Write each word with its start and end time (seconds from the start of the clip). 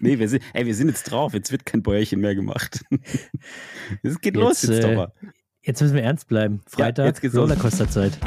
nee, 0.00 0.18
wir 0.18 0.28
sind, 0.28 0.42
ey, 0.52 0.66
wir 0.66 0.74
sind 0.74 0.88
jetzt 0.88 1.04
drauf. 1.04 1.34
Jetzt 1.34 1.52
wird 1.52 1.64
kein 1.66 1.82
Bäuerchen 1.82 2.20
mehr 2.20 2.34
gemacht. 2.34 2.84
Es 4.02 4.20
geht 4.20 4.36
jetzt, 4.36 4.42
los 4.42 4.62
jetzt, 4.62 4.78
äh, 4.78 4.80
Topper. 4.80 5.12
Jetzt 5.62 5.80
müssen 5.80 5.94
wir 5.94 6.02
ernst 6.02 6.28
bleiben. 6.28 6.60
Freitag, 6.66 7.22
ja, 7.22 7.30
Rollercoaster-Zeit. 7.30 8.18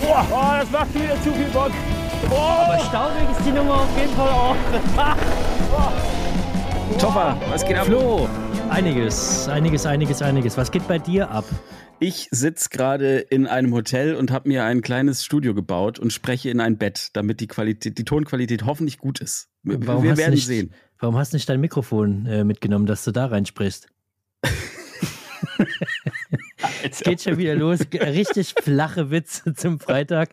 Boah, 0.00 0.26
oh, 0.30 0.60
das 0.60 0.70
macht 0.70 0.94
wieder 0.94 1.14
zu 1.22 1.32
viel 1.32 1.48
Bock. 1.52 1.70
Oh. 2.30 2.34
Aber 2.34 2.78
staunig 2.78 3.30
ist 3.30 3.46
die 3.46 3.52
Nummer 3.52 3.80
auf 3.80 3.98
jeden 3.98 4.14
Fall 4.14 4.28
auch. 4.28 4.56
Topper, 6.98 7.40
was 7.50 7.64
geht 7.64 7.76
ab? 7.76 7.86
Flo, 7.86 8.28
einiges, 8.72 9.48
einiges, 9.48 9.84
einiges, 9.84 10.22
einiges. 10.22 10.56
Was 10.56 10.70
geht 10.70 10.88
bei 10.88 10.98
dir 10.98 11.30
ab? 11.30 11.44
Ich 12.00 12.28
sitze 12.30 12.70
gerade 12.70 13.18
in 13.18 13.46
einem 13.46 13.74
Hotel 13.74 14.14
und 14.14 14.30
habe 14.30 14.48
mir 14.48 14.64
ein 14.64 14.80
kleines 14.80 15.24
Studio 15.24 15.54
gebaut 15.54 15.98
und 15.98 16.10
spreche 16.10 16.48
in 16.48 16.58
ein 16.58 16.78
Bett, 16.78 17.10
damit 17.12 17.40
die 17.40 17.48
Qualität, 17.48 17.98
die 17.98 18.04
Tonqualität 18.04 18.64
hoffentlich 18.64 18.96
gut 18.96 19.20
ist. 19.20 19.50
Warum 19.62 20.02
wir 20.02 20.16
werden 20.16 20.32
nicht, 20.32 20.46
sehen. 20.46 20.72
Warum 20.98 21.18
hast 21.18 21.34
du 21.34 21.36
nicht 21.36 21.48
dein 21.48 21.60
Mikrofon 21.60 22.24
äh, 22.24 22.44
mitgenommen, 22.44 22.86
dass 22.86 23.04
du 23.04 23.12
da 23.12 23.26
reinsprichst? 23.26 23.88
es 26.90 27.00
geht 27.00 27.20
schon 27.20 27.36
wieder 27.36 27.54
los. 27.54 27.80
Richtig 27.92 28.54
flache 28.58 29.10
Witze 29.10 29.52
zum 29.54 29.80
Freitag. 29.80 30.30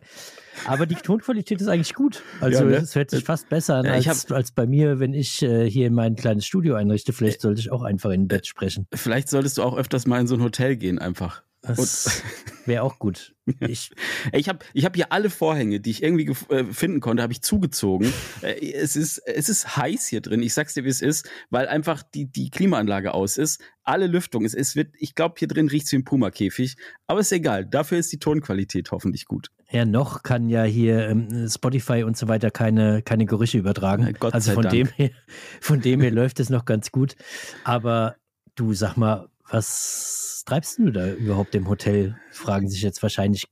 Aber 0.66 0.86
die 0.86 0.94
Tonqualität 0.94 1.60
ist 1.60 1.68
eigentlich 1.68 1.94
gut. 1.94 2.22
Also 2.40 2.64
ja, 2.64 2.70
ne? 2.70 2.76
es 2.76 2.94
hört 2.94 3.10
sich 3.10 3.24
fast 3.24 3.48
besser 3.48 3.76
an 3.76 3.86
als, 3.86 4.06
hab, 4.06 4.30
als 4.32 4.52
bei 4.52 4.66
mir, 4.66 5.00
wenn 5.00 5.14
ich 5.14 5.42
äh, 5.42 5.68
hier 5.68 5.90
mein 5.90 6.16
kleines 6.16 6.46
Studio 6.46 6.74
einrichte. 6.74 7.12
Vielleicht 7.12 7.38
äh, 7.38 7.42
sollte 7.42 7.60
ich 7.60 7.72
auch 7.72 7.82
einfach 7.82 8.10
in 8.10 8.28
Bett 8.28 8.46
sprechen. 8.46 8.86
Vielleicht 8.94 9.28
solltest 9.28 9.58
du 9.58 9.62
auch 9.62 9.76
öfters 9.76 10.06
mal 10.06 10.20
in 10.20 10.26
so 10.26 10.34
ein 10.34 10.42
Hotel 10.42 10.76
gehen 10.76 10.98
einfach. 10.98 11.42
Das 11.62 12.22
wäre 12.66 12.82
auch 12.82 12.98
gut. 12.98 13.34
Ich, 13.66 13.90
ich 14.32 14.48
habe 14.48 14.60
ich 14.74 14.84
hab 14.84 14.94
hier 14.94 15.10
alle 15.10 15.28
Vorhänge, 15.28 15.80
die 15.80 15.90
ich 15.90 16.04
irgendwie 16.04 16.30
äh, 16.50 16.64
finden 16.72 17.00
konnte, 17.00 17.20
habe 17.22 17.32
ich 17.32 17.42
zugezogen. 17.42 18.12
Äh, 18.42 18.72
es, 18.72 18.94
ist, 18.94 19.18
es 19.18 19.48
ist 19.48 19.76
heiß 19.76 20.06
hier 20.06 20.20
drin. 20.20 20.40
Ich 20.40 20.54
sag's 20.54 20.74
dir, 20.74 20.84
wie 20.84 20.88
es 20.88 21.02
ist, 21.02 21.28
weil 21.50 21.66
einfach 21.66 22.02
die, 22.02 22.30
die 22.30 22.48
Klimaanlage 22.50 23.12
aus 23.12 23.36
ist. 23.36 23.60
Alle 23.82 24.06
Lüftung. 24.06 24.44
Es, 24.44 24.54
es 24.54 24.76
wird, 24.76 24.94
ich 24.98 25.16
glaube, 25.16 25.34
hier 25.38 25.48
drin 25.48 25.68
riecht 25.68 25.86
es 25.86 25.92
wie 25.92 25.96
ein 25.96 26.04
Puma-Käfig. 26.04 26.76
Aber 27.08 27.20
ist 27.20 27.32
egal. 27.32 27.66
Dafür 27.66 27.98
ist 27.98 28.12
die 28.12 28.20
Tonqualität 28.20 28.92
hoffentlich 28.92 29.26
gut. 29.26 29.48
Ja, 29.70 29.84
noch 29.84 30.22
kann 30.22 30.48
ja 30.48 30.64
hier 30.64 31.08
ähm, 31.08 31.48
Spotify 31.48 32.02
und 32.02 32.16
so 32.16 32.26
weiter 32.26 32.50
keine, 32.50 33.02
keine 33.02 33.24
Gerüche 33.24 33.58
übertragen. 33.58 34.12
Gott 34.18 34.34
also 34.34 34.52
von 34.52 34.64
Dank. 34.64 34.74
dem 34.74 34.88
her, 34.88 35.10
von 35.60 35.80
dem 35.80 36.00
her 36.00 36.10
läuft 36.10 36.40
es 36.40 36.50
noch 36.50 36.64
ganz 36.64 36.90
gut. 36.90 37.14
Aber 37.62 38.16
du 38.56 38.74
sag 38.74 38.96
mal, 38.96 39.28
was 39.48 40.42
treibst 40.46 40.78
du 40.78 40.90
da 40.90 41.08
überhaupt 41.12 41.54
im 41.54 41.68
Hotel? 41.68 42.16
Fragen 42.32 42.68
sich 42.68 42.82
jetzt 42.82 43.02
wahrscheinlich 43.02 43.46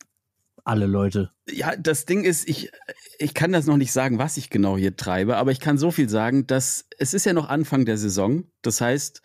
alle 0.65 0.87
Leute. 0.87 1.31
Ja, 1.51 1.75
das 1.77 2.05
Ding 2.05 2.25
ist, 2.25 2.49
ich, 2.49 2.71
ich 3.19 3.33
kann 3.33 3.53
das 3.53 3.67
noch 3.67 3.77
nicht 3.77 3.93
sagen, 3.93 4.19
was 4.19 4.37
ich 4.37 4.51
genau 4.51 4.77
hier 4.77 4.97
treibe, 4.97 5.37
aber 5.37 5.51
ich 5.51 5.61
kann 5.61 5.79
so 5.79 5.91
viel 5.91 6.09
sagen, 6.09 6.47
dass 6.47 6.85
es 6.99 7.15
ist 7.15 7.25
ja 7.25 7.33
noch 7.33 7.49
Anfang 7.49 7.87
der 7.87 7.97
Saison. 7.97 8.45
Das 8.63 8.81
heißt, 8.81 9.23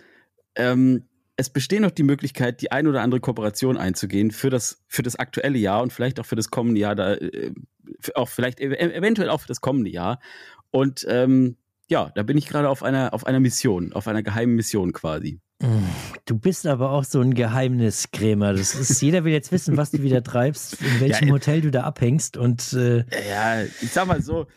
ähm, 0.55 1.09
es 1.35 1.49
besteht 1.49 1.81
noch 1.81 1.91
die 1.91 2.03
Möglichkeit, 2.03 2.61
die 2.61 2.71
ein 2.71 2.87
oder 2.87 3.01
andere 3.01 3.19
Kooperation 3.19 3.77
einzugehen 3.77 4.31
für 4.31 4.49
das, 4.49 4.83
für 4.87 5.03
das 5.03 5.15
aktuelle 5.15 5.57
Jahr 5.57 5.81
und 5.81 5.91
vielleicht 5.91 6.19
auch 6.19 6.25
für 6.25 6.35
das 6.35 6.49
kommende 6.49 6.79
Jahr, 6.79 6.95
da, 6.95 7.13
äh, 7.15 7.53
auch 8.15 8.29
vielleicht 8.29 8.59
eventuell 8.59 9.29
auch 9.29 9.41
für 9.41 9.47
das 9.47 9.61
kommende 9.61 9.89
Jahr. 9.89 10.19
Und 10.71 11.05
ähm, 11.09 11.57
ja, 11.89 12.11
da 12.15 12.23
bin 12.23 12.37
ich 12.37 12.47
gerade 12.47 12.69
auf 12.69 12.83
einer, 12.83 13.13
auf 13.13 13.25
einer 13.25 13.39
Mission, 13.39 13.93
auf 13.93 14.07
einer 14.07 14.23
geheimen 14.23 14.55
Mission 14.55 14.93
quasi. 14.93 15.41
Du 16.25 16.37
bist 16.37 16.67
aber 16.67 16.91
auch 16.91 17.05
so 17.05 17.21
ein 17.21 17.33
Geheimniskrämer. 17.33 18.53
Das 18.53 18.75
ist, 18.75 19.01
jeder 19.01 19.23
will 19.23 19.31
jetzt 19.31 19.51
wissen, 19.51 19.77
was 19.77 19.91
du 19.91 20.01
wieder 20.01 20.21
treibst, 20.21 20.81
in 20.81 20.99
welchem 20.99 21.27
ja, 21.29 21.33
Hotel 21.33 21.61
du 21.61 21.71
da 21.71 21.83
abhängst. 21.83 22.35
Und 22.35 22.73
äh, 22.73 23.05
ja, 23.29 23.63
ich 23.63 23.91
sag 23.91 24.07
mal 24.07 24.21
so, 24.21 24.47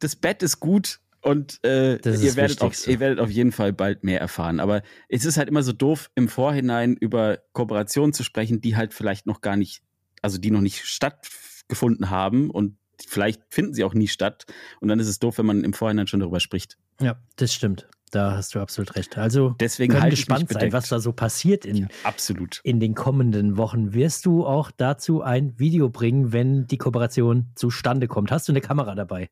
das 0.00 0.16
Bett 0.16 0.42
ist 0.42 0.58
gut 0.58 1.00
und 1.26 1.58
äh, 1.64 1.96
ihr, 1.96 2.36
werdet 2.36 2.62
auf, 2.62 2.86
ihr 2.86 3.00
werdet 3.00 3.18
auf 3.18 3.30
jeden 3.30 3.50
Fall 3.50 3.72
bald 3.72 4.04
mehr 4.04 4.20
erfahren. 4.20 4.60
Aber 4.60 4.82
es 5.08 5.24
ist 5.24 5.36
halt 5.36 5.48
immer 5.48 5.64
so 5.64 5.72
doof, 5.72 6.08
im 6.14 6.28
Vorhinein 6.28 6.94
über 6.94 7.40
Kooperationen 7.52 8.12
zu 8.12 8.22
sprechen, 8.22 8.60
die 8.60 8.76
halt 8.76 8.94
vielleicht 8.94 9.26
noch 9.26 9.40
gar 9.40 9.56
nicht, 9.56 9.82
also 10.22 10.38
die 10.38 10.52
noch 10.52 10.60
nicht 10.60 10.84
stattgefunden 10.84 12.10
haben 12.10 12.48
und 12.48 12.78
vielleicht 13.04 13.42
finden 13.50 13.74
sie 13.74 13.82
auch 13.82 13.92
nie 13.92 14.06
statt. 14.06 14.46
Und 14.80 14.86
dann 14.86 15.00
ist 15.00 15.08
es 15.08 15.18
doof, 15.18 15.38
wenn 15.38 15.46
man 15.46 15.64
im 15.64 15.72
Vorhinein 15.72 16.06
schon 16.06 16.20
darüber 16.20 16.38
spricht. 16.38 16.78
Ja, 17.00 17.20
das 17.34 17.52
stimmt. 17.52 17.88
Da 18.12 18.36
hast 18.36 18.54
du 18.54 18.60
absolut 18.60 18.94
recht. 18.94 19.18
Also 19.18 19.56
deswegen 19.58 19.94
können 19.94 20.10
gespannt 20.10 20.48
sein, 20.52 20.72
was 20.72 20.88
da 20.90 21.00
so 21.00 21.12
passiert 21.12 21.64
in, 21.64 21.76
ja, 21.76 21.86
absolut. 22.04 22.60
in 22.62 22.78
den 22.78 22.94
kommenden 22.94 23.56
Wochen. 23.56 23.94
Wirst 23.94 24.26
du 24.26 24.46
auch 24.46 24.70
dazu 24.70 25.22
ein 25.22 25.58
Video 25.58 25.90
bringen, 25.90 26.32
wenn 26.32 26.68
die 26.68 26.78
Kooperation 26.78 27.50
zustande 27.56 28.06
kommt? 28.06 28.30
Hast 28.30 28.46
du 28.46 28.52
eine 28.52 28.60
Kamera 28.60 28.94
dabei? 28.94 29.28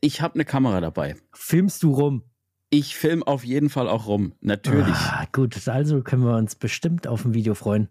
Ich 0.00 0.20
habe 0.20 0.34
eine 0.34 0.44
Kamera 0.44 0.80
dabei. 0.80 1.16
Filmst 1.32 1.82
du 1.82 1.92
rum? 1.92 2.22
Ich 2.70 2.96
film 2.96 3.22
auf 3.22 3.44
jeden 3.44 3.70
Fall 3.70 3.88
auch 3.88 4.06
rum, 4.06 4.34
natürlich. 4.40 4.94
Ah, 4.94 5.26
gut, 5.32 5.56
also 5.68 6.02
können 6.02 6.22
wir 6.22 6.36
uns 6.36 6.54
bestimmt 6.54 7.06
auf 7.06 7.24
ein 7.24 7.32
Video 7.32 7.54
freuen. 7.54 7.88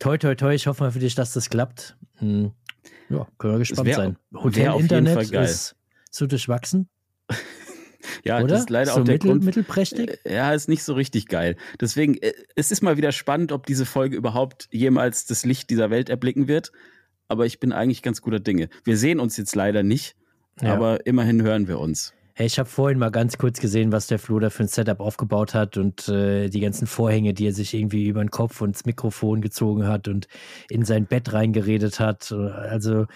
Toi, 0.00 0.18
toi, 0.18 0.34
toi, 0.34 0.52
ich 0.52 0.66
hoffe 0.66 0.82
mal 0.82 0.90
für 0.90 0.98
dich, 0.98 1.14
dass 1.14 1.32
das 1.32 1.50
klappt. 1.50 1.96
Hm. 2.16 2.50
Ja, 3.08 3.28
können 3.38 3.54
wir 3.54 3.58
gespannt 3.60 3.86
wär, 3.86 3.94
sein. 3.94 4.18
Hotel-Internet 4.34 5.30
ist 5.32 5.76
so 6.10 6.26
durchwachsen. 6.26 6.88
Ja, 8.24 8.38
Oder? 8.38 8.48
das 8.48 8.60
ist 8.60 8.70
leider 8.70 8.92
so 8.92 9.00
auch 9.00 9.04
der 9.04 9.14
mittel, 9.14 9.30
Grund. 9.30 9.44
Mittelprächtig? 9.44 10.18
Äh, 10.24 10.34
ja, 10.34 10.52
ist 10.52 10.68
nicht 10.68 10.82
so 10.82 10.94
richtig 10.94 11.26
geil. 11.26 11.56
Deswegen, 11.80 12.16
äh, 12.16 12.32
es 12.56 12.70
ist 12.70 12.82
mal 12.82 12.96
wieder 12.96 13.12
spannend, 13.12 13.52
ob 13.52 13.66
diese 13.66 13.86
Folge 13.86 14.16
überhaupt 14.16 14.68
jemals 14.70 15.26
das 15.26 15.44
Licht 15.44 15.70
dieser 15.70 15.90
Welt 15.90 16.08
erblicken 16.08 16.48
wird. 16.48 16.72
Aber 17.28 17.46
ich 17.46 17.60
bin 17.60 17.72
eigentlich 17.72 18.02
ganz 18.02 18.22
guter 18.22 18.40
Dinge. 18.40 18.68
Wir 18.84 18.96
sehen 18.96 19.20
uns 19.20 19.36
jetzt 19.36 19.54
leider 19.54 19.82
nicht, 19.82 20.16
ja. 20.60 20.74
aber 20.74 21.06
immerhin 21.06 21.42
hören 21.42 21.68
wir 21.68 21.78
uns. 21.78 22.12
Hey, 22.34 22.46
ich 22.46 22.58
habe 22.60 22.68
vorhin 22.68 22.98
mal 22.98 23.10
ganz 23.10 23.36
kurz 23.36 23.58
gesehen, 23.58 23.90
was 23.90 24.06
der 24.06 24.20
Flo 24.20 24.38
da 24.38 24.48
für 24.48 24.62
ein 24.62 24.68
Setup 24.68 25.00
aufgebaut 25.00 25.54
hat 25.54 25.76
und 25.76 26.08
äh, 26.08 26.48
die 26.48 26.60
ganzen 26.60 26.86
Vorhänge, 26.86 27.34
die 27.34 27.46
er 27.46 27.52
sich 27.52 27.74
irgendwie 27.74 28.06
über 28.06 28.22
den 28.22 28.30
Kopf 28.30 28.60
und 28.60 28.76
das 28.76 28.84
Mikrofon 28.84 29.40
gezogen 29.40 29.88
hat 29.88 30.06
und 30.06 30.28
in 30.70 30.84
sein 30.84 31.06
Bett 31.06 31.32
reingeredet 31.32 31.98
hat. 31.98 32.30
Also 32.30 33.06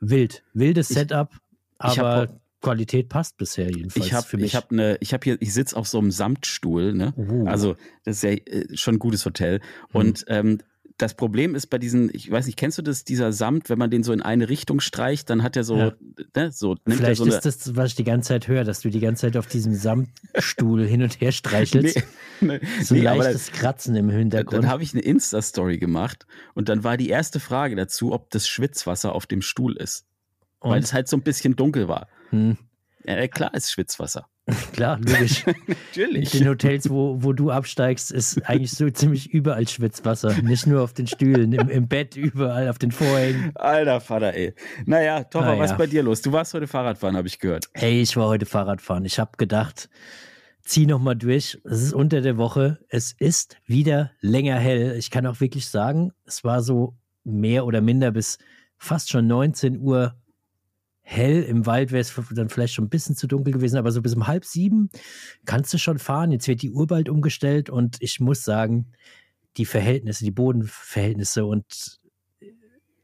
wild, 0.00 0.42
wildes 0.52 0.88
Setup, 0.88 1.30
ich, 1.78 2.00
aber 2.00 2.24
ich 2.24 2.30
Qualität 2.62 3.08
passt 3.08 3.36
bisher 3.36 3.70
jedenfalls 3.70 4.06
ich 4.06 4.14
hab, 4.14 4.24
für 4.24 4.36
mich. 4.36 4.46
Ich 4.46 4.54
habe 4.54 4.68
eine, 4.70 4.96
ich 5.00 5.12
habe 5.12 5.24
hier, 5.24 5.36
ich 5.40 5.52
sitze 5.52 5.76
auf 5.76 5.86
so 5.86 5.98
einem 5.98 6.10
Samtstuhl, 6.10 6.94
ne? 6.94 7.12
Uh. 7.16 7.46
Also 7.46 7.76
das 8.04 8.16
ist 8.16 8.22
ja 8.22 8.30
äh, 8.30 8.76
schon 8.76 8.94
ein 8.94 8.98
gutes 8.98 9.26
Hotel. 9.26 9.58
Mhm. 9.58 10.00
Und 10.00 10.24
ähm, 10.28 10.58
das 10.98 11.14
Problem 11.14 11.54
ist 11.54 11.66
bei 11.66 11.78
diesen, 11.78 12.10
ich 12.12 12.30
weiß 12.30 12.46
nicht, 12.46 12.56
kennst 12.56 12.78
du 12.78 12.82
das, 12.82 13.04
dieser 13.04 13.32
Samt, 13.32 13.70
wenn 13.70 13.78
man 13.78 13.90
den 13.90 14.02
so 14.02 14.12
in 14.12 14.22
eine 14.22 14.48
Richtung 14.48 14.80
streicht, 14.80 15.30
dann 15.30 15.42
hat 15.42 15.56
er 15.56 15.64
so, 15.64 15.76
ja. 15.76 15.92
ne, 16.34 16.50
so 16.52 16.76
nimmt 16.84 17.00
Vielleicht 17.00 17.18
so 17.18 17.26
ist 17.26 17.40
das, 17.42 17.76
was 17.76 17.90
ich 17.90 17.94
die 17.96 18.04
ganze 18.04 18.28
Zeit 18.28 18.48
höre, 18.48 18.64
dass 18.64 18.80
du 18.80 18.90
die 18.90 19.00
ganze 19.00 19.22
Zeit 19.22 19.36
auf 19.36 19.46
diesem 19.46 19.74
Samtstuhl 19.74 20.86
hin 20.86 21.02
und 21.02 21.20
her 21.20 21.32
streichelst. 21.32 22.02
Nee, 22.40 22.58
nee, 22.60 22.82
so 22.82 22.96
ein 22.96 23.02
leichtes 23.02 23.46
dann, 23.46 23.54
Kratzen 23.54 23.94
im 23.94 24.10
Hintergrund. 24.10 24.64
Dann 24.64 24.70
habe 24.70 24.82
ich 24.82 24.94
eine 24.94 25.02
Insta-Story 25.02 25.78
gemacht 25.78 26.26
und 26.54 26.68
dann 26.68 26.82
war 26.82 26.96
die 26.96 27.08
erste 27.08 27.38
Frage 27.38 27.76
dazu, 27.76 28.12
ob 28.12 28.30
das 28.30 28.48
Schwitzwasser 28.48 29.14
auf 29.14 29.26
dem 29.26 29.42
Stuhl 29.42 29.76
ist. 29.76 30.06
Und? 30.58 30.70
Weil 30.70 30.82
es 30.82 30.92
halt 30.92 31.06
so 31.06 31.16
ein 31.16 31.22
bisschen 31.22 31.54
dunkel 31.54 31.86
war. 31.86 32.08
Hm. 32.30 32.56
Ja, 33.04 33.28
klar 33.28 33.54
ist 33.54 33.70
Schwitzwasser. 33.70 34.26
Klar, 34.72 34.98
logisch. 34.98 35.44
Natürlich. 35.68 36.34
In 36.34 36.40
den 36.40 36.48
Hotels, 36.48 36.90
wo, 36.90 37.22
wo 37.22 37.32
du 37.32 37.50
absteigst, 37.50 38.10
ist 38.10 38.44
eigentlich 38.48 38.72
so 38.72 38.90
ziemlich 38.90 39.30
überall 39.30 39.68
Schwitzwasser. 39.68 40.42
Nicht 40.42 40.66
nur 40.66 40.82
auf 40.82 40.92
den 40.92 41.06
Stühlen, 41.06 41.52
im, 41.52 41.68
im 41.68 41.86
Bett, 41.86 42.16
überall, 42.16 42.68
auf 42.68 42.78
den 42.78 42.90
Vorhängen. 42.90 43.52
Alter 43.54 44.00
Vater, 44.00 44.34
ey. 44.34 44.54
Naja, 44.84 45.22
Topper, 45.22 45.46
naja. 45.46 45.60
was 45.60 45.70
ist 45.72 45.78
bei 45.78 45.86
dir 45.86 46.02
los? 46.02 46.22
Du 46.22 46.32
warst 46.32 46.54
heute 46.54 46.66
Fahrradfahren, 46.66 47.16
habe 47.16 47.28
ich 47.28 47.38
gehört. 47.38 47.66
Hey, 47.72 48.02
ich 48.02 48.16
war 48.16 48.26
heute 48.26 48.46
Fahrradfahren. 48.46 49.04
Ich 49.04 49.20
habe 49.20 49.32
gedacht, 49.36 49.88
zieh 50.64 50.86
nochmal 50.86 51.14
durch. 51.14 51.60
Es 51.64 51.80
ist 51.80 51.92
unter 51.92 52.20
der 52.20 52.36
Woche. 52.36 52.80
Es 52.88 53.12
ist 53.12 53.58
wieder 53.66 54.10
länger 54.20 54.58
hell. 54.58 54.96
Ich 54.98 55.10
kann 55.12 55.24
auch 55.26 55.40
wirklich 55.40 55.68
sagen, 55.68 56.12
es 56.24 56.42
war 56.42 56.62
so 56.62 56.96
mehr 57.22 57.64
oder 57.64 57.80
minder 57.80 58.10
bis 58.10 58.38
fast 58.76 59.10
schon 59.10 59.28
19 59.28 59.78
Uhr 59.78 60.16
hell. 61.12 61.42
Im 61.42 61.66
Wald 61.66 61.92
wäre 61.92 62.00
es 62.00 62.14
dann 62.30 62.48
vielleicht 62.48 62.74
schon 62.74 62.86
ein 62.86 62.90
bisschen 62.90 63.14
zu 63.14 63.26
dunkel 63.26 63.52
gewesen, 63.52 63.76
aber 63.76 63.92
so 63.92 64.02
bis 64.02 64.14
um 64.14 64.26
halb 64.26 64.44
sieben 64.44 64.90
kannst 65.44 65.72
du 65.72 65.78
schon 65.78 65.98
fahren. 65.98 66.32
Jetzt 66.32 66.48
wird 66.48 66.62
die 66.62 66.70
Uhr 66.70 66.86
bald 66.86 67.08
umgestellt 67.08 67.70
und 67.70 67.96
ich 68.00 68.20
muss 68.20 68.42
sagen, 68.42 68.92
die 69.56 69.66
Verhältnisse, 69.66 70.24
die 70.24 70.30
Bodenverhältnisse 70.30 71.44
und 71.44 72.00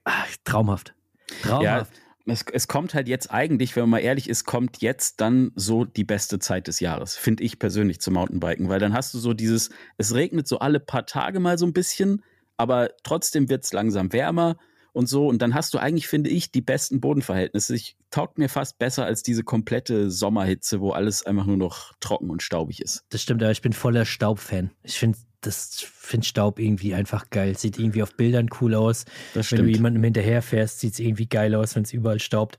ach, 0.05 0.26
traumhaft. 0.44 0.94
Traumhaft. 1.43 1.93
Ja. 1.94 2.32
Es, 2.32 2.44
es, 2.52 2.69
kommt 2.69 2.93
halt 2.93 3.08
jetzt 3.08 3.31
eigentlich, 3.31 3.75
wenn 3.75 3.84
man 3.84 3.90
mal 3.90 3.99
ehrlich 4.00 4.28
ist, 4.28 4.44
kommt 4.44 4.82
jetzt 4.82 5.20
dann 5.22 5.50
so 5.54 5.87
die 5.87 6.04
beste 6.04 6.38
Zeit 6.38 6.66
des 6.66 6.78
Jahres, 6.81 7.16
finde 7.16 7.43
ich 7.43 7.58
persönlich 7.58 8.00
zum 8.00 8.14
Mountainbiken, 8.14 8.69
weil 8.69 8.81
dann 8.81 8.93
hast 8.93 9.14
du 9.14 9.19
so 9.19 9.32
dieses, 9.32 9.70
es 9.96 10.14
regnet 10.14 10.46
so 10.46 10.58
alle 10.58 10.78
paar 10.78 11.06
Tage 11.06 11.40
mal 11.40 11.56
so 11.56 11.64
ein 11.64 11.72
bisschen, 11.72 12.22
aber 12.58 12.90
trotzdem 13.02 13.49
wird 13.49 13.64
es 13.64 13.72
langsam 13.72 14.12
wärmer 14.12 14.58
und 14.99 15.09
so. 15.09 15.29
Und 15.29 15.41
dann 15.41 15.55
hast 15.55 15.73
du 15.75 15.79
eigentlich, 15.79 16.09
finde 16.09 16.29
ich, 16.29 16.50
die 16.50 16.61
besten 16.61 17.00
Bodenverhältnisse. 17.00 17.77
Ich 17.77 17.97
taugt 18.11 18.37
mir 18.37 18.49
fast 18.49 18.79
besser 18.79 19.05
als 19.05 19.23
diese 19.23 19.45
komplette 19.45 20.11
Sommerhitze, 20.11 20.81
wo 20.81 20.91
alles 20.91 21.25
einfach 21.25 21.47
nur 21.47 21.56
noch 21.56 21.95
trocken 22.00 22.31
und 22.31 22.43
staubig 22.43 22.83
ist. 22.83 23.05
Das 23.11 23.23
stimmt, 23.23 23.41
aber 23.41 23.53
ich 23.53 23.62
bin 23.62 23.73
voller 23.73 24.05
Staubfan. 24.05 24.73
Ich 24.83 24.99
finde 24.99 25.17
das 25.41 25.81
finde 25.81 26.27
Staub 26.27 26.59
irgendwie 26.59 26.95
einfach 26.95 27.31
geil. 27.31 27.56
Sieht 27.56 27.79
irgendwie 27.79 28.03
auf 28.03 28.17
Bildern 28.17 28.49
cool 28.61 28.75
aus. 28.75 29.05
Das 29.35 29.53
wenn 29.53 29.62
du 29.62 29.71
jemandem 29.71 30.03
hinterherfährst, 30.03 30.81
sieht 30.81 30.95
es 30.95 30.99
irgendwie 30.99 31.29
geil 31.29 31.55
aus, 31.55 31.77
wenn 31.77 31.85
es 31.85 31.93
überall 31.93 32.19
staubt. 32.19 32.59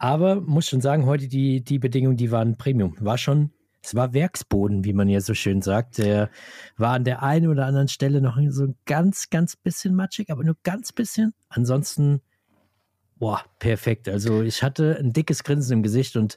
Aber 0.00 0.40
muss 0.40 0.66
schon 0.66 0.80
sagen, 0.80 1.06
heute 1.06 1.28
die, 1.28 1.62
die 1.62 1.78
Bedingungen, 1.78 2.16
die 2.16 2.32
waren 2.32 2.56
Premium. 2.56 2.96
War 2.98 3.16
schon, 3.16 3.52
es 3.86 3.94
war 3.94 4.12
Werksboden, 4.12 4.84
wie 4.84 4.92
man 4.92 5.08
ja 5.08 5.20
so 5.20 5.32
schön 5.32 5.62
sagt. 5.62 5.98
Der 5.98 6.28
war 6.76 6.94
an 6.94 7.04
der 7.04 7.22
einen 7.22 7.46
oder 7.46 7.66
anderen 7.66 7.86
Stelle 7.86 8.20
noch 8.20 8.36
so 8.48 8.64
ein 8.64 8.74
ganz, 8.84 9.30
ganz 9.30 9.54
bisschen 9.54 9.94
matschig, 9.94 10.30
aber 10.30 10.42
nur 10.42 10.56
ganz 10.64 10.92
bisschen. 10.92 11.34
Ansonsten 11.48 12.20
Boah, 13.18 13.42
perfekt. 13.60 14.10
Also 14.10 14.42
ich 14.42 14.62
hatte 14.62 14.98
ein 14.98 15.14
dickes 15.14 15.42
Grinsen 15.42 15.78
im 15.78 15.82
Gesicht 15.82 16.16
und 16.16 16.36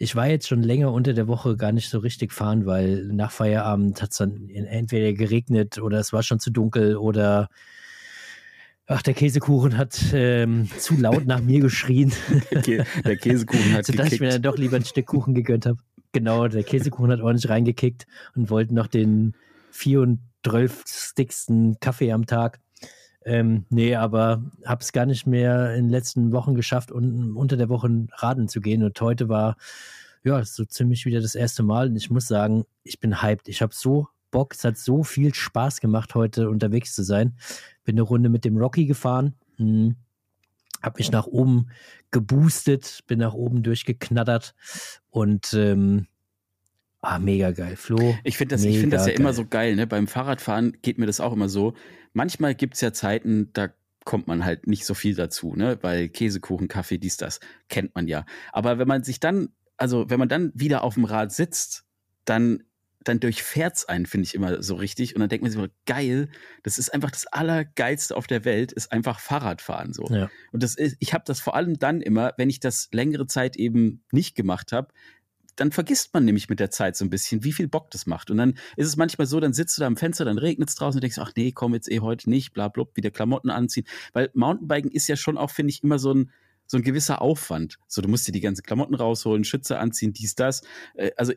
ich 0.00 0.16
war 0.16 0.26
jetzt 0.26 0.48
schon 0.48 0.64
länger 0.64 0.92
unter 0.92 1.12
der 1.12 1.28
Woche 1.28 1.56
gar 1.56 1.70
nicht 1.70 1.90
so 1.90 1.98
richtig 2.00 2.32
fahren, 2.32 2.66
weil 2.66 3.04
nach 3.04 3.30
Feierabend 3.30 4.02
hat 4.02 4.10
es 4.10 4.16
dann 4.16 4.48
entweder 4.48 5.12
geregnet 5.12 5.78
oder 5.78 6.00
es 6.00 6.12
war 6.12 6.24
schon 6.24 6.40
zu 6.40 6.50
dunkel 6.50 6.96
oder 6.96 7.48
ach, 8.86 9.02
der 9.02 9.14
Käsekuchen 9.14 9.76
hat 9.76 9.96
ähm, 10.12 10.68
zu 10.76 10.96
laut 10.96 11.24
nach 11.24 11.40
mir 11.40 11.60
geschrien, 11.60 12.12
Der, 12.50 12.62
Kä 12.62 12.84
der 13.04 13.16
Käsekuchen 13.16 13.74
hat 13.74 13.86
sodass 13.86 14.10
ich 14.10 14.18
mir 14.18 14.30
dann 14.30 14.42
gekickt. 14.42 14.46
doch 14.46 14.58
lieber 14.58 14.76
ein 14.76 14.84
Stück 14.84 15.06
Kuchen 15.06 15.34
gegönnt 15.34 15.66
habe. 15.66 15.78
Genau, 16.12 16.48
der 16.48 16.64
Käsekuchen 16.64 17.10
hat 17.10 17.20
ordentlich 17.20 17.50
reingekickt 17.50 18.06
und 18.34 18.50
wollte 18.50 18.74
noch 18.74 18.86
den 18.86 19.34
34. 19.72 21.76
Kaffee 21.80 22.12
am 22.12 22.26
Tag. 22.26 22.60
Ähm, 23.24 23.66
nee, 23.68 23.94
aber 23.94 24.42
hab's 24.64 24.92
gar 24.92 25.04
nicht 25.04 25.26
mehr 25.26 25.74
in 25.74 25.84
den 25.84 25.90
letzten 25.90 26.32
Wochen 26.32 26.54
geschafft, 26.54 26.90
un 26.90 27.36
unter 27.36 27.56
der 27.56 27.68
Woche 27.68 28.06
raden 28.12 28.48
zu 28.48 28.60
gehen. 28.60 28.82
Und 28.82 28.98
heute 29.00 29.28
war 29.28 29.56
ja 30.24 30.42
so 30.44 30.64
ziemlich 30.64 31.04
wieder 31.04 31.20
das 31.20 31.34
erste 31.34 31.62
Mal. 31.62 31.88
Und 31.88 31.96
ich 31.96 32.10
muss 32.10 32.26
sagen, 32.26 32.64
ich 32.84 33.00
bin 33.00 33.22
hyped. 33.22 33.48
Ich 33.48 33.60
habe 33.60 33.74
so 33.74 34.08
Bock. 34.30 34.54
Es 34.54 34.64
hat 34.64 34.78
so 34.78 35.02
viel 35.02 35.34
Spaß 35.34 35.80
gemacht, 35.80 36.14
heute 36.14 36.48
unterwegs 36.48 36.94
zu 36.94 37.02
sein. 37.02 37.36
Bin 37.84 37.96
eine 37.96 38.02
Runde 38.02 38.28
mit 38.28 38.44
dem 38.44 38.56
Rocky 38.56 38.86
gefahren. 38.86 39.34
Hm. 39.56 39.96
Hab 40.82 40.98
mich 40.98 41.10
nach 41.10 41.26
oben 41.26 41.70
geboostet, 42.10 43.00
bin 43.06 43.18
nach 43.18 43.34
oben 43.34 43.62
durchgeknattert 43.62 44.54
und 45.10 45.52
ähm, 45.54 46.06
ah, 47.00 47.18
mega 47.18 47.50
geil. 47.50 47.76
Flo, 47.76 48.16
Ich 48.24 48.36
finde 48.36 48.54
das, 48.54 48.64
ich 48.64 48.78
find 48.78 48.92
das 48.92 49.02
ja 49.02 49.12
Mega 49.12 49.20
immer 49.20 49.28
geil. 49.30 49.34
so 49.34 49.46
geil, 49.46 49.76
ne? 49.76 49.86
Beim 49.86 50.06
Fahrradfahren 50.06 50.78
geht 50.82 50.98
mir 50.98 51.06
das 51.06 51.20
auch 51.20 51.32
immer 51.32 51.48
so. 51.48 51.74
Manchmal 52.12 52.54
gibt 52.54 52.74
es 52.74 52.80
ja 52.80 52.92
Zeiten, 52.92 53.50
da 53.52 53.68
kommt 54.04 54.26
man 54.26 54.44
halt 54.44 54.66
nicht 54.66 54.86
so 54.86 54.94
viel 54.94 55.14
dazu, 55.14 55.54
ne? 55.54 55.78
Weil 55.82 56.08
Käsekuchen, 56.08 56.68
Kaffee, 56.68 56.98
dies, 56.98 57.16
das, 57.16 57.40
kennt 57.68 57.94
man 57.94 58.08
ja. 58.08 58.24
Aber 58.52 58.78
wenn 58.78 58.88
man 58.88 59.04
sich 59.04 59.20
dann, 59.20 59.50
also 59.76 60.08
wenn 60.08 60.18
man 60.18 60.28
dann 60.28 60.50
wieder 60.54 60.82
auf 60.82 60.94
dem 60.94 61.04
Rad 61.04 61.32
sitzt, 61.32 61.84
dann, 62.24 62.62
dann 63.04 63.20
durchfährt's 63.20 63.84
einen, 63.84 64.06
finde 64.06 64.26
ich 64.26 64.34
immer 64.34 64.62
so 64.62 64.74
richtig. 64.74 65.14
Und 65.14 65.20
dann 65.20 65.28
denkt 65.28 65.42
man 65.42 65.50
sich, 65.50 65.60
so, 65.60 65.68
geil, 65.86 66.28
das 66.62 66.78
ist 66.78 66.92
einfach 66.92 67.10
das 67.10 67.26
Allergeilste 67.26 68.16
auf 68.16 68.26
der 68.26 68.44
Welt, 68.44 68.72
ist 68.72 68.92
einfach 68.92 69.20
Fahrradfahren 69.20 69.92
so. 69.92 70.06
Ja. 70.10 70.30
Und 70.52 70.62
das 70.62 70.74
ist, 70.74 70.96
ich 70.98 71.14
habe 71.14 71.24
das 71.26 71.40
vor 71.40 71.54
allem 71.54 71.78
dann 71.78 72.00
immer, 72.00 72.34
wenn 72.36 72.50
ich 72.50 72.60
das 72.60 72.88
längere 72.92 73.26
Zeit 73.26 73.56
eben 73.56 74.04
nicht 74.10 74.34
gemacht 74.34 74.72
habe, 74.72 74.88
dann 75.56 75.72
vergisst 75.72 76.14
man 76.14 76.24
nämlich 76.24 76.48
mit 76.48 76.60
der 76.60 76.70
Zeit 76.70 76.96
so 76.96 77.04
ein 77.04 77.10
bisschen, 77.10 77.42
wie 77.42 77.52
viel 77.52 77.66
Bock 77.66 77.90
das 77.90 78.06
macht. 78.06 78.30
Und 78.30 78.36
dann 78.38 78.54
ist 78.76 78.86
es 78.86 78.96
manchmal 78.96 79.26
so, 79.26 79.40
dann 79.40 79.52
sitzt 79.52 79.76
du 79.76 79.80
da 79.80 79.86
am 79.86 79.96
Fenster, 79.96 80.24
dann 80.24 80.38
regnet 80.38 80.68
es 80.68 80.76
draußen 80.76 80.98
und 80.98 81.02
denkst, 81.02 81.18
ach 81.18 81.32
nee, 81.36 81.52
komm 81.52 81.74
jetzt 81.74 81.90
eh 81.90 82.00
heute 82.00 82.30
nicht, 82.30 82.52
bla 82.52 82.68
bla, 82.68 82.84
wieder 82.94 83.10
Klamotten 83.10 83.50
anziehen. 83.50 83.86
Weil 84.12 84.30
Mountainbiken 84.34 84.90
ist 84.90 85.08
ja 85.08 85.16
schon 85.16 85.36
auch, 85.36 85.50
finde 85.50 85.70
ich, 85.70 85.82
immer 85.82 85.98
so 85.98 86.14
ein, 86.14 86.30
so 86.66 86.76
ein 86.76 86.82
gewisser 86.82 87.20
Aufwand. 87.22 87.78
So, 87.88 88.02
du 88.02 88.08
musst 88.08 88.28
dir 88.28 88.32
die 88.32 88.40
ganzen 88.40 88.62
Klamotten 88.62 88.94
rausholen, 88.94 89.42
Schütze 89.42 89.78
anziehen, 89.78 90.12
dies, 90.12 90.36
das. 90.36 90.62
Äh, 90.94 91.10
Also 91.16 91.32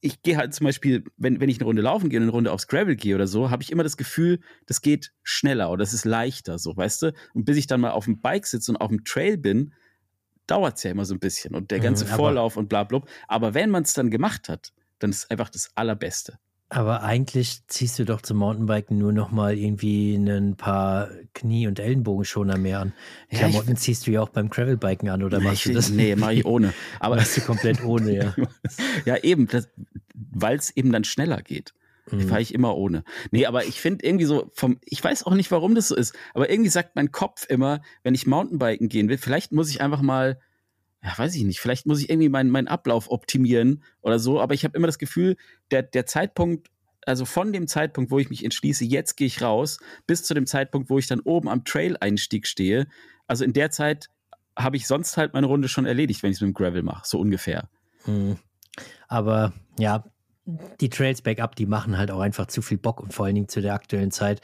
ich 0.00 0.22
gehe 0.22 0.36
halt 0.36 0.54
zum 0.54 0.64
Beispiel, 0.64 1.04
wenn, 1.16 1.40
wenn 1.40 1.48
ich 1.48 1.58
eine 1.58 1.64
Runde 1.64 1.82
laufen 1.82 2.08
gehe 2.08 2.18
und 2.20 2.24
eine 2.24 2.32
Runde 2.32 2.52
aufs 2.52 2.68
Gravel 2.68 2.94
gehe 2.96 3.14
oder 3.14 3.26
so, 3.26 3.50
habe 3.50 3.62
ich 3.62 3.72
immer 3.72 3.82
das 3.82 3.96
Gefühl, 3.96 4.38
das 4.66 4.80
geht 4.80 5.12
schneller 5.24 5.70
oder 5.70 5.80
das 5.82 5.92
ist 5.92 6.04
leichter, 6.04 6.58
so, 6.58 6.76
weißt 6.76 7.02
du? 7.02 7.12
Und 7.34 7.44
bis 7.44 7.56
ich 7.56 7.66
dann 7.66 7.80
mal 7.80 7.90
auf 7.90 8.04
dem 8.04 8.20
Bike 8.20 8.46
sitze 8.46 8.70
und 8.70 8.76
auf 8.76 8.88
dem 8.88 9.04
Trail 9.04 9.36
bin, 9.38 9.74
dauert 10.46 10.76
es 10.76 10.82
ja 10.84 10.90
immer 10.92 11.04
so 11.04 11.14
ein 11.14 11.18
bisschen 11.20 11.54
und 11.54 11.70
der 11.70 11.78
Mhm, 11.78 11.82
ganze 11.82 12.06
aber- 12.06 12.14
Vorlauf 12.16 12.56
und 12.56 12.68
bla 12.68 12.84
bla. 12.84 13.02
Aber 13.26 13.54
wenn 13.54 13.70
man 13.70 13.82
es 13.82 13.92
dann 13.92 14.10
gemacht 14.10 14.48
hat, 14.48 14.72
dann 15.00 15.10
ist 15.10 15.24
es 15.24 15.30
einfach 15.30 15.48
das 15.50 15.70
Allerbeste. 15.76 16.38
Aber 16.70 17.02
eigentlich 17.02 17.66
ziehst 17.66 17.98
du 17.98 18.04
doch 18.04 18.20
zum 18.20 18.36
Mountainbiken 18.38 18.98
nur 18.98 19.12
noch 19.12 19.30
mal 19.30 19.56
irgendwie 19.56 20.14
ein 20.16 20.56
paar 20.56 21.08
Knie- 21.32 21.66
und 21.66 21.80
Ellenbogenschoner 21.80 22.58
mehr 22.58 22.80
an. 22.80 22.92
Ja, 23.30 23.38
Klamotten 23.38 23.76
ziehst 23.76 24.06
du 24.06 24.10
ja 24.10 24.20
auch 24.20 24.28
beim 24.28 24.50
Gravelbiken 24.50 25.08
an, 25.08 25.22
oder 25.22 25.40
machst 25.40 25.64
du 25.64 25.70
ich, 25.70 25.76
das? 25.76 25.88
nee, 25.88 26.14
mache 26.14 26.34
ich 26.34 26.44
ohne. 26.44 26.74
Aber 27.00 27.16
Machst 27.16 27.38
du 27.38 27.40
komplett 27.40 27.82
ohne, 27.82 28.14
ja. 28.14 28.34
ja, 29.06 29.16
eben, 29.16 29.48
weil 30.14 30.58
es 30.58 30.76
eben 30.76 30.92
dann 30.92 31.04
schneller 31.04 31.40
geht. 31.40 31.72
Mhm. 32.10 32.28
Fahre 32.28 32.42
ich 32.42 32.52
immer 32.52 32.76
ohne. 32.76 33.04
Nee, 33.30 33.46
aber 33.46 33.64
ich 33.64 33.80
finde 33.80 34.04
irgendwie 34.04 34.24
so 34.24 34.50
vom, 34.54 34.78
ich 34.84 35.02
weiß 35.02 35.24
auch 35.24 35.34
nicht, 35.34 35.50
warum 35.50 35.74
das 35.74 35.88
so 35.88 35.96
ist, 35.96 36.14
aber 36.34 36.50
irgendwie 36.50 36.70
sagt 36.70 36.96
mein 36.96 37.12
Kopf 37.12 37.46
immer, 37.48 37.82
wenn 38.02 38.14
ich 38.14 38.26
Mountainbiken 38.26 38.88
gehen 38.88 39.08
will, 39.08 39.18
vielleicht 39.18 39.52
muss 39.52 39.70
ich 39.70 39.80
einfach 39.80 40.00
mal, 40.00 40.38
ja, 41.02 41.16
weiß 41.16 41.34
ich 41.34 41.44
nicht, 41.44 41.60
vielleicht 41.60 41.86
muss 41.86 42.00
ich 42.00 42.10
irgendwie 42.10 42.28
meinen 42.28 42.50
meinen 42.50 42.68
Ablauf 42.68 43.10
optimieren 43.10 43.82
oder 44.00 44.18
so, 44.18 44.40
aber 44.40 44.54
ich 44.54 44.64
habe 44.64 44.76
immer 44.76 44.86
das 44.86 44.98
Gefühl, 44.98 45.36
der, 45.70 45.82
der 45.82 46.06
Zeitpunkt, 46.06 46.68
also 47.06 47.24
von 47.24 47.52
dem 47.52 47.68
Zeitpunkt, 47.68 48.10
wo 48.10 48.18
ich 48.18 48.30
mich 48.30 48.44
entschließe, 48.44 48.84
jetzt 48.84 49.16
gehe 49.16 49.26
ich 49.26 49.40
raus, 49.40 49.78
bis 50.06 50.24
zu 50.24 50.34
dem 50.34 50.46
Zeitpunkt, 50.46 50.90
wo 50.90 50.98
ich 50.98 51.06
dann 51.06 51.20
oben 51.20 51.48
am 51.48 51.64
Trail-Einstieg 51.64 52.46
stehe, 52.46 52.88
also 53.26 53.44
in 53.44 53.52
der 53.52 53.70
Zeit 53.70 54.10
habe 54.56 54.76
ich 54.76 54.86
sonst 54.88 55.16
halt 55.16 55.34
meine 55.34 55.46
Runde 55.46 55.68
schon 55.68 55.86
erledigt, 55.86 56.22
wenn 56.22 56.30
ich 56.30 56.38
es 56.38 56.40
mit 56.40 56.48
dem 56.48 56.54
Gravel 56.54 56.82
mache, 56.82 57.06
so 57.06 57.20
ungefähr. 57.20 57.68
Mhm. 58.06 58.38
Aber 59.06 59.52
ja, 59.78 60.04
die 60.80 60.88
Trails 60.88 61.22
Backup, 61.22 61.56
die 61.56 61.66
machen 61.66 61.98
halt 61.98 62.10
auch 62.10 62.20
einfach 62.20 62.46
zu 62.46 62.62
viel 62.62 62.78
Bock 62.78 63.00
und 63.00 63.12
vor 63.12 63.26
allen 63.26 63.34
Dingen 63.34 63.48
zu 63.48 63.60
der 63.60 63.74
aktuellen 63.74 64.10
Zeit. 64.10 64.40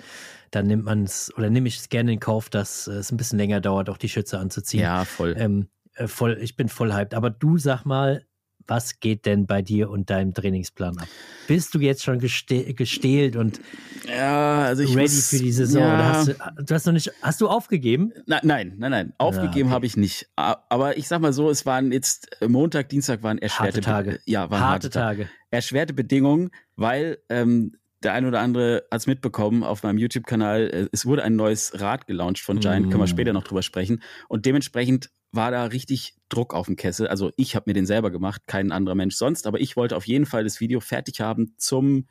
Dann 0.51 0.67
nimmt 0.67 0.85
man 0.85 1.05
es 1.05 1.33
oder 1.37 1.51
nehme 1.51 1.67
ich 1.67 1.79
es 1.79 1.89
gerne 1.89 2.13
in 2.13 2.21
Kauf, 2.21 2.51
dass 2.51 2.87
es 2.87 3.11
ein 3.11 3.17
bisschen 3.17 3.39
länger 3.39 3.61
dauert, 3.61 3.89
auch 3.89 3.97
die 3.97 4.09
Schütze 4.09 4.39
anzuziehen. 4.39 4.83
Ja, 4.83 5.05
voll. 5.05 5.35
Ähm, 5.39 5.69
äh, 5.95 6.07
voll, 6.09 6.39
ich 6.41 6.57
bin 6.57 6.69
voll 6.69 6.93
hyped. 6.93 7.15
Aber 7.15 7.31
du 7.31 7.59
sag 7.59 7.85
mal, 7.85 8.25
was 8.67 8.99
geht 8.99 9.27
denn 9.27 9.47
bei 9.47 9.61
dir 9.61 9.91
und 9.91 10.09
deinem 10.09 10.33
Trainingsplan 10.33 10.97
ab? 10.99 11.07
Bist 11.49 11.75
du 11.75 11.81
jetzt 11.81 12.03
schon 12.03 12.19
geste 12.19 12.73
gestählt 12.73 13.37
und 13.37 13.61
Ja, 14.09 14.63
also 14.63 14.83
ready 14.85 15.01
muss- 15.03 15.29
für 15.29 15.39
die 15.39 15.53
Saison? 15.53 15.83
Ja, 15.83 16.15
hast 16.15 16.29
du, 16.29 16.35
du 16.65 16.75
hast 16.75 16.87
noch 16.87 16.95
nicht, 16.95 17.13
hast 17.21 17.41
du 17.43 17.49
aufgegeben? 17.49 18.13
Nein, 18.27 18.41
nein, 18.45 18.75
nein, 18.79 18.91
nein. 18.91 19.13
Aufgegeben 19.19 19.69
okay. 19.69 19.75
habe 19.75 19.85
ich 19.87 19.99
nicht. 19.99 20.31
Aber 20.37 20.97
ich 20.97 21.09
sag 21.09 21.21
mal 21.21 21.35
so, 21.35 21.51
es 21.51 21.67
waren 21.67 21.93
jetzt 21.93 22.41
äh, 22.41 22.49
Montag, 22.49 22.89
Dienstag 22.89 23.23
waren 23.23 23.37
erschwerte 23.37 23.77
Harte 23.77 23.81
Tage. 23.83 24.11
Be- 24.13 24.21
Ja, 24.25 24.51
waren 24.51 24.61
Harte 24.61 24.89
Tage. 24.89 25.29
Erschwerte 25.51 25.93
Bedingungen, 25.93 26.51
weil 26.77 27.19
ähm, 27.29 27.77
der 28.05 28.13
ein 28.13 28.27
oder 28.27 28.41
andere 28.41 28.85
hat 28.91 29.01
es 29.01 29.07
mitbekommen 29.07 29.63
auf 29.65 29.83
meinem 29.83 29.99
YouTube-Kanal. 29.99 30.71
äh, 30.73 30.89
Es 30.93 31.07
wurde 31.07 31.23
ein 31.25 31.37
neues 31.37 31.81
Rad 31.81 32.07
gelauncht 32.07 32.43
von 32.43 32.61
Giant, 32.61 32.87
Mm. 32.87 32.91
können 32.91 33.03
wir 33.03 33.07
später 33.09 33.33
noch 33.33 33.45
drüber 33.45 33.63
sprechen. 33.63 34.03
Und 34.29 34.47
dementsprechend 34.47 35.11
war 35.33 35.51
da 35.51 35.65
richtig 35.65 36.15
Druck 36.29 36.55
auf 36.55 36.67
dem 36.67 36.77
Kessel. 36.77 37.09
Also 37.09 37.33
ich 37.37 37.57
habe 37.57 37.65
mir 37.69 37.75
den 37.75 37.87
selber 37.87 38.11
gemacht, 38.13 38.43
kein 38.47 38.71
anderer 38.71 38.95
Mensch 38.95 39.17
sonst. 39.17 39.47
Aber 39.49 39.59
ich 39.61 39.77
wollte 39.77 39.97
auf 39.97 40.07
jeden 40.07 40.27
Fall 40.27 40.45
das 40.45 40.61
Video 40.61 40.79
fertig 40.81 41.21
haben 41.21 41.55
zum 41.57 42.07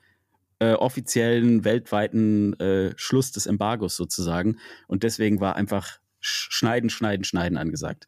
äh, 0.60 0.74
offiziellen 0.74 1.64
weltweiten 1.64 2.54
äh, 2.60 2.94
Schluss 2.98 3.32
des 3.32 3.46
Embargos 3.48 3.96
sozusagen. 3.96 4.58
Und 4.88 5.04
deswegen 5.04 5.40
war 5.40 5.56
einfach 5.56 6.00
sch- 6.22 6.48
schneiden, 6.52 6.90
schneiden, 6.90 7.24
schneiden 7.24 7.58
angesagt. 7.58 8.06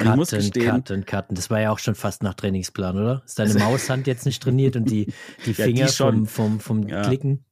Und 0.00 0.06
ich 0.08 0.14
muss 0.14 0.30
gestehen, 0.30 0.66
cutten, 0.66 1.04
cutten. 1.06 1.34
Das 1.34 1.50
war 1.50 1.60
ja 1.60 1.70
auch 1.70 1.78
schon 1.78 1.94
fast 1.96 2.22
nach 2.22 2.34
Trainingsplan, 2.34 2.96
oder? 2.96 3.22
Ist 3.26 3.38
deine 3.38 3.54
Maushand 3.54 4.06
jetzt 4.06 4.26
nicht 4.26 4.42
trainiert 4.42 4.76
und 4.76 4.84
die, 4.90 5.06
die 5.46 5.50
Ja, 5.52 5.66
die 5.66 5.72
Finger 5.74 5.88
schon. 5.88 6.26
vom, 6.26 6.60
vom, 6.60 6.82
vom 6.82 6.88
Ja. 6.88 7.02
Klicken? 7.02 7.44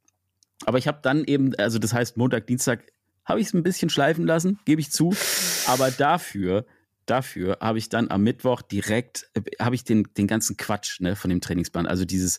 aber 0.65 0.79
ich 0.79 0.88
habe 0.88 0.99
dann 1.03 1.25
eben, 1.25 1.55
also 1.57 1.79
das 1.79 1.93
heißt 1.93 2.17
Montag, 2.17 2.47
Dienstag, 2.47 2.83
habe 3.25 3.41
ich 3.41 3.49
es 3.49 3.55
ein 3.55 3.62
bisschen 3.62 3.91
schleifen 3.91 4.26
lassen, 4.26 4.59
gebe 4.65 4.81
ich 4.81 4.91
zu. 4.91 5.15
Aber 5.67 5.91
dafür, 5.91 6.65
dafür 7.05 7.59
habe 7.61 7.79
ich 7.79 7.88
dann 7.88 8.11
am 8.11 8.23
Mittwoch 8.23 8.62
direkt, 8.62 9.29
habe 9.61 9.75
ich 9.75 9.85
den, 9.85 10.09
den 10.17 10.26
ganzen 10.26 10.57
Quatsch 10.57 11.00
ne, 11.00 11.15
von 11.15 11.29
dem 11.29 11.41
Trainingsplan, 11.41 11.87
also 11.87 12.05
dieses 12.05 12.38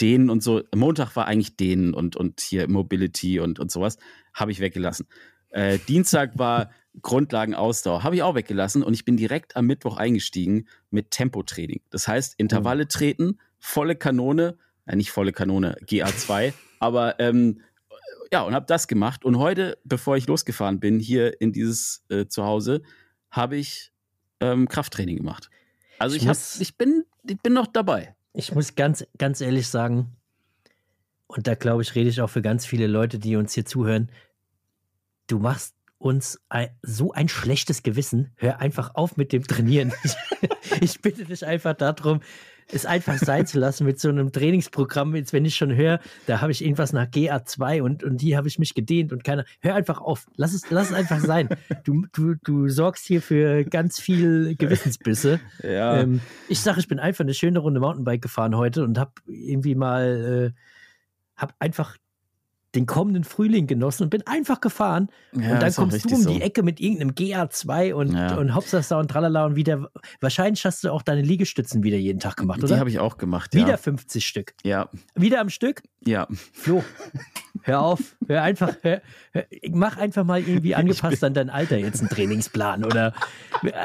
Dehnen 0.00 0.28
und 0.28 0.42
so. 0.42 0.62
Montag 0.74 1.14
war 1.16 1.26
eigentlich 1.26 1.56
Dehnen 1.56 1.94
und, 1.94 2.16
und 2.16 2.40
hier 2.40 2.68
Mobility 2.68 3.40
und, 3.40 3.58
und 3.60 3.70
sowas, 3.70 3.96
habe 4.34 4.50
ich 4.52 4.60
weggelassen. 4.60 5.06
Äh, 5.50 5.78
Dienstag 5.88 6.36
war 6.36 6.70
Grundlagenausdauer, 7.02 8.02
habe 8.02 8.16
ich 8.16 8.22
auch 8.22 8.34
weggelassen 8.34 8.82
und 8.82 8.94
ich 8.94 9.04
bin 9.04 9.16
direkt 9.16 9.56
am 9.56 9.66
Mittwoch 9.66 9.96
eingestiegen 9.96 10.66
mit 10.90 11.10
Tempotraining. 11.10 11.80
Das 11.90 12.06
heißt, 12.08 12.34
Intervalle 12.38 12.88
treten, 12.88 13.38
volle 13.58 13.96
Kanone, 13.96 14.56
ja, 14.86 14.94
nicht 14.96 15.10
volle 15.10 15.32
Kanone, 15.32 15.76
GA2, 15.86 16.52
aber 16.78 17.18
ähm, 17.20 17.60
ja, 18.32 18.42
und 18.42 18.54
habe 18.54 18.66
das 18.66 18.88
gemacht. 18.88 19.24
Und 19.24 19.38
heute, 19.38 19.78
bevor 19.84 20.16
ich 20.16 20.26
losgefahren 20.26 20.80
bin, 20.80 20.98
hier 20.98 21.40
in 21.40 21.52
dieses 21.52 22.04
äh, 22.08 22.26
Zuhause, 22.26 22.82
habe 23.30 23.56
ich 23.56 23.92
ähm, 24.40 24.66
Krafttraining 24.68 25.16
gemacht. 25.18 25.50
Also 25.98 26.16
Ich 26.16 26.22
ich, 26.22 26.28
hab, 26.28 26.36
muss- 26.36 26.60
ich, 26.60 26.76
bin, 26.76 27.04
ich 27.28 27.38
bin 27.40 27.52
noch 27.52 27.66
dabei. 27.66 28.14
Ich 28.32 28.52
muss 28.54 28.74
ganz, 28.74 29.06
ganz 29.18 29.40
ehrlich 29.40 29.68
sagen, 29.68 30.16
und 31.26 31.46
da 31.46 31.54
glaube 31.54 31.82
ich, 31.82 31.94
rede 31.94 32.10
ich 32.10 32.20
auch 32.20 32.30
für 32.30 32.42
ganz 32.42 32.66
viele 32.66 32.86
Leute, 32.86 33.18
die 33.18 33.36
uns 33.36 33.52
hier 33.54 33.64
zuhören, 33.64 34.10
du 35.28 35.38
machst 35.38 35.74
uns 36.04 36.38
ein, 36.50 36.68
so 36.82 37.12
ein 37.12 37.28
schlechtes 37.28 37.82
Gewissen. 37.82 38.34
Hör 38.36 38.60
einfach 38.60 38.94
auf 38.94 39.16
mit 39.16 39.32
dem 39.32 39.46
Trainieren. 39.46 39.92
Ich, 40.80 40.82
ich 40.82 41.00
bitte 41.02 41.24
dich 41.24 41.46
einfach 41.46 41.74
darum, 41.74 42.20
es 42.72 42.86
einfach 42.86 43.18
sein 43.18 43.46
zu 43.46 43.58
lassen 43.58 43.84
mit 43.84 44.00
so 44.00 44.08
einem 44.08 44.32
Trainingsprogramm, 44.32 45.14
jetzt 45.14 45.32
wenn 45.32 45.44
ich 45.44 45.54
schon 45.54 45.74
höre, 45.74 46.00
da 46.26 46.40
habe 46.40 46.52
ich 46.52 46.64
irgendwas 46.64 46.92
nach 46.92 47.06
GA2 47.06 47.82
und, 47.82 48.02
und 48.02 48.22
die 48.22 48.36
habe 48.36 48.48
ich 48.48 48.58
mich 48.58 48.74
gedehnt 48.74 49.12
und 49.12 49.24
keiner, 49.24 49.44
hör 49.60 49.74
einfach 49.74 50.00
auf, 50.00 50.26
lass 50.36 50.54
es, 50.54 50.70
lass 50.70 50.90
es 50.90 50.96
einfach 50.96 51.20
sein. 51.20 51.50
Du, 51.84 52.06
du, 52.12 52.34
du 52.42 52.68
sorgst 52.68 53.06
hier 53.06 53.20
für 53.20 53.64
ganz 53.64 54.00
viel 54.00 54.56
Gewissensbisse. 54.56 55.40
Ja. 55.62 56.00
Ähm, 56.00 56.20
ich 56.48 56.60
sage, 56.60 56.80
ich 56.80 56.88
bin 56.88 56.98
einfach 56.98 57.24
eine 57.24 57.34
schöne 57.34 57.58
Runde 57.58 57.80
Mountainbike 57.80 58.22
gefahren 58.22 58.56
heute 58.56 58.84
und 58.84 58.98
habe 58.98 59.12
irgendwie 59.26 59.74
mal, 59.74 60.52
äh, 60.54 61.40
habe 61.40 61.54
einfach 61.58 61.96
den 62.74 62.86
kommenden 62.86 63.24
Frühling 63.24 63.66
genossen 63.66 64.04
und 64.04 64.10
bin 64.10 64.26
einfach 64.26 64.60
gefahren. 64.60 65.08
Ja, 65.32 65.52
und 65.54 65.62
dann 65.62 65.72
kommst 65.74 66.04
du 66.10 66.14
um 66.14 66.22
so. 66.22 66.30
die 66.32 66.42
Ecke 66.42 66.62
mit 66.62 66.80
irgendeinem 66.80 67.10
GA2 67.12 67.92
und, 67.94 68.12
Ja. 68.14 68.36
und 68.36 68.54
Hopsasa 68.54 68.98
und 68.98 69.08
Tralala 69.10 69.46
und 69.46 69.56
wieder. 69.56 69.90
Wahrscheinlich 70.20 70.64
hast 70.64 70.84
du 70.84 70.90
auch 70.92 71.02
deine 71.02 71.22
Liegestützen 71.22 71.82
wieder 71.82 71.96
jeden 71.96 72.18
Tag 72.20 72.36
gemacht, 72.36 72.60
Die 72.60 72.64
oder? 72.66 72.78
habe 72.78 72.90
ich 72.90 72.98
auch 72.98 73.16
gemacht, 73.16 73.54
wieder 73.54 73.68
ja. 73.68 73.76
50 73.76 74.26
Stück. 74.26 74.54
Ja, 74.64 74.88
Wieder 75.14 75.40
am 75.40 75.50
Stück? 75.50 75.82
ja. 76.04 76.26
Flo, 76.52 76.82
hör 77.64 77.80
auf. 77.80 78.16
Hör 78.28 78.42
einfach, 78.42 78.76
hör, 78.82 79.00
hör, 79.32 79.44
mach 79.70 79.96
einfach 79.96 80.24
mal 80.24 80.40
irgendwie 80.40 80.74
angepasst 80.74 81.24
an 81.24 81.34
dein 81.34 81.50
Alter 81.50 81.78
jetzt 81.78 82.00
einen 82.00 82.10
Trainingsplan 82.10 82.84
oder 82.84 83.14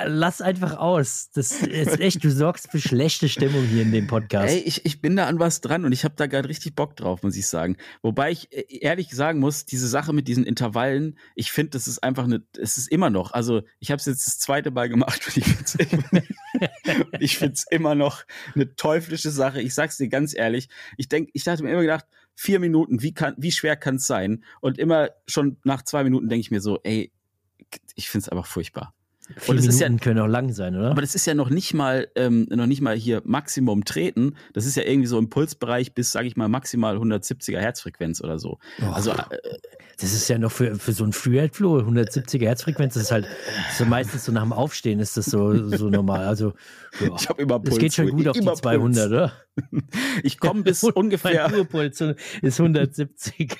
lass 0.05 0.41
einfach 0.41 0.77
aus. 0.77 1.29
Das 1.33 1.61
ist 1.61 1.99
echt, 1.99 2.23
du 2.23 2.29
sorgst 2.29 2.69
für 2.69 2.79
schlechte 2.79 3.29
Stimmung 3.29 3.63
hier 3.63 3.83
in 3.83 3.91
dem 3.91 4.07
Podcast. 4.07 4.53
Ey, 4.53 4.59
ich, 4.59 4.85
ich 4.85 5.01
bin 5.01 5.15
da 5.15 5.27
an 5.27 5.39
was 5.39 5.61
dran 5.61 5.85
und 5.85 5.93
ich 5.93 6.03
habe 6.03 6.15
da 6.17 6.27
gerade 6.27 6.49
richtig 6.49 6.75
Bock 6.75 6.95
drauf, 6.97 7.23
muss 7.23 7.37
ich 7.37 7.47
sagen. 7.47 7.77
Wobei 8.01 8.31
ich 8.31 8.51
äh, 8.51 8.65
ehrlich 8.81 9.11
sagen 9.11 9.39
muss, 9.39 9.65
diese 9.65 9.87
Sache 9.87 10.11
mit 10.11 10.27
diesen 10.27 10.43
Intervallen, 10.43 11.17
ich 11.35 11.51
finde, 11.51 11.71
das 11.71 11.87
ist 11.87 12.03
einfach 12.03 12.25
eine, 12.25 12.43
es 12.57 12.77
ist 12.77 12.91
immer 12.91 13.09
noch, 13.09 13.31
also 13.31 13.61
ich 13.79 13.91
habe 13.91 13.99
es 13.99 14.05
jetzt 14.05 14.27
das 14.27 14.39
zweite 14.39 14.71
Mal 14.71 14.89
gemacht 14.89 15.21
und 15.25 15.37
ich 17.19 17.37
finde 17.37 17.53
es 17.53 17.65
immer 17.69 17.95
noch 17.95 18.25
eine 18.55 18.75
teuflische 18.75 19.31
Sache. 19.31 19.61
Ich 19.61 19.73
sag's 19.73 19.97
dir 19.97 20.09
ganz 20.09 20.35
ehrlich. 20.35 20.67
Ich 20.97 21.07
denk, 21.07 21.29
ich 21.33 21.45
dachte 21.45 21.63
mir 21.63 21.71
immer 21.71 21.81
gedacht, 21.81 22.05
vier 22.39 22.61
Minuten, 22.61 23.01
wie 23.01 23.13
kann, 23.13 23.35
wie 23.37 23.51
schwer 23.51 23.75
kann 23.75 23.95
es 23.95 24.07
sein? 24.07 24.45
Und 24.61 24.79
immer 24.79 25.09
schon 25.27 25.57
nach 25.65 25.83
zwei 25.83 26.05
Minuten 26.05 26.29
denke 26.29 26.39
ich 26.39 26.51
mir 26.51 26.61
so, 26.61 26.79
ey, 26.83 27.11
ich 27.95 28.09
find's 28.09 28.29
einfach 28.29 28.45
furchtbar. 28.45 28.93
Vier 29.37 29.49
und 29.51 29.57
es 29.57 29.65
Minuten 29.65 29.69
ist 29.69 29.79
ja- 29.79 29.97
können 29.97 30.19
auch 30.19 30.27
lang 30.27 30.51
sein, 30.53 30.75
oder? 30.75 30.91
Aber 30.91 31.01
das 31.01 31.13
ist 31.15 31.25
ja 31.27 31.33
noch 31.35 31.49
nicht 31.49 31.73
mal, 31.73 32.07
ähm, 32.15 32.47
noch 32.49 32.65
nicht 32.65 32.81
mal 32.81 32.95
hier 32.95 33.21
Maximum 33.25 33.85
treten. 33.85 34.35
Das 34.53 34.65
ist 34.65 34.75
ja 34.75 34.83
irgendwie 34.83 35.07
so 35.07 35.19
im 35.19 35.29
Pulsbereich 35.29 35.93
bis, 35.93 36.11
sage 36.11 36.27
ich 36.27 36.35
mal, 36.35 36.47
maximal 36.49 36.97
170er 36.97 37.59
Herzfrequenz 37.59 38.21
oder 38.21 38.39
so. 38.39 38.57
Oh, 38.81 38.85
Also 38.91 39.11
äh, 39.11 39.15
das 39.99 40.13
ist 40.13 40.27
ja 40.29 40.37
noch 40.39 40.51
für, 40.51 40.75
für 40.75 40.93
so 40.93 41.03
ein 41.03 41.11
Freeride-Flow, 41.13 41.79
170er 41.79 42.45
Herzfrequenz, 42.45 42.93
das 42.95 43.03
ist 43.03 43.11
halt 43.11 43.27
so 43.77 43.85
meistens 43.85 44.25
so 44.25 44.31
nach 44.31 44.43
dem 44.43 44.53
Aufstehen 44.53 44.99
ist 44.99 45.17
das 45.17 45.25
so, 45.25 45.53
so 45.75 45.89
normal. 45.89 46.25
Also 46.25 46.53
ja. 47.01 47.09
ich 47.19 47.27
habe 47.29 47.41
immer 47.41 47.59
Puls. 47.59 47.73
es 47.75 47.79
geht 47.79 47.93
schon 47.93 48.09
gut 48.09 48.27
auf 48.27 48.33
die 48.33 48.39
immer 48.39 48.55
200, 48.55 49.07
oder? 49.07 49.27
Puls. 49.27 49.35
Ich 50.23 50.39
komme 50.39 50.63
bis 50.63 50.83
ungefähr. 50.95 51.43
Mein 51.49 51.55
Ruhepuls 51.55 51.99
ist 52.41 52.59
170. 52.61 53.57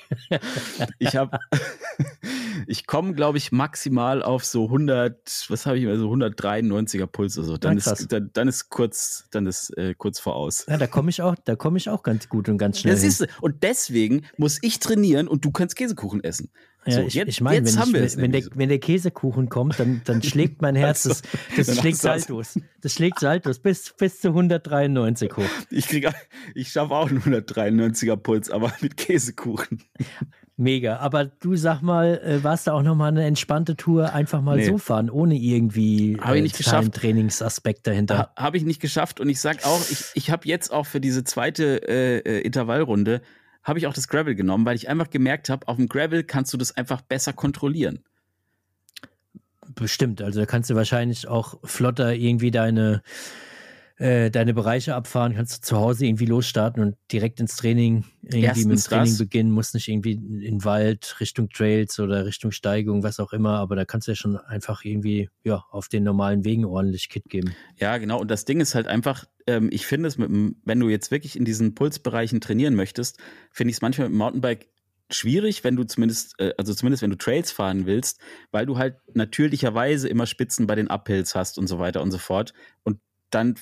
Ich 0.98 1.16
habe, 1.18 1.38
ich 2.68 2.88
komme, 2.88 3.14
glaube 3.14 3.38
ich, 3.38 3.52
maximal 3.52 4.24
auf 4.24 4.46
so 4.46 4.66
100, 4.66 5.46
was 5.50 5.66
habe 5.66 5.78
ich 5.78 5.84
immer, 5.84 5.98
so 5.98 6.12
193er 6.12 7.08
Puls 7.08 7.38
oder 7.38 7.48
so. 7.48 7.58
Dann 7.58 7.78
Ja, 7.78 7.92
ist, 7.92 8.12
dann, 8.12 8.30
dann 8.34 8.48
ist 8.48 8.70
kurz, 8.70 9.28
dann 9.32 9.46
ist 9.46 9.76
äh, 9.78 9.94
kurz 9.98 10.20
voraus. 10.20 10.66
Ja, 10.68 10.78
da 10.78 10.88
komme 10.88 11.10
ich 11.10 11.22
auch, 11.22 11.36
da 11.44 11.56
komme 11.56 11.78
ich 11.78 11.90
auch 11.90 12.04
ganz 12.04 12.30
gut 12.30 12.50
und 12.50 12.58
ganz 12.58 12.80
schnell. 12.80 12.94
Das 12.94 13.02
hin. 13.02 13.10
ist, 13.10 13.28
und 13.42 13.64
deswegen 13.64 14.26
muss 14.38 14.60
ich 14.62 14.80
trainieren 14.80 15.28
und 15.28 15.46
du 15.46 15.52
kannst 15.52 15.76
Käsekuchen 15.76 16.24
essen. 16.24 16.50
Ja, 16.86 16.94
so, 16.94 17.02
ich, 17.02 17.14
jetzt, 17.14 17.28
ich 17.28 17.42
meine, 17.42 17.66
wenn, 17.66 18.06
ich, 18.06 18.18
wenn, 18.18 18.32
der, 18.32 18.42
so. 18.42 18.50
wenn 18.56 18.70
der 18.70 18.80
Käsekuchen 18.80 19.50
kommt, 19.50 19.80
dann, 19.80 20.02
dann 20.06 20.24
schlägt 20.24 20.62
mein 20.62 20.76
Herz, 20.76 21.04
das, 21.04 21.22
das 21.56 21.78
schlägt. 21.78 21.98
Saltos. 21.98 22.58
Das 22.82 22.94
schlägt 22.94 23.20
Saltos 23.20 23.60
bis, 23.60 23.94
bis 23.98 24.22
zu 24.22 24.30
193 24.30 25.36
hoch. 25.36 25.44
Ich 25.70 25.88
ich 26.56 26.72
schaffe 26.72 26.94
auch 26.94 27.10
einen 27.10 27.22
193er 27.22 28.16
Puls, 28.16 28.50
aber 28.50 28.74
mit 28.82 28.96
Käsekuchen. 28.96 29.84
Mega. 30.62 30.98
Aber 30.98 31.24
du 31.24 31.56
sag 31.56 31.82
mal, 31.82 32.20
äh, 32.22 32.44
warst 32.44 32.68
du 32.68 32.72
auch 32.72 32.82
nochmal 32.82 33.08
eine 33.12 33.24
entspannte 33.24 33.78
Tour, 33.78 34.14
einfach 34.14 34.42
mal 34.42 34.58
Nee. 34.58 34.66
so 34.66 34.78
fahren, 34.78 35.10
ohne 35.10 35.36
irgendwie 35.36 36.18
Hab 36.20 36.36
ich 36.36 36.42
nicht 36.42 36.58
totalen 36.58 36.88
geschafft. 36.88 37.02
Trainingsaspekt 37.02 37.88
dahinter? 37.88 38.18
Ha, 38.18 38.34
habe 38.36 38.58
ich 38.58 38.66
nicht 38.66 38.82
geschafft 38.82 39.22
und 39.22 39.30
ich 39.30 39.40
sag 39.40 39.66
auch, 39.66 39.80
ich, 39.90 40.04
ich 40.16 40.32
habe 40.32 40.46
jetzt 40.50 40.74
auch 40.74 40.86
für 40.86 41.00
diese 41.00 41.24
zweite 41.24 41.88
äh, 41.88 42.18
äh, 42.18 42.42
Intervallrunde 42.42 43.22
habe 43.64 43.80
ich 43.80 43.88
auch 43.88 43.94
das 43.94 44.10
Gravel 44.10 44.36
genommen, 44.36 44.66
weil 44.66 44.76
ich 44.76 44.90
einfach 44.90 45.10
gemerkt 45.10 45.48
habe, 45.48 45.66
auf 45.70 45.78
dem 45.78 45.88
Gravel 45.88 46.24
kannst 46.26 46.52
du 46.54 46.58
das 46.58 46.76
einfach 46.76 47.00
besser 47.02 47.32
kontrollieren. 47.32 48.00
Bestimmt. 49.76 50.22
Also 50.22 50.42
da 50.42 50.46
kannst 50.46 50.70
du 50.70 50.76
wahrscheinlich 50.76 51.28
auch 51.28 51.58
flotter 51.64 52.14
irgendwie 52.16 52.52
deine, 52.52 53.02
äh, 54.00 54.32
deine 54.32 54.54
Bereiche 54.54 54.96
abfahren, 54.96 55.36
kannst 55.36 55.58
du 55.58 55.62
zu 55.62 55.78
Hause 55.78 56.06
irgendwie 56.06 56.26
losstarten 56.26 56.82
und 56.82 56.96
direkt 57.12 57.42
ins 57.42 57.58
Training 57.58 58.06
irgendwie 58.22 58.38
mit 58.38 58.56
dem 58.56 58.72
Erstens 58.72 58.84
Training 58.86 59.12
das. 59.12 59.18
beginnen, 59.18 59.52
musst 59.52 59.74
nicht 59.74 59.90
irgendwie 59.90 60.14
in 60.14 60.40
den 60.40 60.64
Wald, 60.64 61.18
Richtung 61.20 61.50
Trails 61.50 62.00
oder 62.00 62.26
Richtung 62.26 62.52
Steigung, 62.52 63.04
was 63.04 63.20
auch 63.20 63.34
immer, 63.34 63.58
aber 63.60 63.76
da 63.76 63.84
kannst 63.84 64.08
du 64.08 64.14
ja 64.14 64.16
schon 64.16 64.38
einfach 64.38 64.86
irgendwie 64.86 65.30
ja, 65.44 65.66
auf 65.70 65.90
den 65.90 66.04
normalen 66.04 66.46
Wegen 66.46 66.64
ordentlich 66.64 67.10
Kit 67.10 67.26
geben. 67.26 67.54
Ja, 67.78 67.98
genau. 67.98 68.22
Und 68.22 68.32
das 68.32 68.46
Ding 68.46 68.62
ist 68.62 68.74
halt 68.74 68.88
einfach, 68.88 69.26
ähm, 69.48 69.68
ich 69.70 69.86
finde 69.86 70.08
es 70.08 70.18
mit 70.18 70.30
dem, 70.30 70.56
wenn 70.64 70.80
du 70.80 70.88
jetzt 70.88 71.12
wirklich 71.12 71.36
in 71.36 71.44
diesen 71.44 71.76
Pulsbereichen 71.76 72.40
trainieren 72.40 72.76
möchtest, 72.76 73.20
finde 73.52 73.72
ich 73.72 73.78
es 73.78 73.82
manchmal 73.82 74.08
mit 74.08 74.16
dem 74.16 74.20
Mountainbike 74.20 74.70
schwierig, 75.12 75.66
wenn 75.66 75.76
du 75.76 75.84
zumindest, 75.84 76.40
äh, 76.40 76.54
also 76.58 76.74
zumindest 76.74 77.04
wenn 77.04 77.10
du 77.10 77.18
Trails 77.18 77.52
fahren 77.52 77.86
willst, 77.86 78.22
weil 78.52 78.66
du 78.66 78.78
halt 78.78 78.96
natürlicherweise 79.14 80.08
immer 80.08 80.26
Spitzen 80.26 80.68
bei 80.68 80.76
den 80.76 80.90
Uphills 80.90 81.36
hast 81.36 81.58
und 81.58 81.68
so 81.68 81.80
weiter 81.80 82.02
und 82.02 82.12
so 82.12 82.18
fort. 82.18 82.54
Und 82.84 83.02
dann 83.30 83.56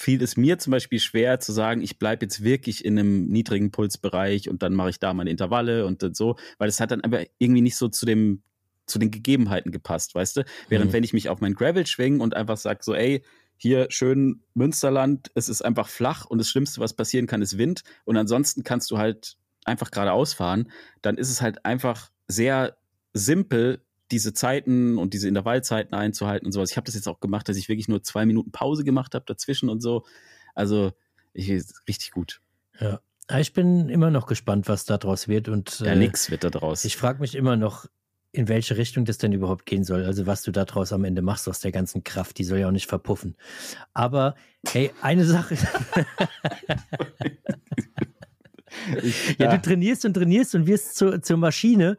fiel 0.00 0.22
es 0.22 0.36
mir 0.36 0.58
zum 0.58 0.70
Beispiel 0.70 0.98
schwer 0.98 1.40
zu 1.40 1.52
sagen, 1.52 1.82
ich 1.82 1.98
bleibe 1.98 2.24
jetzt 2.24 2.42
wirklich 2.42 2.84
in 2.86 2.98
einem 2.98 3.26
niedrigen 3.26 3.70
Pulsbereich 3.70 4.48
und 4.48 4.62
dann 4.62 4.72
mache 4.72 4.88
ich 4.90 4.98
da 4.98 5.12
meine 5.12 5.30
Intervalle 5.30 5.84
und 5.84 6.16
so, 6.16 6.36
weil 6.56 6.70
es 6.70 6.80
hat 6.80 6.90
dann 6.90 7.02
aber 7.02 7.26
irgendwie 7.38 7.60
nicht 7.60 7.76
so 7.76 7.88
zu 7.88 8.06
dem 8.06 8.42
zu 8.86 8.98
den 8.98 9.10
Gegebenheiten 9.10 9.70
gepasst, 9.70 10.14
weißt 10.16 10.38
du? 10.38 10.44
Während 10.68 10.90
Mhm. 10.90 10.94
wenn 10.94 11.04
ich 11.04 11.12
mich 11.12 11.28
auf 11.28 11.40
mein 11.40 11.54
Gravel 11.54 11.86
schwinge 11.86 12.22
und 12.22 12.34
einfach 12.34 12.56
sag 12.56 12.82
so, 12.82 12.94
ey, 12.94 13.22
hier 13.56 13.86
schön 13.90 14.42
Münsterland, 14.54 15.30
es 15.34 15.48
ist 15.50 15.62
einfach 15.62 15.88
flach 15.88 16.24
und 16.24 16.38
das 16.38 16.48
Schlimmste, 16.48 16.80
was 16.80 16.94
passieren 16.96 17.26
kann, 17.26 17.42
ist 17.42 17.58
Wind 17.58 17.82
und 18.04 18.16
ansonsten 18.16 18.64
kannst 18.64 18.90
du 18.90 18.96
halt 18.98 19.36
einfach 19.64 19.90
geradeaus 19.90 20.32
fahren, 20.32 20.72
dann 21.02 21.18
ist 21.18 21.30
es 21.30 21.42
halt 21.42 21.64
einfach 21.66 22.10
sehr 22.26 22.78
simpel, 23.12 23.84
diese 24.10 24.32
Zeiten 24.32 24.98
und 24.98 25.14
diese 25.14 25.28
Intervallzeiten 25.28 25.94
einzuhalten 25.94 26.46
und 26.46 26.52
sowas. 26.52 26.70
Ich 26.70 26.76
habe 26.76 26.86
das 26.86 26.94
jetzt 26.94 27.08
auch 27.08 27.20
gemacht, 27.20 27.48
dass 27.48 27.56
ich 27.56 27.68
wirklich 27.68 27.88
nur 27.88 28.02
zwei 28.02 28.26
Minuten 28.26 28.50
Pause 28.50 28.84
gemacht 28.84 29.14
habe 29.14 29.24
dazwischen 29.26 29.68
und 29.68 29.80
so. 29.80 30.04
Also 30.54 30.92
ich, 31.32 31.50
richtig 31.88 32.10
gut. 32.10 32.40
Ja. 32.78 33.00
Aber 33.28 33.40
Ich 33.40 33.52
bin 33.52 33.88
immer 33.88 34.10
noch 34.10 34.26
gespannt, 34.26 34.68
was 34.68 34.84
daraus 34.84 35.28
wird 35.28 35.48
und 35.48 35.80
Ja, 35.80 35.92
äh, 35.92 35.96
nix 35.96 36.30
wird 36.30 36.44
da 36.44 36.50
draus. 36.50 36.84
Ich 36.84 36.96
frage 36.96 37.20
mich 37.20 37.34
immer 37.34 37.56
noch, 37.56 37.86
in 38.32 38.48
welche 38.48 38.76
Richtung 38.76 39.04
das 39.04 39.18
denn 39.18 39.32
überhaupt 39.32 39.66
gehen 39.66 39.84
soll. 39.84 40.04
Also 40.04 40.26
was 40.26 40.42
du 40.42 40.52
daraus 40.52 40.92
am 40.92 41.04
Ende 41.04 41.22
machst 41.22 41.48
aus 41.48 41.60
der 41.60 41.72
ganzen 41.72 42.04
Kraft, 42.04 42.38
die 42.38 42.44
soll 42.44 42.58
ja 42.58 42.68
auch 42.68 42.72
nicht 42.72 42.88
verpuffen. 42.88 43.36
Aber 43.92 44.34
hey, 44.68 44.90
eine 45.00 45.24
Sache. 45.24 45.56
ja, 49.38 49.56
du 49.56 49.62
trainierst 49.62 50.04
und 50.04 50.14
trainierst 50.14 50.54
und 50.54 50.66
wirst 50.66 50.96
zu, 50.96 51.20
zur 51.20 51.36
Maschine 51.36 51.98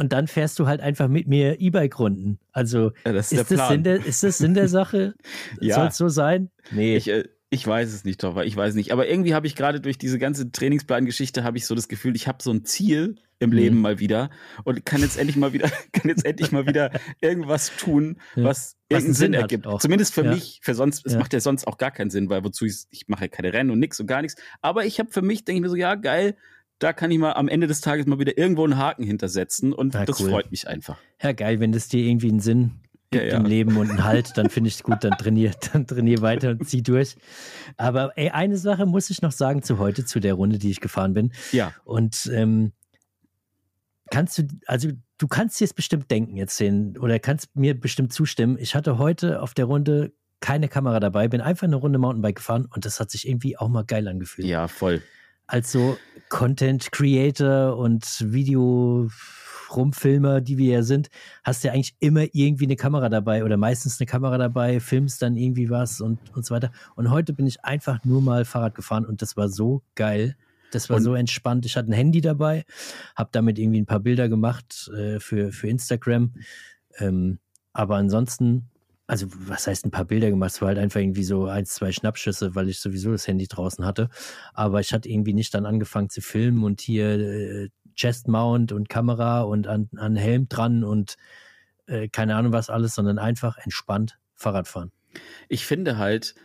und 0.00 0.12
dann 0.12 0.26
fährst 0.26 0.58
du 0.58 0.66
halt 0.66 0.80
einfach 0.80 1.08
mit 1.08 1.28
mir 1.28 1.60
E-Bike-Runden. 1.60 2.38
Also 2.52 2.92
Ja, 3.04 3.12
das 3.12 3.30
ist, 3.32 3.40
ist, 3.42 3.50
das. 3.52 3.68
Sinn 3.68 3.84
der, 3.84 4.04
ist 4.04 4.22
das 4.22 4.38
Sinn 4.38 4.54
der 4.54 4.68
Sache? 4.78 5.14
Ja. 5.60 5.76
Soll 5.76 5.86
es 5.88 5.96
so 5.96 6.08
sein? 6.08 6.50
Nee. 6.70 6.96
Ich, 6.96 7.08
äh, 7.08 7.24
ich 7.50 7.66
weiß 7.66 7.92
es 7.92 8.04
nicht, 8.04 8.20
Toffer, 8.20 8.44
ich 8.44 8.56
weiß 8.56 8.74
nicht. 8.74 8.92
Aber 8.92 9.08
irgendwie 9.08 9.34
habe 9.34 9.46
ich 9.46 9.56
gerade 9.56 9.80
durch 9.80 9.98
diese 9.98 10.18
ganze 10.18 10.50
Trainingsplan-Geschichte 10.52 11.42
habe 11.44 11.58
ich 11.58 11.66
so 11.66 11.74
das 11.74 11.88
Gefühl, 11.88 12.14
ich 12.16 12.28
habe 12.28 12.42
so 12.42 12.50
ein 12.52 12.64
Ziel 12.64 13.16
im 13.40 13.50
Mhm. 13.50 13.56
Leben 13.56 13.80
mal 13.80 13.98
wieder 13.98 14.30
und 14.64 14.84
kann 14.86 15.00
jetzt 15.00 15.18
endlich 15.18 15.36
mal 15.36 15.52
wieder, 15.52 15.68
kann 15.92 16.08
jetzt 16.08 16.24
endlich 16.24 16.52
mal 16.52 16.66
wieder 16.66 16.90
irgendwas 17.20 17.72
tun, 17.76 18.18
Ja. 18.36 18.44
was 18.44 18.76
irgendeinen 18.88 19.06
einen 19.08 19.14
Sinn 19.14 19.32
Sinn 19.32 19.34
ergibt. 19.34 19.66
auch. 19.66 19.80
Zumindest 19.80 20.14
für 20.14 20.24
Ja. 20.24 20.32
mich, 20.34 20.60
für 20.62 20.74
sonst, 20.74 21.04
es 21.06 21.14
Ja. 21.14 21.18
macht 21.18 21.32
ja 21.32 21.40
sonst 21.40 21.66
auch 21.66 21.76
gar 21.78 21.90
keinen 21.90 22.10
Sinn, 22.10 22.30
weil 22.30 22.44
wozu 22.44 22.66
ich, 22.66 22.84
ich 22.90 23.08
mache 23.08 23.22
ja 23.24 23.28
keine 23.28 23.52
Rennen 23.52 23.70
und 23.70 23.78
nix 23.80 23.98
und 23.98 24.06
gar 24.06 24.22
nichts. 24.22 24.40
Aber 24.60 24.84
ich 24.86 24.98
habe 25.00 25.10
für 25.10 25.22
mich, 25.22 25.44
denke 25.44 25.56
ich 25.58 25.62
mir 25.62 25.68
so, 25.70 25.76
ja, 25.76 25.94
geil, 25.96 26.36
da 26.80 26.92
kann 26.92 27.10
ich 27.12 27.18
mal 27.18 27.32
am 27.34 27.46
Ende 27.48 27.66
des 27.68 27.80
Tages 27.80 28.06
mal 28.06 28.18
wieder 28.18 28.36
irgendwo 28.36 28.64
einen 28.64 28.76
Haken 28.76 29.04
hintersetzen 29.04 29.72
und 29.72 29.94
Ja, 29.94 30.04
das 30.04 30.20
cool. 30.20 30.30
freut 30.30 30.50
mich 30.50 30.66
einfach. 30.66 30.98
Ja, 31.22 31.30
geil, 31.32 31.60
wenn 31.60 31.70
das 31.72 31.86
dir 31.88 32.04
irgendwie 32.04 32.28
einen 32.30 32.40
Sinn 32.40 32.72
Ja, 33.14 33.20
gibt 33.20 33.32
ja. 33.32 33.38
im 33.38 33.44
Leben 33.44 33.76
und 33.76 33.90
einen 33.90 34.04
Halt, 34.04 34.36
dann 34.36 34.50
finde 34.50 34.68
ich 34.68 34.74
es 34.74 34.82
gut, 34.82 35.04
dann 35.04 35.12
trainier, 35.18 35.52
dann 35.72 35.86
trainier 35.86 36.20
weiter 36.22 36.50
und 36.50 36.68
zieh 36.68 36.82
durch. 36.82 37.16
Aber 37.76 38.16
ey, 38.18 38.30
eine 38.30 38.56
Sache 38.56 38.86
muss 38.86 39.10
ich 39.10 39.22
noch 39.22 39.32
sagen 39.32 39.62
zu 39.62 39.78
heute, 39.78 40.04
zu 40.04 40.18
der 40.20 40.34
Runde, 40.34 40.58
die 40.58 40.70
ich 40.70 40.80
gefahren 40.80 41.12
bin. 41.14 41.32
Ja, 41.52 41.72
Und 41.84 42.30
ähm, 42.34 42.72
kannst 44.10 44.38
du, 44.38 44.42
also 44.66 44.88
du 45.18 45.28
kannst 45.28 45.60
dir 45.60 45.64
es 45.64 45.74
bestimmt 45.74 46.10
denken 46.10 46.36
jetzt 46.36 46.56
sehen 46.56 46.96
oder 46.98 47.18
kannst 47.18 47.54
mir 47.54 47.78
bestimmt 47.78 48.12
zustimmen. 48.12 48.56
Ich 48.58 48.74
hatte 48.74 48.98
heute 48.98 49.42
auf 49.42 49.54
der 49.54 49.66
Runde 49.66 50.12
keine 50.40 50.68
Kamera 50.68 51.00
dabei, 51.00 51.28
bin 51.28 51.40
einfach 51.42 51.66
eine 51.66 51.76
Runde 51.76 51.98
Mountainbike 51.98 52.36
gefahren 52.36 52.66
und 52.74 52.86
das 52.86 52.98
hat 52.98 53.10
sich 53.10 53.28
irgendwie 53.28 53.58
auch 53.58 53.68
mal 53.68 53.84
geil 53.84 54.08
angefühlt. 54.08 54.48
ja, 54.48 54.66
voll. 54.68 55.02
Als 55.50 55.72
so 55.72 55.98
Content 56.28 56.92
Creator 56.92 57.76
und 57.76 58.04
Rumfilmer, 59.74 60.40
die 60.40 60.58
wir 60.58 60.74
ja 60.74 60.82
sind, 60.84 61.10
hast 61.42 61.62
du 61.64 61.68
ja 61.68 61.74
eigentlich 61.74 61.96
immer 61.98 62.26
irgendwie 62.32 62.66
eine 62.66 62.76
Kamera 62.76 63.08
dabei 63.08 63.44
oder 63.44 63.56
meistens 63.56 64.00
eine 64.00 64.06
Kamera 64.06 64.38
dabei, 64.38 64.78
filmst 64.78 65.22
dann 65.22 65.36
irgendwie 65.36 65.68
was 65.68 66.00
und, 66.00 66.18
und 66.36 66.46
so 66.46 66.54
weiter. 66.54 66.70
Und 66.94 67.10
heute 67.10 67.32
bin 67.32 67.48
ich 67.48 67.64
einfach 67.64 68.04
nur 68.04 68.22
mal 68.22 68.44
Fahrrad 68.44 68.76
gefahren 68.76 69.04
und 69.04 69.22
das 69.22 69.36
war 69.36 69.48
so 69.48 69.82
geil. 69.96 70.36
Das 70.70 70.88
war 70.88 70.98
und 70.98 71.02
so 71.02 71.14
entspannt. 71.14 71.66
Ich 71.66 71.76
hatte 71.76 71.90
ein 71.90 71.94
Handy 71.94 72.20
dabei, 72.20 72.64
habe 73.16 73.30
damit 73.32 73.58
irgendwie 73.58 73.80
ein 73.80 73.86
paar 73.86 73.98
Bilder 73.98 74.28
gemacht 74.28 74.88
äh, 74.96 75.18
für, 75.18 75.50
für 75.50 75.68
Instagram. 75.68 76.34
Ähm, 76.98 77.40
aber 77.72 77.96
ansonsten, 77.96 78.69
also 79.10 79.26
was 79.28 79.66
heißt 79.66 79.84
ein 79.84 79.90
paar 79.90 80.04
Bilder 80.04 80.30
gemacht? 80.30 80.52
Es 80.52 80.60
war 80.60 80.68
halt 80.68 80.78
einfach 80.78 81.00
irgendwie 81.00 81.24
so 81.24 81.46
ein, 81.46 81.66
zwei 81.66 81.90
Schnappschüsse, 81.90 82.54
weil 82.54 82.68
ich 82.68 82.78
sowieso 82.78 83.10
das 83.10 83.26
Handy 83.26 83.48
draußen 83.48 83.84
hatte. 83.84 84.08
Aber 84.54 84.78
ich 84.78 84.92
hatte 84.92 85.08
irgendwie 85.08 85.32
nicht 85.32 85.52
dann 85.52 85.66
angefangen 85.66 86.10
zu 86.10 86.20
filmen 86.20 86.62
und 86.62 86.80
hier 86.80 87.18
äh, 87.18 87.68
Chest 87.96 88.28
Mount 88.28 88.70
und 88.70 88.88
Kamera 88.88 89.40
und 89.40 89.66
an, 89.66 89.90
an 89.96 90.14
Helm 90.14 90.48
dran 90.48 90.84
und 90.84 91.16
äh, 91.86 92.08
keine 92.08 92.36
Ahnung 92.36 92.52
was 92.52 92.70
alles, 92.70 92.94
sondern 92.94 93.18
einfach 93.18 93.58
entspannt 93.58 94.20
Fahrrad 94.36 94.68
fahren. 94.68 94.92
Ich 95.48 95.66
finde 95.66 95.98
halt, 95.98 96.36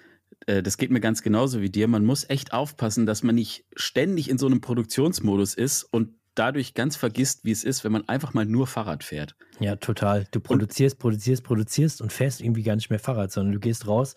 äh, 0.48 0.64
das 0.64 0.78
geht 0.78 0.90
mir 0.90 1.02
ganz 1.02 1.22
genauso 1.22 1.62
wie 1.62 1.70
dir, 1.70 1.88
man 1.88 2.04
muss 2.04 2.28
echt 2.28 2.52
aufpassen, 2.52 3.06
dass 3.06 3.22
man 3.22 3.36
nicht 3.36 3.64
ständig 3.76 4.28
in 4.28 4.40
so 4.40 4.48
einem 4.48 4.62
Produktionsmodus 4.62 5.54
ist 5.54 5.84
und 5.84 6.16
dadurch 6.36 6.74
ganz 6.74 6.96
vergisst, 6.96 7.46
wie 7.46 7.52
es 7.52 7.64
ist, 7.64 7.84
wenn 7.84 7.92
man 7.92 8.08
einfach 8.08 8.34
mal 8.34 8.46
nur 8.46 8.68
Fahrrad 8.68 9.04
fährt. 9.04 9.36
Ja, 9.60 9.76
total. 9.78 10.28
Du 10.32 10.40
produzierst, 10.40 10.96
und, 10.96 11.02
produzierst, 11.02 11.44
produzierst 11.44 12.02
und 12.02 12.14
fährst 12.14 12.42
irgendwie 12.42 12.64
gar 12.64 12.76
nicht 12.76 12.90
mehr 12.90 13.00
Fahrrad, 13.00 13.32
sondern 13.32 13.54
du 13.54 13.60
gehst 13.60 13.88
raus 13.88 14.16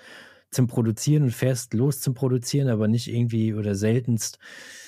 zum 0.51 0.67
Produzieren 0.67 1.25
und 1.25 1.33
fährst 1.33 1.75
los 1.75 2.01
zum 2.01 2.15
Produzieren, 2.15 2.69
aber 2.69 2.89
nicht 2.89 3.09
irgendwie 3.09 3.55
oder 3.55 3.75
seltenst 3.75 4.39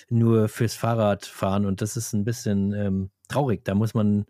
nur 0.08 0.48
fürs 0.48 0.74
Fahrrad 0.74 1.26
fahren. 1.26 1.66
Und 1.66 1.80
das 1.82 1.96
ist 1.96 2.12
ein 2.12 2.24
bisschen 2.24 2.72
ähm, 2.72 3.10
traurig. 3.28 3.64
Da 3.64 3.74
muss 3.74 3.94
man, 3.94 4.26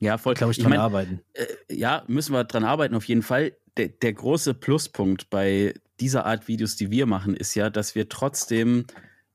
ja, 0.00 0.18
voll, 0.18 0.34
glaube 0.34 0.52
ich, 0.52 0.58
dran 0.58 0.72
ich 0.72 0.76
mein, 0.76 0.80
arbeiten. 0.80 1.20
Äh, 1.34 1.46
ja, 1.70 2.04
müssen 2.08 2.32
wir 2.32 2.44
dran 2.44 2.64
arbeiten, 2.64 2.94
auf 2.94 3.04
jeden 3.04 3.22
Fall. 3.22 3.52
Der, 3.76 3.88
der 3.88 4.12
große 4.12 4.54
Pluspunkt 4.54 5.30
bei 5.30 5.74
dieser 6.00 6.26
Art 6.26 6.48
Videos, 6.48 6.76
die 6.76 6.90
wir 6.90 7.06
machen, 7.06 7.34
ist 7.34 7.54
ja, 7.54 7.70
dass 7.70 7.94
wir 7.94 8.08
trotzdem 8.08 8.86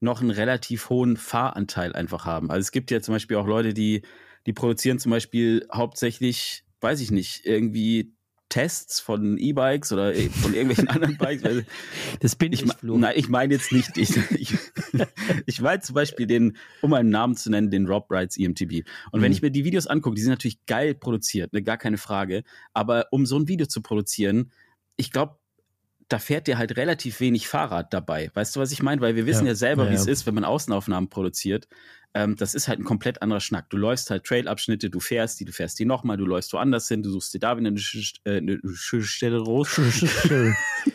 noch 0.03 0.21
einen 0.21 0.29
relativ 0.29 0.89
hohen 0.89 1.17
Fahranteil 1.17 1.93
einfach 1.93 2.25
haben. 2.25 2.51
Also 2.51 2.61
es 2.61 2.71
gibt 2.71 2.91
ja 2.91 3.01
zum 3.01 3.15
Beispiel 3.15 3.37
auch 3.37 3.47
Leute, 3.47 3.73
die, 3.73 4.03
die 4.45 4.53
produzieren 4.53 4.99
zum 4.99 5.11
Beispiel 5.11 5.65
hauptsächlich, 5.73 6.65
weiß 6.81 7.01
ich 7.01 7.09
nicht, 7.11 7.45
irgendwie 7.45 8.13
Tests 8.49 8.99
von 8.99 9.39
E-Bikes 9.39 9.91
oder 9.93 10.13
äh, 10.13 10.29
von 10.29 10.53
irgendwelchen 10.53 10.87
anderen 10.89 11.17
Bikes. 11.17 11.43
Weil 11.43 11.65
das 12.19 12.35
bin 12.35 12.53
ich, 12.53 12.63
ich 12.63 12.73
Flo. 12.73 12.97
Nein, 12.97 13.13
ich 13.15 13.27
meine 13.27 13.55
jetzt 13.55 13.71
nicht. 13.71 13.97
Ich, 13.97 14.15
ich, 14.31 14.53
ich 15.47 15.61
meine 15.61 15.81
zum 15.81 15.95
Beispiel 15.95 16.27
den, 16.27 16.55
um 16.81 16.93
einen 16.93 17.09
Namen 17.09 17.35
zu 17.35 17.49
nennen, 17.49 17.71
den 17.71 17.87
Rob 17.87 18.11
Rides 18.11 18.37
EMTB. 18.37 18.87
Und 19.11 19.19
mhm. 19.19 19.23
wenn 19.23 19.31
ich 19.31 19.41
mir 19.41 19.49
die 19.49 19.65
Videos 19.65 19.87
angucke, 19.87 20.15
die 20.15 20.21
sind 20.21 20.29
natürlich 20.29 20.63
geil 20.67 20.93
produziert, 20.93 21.51
ne, 21.53 21.63
gar 21.63 21.77
keine 21.77 21.97
Frage. 21.97 22.43
Aber 22.73 23.07
um 23.09 23.25
so 23.25 23.39
ein 23.39 23.47
Video 23.47 23.65
zu 23.65 23.81
produzieren, 23.81 24.51
ich 24.97 25.09
glaube, 25.09 25.37
da 26.13 26.19
fährt 26.19 26.47
dir 26.47 26.57
halt 26.57 26.77
relativ 26.77 27.19
wenig 27.19 27.47
Fahrrad 27.47 27.93
dabei. 27.93 28.31
Weißt 28.33 28.55
du, 28.55 28.59
was 28.59 28.71
ich 28.71 28.81
meine? 28.81 29.01
Weil 29.01 29.15
wir 29.15 29.25
wissen 29.25 29.45
ja, 29.45 29.51
ja 29.51 29.55
selber, 29.55 29.85
ja, 29.85 29.91
wie 29.91 29.95
es 29.95 30.07
ist, 30.07 30.25
wenn 30.25 30.35
man 30.35 30.45
Außenaufnahmen 30.45 31.09
produziert 31.09 31.67
ähm, 32.15 32.35
das 32.35 32.53
ist 32.53 32.67
halt 32.67 32.79
ein 32.79 32.83
komplett 32.83 33.21
anderer 33.21 33.39
Schnack. 33.39 33.69
Du 33.69 33.77
läufst 33.77 34.09
halt 34.11 34.23
Trailabschnitte, 34.23 34.89
du 34.89 34.99
fährst 34.99 35.39
die, 35.39 35.45
du 35.45 35.51
fährst 35.51 35.79
die 35.79 35.85
nochmal, 35.85 36.17
du 36.17 36.25
läufst 36.25 36.53
woanders 36.53 36.87
hin, 36.87 37.01
du 37.01 37.09
suchst 37.09 37.33
dir 37.33 37.39
da 37.39 37.57
wieder 37.57 37.69
eine, 37.69 37.79
äh, 38.25 38.37
eine 38.37 38.59
schöne 38.75 39.03
Stelle 39.03 39.39
raus. 39.39 39.79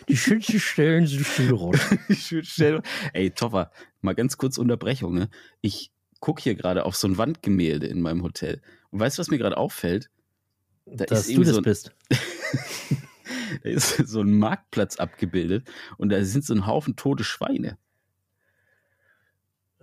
die 0.08 0.16
schönste 0.16 0.60
Stellen 0.60 1.06
sind 1.06 1.26
Stelle 1.26 1.54
raus. 1.54 1.76
die. 2.08 2.82
Ey, 3.12 3.30
Toffer, 3.30 3.72
mal 4.00 4.14
ganz 4.14 4.36
kurz 4.36 4.58
Unterbrechung. 4.58 5.14
Ne? 5.14 5.28
Ich 5.60 5.90
gucke 6.20 6.42
hier 6.42 6.54
gerade 6.54 6.84
auf 6.84 6.94
so 6.94 7.08
ein 7.08 7.18
Wandgemälde 7.18 7.88
in 7.88 8.00
meinem 8.00 8.22
Hotel. 8.22 8.62
Und 8.90 9.00
weißt 9.00 9.18
du, 9.18 9.20
was 9.20 9.28
mir 9.28 9.38
gerade 9.38 9.56
auffällt? 9.56 10.10
Da 10.86 11.04
Dass 11.04 11.26
du 11.26 11.42
das 11.42 11.54
so 11.54 11.62
bist. 11.62 11.92
da 13.62 13.68
ist 13.68 13.96
so 14.08 14.20
ein 14.20 14.38
Marktplatz 14.38 14.96
abgebildet 14.96 15.68
und 15.96 16.10
da 16.10 16.24
sind 16.24 16.44
so 16.44 16.54
ein 16.54 16.66
Haufen 16.66 16.96
tote 16.96 17.24
Schweine. 17.24 17.78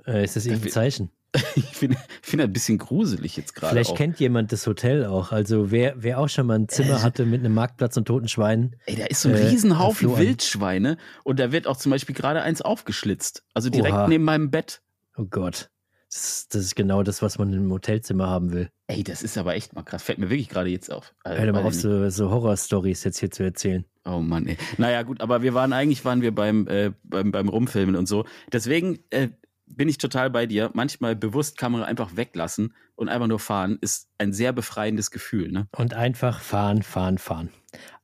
Äh, 0.06 0.24
ist 0.24 0.36
das 0.36 0.46
irgendein 0.46 0.72
Zeichen? 0.72 1.12
ich 1.56 1.66
finde 1.66 1.98
find 2.22 2.42
ein 2.42 2.54
bisschen 2.54 2.78
gruselig 2.78 3.36
jetzt 3.38 3.56
gerade. 3.56 3.74
Vielleicht 3.74 3.92
auch. 3.92 3.96
kennt 3.96 4.20
jemand 4.20 4.52
das 4.52 4.66
Hotel 4.68 5.06
auch. 5.06 5.32
Also 5.32 5.72
wer, 5.72 5.96
wer 5.98 6.20
auch 6.20 6.30
schon 6.30 6.48
mal 6.48 6.60
ein 6.60 6.70
Zimmer 6.70 6.98
äh, 6.98 7.02
hatte 7.02 7.26
mit 7.26 7.42
einem 7.42 7.54
Marktplatz 7.54 7.98
und 7.98 8.06
toten 8.06 8.28
Schweinen. 8.28 8.76
Ey, 8.86 8.96
da 8.96 9.06
ist 9.06 9.22
so 9.22 9.30
ein 9.30 9.36
äh, 9.36 9.48
Riesenhaufen 9.48 10.18
Wildschweine 10.18 10.98
und 11.24 11.40
da 11.40 11.52
wird 11.52 11.68
auch 11.68 11.78
zum 11.78 11.92
Beispiel 11.92 12.16
gerade 12.16 12.42
eins 12.42 12.62
aufgeschlitzt. 12.62 13.44
Also 13.54 13.70
direkt 13.70 13.96
Oha. 13.96 14.08
neben 14.08 14.24
meinem 14.24 14.52
Bett. 14.52 14.82
Oh 15.18 15.26
Gott. 15.26 15.70
Das 16.16 16.30
ist, 16.30 16.56
das 16.56 16.62
ist, 16.62 16.76
genau 16.76 17.04
das, 17.04 17.22
was 17.22 17.38
man 17.38 17.52
im 17.52 17.70
Hotelzimmer 17.74 18.28
haben 18.28 18.54
will. 18.54 18.70
Ey, 18.88 19.04
das 19.04 19.22
ist 19.22 19.38
aber 19.38 19.56
echt 19.56 19.74
mal 19.74 19.84
krass. 19.84 20.02
Fällt 20.02 20.18
mir 20.18 20.30
wirklich 20.30 20.48
gerade 20.48 20.70
jetzt 20.70 20.90
auf. 20.90 21.14
Also, 21.26 21.42
Hör 21.42 21.52
mal 21.52 21.64
auf, 21.64 21.74
so, 21.74 22.10
so 22.10 22.32
Horror-Stories 22.32 23.04
jetzt 23.04 23.20
hier 23.20 23.32
zu 23.32 23.44
erzählen. 23.44 23.84
Oh 24.06 24.20
Mann, 24.20 24.48
ey. 24.48 24.56
Naja, 24.78 25.04
gut, 25.04 25.20
aber 25.20 25.42
wir 25.42 25.54
waren 25.54 25.74
eigentlich 25.74 26.06
waren 26.06 26.22
wir 26.22 26.34
beim, 26.34 26.70
äh, 26.70 26.94
beim, 27.04 27.34
beim 27.34 27.50
Rumfilmen 27.50 27.98
und 27.98 28.08
so. 28.08 28.24
Deswegen, 28.54 29.00
äh, 29.10 29.28
bin 29.68 29.90
ich 29.90 29.98
total 29.98 30.30
bei 30.30 30.46
dir. 30.46 30.72
Manchmal 30.74 31.18
bewusst 31.18 31.58
Kamera 31.58 31.84
einfach 31.84 32.16
weglassen 32.16 32.74
und 32.96 33.10
einfach 33.10 33.28
nur 33.28 33.40
fahren 33.40 33.78
ist 33.82 34.08
ein 34.18 34.32
sehr 34.32 34.54
befreiendes 34.54 35.12
Gefühl. 35.12 35.52
Ne? 35.52 35.68
Und 35.76 35.96
einfach 35.96 36.40
fahren, 36.40 36.82
fahren, 36.82 37.18
fahren. 37.18 37.50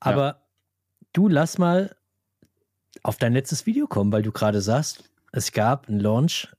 Aber 0.02 0.26
ja. 0.26 0.41
du 1.13 1.30
lass 1.30 1.58
mal 1.58 1.95
auf 3.04 3.17
dein 3.17 3.32
letztes 3.32 3.65
Video 3.65 3.88
kommen, 3.88 4.12
weil 4.12 4.24
du 4.24 4.34
gerade 4.34 4.60
sagst, 4.60 5.10
es 5.32 5.54
gab 5.54 5.88
einen 5.88 6.00
Launch. 6.00 6.50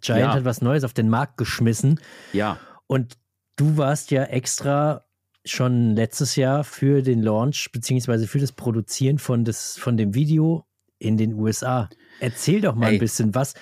Giant 0.00 0.20
ja. 0.20 0.34
hat 0.34 0.44
was 0.44 0.60
Neues 0.62 0.84
auf 0.84 0.92
den 0.92 1.08
Markt 1.08 1.36
geschmissen. 1.36 2.00
Ja. 2.32 2.58
Und 2.86 3.18
du 3.56 3.76
warst 3.76 4.10
ja 4.10 4.24
extra 4.24 5.04
schon 5.44 5.94
letztes 5.96 6.36
Jahr 6.36 6.64
für 6.64 7.02
den 7.02 7.22
Launch 7.22 7.70
beziehungsweise 7.72 8.26
für 8.26 8.38
das 8.38 8.52
Produzieren 8.52 9.18
von, 9.18 9.44
des, 9.44 9.78
von 9.78 9.96
dem 9.96 10.14
Video 10.14 10.66
in 10.98 11.16
den 11.16 11.34
USA. 11.34 11.88
Erzähl 12.20 12.60
doch 12.60 12.74
mal 12.74 12.88
Ey. 12.88 12.94
ein 12.94 12.98
bisschen, 12.98 13.34
was, 13.34 13.54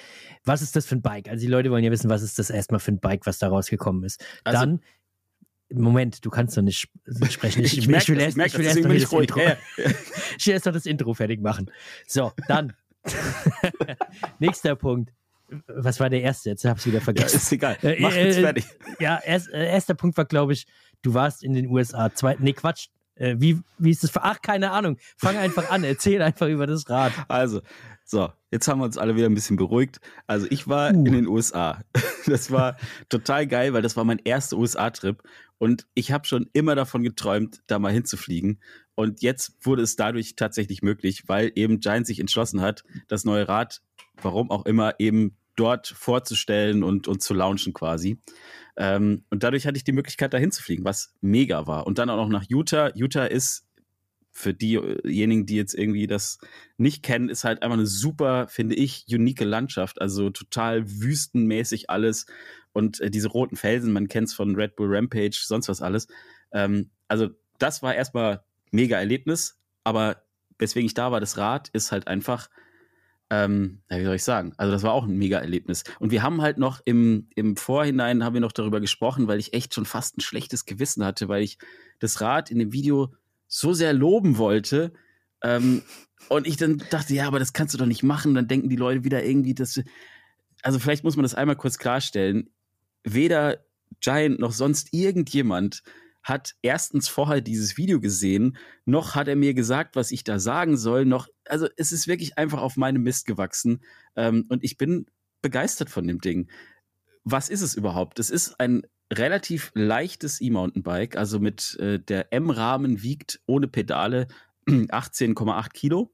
was 0.45 0.63
ist 0.63 0.77
das 0.77 0.87
für 0.87 0.97
ein 0.97 1.03
Bike? 1.03 1.29
Also 1.29 1.45
die 1.45 1.51
Leute 1.51 1.71
wollen 1.71 1.85
ja 1.85 1.91
wissen, 1.91 2.11
was 2.11 2.23
ist 2.23 2.39
das 2.39 2.51
erstmal 2.51 2.81
für 2.81 2.93
ein 2.93 3.01
Bike, 3.01 3.27
was 3.27 3.39
da 3.39 3.49
rausgekommen 3.49 4.05
ist. 4.05 4.25
Also, 4.45 4.61
Dann, 4.61 4.81
Moment, 5.73 6.25
du 6.25 6.31
kannst 6.31 6.57
doch 6.57 6.63
nicht 6.63 6.89
sprechen. 7.29 7.63
Ich, 7.65 7.79
ich, 7.79 7.79
ich 7.79 7.89
will 7.89 7.95
erst, 8.21 8.39
ich 8.39 8.59
will 8.59 8.65
erst 8.65 8.83
noch 8.83 8.93
das 8.93 9.13
Intro. 9.13 9.41
Ja. 9.41 9.57
ich 10.39 10.47
will 10.47 10.55
erst 10.55 10.67
noch 10.67 10.73
das 10.73 10.87
Intro 10.87 11.15
fertig 11.15 11.41
machen. 11.41 11.71
So, 12.07 12.33
dann. 12.49 12.73
Nächster 14.39 14.77
Punkt. 14.77 15.13
Was 15.69 16.01
war 16.01 16.11
der 16.11 16.23
erste? 16.23 16.51
Jetzt 16.51 16.65
habe 16.65 16.79
ich 16.79 16.87
wieder 16.87 17.01
vergessen. 17.01 17.37
Ja, 17.37 17.39
ist 17.39 17.53
egal. 17.53 17.79
Äh, 17.83 18.01
Mach 18.01 18.15
jetzt 18.15 18.39
äh, 18.39 18.43
fertig. 18.43 18.65
Ja, 18.99 19.21
erst, 19.25 19.49
äh, 19.51 19.67
erster 19.67 19.95
Punkt 19.95 20.17
war, 20.17 20.25
glaube 20.25 20.53
ich, 20.53 20.67
du 21.03 21.15
warst 21.15 21.43
in 21.43 21.55
den 21.55 21.69
USA. 21.69 22.13
Zwei, 22.15 22.37
nee, 22.39 22.53
Quatsch. 22.53 22.89
Äh, 23.15 23.37
wie, 23.39 23.61
wie 23.79 23.91
ist 23.91 24.03
das? 24.03 24.11
Ach, 24.17 24.41
keine 24.43 24.71
Ahnung. 24.73 24.99
Fang 25.17 25.37
einfach 25.37 25.71
an. 25.71 25.85
Erzähl 25.85 26.21
einfach 26.23 26.49
über 26.49 26.67
das 26.67 26.89
Rad. 26.91 27.13
Also, 27.29 27.63
so, 28.05 28.31
jetzt 28.53 28.69
haben 28.69 28.79
wir 28.79 28.85
uns 28.85 28.99
alle 28.99 29.17
wieder 29.17 29.27
ein 29.27 29.35
bisschen 29.35 29.57
beruhigt. 29.57 30.01
Also 30.29 30.47
ich 30.51 30.69
war 30.69 30.93
uh. 30.93 31.05
in 31.05 31.13
den 31.13 31.27
USA. 31.27 31.83
Das 32.29 32.51
war 32.51 32.77
total 33.09 33.47
geil, 33.47 33.73
weil 33.73 33.83
das 33.83 33.97
war 33.97 34.03
mein 34.03 34.19
erster 34.19 34.57
USA-Trip 34.57 35.23
und 35.59 35.87
ich 35.95 36.13
habe 36.13 36.27
schon 36.27 36.49
immer 36.53 36.75
davon 36.75 37.03
geträumt, 37.03 37.63
da 37.67 37.79
mal 37.79 37.93
hinzufliegen. 37.93 38.61
Und 38.95 39.23
jetzt 39.23 39.57
wurde 39.63 39.83
es 39.83 39.97
dadurch 39.97 40.37
tatsächlich 40.37 40.83
möglich, 40.83 41.25
weil 41.27 41.53
eben 41.55 41.81
Giant 41.81 42.07
sich 42.07 42.21
entschlossen 42.21 42.61
hat, 42.61 42.85
das 43.09 43.25
neue 43.25 43.49
Rad, 43.49 43.83
warum 44.21 44.51
auch 44.51 44.67
immer, 44.67 44.95
eben 44.99 45.37
dort 45.57 45.89
vorzustellen 45.89 46.83
und, 46.83 47.09
und 47.09 47.23
zu 47.23 47.35
launchen 47.35 47.73
quasi. 47.73 48.21
Ähm, 48.77 49.25
und 49.31 49.43
dadurch 49.43 49.67
hatte 49.67 49.79
ich 49.79 49.85
die 49.85 49.93
Möglichkeit, 49.93 50.35
da 50.35 50.39
hinzufliegen, 50.39 50.85
was 50.85 51.15
mega 51.21 51.67
war. 51.67 51.87
Und 51.87 51.99
dann 51.99 52.11
auch 52.11 52.17
noch 52.17 52.29
nach 52.29 52.45
Utah. 52.49 52.91
Utah 52.95 53.25
ist 53.25 53.67
für 54.33 54.53
diejenigen, 54.53 55.47
die 55.47 55.57
jetzt 55.57 55.73
irgendwie 55.73 56.07
das 56.07 56.39
nicht 56.77 57.03
kennen, 57.03 57.31
ist 57.31 57.45
halt 57.45 57.63
einfach 57.63 57.79
eine 57.79 57.87
super, 57.87 58.49
finde 58.49 58.75
ich, 58.75 59.07
unique 59.09 59.41
Landschaft. 59.41 59.99
Also 60.01 60.29
total 60.29 60.87
wüstenmäßig 60.87 61.89
alles. 61.89 62.27
Und 62.77 63.01
äh, 63.01 63.11
diese 63.11 63.29
roten 63.29 63.57
Felsen, 63.57 63.91
man 63.91 64.07
kennt 64.07 64.29
es 64.29 64.35
von 64.35 64.55
Red 64.55 64.77
Bull 64.77 64.95
Rampage, 64.95 65.41
sonst 65.43 65.67
was 65.71 65.81
alles. 65.81 66.09
Ähm, 66.53 66.91
also 67.09 67.31
das 67.59 67.83
war 67.83 67.95
erstmal 67.95 68.45
mega 68.71 68.99
Erlebnis. 68.99 69.59
Aber 69.83 70.23
weswegen 70.59 70.85
ich 70.85 70.93
da 70.93 71.11
war, 71.11 71.19
das 71.19 71.39
Rad 71.39 71.71
ist 71.71 71.91
halt 71.91 72.07
einfach, 72.07 72.51
ähm, 73.31 73.81
wie 73.89 74.05
soll 74.05 74.17
ich 74.17 74.25
sagen? 74.25 74.53
Also 74.59 74.73
das 74.73 74.83
war 74.83 74.93
auch 74.93 75.05
ein 75.05 75.17
mega 75.17 75.39
Erlebnis. 75.39 75.85
Und 76.01 76.11
wir 76.11 76.23
haben 76.23 76.43
halt 76.43 76.59
noch 76.59 76.83
im, 76.85 77.29
im 77.35 77.57
Vorhinein 77.57 78.23
haben 78.23 78.35
wir 78.35 78.43
noch 78.43 78.53
darüber 78.53 78.83
gesprochen, 78.83 79.27
weil 79.27 79.39
ich 79.39 79.55
echt 79.55 79.73
schon 79.73 79.87
fast 79.87 80.19
ein 80.19 80.21
schlechtes 80.21 80.67
Gewissen 80.67 81.03
hatte, 81.03 81.29
weil 81.29 81.43
ich 81.43 81.57
das 81.99 82.21
Rad 82.21 82.51
in 82.51 82.59
dem 82.59 82.75
Video 82.75 83.15
so 83.49 83.73
sehr 83.73 83.95
loben 83.95 84.37
wollte. 84.37 84.93
Ähm, 85.43 85.81
und 86.29 86.47
ich 86.47 86.59
dann 86.59 86.83
dachte, 86.91 87.15
ja, 87.15 87.27
aber 87.27 87.39
das 87.39 87.55
kannst 87.55 87.73
du 87.73 87.79
doch 87.79 87.87
nicht 87.87 88.03
machen. 88.03 88.35
Dann 88.35 88.49
denken 88.49 88.69
die 88.69 88.77
Leute 88.77 89.03
wieder 89.03 89.25
irgendwie, 89.25 89.55
dass. 89.55 89.81
Also 90.63 90.79
vielleicht 90.79 91.05
muss 91.05 91.17
man 91.17 91.23
das 91.23 91.35
einmal 91.35 91.57
kurz 91.57 91.79
klarstellen. 91.79 92.51
Weder 93.07 93.65
Giant 94.01 94.41
noch 94.41 94.53
sonst 94.53 94.93
irgendjemand 94.93 95.83
hat 96.23 96.57
erstens 96.61 97.09
vorher 97.09 97.41
dieses 97.41 97.77
Video 97.77 98.01
gesehen, 98.01 98.57
noch 98.85 99.15
hat 99.15 99.29
er 99.29 99.37
mir 99.37 99.55
gesagt, 99.55 99.95
was 99.95 100.11
ich 100.11 100.25
da 100.25 100.41
sagen 100.41 100.77
soll, 100.77 101.05
noch, 101.05 101.29
also 101.45 101.69
es 101.77 101.93
ist 101.93 102.09
wirklich 102.09 102.37
einfach 102.37 102.61
auf 102.61 102.77
meinem 102.77 103.05
Mist 103.05 103.27
gewachsen 103.27 103.81
ähm, 104.17 104.45
und 104.49 104.65
ich 104.65 104.77
bin 104.77 105.07
begeistert 105.41 105.89
von 105.89 106.09
dem 106.09 106.21
Ding. 106.21 106.51
Was 107.23 107.49
ist 107.49 107.61
es 107.63 107.77
überhaupt? 107.77 108.19
Es 108.19 108.31
ist 108.31 108.59
ein 108.59 108.83
relativ 109.13 109.71
leichtes 109.75 110.41
E-Mountainbike, 110.41 111.17
also 111.17 111.39
mit 111.39 111.77
äh, 111.79 112.01
der 112.01 112.33
M-Rahmen 112.33 113.03
wiegt 113.03 113.41
ohne 113.47 113.69
Pedale 113.69 114.27
18,8 114.67 115.73
Kilo. 115.73 116.11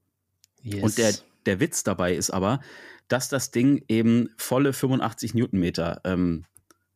Yes. 0.61 0.83
Und 0.83 0.97
der, 0.99 1.13
der 1.47 1.59
Witz 1.59 1.83
dabei 1.83 2.15
ist 2.15 2.29
aber, 2.29 2.59
dass 3.07 3.29
das 3.29 3.49
Ding 3.49 3.83
eben 3.87 4.29
volle 4.37 4.73
85 4.73 5.33
Newtonmeter 5.33 6.01
ähm, 6.03 6.45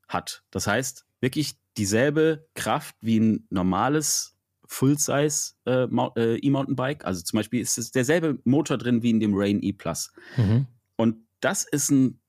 hat. 0.07 0.43
Das 0.51 0.67
heißt, 0.67 1.05
wirklich 1.19 1.55
dieselbe 1.77 2.47
Kraft 2.55 2.95
wie 3.01 3.19
ein 3.19 3.47
normales 3.49 4.37
Full-Size 4.65 5.53
äh, 5.65 5.87
äh, 6.17 6.37
E-Mountainbike. 6.39 7.05
Also 7.05 7.23
zum 7.23 7.37
Beispiel 7.37 7.61
ist 7.61 7.77
es 7.77 7.91
derselbe 7.91 8.39
Motor 8.43 8.77
drin 8.77 9.01
wie 9.01 9.11
in 9.11 9.19
dem 9.19 9.33
Rain 9.33 9.61
E 9.63 9.73
Plus. 9.73 10.11
Mhm. 10.35 10.67
Und 10.95 11.17
das 11.39 11.63
ist 11.63 11.89
ein, 11.89 12.19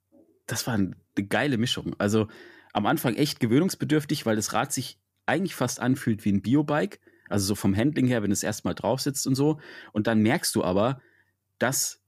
das 0.46 0.66
war 0.66 0.74
eine 0.74 0.94
geile 1.28 1.58
Mischung. 1.58 1.94
Also 1.98 2.28
am 2.72 2.86
Anfang 2.86 3.16
echt 3.16 3.40
gewöhnungsbedürftig, 3.40 4.24
weil 4.24 4.36
das 4.36 4.52
Rad 4.52 4.72
sich 4.72 5.00
eigentlich 5.26 5.54
fast 5.54 5.80
anfühlt 5.80 6.24
wie 6.24 6.32
ein 6.32 6.42
Biobike. 6.42 6.98
Also 7.28 7.46
so 7.46 7.54
vom 7.54 7.76
Handling 7.76 8.06
her, 8.06 8.22
wenn 8.22 8.32
es 8.32 8.42
erstmal 8.42 8.74
drauf 8.74 9.00
sitzt 9.00 9.26
und 9.26 9.34
so. 9.34 9.60
Und 9.92 10.06
dann 10.06 10.20
merkst 10.20 10.54
du 10.54 10.64
aber, 10.64 11.00
dass 11.58 12.00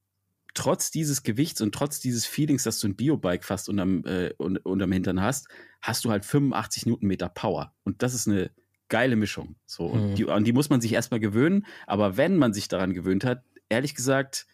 trotz 0.54 0.90
dieses 0.90 1.22
Gewichts 1.22 1.60
und 1.60 1.74
trotz 1.74 2.00
dieses 2.00 2.26
Feelings, 2.26 2.62
dass 2.64 2.80
du 2.80 2.88
ein 2.88 2.96
Biobike 2.96 3.44
fast 3.44 3.68
unterm, 3.68 4.04
äh, 4.04 4.30
unterm 4.38 4.92
Hintern 4.92 5.20
hast, 5.20 5.48
hast 5.80 6.04
du 6.04 6.10
halt 6.10 6.24
85 6.24 6.86
Newtonmeter 6.86 7.28
Power. 7.28 7.74
Und 7.84 8.02
das 8.02 8.14
ist 8.14 8.28
eine 8.28 8.50
geile 8.88 9.16
Mischung. 9.16 9.56
So, 9.66 9.86
und 9.86 10.10
Mhm. 10.10 10.14
die, 10.16 10.28
an 10.28 10.44
die 10.44 10.52
muss 10.52 10.68
man 10.70 10.80
sich 10.80 10.92
erstmal 10.92 11.20
gewöhnen. 11.20 11.66
Aber 11.86 12.16
wenn 12.16 12.36
man 12.36 12.52
sich 12.52 12.68
daran 12.68 12.92
gewöhnt 12.92 13.24
hat, 13.24 13.44
ehrlich 13.68 13.94
gesagt, 13.94 14.46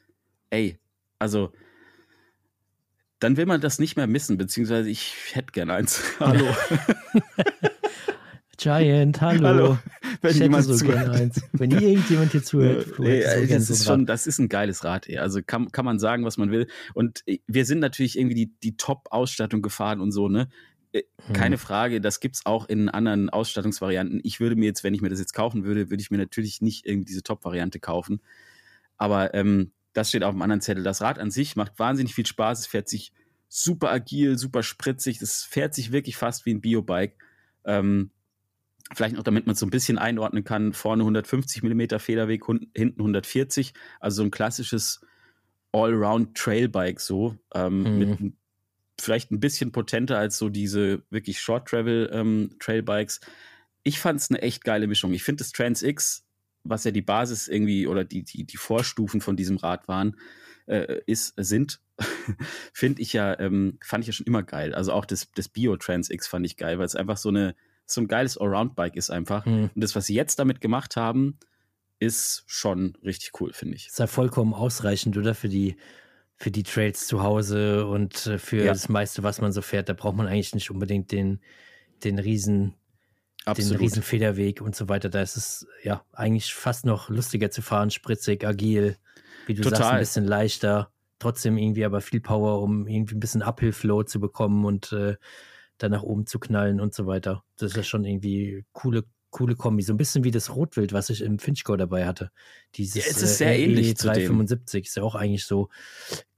ey, 0.51 0.79
also 1.19 1.53
dann 3.19 3.39
will 3.39 3.47
man 3.47 3.63
das 3.63 3.79
nicht 3.79 3.97
mehr 3.97 4.07
missen, 4.07 4.37
beziehungsweise 4.37 4.91
ich 4.91 5.15
hätte 5.33 5.53
gern 5.53 5.71
eins. 5.71 6.03
Hallo. 6.21 6.47
Giant, 8.57 9.21
hallo. 9.21 9.47
Hallo. 9.47 9.79
Wenn 10.23 10.31
ich 10.31 10.39
jemand 10.39 10.65
so 10.65 10.75
zuhört. 10.75 11.41
Wenn 11.53 11.71
hier 11.71 11.89
irgendjemand 11.89 12.33
hier 12.33 12.43
zuhört, 12.45 12.95
so 12.97 13.03
ey, 13.03 13.47
das 13.47 13.67
so 13.67 13.73
ein 13.73 13.77
ist 13.77 13.85
schon, 13.85 14.07
das 14.07 14.27
ist 14.27 14.39
ein 14.39 14.49
geiles 14.49 14.85
Rad, 14.85 15.09
ey. 15.09 15.19
Also 15.19 15.41
kann, 15.45 15.71
kann 15.73 15.85
man 15.85 15.99
sagen, 15.99 16.25
was 16.25 16.37
man 16.39 16.51
will. 16.51 16.67
Und 16.95 17.23
äh, 17.27 17.39
wir 17.47 17.65
sind 17.65 17.81
natürlich 17.81 18.19
irgendwie 18.19 18.35
die, 18.35 18.55
die 18.63 18.77
Top-Ausstattung 18.77 19.63
gefahren 19.63 20.01
und 20.01 20.13
so, 20.13 20.29
ne? 20.29 20.49
Äh, 20.93 21.03
Hm. 21.27 21.35
Keine 21.35 21.59
Frage, 21.59 22.01
das 22.01 22.21
gibt's 22.21 22.47
auch 22.47 22.69
in 22.69 22.89
anderen 22.89 23.31
Ausstattungsvarianten. 23.31 24.21
Ich 24.23 24.39
würde 24.39 24.55
mir 24.57 24.67
jetzt, 24.67 24.85
wenn 24.85 24.95
ich 24.95 25.01
mir 25.01 25.09
das 25.09 25.19
jetzt 25.19 25.33
kaufen 25.33 25.65
würde, 25.65 25.91
würde 25.91 26.01
ich 26.01 26.11
mir 26.11 26.19
natürlich 26.19 26.61
nicht 26.63 26.87
irgendwie 26.87 27.07
diese 27.07 27.23
Top-Variante 27.23 27.81
kaufen. 27.81 28.21
Aber 28.97 29.35
ähm, 29.35 29.73
das 29.93 30.11
steht 30.11 30.23
auf 30.23 30.35
dem 30.35 30.43
anderen 30.43 30.61
Zettel. 30.61 30.85
Das 30.85 31.01
Rad 31.01 31.19
an 31.19 31.31
sich 31.31 31.57
macht 31.57 31.79
wahnsinnig 31.79 32.15
viel 32.15 32.27
Spaß. 32.27 32.61
Es 32.61 32.67
fährt 32.67 32.89
sich 32.89 33.13
super 33.49 33.91
agil, 33.91 34.39
super 34.39 34.63
spritzig. 34.63 35.19
Das 35.19 35.43
fährt 35.43 35.75
sich 35.75 35.91
wirklich 35.91 36.17
fast 36.17 36.47
wie 36.47 36.55
ein 36.55 36.61
Biobike. 36.61 37.17
Ähm, 37.65 38.11
vielleicht 38.95 39.17
noch, 39.17 39.23
damit 39.25 39.47
man 39.47 39.55
es 39.55 39.61
so 39.61 39.67
ein 39.67 39.71
bisschen 39.71 39.99
einordnen 39.99 40.45
kann, 40.45 40.73
vorne 40.73 41.03
150 41.03 41.63
mm 41.63 41.99
Federweg, 41.99 42.45
hinten 42.47 43.01
140. 43.01 43.73
Also 44.01 44.17
so 44.17 44.23
ein 44.23 44.31
klassisches 44.31 45.01
Allround-Trailbike 45.73 47.01
so. 47.01 47.37
Ähm, 47.55 47.83
Mhm. 47.83 47.99
mit 47.99 48.33
vielleicht 48.99 49.31
ein 49.31 49.41
bisschen 49.41 49.73
potenter 49.73 50.19
als 50.19 50.39
so 50.39 50.49
diese 50.49 51.03
wirklich 51.11 51.41
Short-Travel-Trailbikes. 51.41 53.21
ich 53.83 54.01
fand 54.01 54.21
es 54.21 54.31
eine 54.31 54.41
echt 54.43 54.65
geile 54.65 54.87
Mischung. 54.87 55.13
Ich 55.13 55.23
finde 55.23 55.45
das 55.45 55.53
Trans 55.53 55.83
X, 55.83 56.25
was 56.65 56.85
ja 56.85 56.91
die 56.91 57.03
Basis 57.03 57.47
irgendwie 57.47 57.87
oder 57.87 58.05
die, 58.05 58.25
die, 58.25 58.45
die 58.45 58.57
Vorstufen 58.57 59.21
von 59.21 59.37
diesem 59.37 59.59
Rad 59.59 59.87
waren, 59.87 60.17
äh, 60.67 61.01
ist, 61.07 61.35
sind, 61.37 61.81
finde 62.73 63.03
ich 63.03 63.13
ja, 63.13 63.39
ähm, 63.39 63.79
fand 63.83 64.03
ich 64.03 64.09
ja 64.09 64.13
schon 64.13 64.27
immer 64.27 64.43
geil. 64.43 64.75
Also 64.75 64.93
auch 64.93 65.05
das, 65.05 65.31
das 65.35 65.49
Bio 65.49 65.77
Trans 65.77 66.11
X 66.11 66.27
fand 66.27 66.45
ich 66.47 66.57
geil, 66.57 66.79
weil 66.79 66.87
es 66.87 66.97
einfach 66.97 67.19
so 67.19 67.29
eine, 67.29 67.55
so 67.87 68.01
ein 68.01 68.09
geiles 68.09 68.37
Allround-Bike 68.39 68.97
ist 68.97 69.11
einfach. 69.11 69.45
Hm. 69.47 69.71
Und 69.75 69.81
das, 69.83 69.95
was 69.95 70.07
sie 70.07 70.15
jetzt 70.15 70.39
damit 70.39 70.61
gemacht 70.61 70.97
haben, 70.97 71.39
ist 71.99 72.45
schon 72.47 72.97
richtig 73.05 73.41
cool, 73.41 73.53
finde 73.53 73.77
ich. 73.77 73.87
Ist 73.89 73.99
ja 73.99 74.07
vollkommen 74.07 74.53
ausreichend, 74.53 75.17
oder? 75.17 75.35
Für 75.35 75.49
die, 75.49 75.77
für 76.37 76.51
die 76.51 76.63
Trails 76.63 77.07
zu 77.07 77.23
Hause 77.23 77.87
und 77.87 78.27
äh, 78.27 78.39
für 78.39 78.65
Ja. 78.65 78.73
das 78.73 78.89
meiste, 78.89 79.23
was 79.23 79.41
man 79.41 79.53
so 79.53 79.63
fährt. 79.63 79.89
Da 79.89 79.95
braucht 79.95 80.17
man 80.17 80.27
eigentlich 80.27 80.55
nicht 80.55 80.71
unbedingt 80.71 81.11
den, 81.13 81.41
den 82.05 82.19
riesen, 82.19 82.75
den 83.47 83.47
Absolut. 83.47 83.81
riesen 83.81 84.03
Federweg 84.03 84.61
und 84.61 84.77
so 84.77 84.89
weiter. 84.89 85.09
Da 85.09 85.23
ist 85.23 85.37
es 85.37 85.67
ja 85.83 86.05
eigentlich 86.13 86.53
fast 86.53 86.85
noch 86.85 87.09
lustiger 87.09 87.51
zu 87.51 87.63
fahren, 87.63 87.91
spritzig, 87.91 88.45
agil, 88.47 88.97
wie 89.47 89.55
du 89.55 89.63
sagst, 89.63 89.77
Total. 89.77 89.95
ein 89.95 90.01
bisschen 90.01 90.25
leichter, 90.27 90.91
trotzdem 91.19 91.57
irgendwie 91.57 91.85
aber 91.85 92.01
viel 92.03 92.21
Power, 92.21 92.61
um 92.61 92.87
irgendwie 92.87 93.15
ein 93.15 93.21
bisschen 93.21 93.43
Uphill-Flow 93.43 94.03
zu 94.03 94.21
bekommen 94.21 94.65
und 94.67 94.93
äh, 94.93 95.17
dann 95.79 95.93
nach 95.93 96.03
oben 96.03 96.27
zu 96.27 96.39
knallen 96.39 96.81
und 96.81 96.95
so 96.95 97.07
weiter. 97.07 97.45
Das 97.57 97.73
ist 97.73 97.77
ja 97.77 97.83
schon 97.83 98.05
irgendwie 98.05 98.65
coole, 98.73 99.05
coole 99.31 99.57
Kombi. 99.57 99.83
So 99.83 99.93
ein 99.93 99.99
bisschen 99.99 100.25
wie 100.25 100.31
das 100.31 100.55
Rotwild, 100.55 100.93
was 100.93 101.11
ich 101.11 101.23
im 101.23 101.39
Finchgau 101.39 101.77
dabei 101.77 102.07
hatte. 102.07 102.31
Dieses 102.75 103.05
Ja, 103.05 103.11
es 103.11 103.23
ist 103.23 103.33
äh, 103.33 103.35
sehr 103.35 103.51
RE 103.51 103.59
ähnlich 103.59 103.95
dem. 103.95 104.13
375 104.13 104.87
ist 104.87 104.97
ja 104.97 105.03
auch 105.03 105.15
eigentlich 105.15 105.45
so 105.45 105.69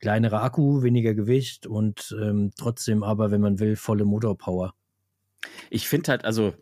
kleinerer 0.01 0.43
Akku, 0.43 0.83
weniger 0.83 1.15
Gewicht 1.15 1.67
und 1.67 2.17
ähm, 2.21 2.51
trotzdem 2.57 3.03
aber, 3.03 3.31
wenn 3.31 3.41
man 3.41 3.59
will, 3.61 3.77
volle 3.77 4.05
Motorpower. 4.05 4.75
Ich 5.71 5.89
finde 5.89 6.11
halt, 6.11 6.25
also 6.25 6.55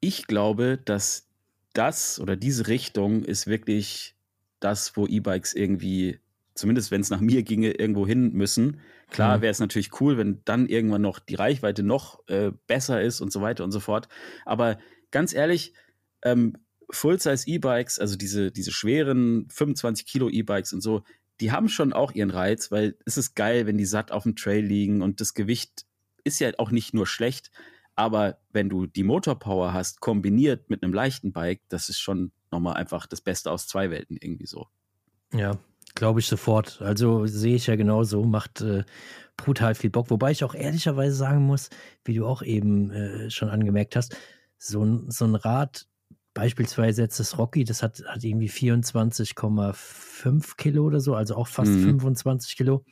ich 0.00 0.26
glaube, 0.26 0.78
dass 0.82 1.28
das 1.74 2.20
oder 2.20 2.36
diese 2.36 2.68
Richtung 2.68 3.24
ist 3.24 3.46
wirklich 3.46 4.14
das, 4.60 4.96
wo 4.96 5.06
E-Bikes 5.06 5.52
irgendwie, 5.52 6.20
zumindest 6.54 6.90
wenn 6.90 7.00
es 7.00 7.10
nach 7.10 7.20
mir 7.20 7.42
ginge, 7.42 7.72
irgendwo 7.72 8.06
hin 8.06 8.32
müssen. 8.32 8.80
Klar 9.10 9.38
Mhm. 9.38 9.42
wäre 9.42 9.50
es 9.50 9.60
natürlich 9.60 10.00
cool, 10.00 10.16
wenn 10.18 10.40
dann 10.44 10.66
irgendwann 10.66 11.02
noch 11.02 11.18
die 11.18 11.34
Reichweite 11.34 11.82
noch 11.82 12.26
äh, 12.28 12.52
besser 12.66 13.02
ist 13.02 13.20
und 13.20 13.32
so 13.32 13.40
weiter 13.40 13.64
und 13.64 13.72
so 13.72 13.80
fort. 13.80 14.08
Aber 14.44 14.78
ganz 15.10 15.34
ehrlich, 15.34 15.74
ähm, 16.22 16.54
Full-Size 16.90 17.46
E-Bikes, 17.48 17.98
also 17.98 18.16
diese, 18.16 18.52
diese 18.52 18.70
schweren 18.70 19.48
25 19.50 20.06
Kilo 20.06 20.28
E-Bikes 20.28 20.72
und 20.72 20.80
so, 20.80 21.02
die 21.40 21.50
haben 21.50 21.68
schon 21.68 21.92
auch 21.92 22.12
ihren 22.12 22.30
Reiz, 22.30 22.70
weil 22.70 22.96
es 23.04 23.16
ist 23.16 23.34
geil, 23.34 23.66
wenn 23.66 23.78
die 23.78 23.86
satt 23.86 24.12
auf 24.12 24.22
dem 24.22 24.36
Trail 24.36 24.64
liegen 24.64 25.02
und 25.02 25.20
das 25.20 25.34
Gewicht 25.34 25.86
ist 26.22 26.38
ja 26.38 26.50
auch 26.58 26.70
nicht 26.70 26.94
nur 26.94 27.06
schlecht, 27.06 27.50
aber 27.96 28.38
wenn 28.50 28.68
du 28.68 28.86
die 28.86 29.02
Motorpower 29.02 29.72
hast, 29.72 30.00
kombiniert 30.00 30.70
mit 30.70 30.82
einem 30.82 30.92
leichten 30.92 31.32
Bike, 31.32 31.62
das 31.68 31.88
ist 31.88 32.00
schon 32.00 32.32
nochmal 32.50 32.74
einfach 32.74 33.06
das 33.06 33.20
Beste 33.20 33.50
aus 33.50 33.66
zwei 33.66 33.90
Welten 33.90 34.16
irgendwie 34.20 34.46
so. 34.46 34.68
Ja, 35.32 35.58
glaube 35.94 36.20
ich 36.20 36.26
sofort. 36.26 36.80
Also 36.82 37.26
sehe 37.26 37.56
ich 37.56 37.66
ja 37.66 37.76
genauso, 37.76 38.24
macht 38.24 38.60
äh, 38.60 38.84
brutal 39.36 39.74
viel 39.74 39.90
Bock. 39.90 40.10
Wobei 40.10 40.30
ich 40.32 40.44
auch 40.44 40.54
ehrlicherweise 40.54 41.14
sagen 41.14 41.42
muss, 41.44 41.70
wie 42.04 42.14
du 42.14 42.26
auch 42.26 42.42
eben 42.42 42.90
äh, 42.90 43.30
schon 43.30 43.48
angemerkt 43.48 43.96
hast, 43.96 44.16
so 44.58 44.84
ein, 44.84 45.10
so 45.10 45.24
ein 45.24 45.34
Rad, 45.34 45.86
beispielsweise 46.34 47.02
jetzt 47.02 47.20
das 47.20 47.38
Rocky, 47.38 47.64
das 47.64 47.82
hat, 47.82 48.02
hat 48.06 48.24
irgendwie 48.24 48.48
24,5 48.48 50.56
Kilo 50.56 50.84
oder 50.84 51.00
so, 51.00 51.14
also 51.14 51.36
auch 51.36 51.48
fast 51.48 51.72
Mhm. 51.72 52.00
25 52.00 52.56
Kilo. 52.56 52.84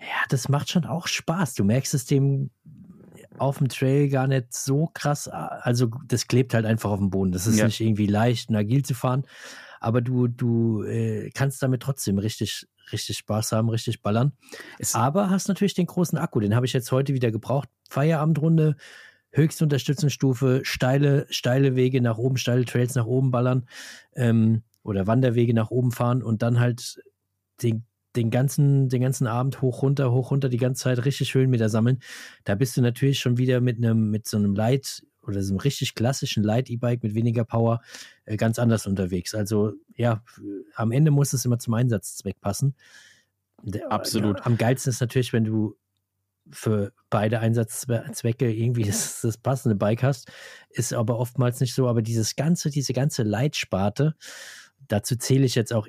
Ja, 0.00 0.06
das 0.28 0.48
macht 0.48 0.70
schon 0.70 0.84
auch 0.84 1.06
Spaß. 1.06 1.54
Du 1.54 1.64
merkst 1.64 1.94
es 1.94 2.06
dem 2.06 2.50
auf 3.38 3.58
dem 3.58 3.68
Trail 3.68 4.08
gar 4.08 4.26
nicht 4.28 4.52
so 4.54 4.88
krass. 4.94 5.26
Also 5.28 5.90
das 6.06 6.28
klebt 6.28 6.54
halt 6.54 6.66
einfach 6.66 6.90
auf 6.90 6.98
dem 7.00 7.10
Boden. 7.10 7.32
Das 7.32 7.46
ist 7.48 7.58
Ja. 7.58 7.66
nicht 7.66 7.80
irgendwie 7.80 8.06
leicht 8.06 8.48
und 8.48 8.54
agil 8.56 8.84
zu 8.84 8.94
fahren 8.94 9.24
aber 9.84 10.00
du, 10.00 10.28
du 10.28 10.82
äh, 10.84 11.30
kannst 11.34 11.62
damit 11.62 11.82
trotzdem 11.82 12.16
richtig, 12.16 12.66
richtig 12.90 13.18
Spaß 13.18 13.52
haben, 13.52 13.68
richtig 13.68 14.00
ballern. 14.00 14.32
Es, 14.78 14.94
Aber 14.94 15.28
hast 15.28 15.46
natürlich 15.46 15.74
den 15.74 15.84
großen 15.84 16.16
Akku, 16.16 16.40
den 16.40 16.54
habe 16.54 16.64
ich 16.64 16.72
jetzt 16.72 16.90
heute 16.90 17.12
wieder 17.12 17.30
gebraucht. 17.30 17.68
Feierabendrunde, 17.90 18.76
höchste 19.30 19.64
Unterstützungsstufe, 19.64 20.62
steile, 20.64 21.26
steile 21.28 21.76
Wege 21.76 22.00
nach 22.00 22.16
oben, 22.16 22.38
steile 22.38 22.64
Trails 22.64 22.94
nach 22.94 23.04
oben 23.04 23.30
ballern 23.30 23.68
ähm, 24.14 24.62
oder 24.84 25.06
Wanderwege 25.06 25.52
nach 25.52 25.70
oben 25.70 25.92
fahren 25.92 26.22
und 26.22 26.40
dann 26.40 26.60
halt 26.60 27.02
den, 27.60 27.84
den, 28.16 28.30
ganzen, 28.30 28.88
den 28.88 29.02
ganzen 29.02 29.26
Abend 29.26 29.60
hoch, 29.60 29.82
runter, 29.82 30.12
hoch, 30.12 30.30
runter, 30.30 30.48
die 30.48 30.56
ganze 30.56 30.84
Zeit 30.84 31.04
richtig 31.04 31.34
Höhenmeter 31.34 31.68
sammeln. 31.68 32.00
Da 32.44 32.54
bist 32.54 32.74
du 32.78 32.80
natürlich 32.80 33.18
schon 33.18 33.36
wieder 33.36 33.60
mit 33.60 33.76
einem, 33.76 34.10
mit 34.10 34.26
so 34.26 34.38
einem 34.38 34.54
Light 34.54 35.02
oder 35.28 35.42
so 35.42 35.52
einem 35.52 35.60
richtig 35.60 35.94
klassischen 35.94 36.42
Light-E-Bike 36.42 37.02
mit 37.02 37.14
weniger 37.14 37.44
Power 37.44 37.80
äh, 38.24 38.36
ganz 38.36 38.58
anders 38.58 38.86
unterwegs. 38.86 39.34
Also 39.34 39.72
ja, 39.96 40.22
am 40.74 40.92
Ende 40.92 41.10
muss 41.10 41.32
es 41.32 41.44
immer 41.44 41.58
zum 41.58 41.74
Einsatzzweck 41.74 42.40
passen. 42.40 42.74
Der, 43.62 43.90
Absolut. 43.90 44.44
Am 44.46 44.56
geilsten 44.56 44.90
ist 44.90 45.00
natürlich, 45.00 45.32
wenn 45.32 45.44
du 45.44 45.76
für 46.50 46.92
beide 47.10 47.40
Einsatzzwecke 47.40 48.52
irgendwie 48.52 48.84
das, 48.86 49.20
das 49.22 49.38
passende 49.38 49.76
Bike 49.76 50.02
hast, 50.02 50.30
ist 50.70 50.92
aber 50.92 51.18
oftmals 51.18 51.60
nicht 51.60 51.74
so. 51.74 51.88
Aber 51.88 52.02
dieses 52.02 52.36
ganze, 52.36 52.70
diese 52.70 52.92
ganze 52.92 53.22
Leitsparte, 53.22 54.14
dazu 54.88 55.16
zähle 55.16 55.46
ich 55.46 55.54
jetzt 55.54 55.72
auch 55.72 55.88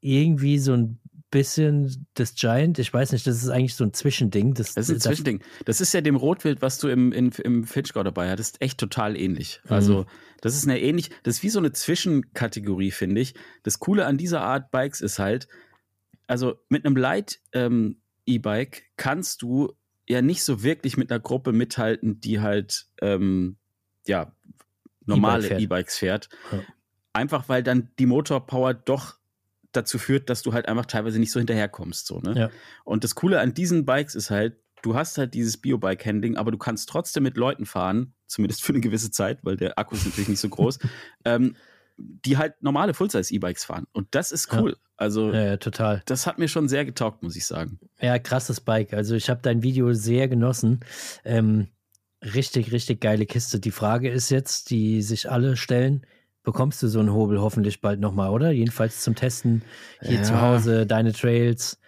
irgendwie 0.00 0.58
so 0.58 0.72
ein 0.72 1.00
bisschen 1.36 2.06
das 2.14 2.34
Giant. 2.34 2.78
Ich 2.78 2.92
weiß 2.92 3.12
nicht, 3.12 3.26
das 3.26 3.42
ist 3.42 3.50
eigentlich 3.50 3.74
so 3.74 3.84
ein 3.84 3.92
Zwischending. 3.92 4.54
Das, 4.54 4.72
das 4.72 4.88
ist 4.88 4.96
ein 4.96 5.00
Zwischending. 5.00 5.42
Das 5.66 5.82
ist 5.82 5.92
ja 5.92 6.00
dem 6.00 6.16
Rotwild, 6.16 6.62
was 6.62 6.78
du 6.78 6.88
im, 6.88 7.12
im, 7.12 7.30
im 7.44 7.64
Finchgau 7.64 8.02
dabei 8.02 8.30
hattest, 8.30 8.62
echt 8.62 8.78
total 8.78 9.16
ähnlich. 9.16 9.60
Mhm. 9.64 9.72
Also, 9.72 10.06
das 10.40 10.56
ist 10.56 10.66
eine 10.66 10.80
ähnlich, 10.80 11.10
das 11.24 11.36
ist 11.36 11.42
wie 11.42 11.50
so 11.50 11.58
eine 11.58 11.72
Zwischenkategorie, 11.72 12.90
finde 12.90 13.20
ich. 13.20 13.34
Das 13.64 13.78
Coole 13.78 14.06
an 14.06 14.16
dieser 14.16 14.40
Art 14.40 14.70
Bikes 14.70 15.02
ist 15.02 15.18
halt, 15.18 15.46
also 16.26 16.54
mit 16.70 16.86
einem 16.86 16.96
Light 16.96 17.40
ähm, 17.52 18.00
E-Bike 18.24 18.84
kannst 18.96 19.42
du 19.42 19.72
ja 20.08 20.22
nicht 20.22 20.42
so 20.42 20.62
wirklich 20.62 20.96
mit 20.96 21.10
einer 21.10 21.20
Gruppe 21.20 21.52
mithalten, 21.52 22.20
die 22.20 22.40
halt 22.40 22.86
ähm, 23.02 23.56
ja 24.06 24.32
normale 25.04 25.58
E-Bikes 25.58 25.98
fährt. 25.98 26.30
Ja. 26.50 26.60
Einfach 27.12 27.48
weil 27.48 27.62
dann 27.62 27.90
die 27.98 28.06
Motorpower 28.06 28.72
doch 28.72 29.18
dazu 29.76 29.98
führt, 29.98 30.30
dass 30.30 30.42
du 30.42 30.52
halt 30.52 30.68
einfach 30.68 30.86
teilweise 30.86 31.18
nicht 31.18 31.32
so 31.32 31.38
hinterherkommst. 31.40 32.06
So, 32.06 32.20
ne? 32.20 32.34
Ja. 32.36 32.50
Und 32.84 33.04
das 33.04 33.14
Coole 33.14 33.40
an 33.40 33.54
diesen 33.54 33.84
Bikes 33.84 34.14
ist 34.14 34.30
halt, 34.30 34.56
du 34.82 34.94
hast 34.94 35.18
halt 35.18 35.34
dieses 35.34 35.56
Biobike-Handling, 35.56 36.36
aber 36.36 36.50
du 36.50 36.58
kannst 36.58 36.88
trotzdem 36.88 37.22
mit 37.22 37.36
Leuten 37.36 37.66
fahren, 37.66 38.14
zumindest 38.26 38.62
für 38.62 38.72
eine 38.72 38.80
gewisse 38.80 39.10
Zeit, 39.10 39.40
weil 39.42 39.56
der 39.56 39.78
Akku 39.78 39.94
ist 39.94 40.06
natürlich 40.06 40.28
nicht 40.28 40.40
so 40.40 40.48
groß, 40.48 40.78
ähm, 41.24 41.56
die 41.96 42.36
halt 42.36 42.62
normale 42.62 42.94
Full-Size-E-Bikes 42.94 43.64
fahren. 43.64 43.86
Und 43.92 44.08
das 44.10 44.32
ist 44.32 44.52
cool. 44.52 44.72
Ja. 44.72 44.76
Also, 44.98 45.32
ja, 45.32 45.44
ja, 45.44 45.56
total. 45.56 46.02
Das 46.06 46.26
hat 46.26 46.38
mir 46.38 46.48
schon 46.48 46.68
sehr 46.68 46.84
getaugt, 46.84 47.22
muss 47.22 47.36
ich 47.36 47.46
sagen. 47.46 47.78
Ja, 48.00 48.18
krasses 48.18 48.60
Bike. 48.60 48.92
Also, 48.92 49.14
ich 49.14 49.28
habe 49.28 49.40
dein 49.42 49.62
Video 49.62 49.92
sehr 49.92 50.28
genossen. 50.28 50.80
Ähm, 51.24 51.68
richtig, 52.22 52.72
richtig 52.72 53.00
geile 53.00 53.26
Kiste. 53.26 53.60
Die 53.60 53.70
Frage 53.70 54.10
ist 54.10 54.30
jetzt, 54.30 54.70
die 54.70 55.02
sich 55.02 55.30
alle 55.30 55.56
stellen, 55.56 56.06
bekommst 56.46 56.80
du 56.80 56.86
so 56.86 57.00
einen 57.00 57.12
Hobel 57.12 57.40
hoffentlich 57.40 57.80
bald 57.80 57.98
nochmal, 57.98 58.30
oder? 58.30 58.52
Jedenfalls 58.52 59.02
zum 59.02 59.16
Testen 59.16 59.62
hier 60.00 60.18
ja. 60.18 60.22
zu 60.22 60.40
Hause, 60.40 60.86
deine 60.86 61.12
Trails. 61.12 61.78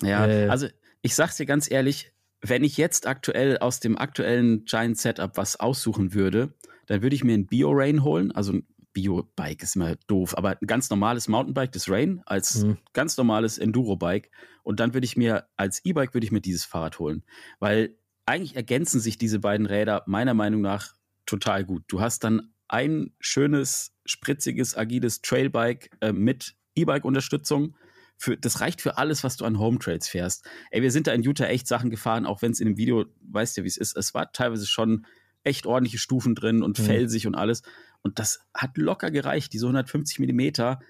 Ja, 0.00 0.26
äh, 0.26 0.48
also 0.48 0.68
ich 1.02 1.14
sag's 1.14 1.36
dir 1.36 1.44
ganz 1.44 1.70
ehrlich, 1.70 2.12
wenn 2.40 2.64
ich 2.64 2.78
jetzt 2.78 3.06
aktuell 3.06 3.58
aus 3.58 3.78
dem 3.78 3.98
aktuellen 3.98 4.64
Giant 4.64 4.96
Setup 4.96 5.36
was 5.36 5.60
aussuchen 5.60 6.14
würde, 6.14 6.54
dann 6.86 7.02
würde 7.02 7.14
ich 7.14 7.24
mir 7.24 7.34
ein 7.34 7.46
Bio-Rain 7.46 8.02
holen, 8.04 8.32
also 8.32 8.54
ein 8.54 8.66
Bio-Bike 8.94 9.62
ist 9.62 9.76
immer 9.76 9.96
doof, 10.06 10.36
aber 10.38 10.56
ein 10.62 10.66
ganz 10.66 10.88
normales 10.88 11.28
Mountainbike, 11.28 11.72
das 11.72 11.90
Rain, 11.90 12.22
als 12.24 12.62
mhm. 12.62 12.78
ganz 12.94 13.18
normales 13.18 13.58
Enduro-Bike. 13.58 14.30
Und 14.62 14.80
dann 14.80 14.94
würde 14.94 15.04
ich 15.04 15.18
mir 15.18 15.46
als 15.58 15.84
E-Bike 15.84 16.14
würde 16.14 16.24
ich 16.24 16.32
mir 16.32 16.40
dieses 16.40 16.64
Fahrrad 16.64 16.98
holen. 16.98 17.22
Weil 17.58 17.98
eigentlich 18.24 18.56
ergänzen 18.56 18.98
sich 18.98 19.18
diese 19.18 19.40
beiden 19.40 19.66
Räder 19.66 20.04
meiner 20.06 20.32
Meinung 20.32 20.62
nach 20.62 20.94
total 21.26 21.66
gut. 21.66 21.84
Du 21.88 22.00
hast 22.00 22.24
dann 22.24 22.54
ein 22.68 23.12
schönes, 23.20 23.92
spritziges, 24.04 24.76
agiles 24.76 25.22
Trailbike 25.22 25.90
äh, 26.00 26.12
mit 26.12 26.54
E-Bike-Unterstützung. 26.74 27.76
Für, 28.18 28.36
das 28.36 28.60
reicht 28.60 28.80
für 28.80 28.96
alles, 28.98 29.24
was 29.24 29.36
du 29.36 29.44
an 29.44 29.58
Home 29.58 29.78
Trails 29.78 30.08
fährst. 30.08 30.44
Ey, 30.70 30.82
wir 30.82 30.90
sind 30.90 31.06
da 31.06 31.12
in 31.12 31.22
Utah 31.22 31.46
echt 31.46 31.68
Sachen 31.68 31.90
gefahren, 31.90 32.26
auch 32.26 32.42
wenn 32.42 32.52
es 32.52 32.60
in 32.60 32.68
dem 32.68 32.76
Video, 32.76 33.04
weißt 33.20 33.58
du, 33.58 33.64
wie 33.64 33.68
es 33.68 33.76
ist. 33.76 33.96
Es 33.96 34.14
war 34.14 34.32
teilweise 34.32 34.66
schon 34.66 35.06
echt 35.44 35.66
ordentliche 35.66 35.98
Stufen 35.98 36.34
drin 36.34 36.62
und 36.62 36.78
mhm. 36.78 36.84
felsig 36.84 37.26
und 37.26 37.34
alles. 37.34 37.62
Und 38.02 38.18
das 38.18 38.40
hat 38.54 38.76
locker 38.76 39.10
gereicht, 39.10 39.52
diese 39.52 39.66
150 39.66 40.18
Millimeter. 40.18 40.80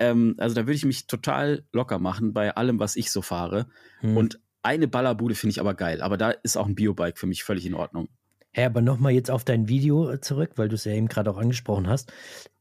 Ähm, 0.00 0.34
also 0.38 0.54
da 0.54 0.62
würde 0.62 0.74
ich 0.74 0.84
mich 0.84 1.06
total 1.06 1.64
locker 1.72 1.98
machen 1.98 2.32
bei 2.32 2.54
allem, 2.54 2.78
was 2.78 2.96
ich 2.96 3.10
so 3.10 3.22
fahre. 3.22 3.68
Mhm. 4.00 4.16
Und 4.16 4.40
eine 4.62 4.88
Ballerbude 4.88 5.34
finde 5.34 5.52
ich 5.52 5.60
aber 5.60 5.74
geil. 5.74 6.00
Aber 6.00 6.16
da 6.16 6.30
ist 6.30 6.56
auch 6.56 6.66
ein 6.66 6.74
Biobike 6.74 7.18
für 7.18 7.26
mich 7.26 7.44
völlig 7.44 7.66
in 7.66 7.74
Ordnung. 7.74 8.08
Ja, 8.54 8.66
aber 8.66 8.80
nochmal 8.80 9.12
jetzt 9.12 9.30
auf 9.30 9.44
dein 9.44 9.68
Video 9.68 10.10
äh, 10.10 10.20
zurück, 10.20 10.52
weil 10.56 10.68
du 10.68 10.74
es 10.74 10.84
ja 10.84 10.92
eben 10.92 11.08
gerade 11.08 11.30
auch 11.30 11.38
angesprochen 11.38 11.86
hast. 11.86 12.12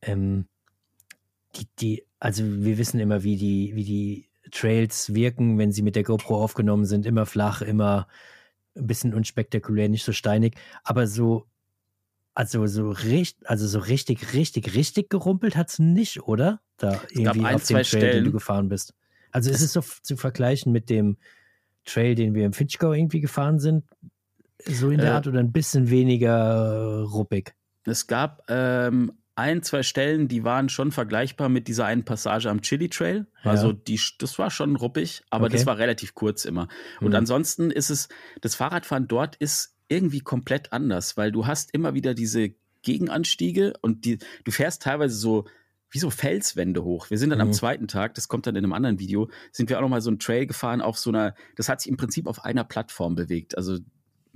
Ähm, 0.01 0.45
die, 1.55 1.67
die, 1.79 2.03
also 2.19 2.43
wir 2.45 2.77
wissen 2.77 2.99
immer, 2.99 3.23
wie 3.23 3.37
die, 3.37 3.71
wie 3.75 3.83
die 3.83 4.29
Trails 4.51 5.13
wirken, 5.13 5.57
wenn 5.57 5.71
sie 5.71 5.81
mit 5.81 5.95
der 5.95 6.03
GoPro 6.03 6.41
aufgenommen 6.41 6.85
sind. 6.85 7.05
Immer 7.05 7.25
flach, 7.25 7.61
immer 7.61 8.07
ein 8.75 8.87
bisschen 8.87 9.13
unspektakulär, 9.13 9.89
nicht 9.89 10.03
so 10.03 10.11
steinig, 10.11 10.55
aber 10.83 11.07
so, 11.07 11.47
also 12.33 12.67
so 12.67 12.91
richtig, 12.91 13.49
also 13.49 13.67
so 13.67 13.79
richtig, 13.79 14.33
richtig, 14.33 14.75
richtig 14.75 15.09
gerumpelt 15.09 15.55
hat 15.55 15.69
es 15.69 15.79
nicht, 15.79 16.21
oder? 16.21 16.61
Da 16.77 17.01
es 17.05 17.11
irgendwie 17.11 17.45
ein, 17.45 17.55
auf 17.55 17.65
dem 17.65 17.75
Trail, 17.75 17.85
Stellen. 17.85 18.11
den 18.17 18.25
du 18.25 18.31
gefahren 18.31 18.69
bist. 18.69 18.93
Also 19.31 19.49
ist 19.49 19.61
es 19.61 19.73
so 19.73 19.81
zu 19.81 20.15
vergleichen 20.15 20.71
mit 20.71 20.89
dem 20.89 21.17
Trail, 21.85 22.15
den 22.15 22.35
wir 22.35 22.45
im 22.45 22.53
Finchgau 22.53 22.93
irgendwie 22.93 23.21
gefahren 23.21 23.59
sind, 23.59 23.85
so 24.65 24.89
in 24.89 24.99
der 24.99 25.11
äh, 25.11 25.13
Art 25.13 25.27
oder 25.27 25.39
ein 25.39 25.51
bisschen 25.51 25.89
weniger 25.89 27.03
ruppig? 27.03 27.53
Es 27.85 28.07
gab 28.07 28.43
ähm, 28.49 29.13
ein, 29.35 29.61
zwei 29.61 29.83
Stellen, 29.83 30.27
die 30.27 30.43
waren 30.43 30.67
schon 30.67 30.91
vergleichbar 30.91 31.47
mit 31.47 31.67
dieser 31.67 31.85
einen 31.85 32.03
Passage 32.03 32.49
am 32.49 32.61
Chili 32.61 32.89
Trail. 32.89 33.27
Ja. 33.43 33.51
Also 33.51 33.71
die, 33.71 33.99
das 34.17 34.39
war 34.39 34.49
schon 34.49 34.75
ruppig, 34.75 35.21
aber 35.29 35.45
okay. 35.45 35.57
das 35.57 35.65
war 35.65 35.77
relativ 35.77 36.15
kurz 36.15 36.43
immer. 36.43 36.67
Und 36.99 37.09
mhm. 37.09 37.15
ansonsten 37.15 37.69
ist 37.69 37.89
es, 37.89 38.09
das 38.41 38.55
Fahrradfahren 38.55 39.07
dort 39.07 39.35
ist 39.35 39.75
irgendwie 39.89 40.21
komplett 40.21 40.73
anders, 40.73 41.17
weil 41.17 41.31
du 41.31 41.45
hast 41.45 41.73
immer 41.73 41.93
wieder 41.93 42.13
diese 42.13 42.55
Gegenanstiege 42.81 43.73
und 43.81 44.05
die, 44.05 44.17
du 44.43 44.51
fährst 44.51 44.81
teilweise 44.81 45.15
so 45.15 45.45
wie 45.89 45.99
so 45.99 46.09
Felswände 46.09 46.83
hoch. 46.83 47.09
Wir 47.09 47.17
sind 47.17 47.29
dann 47.29 47.39
mhm. 47.39 47.43
am 47.43 47.53
zweiten 47.53 47.87
Tag, 47.87 48.15
das 48.15 48.27
kommt 48.27 48.47
dann 48.47 48.55
in 48.55 48.63
einem 48.63 48.73
anderen 48.73 48.99
Video, 48.99 49.29
sind 49.51 49.69
wir 49.69 49.77
auch 49.77 49.81
noch 49.81 49.89
mal 49.89 50.01
so 50.01 50.09
einen 50.09 50.19
Trail 50.19 50.45
gefahren 50.45 50.81
auf 50.81 50.97
so 50.97 51.11
einer, 51.11 51.33
das 51.55 51.69
hat 51.69 51.81
sich 51.81 51.89
im 51.89 51.97
Prinzip 51.97 52.27
auf 52.27 52.43
einer 52.43 52.63
Plattform 52.63 53.15
bewegt. 53.15 53.55
Also 53.55 53.77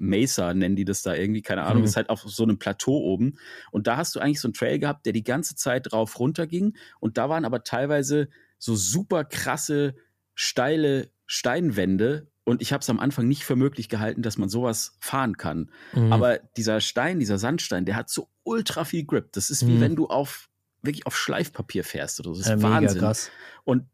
Mesa 0.01 0.53
nennen 0.53 0.75
die 0.75 0.83
das 0.83 1.03
da 1.03 1.13
irgendwie, 1.13 1.41
keine 1.41 1.63
Ahnung, 1.63 1.83
mhm. 1.83 1.87
ist 1.87 1.95
halt 1.95 2.09
auf 2.09 2.21
so 2.21 2.43
einem 2.43 2.57
Plateau 2.57 2.97
oben. 2.97 3.37
Und 3.71 3.87
da 3.87 3.97
hast 3.97 4.15
du 4.15 4.19
eigentlich 4.19 4.41
so 4.41 4.47
einen 4.47 4.53
Trail 4.53 4.79
gehabt, 4.79 5.05
der 5.05 5.13
die 5.13 5.23
ganze 5.23 5.55
Zeit 5.55 5.91
drauf 5.91 6.19
runter 6.19 6.47
ging. 6.47 6.75
Und 6.99 7.17
da 7.17 7.29
waren 7.29 7.45
aber 7.45 7.63
teilweise 7.63 8.29
so 8.57 8.75
super 8.75 9.23
krasse, 9.23 9.95
steile 10.35 11.11
Steinwände. 11.27 12.31
Und 12.43 12.61
ich 12.61 12.73
habe 12.73 12.81
es 12.81 12.89
am 12.89 12.99
Anfang 12.99 13.27
nicht 13.27 13.43
für 13.43 13.55
möglich 13.55 13.89
gehalten, 13.89 14.23
dass 14.23 14.37
man 14.37 14.49
sowas 14.49 14.97
fahren 14.99 15.37
kann. 15.37 15.69
Mhm. 15.93 16.11
Aber 16.11 16.39
dieser 16.57 16.81
Stein, 16.81 17.19
dieser 17.19 17.37
Sandstein, 17.37 17.85
der 17.85 17.95
hat 17.95 18.09
so 18.09 18.27
ultra 18.43 18.83
viel 18.83 19.05
Grip. 19.05 19.31
Das 19.33 19.49
ist 19.49 19.67
wie 19.67 19.73
mhm. 19.73 19.81
wenn 19.81 19.95
du 19.95 20.07
auf 20.07 20.49
wirklich 20.81 21.05
auf 21.05 21.15
Schleifpapier 21.15 21.83
fährst 21.83 22.19
oder 22.19 22.33
so. 22.33 22.41
Das 22.41 22.47
ist 22.47 22.61
ja, 22.63 22.69
Wahnsinn. 22.69 23.29
Und 23.63 23.85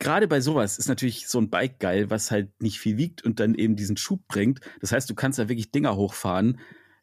gerade 0.00 0.26
bei 0.26 0.40
sowas 0.40 0.78
ist 0.78 0.88
natürlich 0.88 1.28
so 1.28 1.38
ein 1.40 1.50
Bike 1.50 1.78
geil, 1.78 2.10
was 2.10 2.32
halt 2.32 2.60
nicht 2.60 2.80
viel 2.80 2.96
wiegt 2.96 3.22
und 3.22 3.38
dann 3.38 3.54
eben 3.54 3.76
diesen 3.76 3.96
Schub 3.96 4.26
bringt. 4.26 4.60
Das 4.80 4.90
heißt, 4.90 5.08
du 5.08 5.14
kannst 5.14 5.38
da 5.38 5.48
wirklich 5.48 5.70
Dinger 5.70 5.94
hochfahren. 5.94 6.58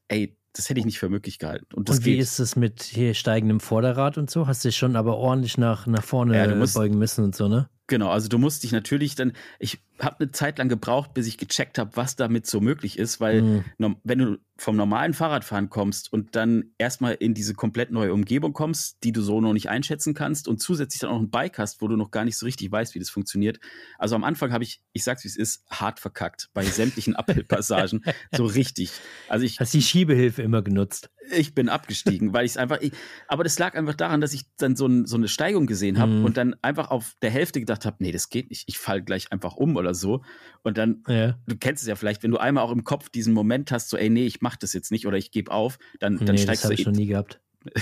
Ey, 0.09 0.35
das 0.51 0.69
hätte 0.69 0.79
ich 0.79 0.85
nicht 0.85 0.99
für 0.99 1.07
möglich 1.07 1.39
gehalten. 1.39 1.67
Und, 1.75 1.89
und 1.89 2.05
wie 2.05 2.13
geht. 2.13 2.21
ist 2.21 2.39
es 2.39 2.55
mit 2.55 2.83
hier 2.83 3.13
steigendem 3.13 3.59
Vorderrad 3.59 4.17
und 4.17 4.29
so? 4.29 4.47
Hast 4.47 4.65
du 4.65 4.69
dich 4.69 4.77
schon 4.77 4.95
aber 4.95 5.15
ordentlich 5.17 5.57
nach, 5.57 5.85
nach 5.85 6.03
vorne 6.03 6.35
ja, 6.35 6.53
musst, 6.55 6.73
beugen 6.73 6.97
müssen 6.97 7.23
und 7.23 7.35
so, 7.35 7.47
ne? 7.47 7.69
Genau, 7.85 8.09
also 8.09 8.27
du 8.27 8.37
musst 8.37 8.63
dich 8.63 8.71
natürlich 8.71 9.15
dann, 9.15 9.33
ich 9.59 9.79
habe 9.99 10.19
eine 10.19 10.31
Zeit 10.31 10.57
lang 10.57 10.69
gebraucht, 10.69 11.13
bis 11.13 11.27
ich 11.27 11.37
gecheckt 11.37 11.77
habe, 11.77 11.91
was 11.95 12.15
damit 12.15 12.45
so 12.47 12.61
möglich 12.61 12.97
ist, 12.99 13.19
weil 13.19 13.41
mhm. 13.41 13.97
wenn 14.03 14.19
du 14.19 14.37
vom 14.59 14.75
normalen 14.75 15.13
Fahrradfahren 15.13 15.69
kommst 15.69 16.11
und 16.11 16.35
dann 16.35 16.71
erstmal 16.77 17.13
in 17.13 17.33
diese 17.33 17.53
komplett 17.53 17.91
neue 17.91 18.13
Umgebung 18.13 18.53
kommst, 18.53 19.03
die 19.03 19.11
du 19.11 19.21
so 19.21 19.39
noch 19.39 19.53
nicht 19.53 19.69
einschätzen 19.69 20.13
kannst 20.13 20.47
und 20.47 20.59
zusätzlich 20.59 21.01
dann 21.01 21.11
auch 21.11 21.19
ein 21.19 21.29
Bike 21.29 21.59
hast, 21.59 21.81
wo 21.81 21.87
du 21.87 21.95
noch 21.95 22.11
gar 22.11 22.25
nicht 22.25 22.37
so 22.37 22.45
richtig 22.45 22.71
weißt, 22.71 22.95
wie 22.95 22.99
das 22.99 23.09
funktioniert. 23.09 23.59
Also 23.97 24.15
am 24.15 24.23
Anfang 24.23 24.51
habe 24.51 24.63
ich, 24.63 24.81
ich 24.93 25.03
sag's 25.03 25.23
wie 25.23 25.27
es 25.27 25.37
ist, 25.37 25.63
hart 25.69 25.99
verkackt 25.99 26.49
bei 26.53 26.63
sämtlichen 26.63 27.15
Uphill-Passagen, 27.17 28.03
so 28.35 28.45
richtig. 28.45 28.91
Also 29.29 29.45
ich 29.45 29.59
hast 29.59 29.73
die 29.73 29.81
Schiebehilfe 29.81 30.41
immer 30.41 30.61
genutzt. 30.61 31.11
Ich 31.29 31.53
bin 31.53 31.67
abgestiegen, 31.67 32.31
weil 32.31 32.45
ich 32.45 32.51
es 32.51 32.57
einfach, 32.57 32.79
ich, 32.79 32.93
aber 33.27 33.43
das 33.43 33.59
lag 33.59 33.75
einfach 33.75 33.95
daran, 33.95 34.21
dass 34.21 34.33
ich 34.33 34.45
dann 34.57 34.77
so, 34.77 34.87
ein, 34.87 35.05
so 35.05 35.17
eine 35.17 35.27
Steigung 35.27 35.67
gesehen 35.67 35.99
habe 35.99 36.13
mhm. 36.13 36.25
und 36.25 36.37
dann 36.37 36.55
einfach 36.61 36.89
auf 36.89 37.15
der 37.21 37.31
Hälfte 37.31 37.59
gedacht 37.59 37.85
habe, 37.85 37.97
nee, 37.99 38.13
das 38.13 38.29
geht 38.29 38.49
nicht, 38.49 38.63
ich 38.67 38.79
fall 38.79 39.01
gleich 39.01 39.31
einfach 39.31 39.55
um 39.57 39.75
oder 39.75 39.86
so. 39.93 40.23
Und 40.63 40.77
dann, 40.77 41.03
ja. 41.07 41.37
du 41.47 41.57
kennst 41.57 41.83
es 41.83 41.87
ja 41.87 41.95
vielleicht, 41.95 42.23
wenn 42.23 42.31
du 42.31 42.37
einmal 42.37 42.63
auch 42.63 42.71
im 42.71 42.83
Kopf 42.83 43.09
diesen 43.09 43.33
Moment 43.33 43.71
hast, 43.71 43.89
so, 43.89 43.97
ey, 43.97 44.09
nee, 44.09 44.25
ich 44.25 44.41
mach 44.41 44.55
das 44.55 44.73
jetzt 44.73 44.91
nicht 44.91 45.07
oder 45.07 45.17
ich 45.17 45.31
gebe 45.31 45.51
auf, 45.51 45.79
dann, 45.99 46.17
dann 46.17 46.35
nee, 46.35 46.41
steigst 46.41 46.63
das 46.63 46.69
du. 46.69 46.75
Das 46.75 46.79
habe 46.79 46.81
ich 46.81 46.83
schon 46.83 46.93
nie 46.93 47.07
gehabt. 47.07 47.39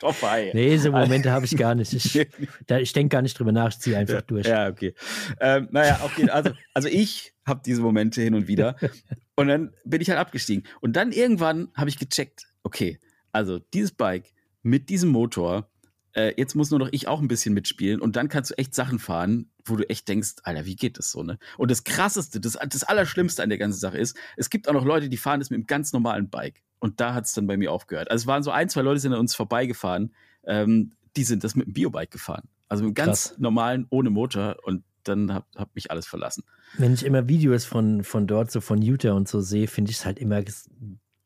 Doch, 0.00 0.14
nee, 0.52 0.76
so 0.78 0.90
Momente 0.90 1.30
habe 1.30 1.44
ich 1.44 1.56
gar 1.56 1.74
nicht. 1.74 1.92
Ich, 1.92 2.26
da, 2.66 2.78
ich 2.78 2.92
denke 2.92 3.12
gar 3.14 3.22
nicht 3.22 3.38
drüber 3.38 3.52
nach, 3.52 3.68
ich 3.68 3.78
ziehe 3.78 3.96
einfach 3.96 4.22
durch. 4.22 4.46
Ja, 4.46 4.68
okay. 4.68 4.94
Ähm, 5.40 5.68
naja, 5.70 6.00
okay, 6.04 6.28
also, 6.30 6.50
also 6.74 6.88
ich 6.88 7.34
habe 7.46 7.60
diese 7.64 7.82
Momente 7.82 8.22
hin 8.22 8.34
und 8.34 8.48
wieder. 8.48 8.76
Und 9.36 9.48
dann 9.48 9.72
bin 9.84 10.02
ich 10.02 10.10
halt 10.10 10.18
abgestiegen. 10.18 10.64
Und 10.80 10.96
dann 10.96 11.12
irgendwann 11.12 11.68
habe 11.74 11.88
ich 11.88 11.98
gecheckt, 11.98 12.46
okay, 12.62 12.98
also 13.32 13.58
dieses 13.58 13.92
Bike 13.92 14.34
mit 14.62 14.90
diesem 14.90 15.08
Motor, 15.08 15.69
äh, 16.14 16.34
jetzt 16.36 16.54
muss 16.54 16.70
nur 16.70 16.80
noch 16.80 16.88
ich 16.92 17.08
auch 17.08 17.20
ein 17.20 17.28
bisschen 17.28 17.54
mitspielen 17.54 18.00
und 18.00 18.16
dann 18.16 18.28
kannst 18.28 18.50
du 18.50 18.58
echt 18.58 18.74
Sachen 18.74 18.98
fahren, 18.98 19.50
wo 19.64 19.76
du 19.76 19.88
echt 19.88 20.08
denkst, 20.08 20.36
Alter, 20.42 20.64
wie 20.66 20.76
geht 20.76 20.98
das 20.98 21.10
so, 21.10 21.22
ne? 21.22 21.38
Und 21.56 21.70
das 21.70 21.84
krasseste, 21.84 22.40
das, 22.40 22.58
das 22.68 22.84
Allerschlimmste 22.84 23.42
an 23.42 23.48
der 23.48 23.58
ganzen 23.58 23.78
Sache 23.78 23.98
ist, 23.98 24.16
es 24.36 24.50
gibt 24.50 24.68
auch 24.68 24.72
noch 24.72 24.84
Leute, 24.84 25.08
die 25.08 25.16
fahren 25.16 25.40
das 25.40 25.50
mit 25.50 25.58
einem 25.58 25.66
ganz 25.66 25.92
normalen 25.92 26.28
Bike. 26.28 26.62
Und 26.78 27.00
da 27.00 27.14
hat 27.14 27.26
es 27.26 27.34
dann 27.34 27.46
bei 27.46 27.56
mir 27.56 27.70
aufgehört. 27.72 28.10
Also 28.10 28.22
es 28.22 28.26
waren 28.26 28.42
so 28.42 28.50
ein, 28.50 28.68
zwei 28.68 28.80
Leute, 28.80 29.00
sind 29.00 29.12
an 29.12 29.20
uns 29.20 29.34
vorbeigefahren, 29.34 30.14
ähm, 30.44 30.92
die 31.16 31.24
sind 31.24 31.44
das 31.44 31.54
mit 31.54 31.66
einem 31.66 31.74
Biobike 31.74 32.10
gefahren. 32.10 32.48
Also 32.68 32.84
mit 32.84 32.88
einem 32.88 33.06
ganz 33.06 33.28
Krass. 33.28 33.38
normalen, 33.38 33.86
ohne 33.90 34.10
Motor 34.10 34.56
und 34.64 34.84
dann 35.04 35.32
hat, 35.32 35.44
hat 35.56 35.74
mich 35.74 35.90
alles 35.90 36.06
verlassen. 36.06 36.44
Wenn 36.76 36.94
ich 36.94 37.04
immer 37.04 37.28
Videos 37.28 37.64
von, 37.64 38.04
von 38.04 38.26
dort, 38.26 38.50
so 38.50 38.60
von 38.60 38.82
Utah 38.82 39.12
und 39.12 39.28
so 39.28 39.40
sehe, 39.40 39.66
finde 39.66 39.90
ich 39.90 39.98
es 39.98 40.04
halt 40.04 40.18
immer 40.18 40.42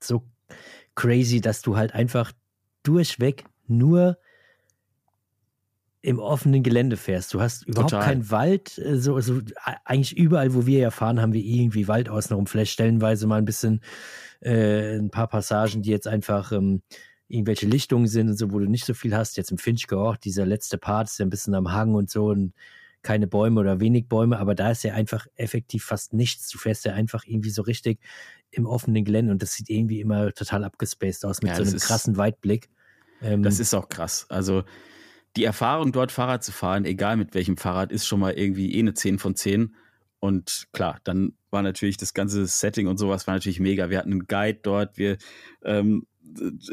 so 0.03 0.25
crazy, 0.95 1.41
dass 1.41 1.63
du 1.63 1.77
halt 1.77 1.95
einfach 1.95 2.33
durchweg 2.83 3.45
nur 3.67 4.19
im 6.05 6.19
offenen 6.19 6.63
Gelände 6.63 6.99
fährst. 6.99 7.33
Du 7.33 7.41
hast 7.41 7.67
überhaupt 7.67 7.93
Total. 7.93 8.07
keinen 8.07 8.31
Wald. 8.31 8.77
Äh, 8.77 8.99
so, 8.99 9.19
so, 9.21 9.41
eigentlich 9.87 10.15
überall, 10.15 10.55
wo 10.55 10.67
wir 10.67 10.79
ja 10.79 10.91
fahren, 10.91 11.19
haben 11.19 11.33
wir 11.33 11.43
irgendwie 11.43 11.89
Wald 11.89 12.11
außenrum. 12.11 12.47
Vielleicht 12.47 12.73
stellenweise 12.73 13.27
mal 13.27 13.39
ein 13.39 13.47
bisschen 13.47 13.81
äh, 14.41 14.99
ein 14.99 15.09
paar 15.09 15.29
Passagen, 15.29 15.81
die 15.81 15.91
jetzt 15.91 16.07
einfach 16.07 16.53
ähm, 16.53 16.83
irgendwelche 17.27 17.65
Lichtungen 17.65 18.07
sind 18.07 18.29
und 18.29 18.37
so, 18.37 18.53
wo 18.53 18.59
du 18.59 18.67
nicht 18.67 18.85
so 18.85 18.93
viel 18.93 19.17
hast. 19.17 19.39
Jetzt 19.39 19.51
im 19.51 19.57
Finchgau 19.57 20.11
auch, 20.11 20.19
dieser 20.19 20.45
letzte 20.45 20.77
Part 20.77 21.09
ist 21.09 21.19
ja 21.19 21.25
ein 21.25 21.31
bisschen 21.31 21.55
am 21.55 21.73
Hang 21.73 21.95
und 21.95 22.11
so. 22.11 22.27
Und 22.27 22.53
keine 23.01 23.27
Bäume 23.27 23.61
oder 23.61 23.81
wenig 23.81 24.07
Bäume, 24.07 24.39
aber 24.39 24.55
da 24.55 24.73
ist 24.73 24.85
ja 24.85 24.93
einfach 24.93 25.27
effektiv 25.37 25.85
fast 25.85 26.13
nichts. 26.13 26.51
Du 26.51 26.59
fährst 26.59 26.85
ja 26.85 26.93
einfach 26.93 27.25
irgendwie 27.27 27.51
so 27.51 27.63
richtig 27.63 27.99
im 28.51 28.67
offenen 28.67 29.07
Gelände 29.07 29.33
und 29.33 29.41
das 29.41 29.55
sieht 29.55 29.71
irgendwie 29.71 30.01
immer 30.01 30.33
total 30.33 30.65
abgespaced 30.65 31.25
aus 31.25 31.41
mit 31.41 31.53
Ja, 31.53 31.65
so 31.65 31.71
einem 31.71 31.79
krassen 31.79 32.19
Weitblick. 32.19 32.69
Ähm, 33.23 33.43
Das 33.43 33.59
ist 33.59 33.73
auch 33.73 33.89
krass. 33.89 34.27
Also 34.29 34.65
die 35.37 35.45
Erfahrung, 35.45 35.93
dort 35.93 36.13
Fahrrad 36.13 36.45
zu 36.45 36.53
fahren, 36.53 36.85
egal 36.85 37.17
mit 37.17 37.35
welchem 37.35 37.57
Fahrrad, 37.57 37.91
ist 37.93 38.07
schon 38.07 38.21
mal 38.21 38.35
irgendwie 38.35 38.75
eh 38.75 38.81
eine 38.81 38.95
10 38.95 39.19
von 39.19 39.35
10. 39.35 39.75
Und 40.21 40.69
klar, 40.73 41.01
dann 41.05 41.35
war 41.51 41.63
natürlich 41.63 41.97
das 41.97 42.15
ganze 42.15 42.47
Setting 42.47 42.87
und 42.87 42.99
sowas 42.99 43.27
war 43.27 43.35
natürlich 43.35 43.61
mega. 43.61 43.91
Wir 43.91 43.99
hatten 43.99 44.13
einen 44.13 44.27
Guide 44.27 44.61
dort. 44.63 44.97
Wir, 44.97 45.19
ähm, 45.65 46.07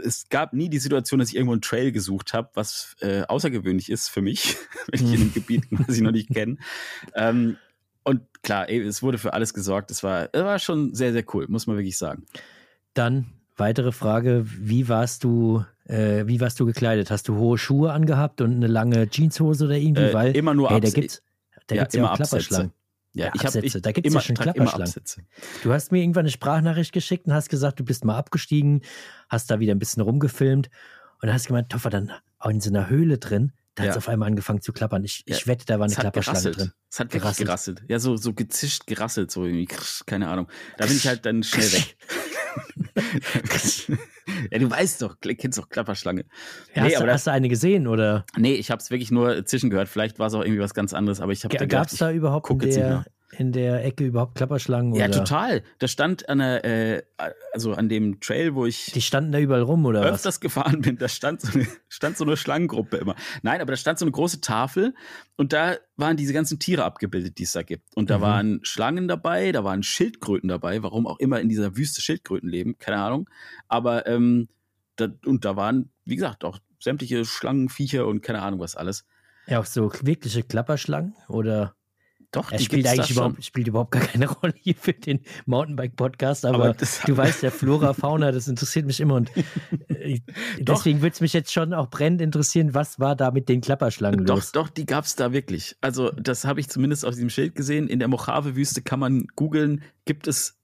es 0.04 0.30
gab 0.30 0.54
nie 0.54 0.70
die 0.70 0.80
Situation, 0.80 1.20
dass 1.20 1.30
ich 1.30 1.36
irgendwo 1.36 1.54
einen 1.54 1.62
Trail 1.62 1.92
gesucht 1.92 2.34
habe, 2.34 2.50
was 2.54 2.96
äh, 3.02 3.24
außergewöhnlich 3.24 3.90
ist 3.90 4.10
für 4.10 4.22
mich, 4.22 4.58
wenn 4.92 5.06
ich 5.06 5.14
in 5.14 5.22
einem 5.22 5.34
Gebiet, 5.34 5.70
bin, 5.70 5.80
was 5.86 5.96
ich 5.96 6.02
noch 6.02 6.12
nicht 6.12 6.30
kenne. 6.30 6.58
Ähm, 7.16 7.58
und 8.04 8.22
klar, 8.42 8.70
ey, 8.70 8.80
es 8.80 9.04
wurde 9.04 9.18
für 9.18 9.34
alles 9.34 9.54
gesorgt. 9.54 9.92
Es 9.92 10.02
war, 10.02 10.30
es 10.32 10.44
war 10.44 10.58
schon 10.60 10.96
sehr, 10.96 11.12
sehr 11.12 11.26
cool, 11.34 11.46
muss 11.48 11.68
man 11.68 11.76
wirklich 11.76 11.98
sagen. 11.98 12.26
Dann 12.94 13.34
weitere 13.58 13.92
Frage: 13.92 14.46
Wie 14.46 14.88
warst 14.90 15.24
du, 15.24 15.64
äh, 15.86 16.26
wie 16.28 16.40
warst 16.42 16.60
du 16.60 16.66
gekleidet? 16.66 17.12
Hast 17.12 17.28
du 17.28 17.36
hohe 17.36 17.58
Schuhe 17.58 17.92
angehabt 17.92 18.42
und 18.42 18.54
eine 18.54 18.68
lange 18.68 19.10
Jeanshose 19.10 19.66
oder 19.66 19.78
irgendwie? 19.78 20.04
Äh, 20.04 20.14
Weil 20.14 20.36
immer 20.36 20.54
nur 20.54 20.70
hey, 20.70 20.80
da 20.82 20.88
Abs- 20.88 20.94
gibt's, 20.96 21.22
da 21.68 21.76
ja, 21.76 21.82
gibt's 21.84 21.96
ja 21.96 22.00
immer 22.00 22.10
auch 22.10 22.20
Absätze. 22.20 22.30
Klapperschlangen. 22.38 22.72
Ja, 23.14 23.26
Ja, 23.26 23.32
ich 23.36 23.42
Absätze. 23.46 23.78
ich, 23.78 23.82
Da 23.82 23.92
gibt's 23.92 24.06
ja 24.08 24.12
immer, 24.14 24.22
schon 24.22 24.36
Klapperschlangen. 24.38 24.94
Du 25.64 25.74
hast 25.74 25.92
mir 25.92 26.00
irgendwann 26.02 26.22
eine 26.22 26.32
Sprachnachricht 26.32 26.94
geschickt 26.94 27.28
und 27.28 27.34
hast 27.34 27.50
gesagt, 27.50 27.80
du 27.80 27.84
bist 27.84 28.06
mal 28.06 28.16
abgestiegen, 28.18 28.82
hast 29.30 29.52
da 29.52 29.60
wieder 29.60 29.76
ein 29.76 29.80
bisschen 29.80 30.02
rumgefilmt 30.02 30.70
und 31.22 31.34
hast 31.34 31.48
gemeint, 31.48 31.70
Toffer, 31.70 31.90
dann 31.90 32.12
auch 32.40 32.50
in 32.50 32.62
so 32.62 32.70
einer 32.70 32.90
Höhle 32.90 33.18
drin, 33.18 33.52
da 33.76 33.84
hat 33.84 33.88
Ja. 33.88 33.92
es 33.92 33.98
auf 33.98 34.08
einmal 34.10 34.28
angefangen 34.30 34.62
zu 34.62 34.72
klappern. 34.74 35.04
Ich, 35.04 35.24
ich 35.26 35.42
Ja, 35.42 35.48
wette, 35.48 35.66
da 35.66 35.78
war 35.78 35.86
eine 35.86 35.94
Es 35.94 36.00
Klapperschlange 36.00 36.52
drin. 36.52 36.72
Es 36.90 37.00
hat 37.02 37.10
Gerasselt. 37.10 37.48
gerasselt. 37.48 37.84
Ja, 37.90 38.00
so, 38.00 38.16
so 38.18 38.34
gezischt, 38.34 38.88
gerasselt, 38.88 39.30
so 39.30 39.44
irgendwie, 39.46 39.68
keine 40.06 40.28
Ahnung. 40.30 40.48
Da 40.78 40.86
bin 40.86 40.96
ich 40.96 41.06
halt 41.08 41.26
dann 41.26 41.44
schnell 41.44 41.72
weg. 41.74 41.98
ja, 44.52 44.60
du 44.60 44.70
weißt 44.70 45.02
doch, 45.02 45.16
kennst 45.22 45.58
doch 45.58 45.70
Klapperschlange. 45.70 46.26
Ja, 46.76 46.84
Nee, 46.84 46.90
hast, 46.90 46.96
aber 46.98 47.06
du, 47.06 47.08
das- 47.08 47.14
hast 47.22 47.28
du 47.28 47.32
eine 47.32 47.50
gesehen 47.50 47.88
oder 47.88 48.26
Nee, 48.38 48.54
ich 48.54 48.72
habe 48.72 48.82
es 48.82 48.90
wirklich 48.92 49.12
nur 49.12 49.46
zwischengehört. 49.46 49.90
Vielleicht 49.90 50.20
war 50.20 50.28
es 50.28 50.34
auch 50.34 50.42
irgendwie 50.42 50.62
was 50.62 50.74
ganz 50.74 50.94
anderes, 50.94 51.20
aber 51.22 51.32
ich 51.32 51.44
habe 51.44 51.56
da 51.56 51.66
gab 51.66 51.88
es 51.88 51.98
da 51.98 52.12
überhaupt 52.12 52.50
in 52.50 52.60
der. 52.60 53.06
In 53.38 53.52
der 53.52 53.86
Ecke 53.86 54.06
überhaupt 54.06 54.36
Klapperschlangen? 54.36 54.94
ich, 54.94 55.00
ja, 55.00 55.06
oder? 55.06 55.20
total. 55.20 55.64
Da 55.80 55.88
stand 55.88 56.28
an 56.28 56.40
der, 56.40 56.66
äh, 56.66 57.02
also 57.54 57.74
an 57.74 57.88
dem 57.90 58.20
Trail, 58.20 58.56
wo 58.56 58.66
ich 58.66 58.88
Die 58.94 59.02
standen 59.02 59.32
da 59.32 59.40
überall 59.40 59.62
rum 59.62 59.86
oder 59.86 60.02
was? 60.02 60.12
öfters 60.16 60.40
gefahren 60.40 60.82
bin, 60.82 60.98
da 60.98 61.08
stand 61.08 61.42
so, 61.42 61.54
eine, 61.58 61.66
stand 61.90 62.18
so 62.18 62.24
eine 62.26 62.36
Schlangengruppe 62.38 62.98
immer. 62.98 63.16
Nein, 63.42 63.62
aber 63.62 63.72
da 63.72 63.78
stand 63.78 64.00
so 64.00 64.06
eine 64.06 64.12
große 64.12 64.42
Tafel 64.42 64.94
und 65.38 65.54
da 65.54 65.78
waren 65.96 66.18
diese 66.18 66.34
ganzen 66.34 66.60
Tiere 66.60 66.84
abgebildet, 66.84 67.38
die 67.38 67.44
es 67.44 67.54
da 67.54 67.64
gibt. 67.64 67.96
Und 67.96 68.10
da 68.10 68.18
Mhm. 68.18 68.22
waren 68.22 68.60
Schlangen 68.64 69.08
dabei, 69.08 69.52
da 69.52 69.64
waren 69.64 69.84
Schildkröten 69.84 70.50
dabei, 70.50 70.84
warum 70.84 71.08
auch 71.08 71.20
immer 71.20 71.40
in 71.40 71.48
dieser 71.50 71.78
Wüste 71.78 72.02
Schildkröten 72.02 72.50
leben, 72.50 72.78
keine 72.80 72.98
Ahnung. 72.98 73.30
Aber 73.70 74.08
ähm, 74.08 74.50
da, 74.98 75.08
und 75.26 75.46
da 75.46 75.56
waren, 75.56 75.90
wie 76.06 76.16
gesagt, 76.16 76.44
auch 76.44 76.60
sämtliche 76.80 77.24
Schlangen, 77.26 77.70
Viecher 77.70 78.08
und 78.08 78.22
keine 78.22 78.42
Ahnung 78.42 78.60
was 78.60 78.76
alles. 78.76 79.06
Ja, 79.48 79.60
auch 79.60 79.66
so 79.66 79.92
wirkliche 80.04 80.44
Klapperschlangen 80.44 81.16
oder? 81.28 81.76
Doch, 82.34 82.52
Er 82.52 82.60
die 82.60 82.64
spielt 82.64 82.88
eigentlich 82.88 83.12
überhaupt, 83.12 83.44
spielt 83.44 83.68
überhaupt 83.68 83.92
gar 83.92 84.04
keine 84.04 84.28
Rolle 84.32 84.54
hier 84.62 84.76
für 84.76 84.94
den 84.94 85.20
Mountainbike-Podcast, 85.48 86.46
aber, 86.46 86.56
Aber 86.64 86.74
das- 86.74 87.02
du 87.06 87.16
weißt 87.18 87.44
ja, 87.44 87.52
Flora, 87.52 87.94
Fauna, 87.94 88.32
das 88.32 88.48
interessiert 88.48 88.86
mich 88.86 89.02
immer 89.02 89.16
und 89.16 89.30
äh, 89.90 90.20
deswegen 90.60 91.02
würde 91.02 91.14
es 91.14 91.20
mich 91.22 91.34
jetzt 91.34 91.52
schon 91.52 91.74
auch 91.74 91.90
brennend 91.90 92.22
interessieren, 92.22 92.74
was 92.74 93.00
war 93.00 93.16
da 93.16 93.32
mit 93.32 93.50
den 93.50 93.60
Klapperschlangen 93.62 94.26
Doch, 94.26 94.36
los? 94.36 94.52
doch, 94.54 94.70
die 94.70 94.86
gab's 94.86 95.16
da 95.18 95.34
wirklich. 95.34 95.76
Also, 95.82 96.10
das 96.12 96.46
habe 96.46 96.60
ich 96.62 96.70
zumindest 96.70 97.06
auf 97.06 97.14
diesem 97.16 97.30
Schild 97.30 97.54
gesehen. 97.56 97.88
In 97.90 98.00
der 98.00 98.08
Mojave-Wüste 98.08 98.82
kann 98.82 99.00
man 99.00 99.28
googeln, 99.36 99.84
gibt 100.06 100.28
es 100.28 100.58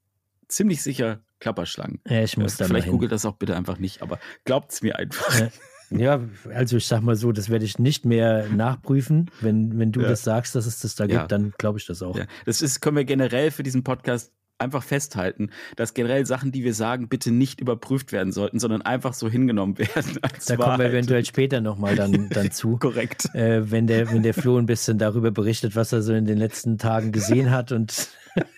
ziemlich 0.47 0.81
sicher 0.81 1.19
Klapperschlangen. 1.39 1.99
Ja, 2.07 2.23
ich 2.23 2.37
muss 2.37 2.55
Äh, 2.55 2.57
da 2.59 2.65
Vielleicht 2.67 2.87
googelt 2.87 3.11
das 3.11 3.25
auch 3.25 3.35
bitte 3.35 3.55
einfach 3.57 3.77
nicht, 3.77 4.01
aber 4.01 4.19
glaubt's 4.45 4.81
mir 4.81 4.95
einfach. 4.97 5.37
Ja. 5.39 5.49
Ja, 5.89 6.19
also 6.53 6.77
ich 6.77 6.85
sag 6.87 7.01
mal 7.01 7.15
so, 7.15 7.31
das 7.31 7.49
werde 7.49 7.65
ich 7.65 7.79
nicht 7.79 8.05
mehr 8.05 8.47
nachprüfen. 8.49 9.31
Wenn, 9.41 9.77
wenn 9.79 9.91
du 9.91 10.01
Ja. 10.01 10.09
das 10.09 10.23
sagst, 10.23 10.55
dass 10.55 10.65
es 10.65 10.79
das 10.79 10.95
da 10.95 11.05
Ja. 11.05 11.19
gibt, 11.19 11.31
dann 11.31 11.53
glaube 11.57 11.79
ich 11.79 11.85
das 11.85 12.01
auch. 12.01 12.17
Ja, 12.17 12.25
das 12.45 12.61
ist, 12.61 12.81
können 12.81 12.97
wir 12.97 13.05
generell 13.05 13.51
für 13.51 13.63
diesen 13.63 13.83
Podcast 13.83 14.31
einfach 14.59 14.81
festhalten, 14.81 15.51
dass 15.75 15.93
generell 15.93 16.25
Sachen, 16.25 16.51
die 16.51 16.63
wir 16.63 16.73
sagen, 16.73 17.09
bitte 17.09 17.29
nicht 17.31 17.61
überprüft 17.61 18.11
werden 18.11 18.33
sollten, 18.33 18.59
sondern 18.59 18.81
einfach 18.81 19.13
so 19.13 19.29
hingenommen 19.29 19.77
werden. 19.77 20.17
Da 20.21 20.29
kommen 20.29 20.47
wir 20.47 20.57
Wahrheit. 20.57 20.89
eventuell 20.91 21.23
später 21.25 21.61
nochmal 21.61 21.95
dann, 21.95 22.27
dann 22.29 22.49
zu. 22.51 22.77
korrekt. 22.79 23.33
äh, 23.35 23.69
wenn, 23.69 23.85
der, 23.85 24.11
wenn 24.11 24.23
der 24.23 24.33
Flo 24.33 24.57
ein 24.57 24.65
bisschen 24.65 24.97
darüber 24.97 25.29
berichtet, 25.31 25.75
was 25.75 25.93
er 25.93 26.01
so 26.01 26.11
in 26.13 26.25
den 26.25 26.39
letzten 26.39 26.77
Tagen 26.79 27.11
gesehen 27.11 27.51
hat. 27.51 27.71
Und 27.71 28.09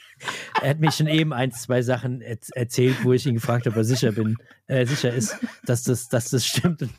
er 0.61 0.69
hat 0.71 0.79
mir 0.79 0.91
schon 0.91 1.07
eben 1.07 1.33
ein, 1.33 1.51
zwei 1.51 1.81
Sachen 1.81 2.21
erz- 2.21 2.51
erzählt, 2.53 3.03
wo 3.03 3.13
ich 3.13 3.25
ihn 3.25 3.35
gefragt 3.35 3.65
habe, 3.65 3.71
ob 3.71 3.77
er 3.77 3.83
sicher 3.83 4.11
bin, 4.11 4.37
äh, 4.67 4.85
sicher 4.85 5.13
ist, 5.13 5.37
dass 5.65 5.83
das, 5.83 6.09
dass 6.09 6.29
das 6.29 6.45
stimmt 6.45 6.81
und 6.81 6.91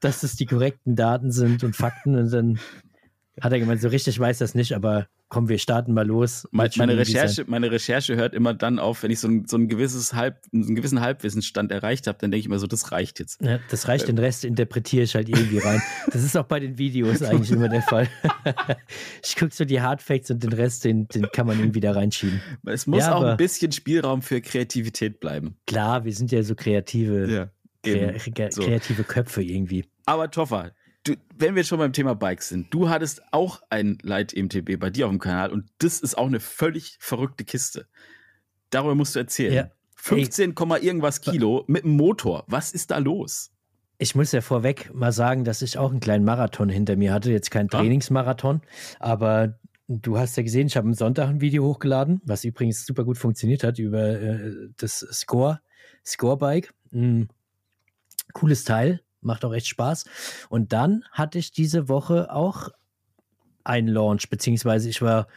dass 0.00 0.20
das 0.20 0.36
die 0.36 0.46
korrekten 0.46 0.96
Daten 0.96 1.30
sind 1.30 1.64
und 1.64 1.76
Fakten. 1.76 2.16
Und 2.16 2.32
dann 2.32 2.58
hat 3.40 3.52
er 3.52 3.58
gemeint, 3.60 3.80
so 3.80 3.88
richtig 3.88 4.18
weiß 4.18 4.38
das 4.38 4.54
nicht, 4.54 4.74
aber 4.74 5.06
komm, 5.28 5.48
wir 5.48 5.56
starten 5.58 5.94
mal 5.94 6.06
los. 6.06 6.46
Meine 6.50 6.70
sein. 6.70 6.90
Recherche, 6.90 7.44
meine 7.46 7.70
Recherche 7.70 8.14
hört 8.16 8.34
immer 8.34 8.52
dann 8.52 8.78
auf, 8.78 9.02
wenn 9.02 9.10
ich 9.10 9.20
so 9.20 9.28
ein, 9.28 9.46
so 9.46 9.56
ein 9.56 9.68
gewisses 9.68 10.12
Halb, 10.12 10.42
einen 10.52 10.74
gewissen 10.74 11.00
Halbwissensstand 11.00 11.72
erreicht 11.72 12.06
habe, 12.06 12.18
dann 12.20 12.30
denke 12.30 12.40
ich 12.40 12.46
immer 12.46 12.58
so, 12.58 12.66
das 12.66 12.92
reicht 12.92 13.18
jetzt. 13.20 13.40
Ja, 13.40 13.58
das 13.70 13.88
reicht, 13.88 14.08
den 14.08 14.18
Rest 14.18 14.44
interpretiere 14.44 15.04
ich 15.04 15.14
halt 15.14 15.30
irgendwie 15.30 15.58
rein. 15.58 15.80
Das 16.12 16.22
ist 16.22 16.36
auch 16.36 16.44
bei 16.44 16.60
den 16.60 16.76
Videos 16.76 17.22
eigentlich 17.22 17.50
immer 17.50 17.68
der 17.70 17.82
Fall. 17.82 18.08
Ich 19.24 19.36
gucke 19.36 19.54
so 19.54 19.64
die 19.64 19.80
Hardfacts 19.80 20.30
und 20.30 20.42
den 20.42 20.52
Rest, 20.52 20.84
den, 20.84 21.08
den 21.08 21.22
kann 21.32 21.46
man 21.46 21.58
irgendwie 21.58 21.80
da 21.80 21.92
reinschieben. 21.92 22.40
Es 22.66 22.86
muss 22.86 23.00
Ja, 23.00 23.12
auch 23.14 23.20
aber- 23.22 23.30
ein 23.32 23.36
bisschen 23.36 23.72
Spielraum 23.72 24.20
für 24.22 24.40
Kreativität 24.40 25.20
bleiben. 25.20 25.56
Klar, 25.66 26.04
wir 26.04 26.12
sind 26.12 26.32
ja 26.32 26.42
so 26.42 26.54
kreative, 26.54 27.30
Ja. 27.32 27.50
kre- 27.84 28.52
So. 28.52 28.62
kreative 28.62 29.04
Köpfe 29.04 29.42
irgendwie. 29.42 29.84
Aber 30.06 30.30
Toffer, 30.30 30.72
du, 31.04 31.14
wenn 31.36 31.54
wir 31.54 31.64
schon 31.64 31.78
beim 31.78 31.92
Thema 31.92 32.14
Bikes 32.14 32.48
sind, 32.48 32.72
du 32.72 32.88
hattest 32.88 33.22
auch 33.32 33.62
ein 33.70 33.98
Light 34.02 34.34
MTB 34.36 34.78
bei 34.78 34.90
dir 34.90 35.06
auf 35.06 35.12
dem 35.12 35.18
Kanal 35.18 35.50
und 35.50 35.68
das 35.78 36.00
ist 36.00 36.16
auch 36.16 36.26
eine 36.26 36.40
völlig 36.40 36.96
verrückte 37.00 37.44
Kiste. 37.44 37.86
Darüber 38.70 38.94
musst 38.94 39.14
du 39.14 39.18
erzählen. 39.20 39.52
Ja. 39.54 39.70
15, 39.96 40.54
Komma 40.54 40.78
irgendwas 40.78 41.20
Kilo 41.20 41.64
mit 41.68 41.84
einem 41.84 41.96
Motor. 41.96 42.44
Was 42.48 42.72
ist 42.72 42.90
da 42.90 42.98
los? 42.98 43.52
Ich 43.98 44.16
muss 44.16 44.32
ja 44.32 44.40
vorweg 44.40 44.92
mal 44.92 45.12
sagen, 45.12 45.44
dass 45.44 45.62
ich 45.62 45.78
auch 45.78 45.90
einen 45.92 46.00
kleinen 46.00 46.24
Marathon 46.24 46.68
hinter 46.68 46.96
mir 46.96 47.12
hatte. 47.12 47.30
Jetzt 47.30 47.52
kein 47.52 47.66
Ah. 47.66 47.78
Trainingsmarathon, 47.78 48.62
aber 48.98 49.60
du 49.86 50.18
hast 50.18 50.36
ja 50.36 50.42
gesehen, 50.42 50.66
ich 50.66 50.76
habe 50.76 50.88
am 50.88 50.94
Sonntag 50.94 51.28
ein 51.28 51.40
Video 51.40 51.64
hochgeladen, 51.64 52.20
was 52.24 52.44
übrigens 52.44 52.84
super 52.84 53.04
gut 53.04 53.16
funktioniert 53.18 53.62
hat 53.62 53.78
über 53.78 54.02
äh, 54.20 54.50
das 54.76 55.06
Score, 55.12 55.60
Scorebike. 56.04 56.70
Mm, 56.90 57.24
cooles 58.32 58.64
Teil, 58.64 59.02
macht 59.22 59.44
auch 59.44 59.52
echt 59.52 59.68
Spaß. 59.68 60.04
Und 60.48 60.72
dann 60.72 61.04
hatte 61.10 61.38
ich 61.38 61.52
diese 61.52 61.88
Woche 61.88 62.32
auch 62.32 62.68
einen 63.64 63.88
Launch, 63.88 64.28
beziehungsweise 64.28 64.88
ich 64.88 65.02
war 65.02 65.28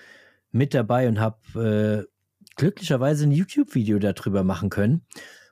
mit 0.52 0.74
dabei 0.74 1.08
und 1.08 1.20
habe 1.20 2.08
äh, 2.08 2.12
glücklicherweise 2.56 3.26
ein 3.26 3.32
YouTube-Video 3.32 4.00
darüber 4.00 4.44
machen 4.44 4.70
können. 4.70 5.06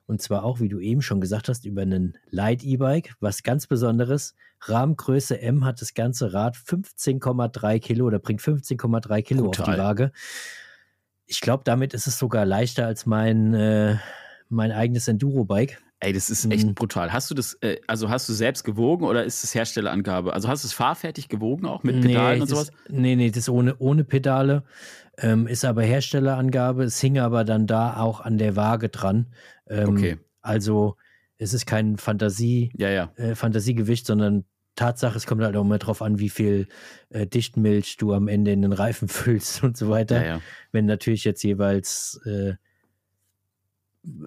Und 0.05 0.21
zwar 0.21 0.43
auch, 0.43 0.59
wie 0.59 0.67
du 0.67 0.79
eben 0.79 1.01
schon 1.01 1.21
gesagt 1.21 1.47
hast, 1.47 1.65
über 1.65 1.83
einen 1.83 2.17
Light 2.29 2.63
E-Bike, 2.63 3.15
was 3.19 3.43
ganz 3.43 3.67
Besonderes. 3.67 4.35
Rahmengröße 4.61 5.39
M 5.39 5.65
hat 5.65 5.81
das 5.81 5.93
ganze 5.93 6.33
Rad 6.33 6.57
15,3 6.57 7.79
Kilo 7.79 8.05
oder 8.05 8.19
bringt 8.19 8.41
15,3 8.41 9.21
Kilo 9.21 9.45
auf 9.45 9.57
Brutal. 9.57 9.75
die 9.75 9.81
Waage. 9.81 10.11
Ich 11.25 11.41
glaube, 11.41 11.63
damit 11.65 11.93
ist 11.93 12.07
es 12.07 12.19
sogar 12.19 12.45
leichter 12.45 12.85
als 12.85 13.05
mein, 13.05 13.53
äh, 13.53 13.97
mein 14.49 14.71
eigenes 14.71 15.07
Enduro-Bike. 15.07 15.81
Ey, 16.03 16.13
das 16.13 16.29
ist 16.29 16.45
echt 16.51 16.67
Mhm. 16.67 16.73
brutal. 16.75 17.13
Hast 17.13 17.29
du 17.31 17.35
das, 17.35 17.53
äh, 17.61 17.77
also 17.87 18.09
hast 18.09 18.27
du 18.29 18.33
selbst 18.33 18.63
gewogen 18.63 19.05
oder 19.05 19.23
ist 19.23 19.43
das 19.43 19.55
Herstellerangabe? 19.55 20.33
Also 20.33 20.47
hast 20.49 20.63
du 20.63 20.67
es 20.67 20.73
fahrfertig 20.73 21.29
gewogen 21.29 21.65
auch 21.65 21.83
mit 21.83 22.01
Pedalen 22.01 22.41
und 22.41 22.51
das, 22.51 22.67
sowas? 22.67 22.71
Nee, 22.89 23.15
nee, 23.15 23.31
das 23.31 23.47
ohne, 23.49 23.75
ohne 23.79 24.03
Pedale. 24.03 24.63
Ähm, 25.17 25.47
ist 25.47 25.63
aber 25.63 25.83
Herstellerangabe. 25.83 26.83
Es 26.83 26.99
hing 26.99 27.19
aber 27.19 27.43
dann 27.43 27.67
da 27.67 27.97
auch 27.97 28.19
an 28.21 28.37
der 28.37 28.55
Waage 28.55 28.89
dran. 28.89 29.27
Ähm, 29.67 29.89
Okay. 29.89 30.17
Also 30.41 30.97
es 31.37 31.53
ist 31.53 31.65
kein 31.65 31.97
Fantasie, 31.97 32.71
Ja, 32.75 32.89
ja. 32.89 33.11
äh, 33.15 33.35
Fantasiegewicht, 33.35 34.05
sondern 34.05 34.45
Tatsache, 34.75 35.15
es 35.15 35.27
kommt 35.27 35.43
halt 35.43 35.55
auch 35.55 35.61
immer 35.61 35.77
drauf 35.77 36.01
an, 36.01 36.17
wie 36.19 36.29
viel 36.29 36.67
äh, 37.09 37.27
Dichtmilch 37.27 37.97
du 37.97 38.11
am 38.13 38.27
Ende 38.27 38.51
in 38.51 38.63
den 38.63 38.73
Reifen 38.73 39.07
füllst 39.07 39.63
und 39.63 39.77
so 39.77 39.89
weiter. 39.89 40.17
Ja, 40.21 40.27
ja. 40.35 40.41
Wenn 40.71 40.85
natürlich 40.85 41.23
jetzt 41.25 41.43
jeweils 41.43 42.19
äh, 42.25 42.53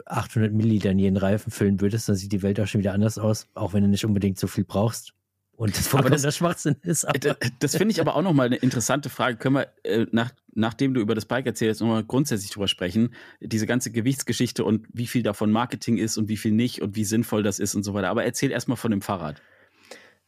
800 0.06 0.52
Milliliter 0.52 0.90
in 0.90 0.98
jeden 0.98 1.16
Reifen 1.16 1.50
füllen 1.50 1.80
würdest, 1.80 2.08
dann 2.08 2.16
sieht 2.16 2.32
die 2.32 2.42
Welt 2.42 2.58
auch 2.60 2.66
schon 2.66 2.80
wieder 2.80 2.92
anders 2.94 3.18
aus, 3.18 3.46
auch 3.54 3.72
wenn 3.74 3.82
du 3.82 3.88
nicht 3.88 4.04
unbedingt 4.04 4.38
so 4.38 4.46
viel 4.46 4.64
brauchst. 4.64 5.12
Und 5.52 5.76
das 5.76 5.88
vollkommen 5.88 6.20
das- 6.20 6.36
Schwachsinn 6.36 6.76
ist. 6.82 7.04
Äh, 7.04 7.08
Aber, 7.08 7.18
da- 7.18 7.36
Das 7.60 7.76
finde 7.76 7.92
ich 7.92 8.00
aber 8.00 8.14
auch 8.14 8.22
nochmal 8.22 8.46
eine 8.46 8.56
interessante 8.56 9.08
Frage. 9.08 9.38
Können 9.38 9.54
wir, 9.56 9.68
äh, 9.84 10.06
nach, 10.12 10.30
nachdem 10.54 10.92
du 10.92 11.00
über 11.00 11.14
das 11.14 11.24
Bike 11.24 11.46
erzählst, 11.46 11.80
nochmal 11.80 12.04
grundsätzlich 12.04 12.50
drüber 12.50 12.68
sprechen? 12.68 13.14
Diese 13.40 13.66
ganze 13.66 13.90
Gewichtsgeschichte 13.90 14.64
und 14.64 14.86
wie 14.92 15.06
viel 15.06 15.22
davon 15.22 15.50
Marketing 15.50 15.96
ist 15.96 16.18
und 16.18 16.28
wie 16.28 16.36
viel 16.36 16.52
nicht 16.52 16.82
und 16.82 16.94
wie 16.94 17.04
sinnvoll 17.04 17.42
das 17.42 17.58
ist 17.58 17.74
und 17.74 17.84
so 17.84 17.94
weiter. 17.94 18.08
Aber 18.10 18.24
erzähl 18.24 18.50
erstmal 18.50 18.76
von 18.76 18.90
dem 18.90 19.00
Fahrrad. 19.00 19.40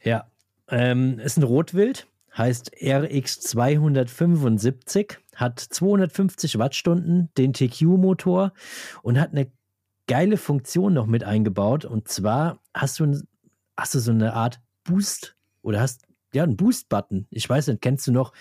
ja, 0.03 0.31
ähm, 0.70 1.18
ist 1.18 1.37
ein 1.39 1.43
Rotwild, 1.43 2.07
heißt 2.37 2.73
RX 2.83 3.41
275, 3.41 5.18
hat 5.39 5.61
250 5.61 6.59
Wattstunden, 6.59 7.30
den 7.39 7.53
TQ-Motor 7.53 8.53
und 9.03 9.20
hat 9.20 9.30
eine 9.30 9.51
geile 10.09 10.36
Funktion 10.36 10.93
noch 10.95 11.07
mit 11.07 11.22
eingebaut. 11.22 11.84
Und 11.84 12.09
zwar 12.09 12.59
hast 12.74 12.99
du, 12.99 13.22
hast 13.76 13.95
du 13.95 14.01
so 14.01 14.11
eine 14.11 14.34
Art 14.34 14.61
Boost 14.82 15.36
oder 15.62 15.80
hast 15.80 16.03
ja 16.34 16.43
einen 16.43 16.57
Boost-Button. 16.57 17.26
Ich 17.30 17.49
weiß 17.49 17.68
nicht, 17.68 17.80
kennst 17.80 18.07
du 18.09 18.12
noch 18.12 18.32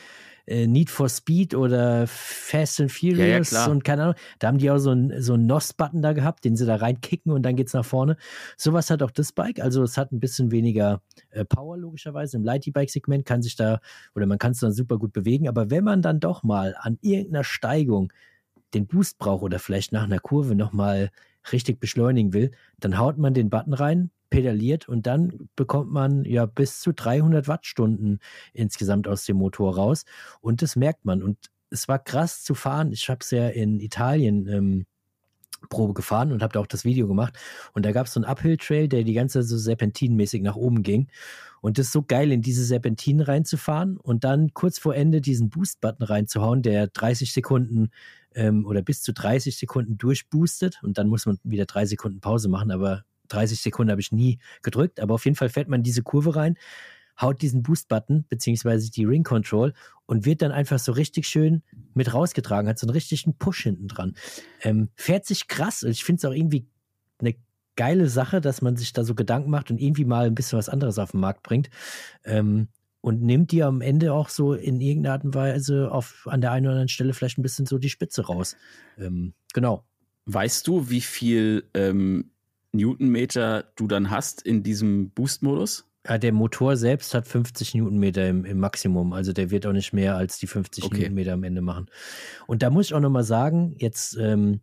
äh, 0.48 0.66
Need 0.66 0.90
for 0.90 1.10
Speed 1.10 1.54
oder 1.54 2.08
Fast 2.08 2.80
and 2.80 2.92
Furious 2.92 3.52
Ja, 3.52 3.66
ja, 3.66 3.72
und 3.72 3.84
keine 3.84 4.04
Ahnung. 4.04 4.16
Da 4.40 4.48
haben 4.48 4.58
die 4.58 4.72
auch 4.72 4.78
so 4.78 4.92
einen 4.92 5.22
so 5.22 5.36
NOS-Button 5.36 6.02
da 6.02 6.14
gehabt, 6.14 6.46
den 6.46 6.56
sie 6.56 6.66
da 6.66 6.78
reinkicken 6.78 7.32
und 7.32 7.44
dann 7.44 7.56
geht's 7.56 7.74
nach 7.74 7.86
vorne. 7.86 8.18
Sowas 8.56 8.90
hat 8.90 9.04
auch 9.04 9.12
das 9.12 9.34
Bike. 9.34 9.60
Also 9.60 9.84
es 9.84 9.98
hat 9.98 10.12
ein 10.12 10.20
bisschen 10.20 10.52
weniger 10.52 11.02
äh, 11.30 11.46
Power 11.46 11.78
logischerweise. 11.78 12.38
Im 12.38 12.44
Lighty-Bike-Segment 12.44 13.26
kann 13.26 13.42
sich 13.42 13.56
da 13.56 13.80
oder 14.16 14.26
man 14.26 14.38
kann 14.38 14.54
es 14.54 14.60
dann 14.60 14.72
super 14.72 14.98
gut 14.98 15.14
bewegen. 15.14 15.48
Aber 15.48 15.70
wenn 15.70 15.84
man 15.84 16.02
dann 16.02 16.20
doch 16.20 16.44
mal 16.44 16.76
an 16.80 16.98
irgendeiner 17.02 17.44
Steigung 17.44 18.14
den 18.74 18.88
Boost 18.88 19.18
braucht 19.18 19.44
oder 19.44 19.60
vielleicht 19.60 19.92
nach 19.92 20.04
einer 20.04 20.20
Kurve 20.20 20.56
nochmal 20.56 21.12
richtig 21.52 21.80
beschleunigen 21.80 22.34
will, 22.34 22.52
dann 22.80 22.98
haut 22.98 23.18
man 23.18 23.34
den 23.34 23.50
Button 23.50 23.74
rein, 23.74 24.12
pedaliert 24.30 24.88
und 24.90 25.08
dann 25.08 25.50
bekommt 25.56 25.92
man 25.92 26.26
ja 26.26 26.46
bis 26.46 26.82
zu 26.82 26.94
300 26.94 27.48
Wattstunden 27.48 28.20
insgesamt 28.54 29.08
aus 29.08 29.26
dem 29.26 29.38
Motor 29.38 29.76
raus. 29.76 30.06
Und 30.42 30.62
das 30.62 30.76
merkt 30.76 31.06
man. 31.06 31.24
Und 31.24 31.38
es 31.70 31.88
war 31.88 32.00
krass 32.00 32.44
zu 32.44 32.56
fahren. 32.56 32.92
Ich 32.92 33.10
habe 33.10 33.20
es 33.22 33.32
ja 33.32 33.48
in 33.50 33.80
Italien 33.80 34.48
ähm, 34.48 34.86
Probe 35.70 35.94
gefahren 35.94 36.32
und 36.32 36.44
habe 36.44 36.54
da 36.54 36.60
auch 36.60 36.68
das 36.68 36.86
Video 36.86 37.08
gemacht. 37.08 37.38
Und 37.74 37.86
da 37.86 37.92
gab 37.92 38.08
es 38.08 38.14
so 38.14 38.20
einen 38.20 38.30
Uphill-Trail, 38.30 38.88
der 38.88 39.04
die 39.04 39.14
ganze 39.14 39.40
Zeit 39.40 39.50
so 39.50 39.58
serpentinmäßig 39.58 40.42
nach 40.42 40.56
oben 40.56 40.84
ging. 40.84 41.08
Und 41.62 41.78
das 41.78 41.88
ist 41.88 41.94
so 41.94 42.04
geil, 42.04 42.32
in 42.32 42.42
diese 42.42 42.64
Serpentinen 42.64 43.22
reinzufahren 43.22 43.98
und 43.98 44.24
dann 44.24 44.54
kurz 44.54 44.78
vor 44.78 44.96
Ende 44.96 45.22
diesen 45.22 45.50
Boost-Button 45.50 46.06
reinzuhauen, 46.06 46.62
der 46.62 46.88
30 46.88 47.34
Sekunden 47.34 47.90
ähm, 48.36 48.66
oder 48.66 48.82
bis 48.84 49.02
zu 49.02 49.14
30 49.14 49.58
Sekunden 49.58 49.98
durchboostet. 49.98 50.80
Und 50.84 50.98
dann 50.98 51.08
muss 51.08 51.26
man 51.26 51.40
wieder 51.44 51.66
drei 51.66 51.86
Sekunden 51.86 52.22
Pause 52.22 52.50
machen, 52.50 52.72
aber 52.72 53.04
30 53.28 53.62
Sekunden 53.62 53.92
habe 53.92 54.02
ich 54.02 54.12
nie 54.12 54.40
gedrückt, 54.62 55.00
aber 55.00 55.16
auf 55.16 55.26
jeden 55.26 55.36
Fall 55.36 55.50
fährt 55.50 55.68
man 55.68 55.84
diese 55.84 56.04
Kurve 56.04 56.36
rein, 56.36 56.58
haut 57.20 57.42
diesen 57.42 57.64
Boost-Button 57.64 58.26
beziehungsweise 58.30 58.92
die 58.92 59.06
Ring 59.06 59.24
Control 59.24 59.74
und 60.06 60.26
wird 60.26 60.42
dann 60.42 60.52
einfach 60.52 60.80
so 60.80 60.92
richtig 60.92 61.28
schön 61.28 61.64
mit 61.94 62.14
rausgetragen, 62.14 62.70
hat 62.70 62.80
so 62.80 62.86
einen 62.88 62.94
richtigen 62.94 63.36
Push 63.38 63.64
hinten 63.64 63.88
dran. 63.88 64.16
Ähm, 64.62 64.90
fährt 64.96 65.26
sich 65.26 65.48
krass 65.48 65.84
und 65.84 65.92
ich 65.92 66.04
finde 66.04 66.20
es 66.20 66.26
auch 66.26 66.34
irgendwie 66.34 66.68
eine 67.20 67.36
geile 67.76 68.08
Sache, 68.08 68.42
dass 68.42 68.62
man 68.62 68.76
sich 68.76 68.94
da 68.94 69.04
so 69.04 69.16
Gedanken 69.16 69.50
macht 69.50 69.72
und 69.72 69.80
irgendwie 69.80 70.06
mal 70.06 70.28
ein 70.28 70.36
bisschen 70.36 70.60
was 70.60 70.70
anderes 70.70 71.00
auf 71.00 71.12
den 71.12 71.20
Markt 71.20 71.44
bringt. 71.44 71.70
Ähm, 72.24 72.68
und 73.02 73.22
nimmt 73.22 73.52
die 73.52 73.64
am 73.64 73.80
Ende 73.80 74.12
auch 74.12 74.28
so 74.28 74.54
in 74.54 74.82
irgendeiner 74.82 75.14
Art 75.14 75.24
und 75.24 75.34
Weise 75.34 75.92
auf, 75.92 76.28
an 76.30 76.42
der 76.42 76.52
einen 76.52 76.66
oder 76.66 76.74
anderen 76.74 76.90
Stelle 76.90 77.14
vielleicht 77.14 77.38
ein 77.38 77.44
bisschen 77.44 77.66
so 77.66 77.78
die 77.78 77.90
Spitze 77.90 78.26
raus. 78.26 78.58
Ähm, 78.98 79.34
genau. 79.54 79.86
Weißt 80.26 80.68
du, 80.68 80.90
wie 80.90 81.00
viel 81.00 81.70
ähm, 81.74 82.32
Newtonmeter 82.78 83.66
du 83.76 83.88
dann 83.88 84.10
hast 84.10 84.42
in 84.42 84.64
diesem 84.64 85.10
Boost-Modus? 85.12 85.86
Ja, 86.08 86.18
der 86.18 86.32
Motor 86.32 86.78
selbst 86.78 87.14
hat 87.14 87.28
50 87.28 87.76
Newtonmeter 87.76 88.28
im, 88.30 88.46
im 88.46 88.60
Maximum, 88.60 89.12
also 89.12 89.34
der 89.34 89.50
wird 89.50 89.66
auch 89.66 89.74
nicht 89.74 89.92
mehr 89.92 90.16
als 90.16 90.38
die 90.38 90.48
50 90.48 90.86
Okay. 90.86 91.00
Newtonmeter 91.00 91.34
am 91.34 91.44
Ende 91.44 91.62
machen. 91.62 91.88
Und 92.48 92.64
da 92.64 92.70
muss 92.70 92.88
ich 92.88 92.94
auch 92.94 93.02
nochmal 93.02 93.26
sagen, 93.26 93.76
jetzt 93.78 94.16
ähm, 94.16 94.62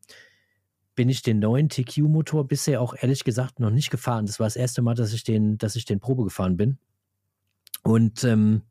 bin 0.95 1.09
ich 1.09 1.23
den 1.23 1.41
neuen 1.41 1.69
TQ-Motor 1.69 2.47
bisher 2.47 2.81
auch 2.81 2.95
ehrlich 2.99 3.25
gesagt 3.25 3.61
noch 3.61 3.71
nicht 3.71 3.91
gefahren. 3.91 4.27
Das 4.27 4.41
war 4.41 4.47
das 4.47 4.57
erste 4.57 4.81
Mal, 4.81 4.95
dass 4.95 5.13
ich 5.13 5.25
den, 5.25 5.59
dass 5.59 5.77
ich 5.77 5.85
den 5.85 6.01
Probe 6.01 6.25
gefahren 6.25 6.57
bin. 6.57 6.79
Und 7.83 8.25
ähm, 8.25 8.63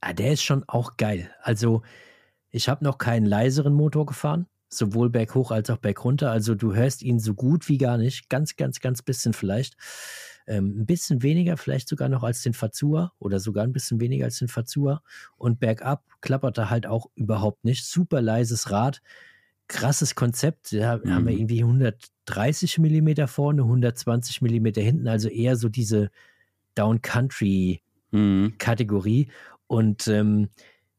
ah, 0.00 0.12
der 0.12 0.32
ist 0.32 0.42
schon 0.42 0.64
auch 0.66 0.96
geil. 0.96 1.30
Also 1.42 1.82
ich 2.50 2.68
habe 2.68 2.84
noch 2.84 2.98
keinen 2.98 3.26
leiseren 3.26 3.74
Motor 3.74 4.06
gefahren, 4.06 4.46
sowohl 4.72 5.10
berghoch 5.10 5.50
als 5.50 5.70
auch 5.70 5.78
bergunter. 5.78 6.30
Also 6.30 6.54
du 6.54 6.74
hörst 6.74 7.02
ihn 7.02 7.18
so 7.18 7.34
gut 7.34 7.68
wie 7.68 7.78
gar 7.78 7.98
nicht, 7.98 8.28
ganz, 8.28 8.56
ganz, 8.56 8.80
ganz 8.80 9.02
bisschen 9.02 9.32
vielleicht. 9.32 9.76
Ähm, 10.46 10.80
ein 10.80 10.86
bisschen 10.86 11.22
weniger, 11.22 11.56
vielleicht 11.56 11.88
sogar 11.88 12.08
noch 12.08 12.22
als 12.24 12.42
den 12.42 12.54
Fazua 12.54 13.12
oder 13.18 13.38
sogar 13.38 13.64
ein 13.64 13.72
bisschen 13.72 14.00
weniger 14.00 14.24
als 14.24 14.38
den 14.38 14.48
Fazua. 14.48 15.02
Und 15.36 15.60
bergab 15.60 16.04
klappert 16.20 16.58
er 16.58 16.70
halt 16.70 16.86
auch 16.86 17.10
überhaupt 17.14 17.64
nicht. 17.64 17.84
Super 17.84 18.20
leises 18.22 18.70
Rad, 18.70 19.02
krasses 19.68 20.14
Konzept. 20.14 20.72
Da 20.72 20.98
Mhm. 20.98 21.14
haben 21.14 21.26
wir 21.26 21.34
irgendwie 21.34 21.62
130 21.62 22.78
Millimeter 22.78 23.28
vorne, 23.28 23.62
120 23.64 24.42
Millimeter 24.42 24.80
hinten, 24.80 25.06
also 25.06 25.28
eher 25.28 25.56
so 25.56 25.68
diese 25.68 26.10
Down-Country- 26.74 27.80
Mhm. 28.10 28.54
Kategorie. 28.58 29.28
Und 29.68 30.06
ähm, 30.08 30.50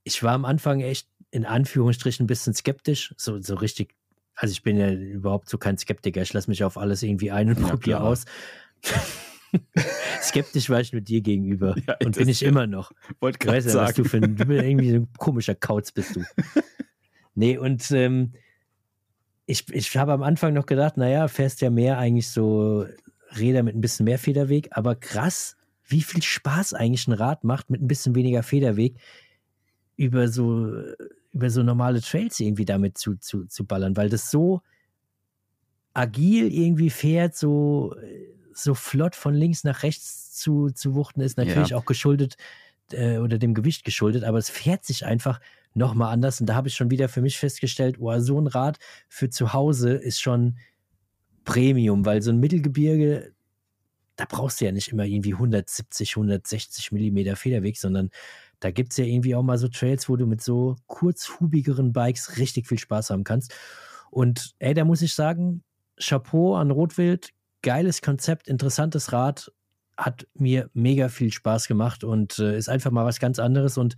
ich 0.03 0.23
war 0.23 0.33
am 0.33 0.45
Anfang 0.45 0.79
echt 0.81 1.07
in 1.33 1.45
Anführungsstrichen 1.47 2.25
ein 2.25 2.27
bisschen 2.27 2.53
skeptisch, 2.53 3.11
so, 3.17 3.41
so 3.41 3.55
richtig. 3.55 3.95
Also 4.35 4.51
ich 4.51 4.61
bin 4.61 4.77
ja 4.77 4.91
überhaupt 4.91 5.49
so 5.49 5.57
kein 5.57 5.79
Skeptiker. 5.79 6.21
Ich 6.21 6.31
lasse 6.31 6.47
mich 6.49 6.63
auf 6.63 6.77
alles 6.77 7.01
irgendwie 7.01 7.31
ein 7.31 7.49
und 7.49 7.59
Ja, 7.59 7.67
probiere 7.69 8.01
aus. 8.01 8.25
Skeptisch 10.21 10.69
war 10.69 10.79
ich 10.79 10.91
nur 10.93 11.01
dir 11.01 11.21
gegenüber. 11.21 11.75
Ja, 11.87 11.97
und 12.03 12.17
bin 12.17 12.29
ich 12.29 12.43
immer 12.43 12.67
noch. 12.67 12.91
Wollte 13.19 13.37
Ich 13.37 13.39
gerade 13.39 13.57
weiß 13.57 13.73
ja, 13.73 13.81
was 13.81 13.93
du 13.95 14.03
sagen. 14.03 14.09
für 14.09 14.17
ein, 14.17 14.35
du 14.35 14.45
bist 14.45 14.63
irgendwie 14.63 14.89
so 14.91 14.95
ein 14.97 15.07
komischer 15.17 15.55
Kauz 15.55 15.91
bist 15.91 16.15
du. 16.15 16.23
nee, 17.33 17.57
und 17.57 17.89
ähm, 17.91 18.33
ich, 19.47 19.67
ich 19.73 19.97
habe 19.97 20.13
am 20.13 20.21
Anfang 20.21 20.53
noch 20.53 20.67
gedacht, 20.67 20.97
naja, 20.97 21.27
fährst 21.27 21.61
ja 21.61 21.71
mehr 21.71 21.97
eigentlich 21.97 22.29
so 22.29 22.85
Räder 23.35 23.63
mit 23.63 23.75
ein 23.75 23.81
bisschen 23.81 24.03
mehr 24.05 24.19
Federweg, 24.19 24.69
aber 24.71 24.95
krass, 24.95 25.57
wie 25.87 26.01
viel 26.01 26.21
Spaß 26.21 26.75
eigentlich 26.75 27.07
ein 27.07 27.13
Rad 27.13 27.43
macht 27.43 27.71
mit 27.71 27.81
ein 27.81 27.87
bisschen 27.87 28.13
weniger 28.13 28.43
Federweg 28.43 28.95
über 29.95 30.27
so, 30.27 30.71
über 31.33 31.49
so 31.49 31.63
normale 31.63 32.01
Trails 32.01 32.39
irgendwie 32.39 32.65
damit 32.65 32.97
zu, 32.97 33.15
zu, 33.17 33.45
zu 33.45 33.65
ballern, 33.65 33.97
weil 33.97 34.09
das 34.09 34.29
so 34.31 34.61
agil 35.93 36.51
irgendwie 36.51 36.89
fährt, 36.89 37.35
so, 37.35 37.95
so 38.53 38.73
flott 38.73 39.15
von 39.15 39.33
links 39.33 39.63
nach 39.63 39.83
rechts 39.83 40.33
zu, 40.33 40.69
zu 40.71 40.95
wuchten 40.95 41.21
ist, 41.21 41.37
natürlich 41.37 41.69
Ja. 41.71 41.77
auch 41.77 41.85
geschuldet 41.85 42.35
äh, 42.91 43.17
oder 43.17 43.37
dem 43.37 43.53
Gewicht 43.53 43.83
geschuldet, 43.83 44.23
aber 44.23 44.37
es 44.37 44.49
fährt 44.49 44.85
sich 44.85 45.05
einfach 45.05 45.39
nochmal 45.75 46.13
anders 46.13 46.39
und 46.39 46.47
da 46.47 46.55
habe 46.55 46.67
ich 46.67 46.75
schon 46.75 46.91
wieder 46.91 47.09
für 47.09 47.21
mich 47.21 47.37
festgestellt, 47.37 47.97
oh, 47.99 48.17
so 48.19 48.39
ein 48.39 48.47
Rad 48.47 48.77
für 49.07 49.29
zu 49.29 49.53
Hause 49.53 49.93
ist 49.93 50.21
schon 50.21 50.57
Premium, 51.45 52.05
weil 52.05 52.21
so 52.21 52.31
ein 52.31 52.39
Mittelgebirge, 52.39 53.33
da 54.15 54.25
brauchst 54.29 54.61
du 54.61 54.65
ja 54.65 54.71
nicht 54.71 54.89
immer 54.89 55.05
irgendwie 55.05 55.33
170, 55.33 56.11
160 56.15 56.91
Millimeter 56.91 57.35
Federweg, 57.35 57.77
sondern 57.77 58.11
da 58.63 58.71
gibt 58.71 58.91
es 58.91 58.97
ja 58.97 59.05
irgendwie 59.05 59.35
auch 59.35 59.43
mal 59.43 59.57
so 59.57 59.67
Trails, 59.67 60.07
wo 60.07 60.15
du 60.15 60.25
mit 60.25 60.41
so 60.41 60.77
kurzhubigeren 60.87 61.91
Bikes 61.91 62.37
richtig 62.37 62.67
viel 62.67 62.79
Spaß 62.79 63.09
haben 63.09 63.23
kannst. 63.23 63.53
Und 64.09 64.53
ey, 64.59 64.73
da 64.73 64.85
muss 64.85 65.01
ich 65.01 65.15
sagen, 65.15 65.63
Chapeau 65.99 66.55
an 66.55 66.71
Rotwild, 66.71 67.31
geiles 67.61 68.01
Konzept, 68.01 68.47
interessantes 68.47 69.11
Rad, 69.11 69.51
hat 69.97 70.27
mir 70.33 70.69
mega 70.73 71.09
viel 71.09 71.31
Spaß 71.31 71.67
gemacht 71.67 72.03
und 72.03 72.39
äh, 72.39 72.57
ist 72.57 72.69
einfach 72.69 72.91
mal 72.91 73.05
was 73.05 73.19
ganz 73.19 73.37
anderes. 73.37 73.77
Und 73.77 73.95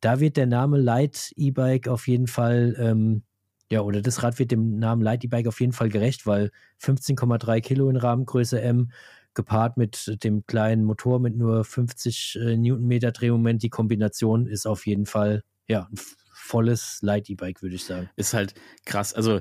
da 0.00 0.18
wird 0.18 0.36
der 0.36 0.46
Name 0.46 0.78
Light 0.78 1.32
E-Bike 1.36 1.88
auf 1.88 2.08
jeden 2.08 2.26
Fall, 2.26 2.74
ähm, 2.78 3.22
ja, 3.70 3.82
oder 3.82 4.00
das 4.00 4.22
Rad 4.22 4.38
wird 4.38 4.50
dem 4.50 4.78
Namen 4.78 5.02
Light 5.02 5.24
E-Bike 5.24 5.46
auf 5.46 5.60
jeden 5.60 5.72
Fall 5.72 5.90
gerecht, 5.90 6.26
weil 6.26 6.50
15,3 6.82 7.60
Kilo 7.60 7.90
in 7.90 7.96
Rahmengröße 7.96 8.60
M, 8.60 8.90
gepaart 9.34 9.76
mit 9.76 10.22
dem 10.24 10.44
kleinen 10.46 10.84
Motor 10.84 11.20
mit 11.20 11.36
nur 11.36 11.64
50 11.64 12.38
äh, 12.40 12.56
Newtonmeter 12.56 13.12
Drehmoment, 13.12 13.62
die 13.62 13.70
Kombination 13.70 14.46
ist 14.46 14.66
auf 14.66 14.86
jeden 14.86 15.06
Fall, 15.06 15.42
ja, 15.68 15.88
volles 16.32 16.98
Light 17.02 17.30
E-Bike, 17.30 17.62
würde 17.62 17.76
ich 17.76 17.84
sagen. 17.84 18.10
Ist 18.16 18.34
halt 18.34 18.54
krass. 18.84 19.14
Also 19.14 19.40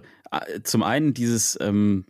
zum 0.63 0.83
einen 0.83 1.13
dieses, 1.13 1.57
ähm, 1.59 2.05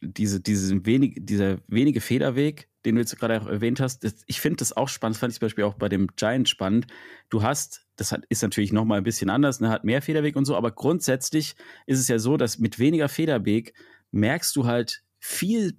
diese, 0.00 0.40
diese 0.40 0.84
wenig, 0.84 1.16
dieser 1.20 1.58
wenige 1.66 2.00
Federweg, 2.00 2.68
den 2.84 2.94
du 2.94 3.00
jetzt 3.00 3.18
gerade 3.18 3.40
auch 3.40 3.46
erwähnt 3.46 3.80
hast, 3.80 4.04
das, 4.04 4.22
ich 4.26 4.40
finde 4.40 4.58
das 4.58 4.76
auch 4.76 4.88
spannend, 4.88 5.16
das 5.16 5.20
fand 5.20 5.32
ich 5.32 5.38
zum 5.38 5.46
Beispiel 5.46 5.64
auch 5.64 5.74
bei 5.74 5.88
dem 5.88 6.08
Giant 6.16 6.48
spannend. 6.48 6.86
Du 7.30 7.42
hast, 7.42 7.86
das 7.96 8.12
hat, 8.12 8.24
ist 8.28 8.42
natürlich 8.42 8.72
nochmal 8.72 8.98
ein 8.98 9.04
bisschen 9.04 9.30
anders, 9.30 9.60
ne, 9.60 9.70
hat 9.70 9.84
mehr 9.84 10.02
Federweg 10.02 10.36
und 10.36 10.44
so, 10.44 10.56
aber 10.56 10.70
grundsätzlich 10.70 11.56
ist 11.86 11.98
es 11.98 12.08
ja 12.08 12.18
so, 12.18 12.36
dass 12.36 12.58
mit 12.58 12.78
weniger 12.78 13.08
Federweg 13.08 13.74
merkst 14.10 14.54
du 14.56 14.66
halt 14.66 15.02
viel 15.18 15.74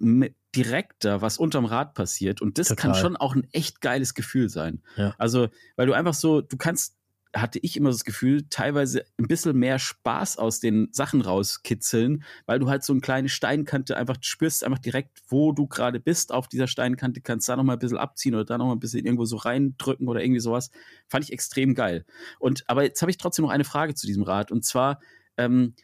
direkter, 0.54 1.22
was 1.22 1.38
unterm 1.38 1.64
Rad 1.64 1.94
passiert. 1.94 2.42
Und 2.42 2.58
das 2.58 2.68
kann 2.68 2.92
Total. 2.92 3.00
schon 3.00 3.16
auch 3.16 3.34
ein 3.34 3.46
echt 3.52 3.80
geiles 3.80 4.14
Gefühl 4.14 4.48
sein. 4.48 4.82
Ja. 4.96 5.14
Also, 5.18 5.48
weil 5.76 5.86
du 5.86 5.92
einfach 5.92 6.14
so, 6.14 6.40
du 6.40 6.56
kannst, 6.56 6.96
hatte 7.32 7.60
ich 7.62 7.76
immer 7.76 7.90
das 7.90 8.04
Gefühl, 8.04 8.48
teilweise 8.50 9.04
ein 9.16 9.28
bisschen 9.28 9.56
mehr 9.56 9.78
Spaß 9.78 10.36
aus 10.36 10.58
den 10.58 10.88
Sachen 10.90 11.20
rauskitzeln, 11.20 12.24
weil 12.46 12.58
du 12.58 12.68
halt 12.68 12.82
so 12.82 12.92
eine 12.92 13.00
kleine 13.00 13.28
Steinkante 13.28 13.96
einfach 13.96 14.16
spürst, 14.20 14.64
einfach 14.64 14.80
direkt, 14.80 15.22
wo 15.28 15.52
du 15.52 15.68
gerade 15.68 16.00
bist 16.00 16.32
auf 16.32 16.48
dieser 16.48 16.66
Steinkante, 16.66 17.20
kannst 17.20 17.48
da 17.48 17.54
nochmal 17.54 17.76
ein 17.76 17.78
bisschen 17.78 17.98
abziehen 17.98 18.34
oder 18.34 18.44
da 18.44 18.58
nochmal 18.58 18.74
ein 18.74 18.80
bisschen 18.80 19.04
irgendwo 19.04 19.26
so 19.26 19.36
reindrücken 19.36 20.08
oder 20.08 20.22
irgendwie 20.22 20.40
sowas. 20.40 20.72
Fand 21.06 21.24
ich 21.24 21.32
extrem 21.32 21.76
geil. 21.76 22.04
Und, 22.40 22.64
aber 22.66 22.82
jetzt 22.82 23.00
habe 23.00 23.12
ich 23.12 23.18
trotzdem 23.18 23.44
noch 23.44 23.52
eine 23.52 23.64
Frage 23.64 23.94
zu 23.94 24.08
diesem 24.08 24.24
Rad 24.24 24.50
und 24.50 24.64
zwar, 24.64 25.00
ähm, 25.36 25.74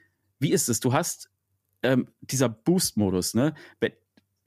wie 0.40 0.50
ist 0.50 0.68
es? 0.68 0.80
Du 0.80 0.92
hast 0.92 1.30
ähm, 1.84 2.08
dieser 2.20 2.48
Boost-Modus, 2.48 3.34
ne? 3.34 3.54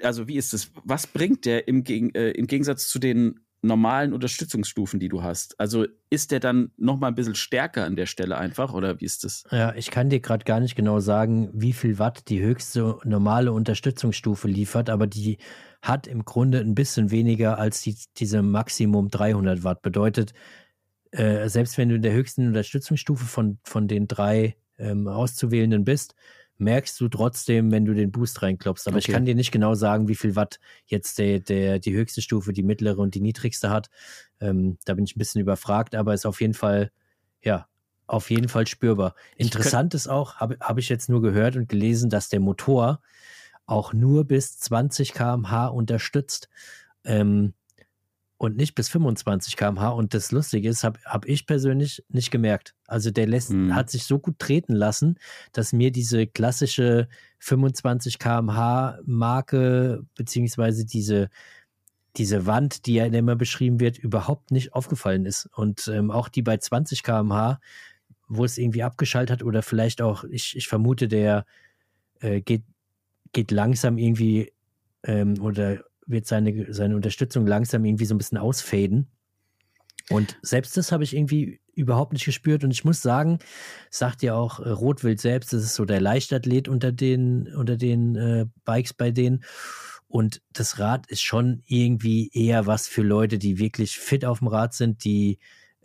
Also 0.02 0.28
wie 0.28 0.38
ist 0.38 0.54
es? 0.54 0.72
Was 0.84 1.08
bringt 1.08 1.46
der 1.46 1.68
im, 1.68 1.84
Gegen, 1.84 2.14
äh, 2.16 2.32
im 2.32 2.48
Gegensatz 2.48 2.88
zu 2.88 3.00
den 3.00 3.40
normalen 3.62 4.14
Unterstützungsstufen, 4.14 5.00
die 5.00 5.10
du 5.10 5.24
hast? 5.24 5.60
Also 5.60 5.86
ist 6.10 6.32
der 6.32 6.40
dann 6.40 6.72
noch 6.78 6.98
mal 6.98 7.08
ein 7.08 7.16
bisschen 7.16 7.36
stärker 7.36 7.86
an 7.86 7.96
der 7.96 8.06
Stelle 8.06 8.38
einfach 8.38 8.74
oder 8.74 9.00
wie 9.02 9.06
ist 9.06 9.24
das? 9.24 9.44
Ja, 9.52 9.74
ich 9.76 9.92
kann 9.92 10.10
dir 10.10 10.20
gerade 10.20 10.46
gar 10.46 10.60
nicht 10.60 10.76
genau 10.76 11.00
sagen, 11.00 11.50
wie 11.54 11.74
viel 11.74 12.00
Watt 12.00 12.30
die 12.30 12.42
höchste 12.42 12.98
normale 13.04 13.52
Unterstützungsstufe 13.52 14.48
liefert, 14.48 14.90
aber 14.90 15.08
die 15.08 15.38
hat 15.82 16.08
im 16.08 16.26
Grunde 16.26 16.60
ein 16.60 16.76
bisschen 16.76 17.12
weniger 17.12 17.58
als 17.58 17.82
die, 17.82 17.98
diese 18.18 18.42
Maximum 18.42 19.10
300 19.10 19.64
Watt. 19.64 19.82
Bedeutet, 19.82 20.34
äh, 21.12 21.50
selbst 21.50 21.78
wenn 21.78 21.90
du 21.90 21.96
in 21.96 22.02
der 22.02 22.14
höchsten 22.14 22.48
Unterstützungsstufe 22.48 23.26
von, 23.26 23.60
von 23.64 23.88
den 23.88 24.08
drei 24.08 24.56
ähm, 24.78 25.08
auszuwählenden 25.08 25.84
bist, 25.84 26.16
merkst 26.60 27.00
du 27.00 27.08
trotzdem, 27.08 27.72
wenn 27.72 27.86
du 27.86 27.94
den 27.94 28.12
Boost 28.12 28.42
reinklopfst. 28.42 28.88
Aber 28.88 28.98
okay. 28.98 29.06
ich 29.08 29.14
kann 29.14 29.26
dir 29.26 29.36
nicht 29.36 29.52
genau 29.52 29.76
sagen, 29.76 30.08
wie 30.08 30.16
viel 30.16 30.36
Watt 30.36 30.60
jetzt 30.86 31.18
der, 31.18 31.40
der, 31.40 31.80
die 31.80 31.94
höchste 31.94 32.22
Stufe, 32.22 32.54
die 32.54 32.64
mittlere 32.64 33.00
und 33.00 33.16
die 33.16 33.22
niedrigste 33.22 33.70
hat. 33.70 33.90
Ähm, 34.40 34.78
da 34.86 34.94
bin 34.94 35.06
ich 35.06 35.16
ein 35.16 35.20
bisschen 35.20 35.42
überfragt, 35.42 35.96
aber 35.96 36.14
ist 36.14 36.26
auf 36.26 36.42
jeden 36.42 36.54
Fall, 36.54 36.92
ja, 37.42 37.68
auf 38.08 38.30
jeden 38.30 38.50
Fall 38.50 38.68
spürbar. 38.68 39.16
Interessant 39.36 39.94
ist 39.94 40.08
auch, 40.08 40.36
habe 40.36 40.58
hab 40.60 40.78
ich 40.78 40.90
jetzt 40.90 41.10
nur 41.10 41.22
gehört 41.22 41.56
und 41.56 41.70
gelesen, 41.70 42.10
dass 42.10 42.30
der 42.30 42.40
Motor 42.40 43.02
auch 43.66 43.94
nur 43.94 44.26
bis 44.26 44.58
20 44.60 45.14
km/h 45.14 45.68
unterstützt. 45.68 46.50
Ähm, 47.06 47.54
und 48.40 48.56
nicht 48.56 48.74
bis 48.74 48.88
25 48.88 49.58
km/h. 49.58 49.90
Und 49.90 50.14
das 50.14 50.32
Lustige 50.32 50.70
ist, 50.70 50.86
habe 50.86 50.98
hab 51.04 51.26
ich 51.26 51.46
persönlich 51.46 52.04
nicht 52.08 52.32
gemerkt. 52.32 52.74
Also 52.88 53.12
der 53.12 53.28
lässt, 53.28 53.50
hm. 53.50 53.76
hat 53.76 53.90
sich 53.90 54.06
so 54.06 54.18
gut 54.18 54.40
treten 54.40 54.74
lassen, 54.74 55.20
dass 55.52 55.74
mir 55.74 55.92
diese 55.92 56.26
klassische 56.26 57.10
25 57.40 58.18
km/h 58.18 59.00
Marke 59.06 60.06
beziehungsweise 60.16 60.86
diese 60.86 61.30
diese 62.16 62.46
Wand, 62.48 62.86
die 62.86 62.96
ja 62.96 63.06
immer 63.06 63.36
beschrieben 63.36 63.80
wird, 63.80 63.98
überhaupt 63.98 64.52
nicht 64.52 64.74
aufgefallen 64.74 65.26
ist. 65.26 65.48
Und 65.54 65.88
ähm, 65.90 66.10
auch 66.10 66.28
die 66.28 66.42
bei 66.42 66.58
20 66.58 67.04
km/h, 67.04 67.60
wo 68.30 68.46
es 68.46 68.58
irgendwie 68.58 68.84
abgeschaltet 68.84 69.42
hat 69.42 69.44
oder 69.44 69.62
vielleicht 69.62 70.02
auch, 70.02 70.24
ich, 70.24 70.56
ich 70.56 70.68
vermute, 70.68 71.08
der 71.08 71.46
äh, 72.22 72.42
geht, 72.42 72.64
geht 73.34 73.52
langsam 73.52 73.98
irgendwie 73.98 74.52
ähm, 75.04 75.36
oder 75.42 75.84
wird 76.10 76.26
seine, 76.26 76.74
seine 76.74 76.96
Unterstützung 76.96 77.48
langsam 77.48 77.86
irgendwie 77.86 78.06
so 78.06 78.16
ein 78.16 78.18
bisschen 78.18 78.38
ausfaden. 78.38 79.08
Und 80.10 80.38
selbst 80.42 80.76
das 80.76 80.92
habe 80.92 81.04
ich 81.04 81.16
irgendwie 81.16 81.62
überhaupt 81.76 82.14
nicht 82.14 82.26
gespürt. 82.26 82.64
Und 82.64 82.72
ich 82.72 82.84
muss 82.84 83.02
sagen, 83.02 83.40
sagt 83.90 84.24
ja 84.24 84.36
auch 84.36 84.60
äh, 84.60 84.70
Rotwild 84.70 85.22
selbst, 85.22 85.54
das 85.54 85.64
ist 85.64 85.76
so 85.76 85.86
der 85.86 86.02
Leichtathlet 86.02 86.68
unter 86.68 86.92
den, 86.92 87.48
unter 87.56 87.78
den 87.78 88.16
äh, 88.16 88.46
Bikes 88.66 88.94
bei 88.94 89.12
denen. 89.12 89.44
Und 90.08 90.42
das 90.52 90.80
Rad 90.80 91.06
ist 91.08 91.22
schon 91.22 91.62
irgendwie 91.68 92.32
eher 92.34 92.66
was 92.66 92.88
für 92.88 93.04
Leute, 93.04 93.38
die 93.38 93.60
wirklich 93.60 93.98
fit 93.98 94.26
auf 94.26 94.40
dem 94.40 94.48
Rad 94.48 94.74
sind, 94.74 95.04
die 95.04 95.38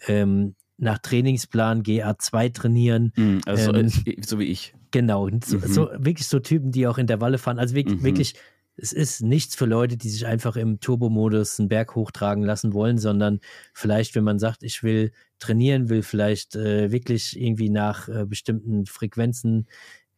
ähm, 0.06 0.54
nach 0.78 0.98
Trainingsplan 0.98 1.82
GA2 1.82 2.52
trainieren. 2.52 3.12
Mm, 3.16 3.38
also 3.44 3.74
ähm, 3.74 3.88
so, 3.88 4.00
so, 4.26 4.38
wie 4.38 4.44
ich. 4.44 4.74
Genau, 4.90 5.28
so, 5.44 5.58
mhm. 5.58 5.66
so, 5.66 5.90
wirklich 5.98 6.26
so 6.26 6.38
Typen, 6.38 6.72
die 6.72 6.86
auch 6.86 6.98
Intervalle 6.98 7.36
fahren. 7.36 7.58
Also 7.58 7.74
wirklich, 7.74 8.00
mhm. 8.00 8.04
wirklich 8.04 8.34
es 8.76 8.92
ist 8.92 9.22
nichts 9.22 9.54
für 9.54 9.66
Leute, 9.66 9.96
die 9.96 10.08
sich 10.08 10.26
einfach 10.26 10.56
im 10.56 10.80
Turbomodus 10.80 11.58
einen 11.58 11.68
Berg 11.68 11.94
hochtragen 11.94 12.42
lassen 12.42 12.72
wollen, 12.72 12.98
sondern 12.98 13.40
vielleicht, 13.72 14.14
wenn 14.14 14.24
man 14.24 14.38
sagt, 14.38 14.62
ich 14.62 14.82
will 14.82 15.12
trainieren, 15.38 15.88
will 15.88 16.02
vielleicht 16.02 16.56
äh, 16.56 16.90
wirklich 16.90 17.38
irgendwie 17.40 17.70
nach 17.70 18.08
äh, 18.08 18.24
bestimmten 18.26 18.86
Frequenzen, 18.86 19.68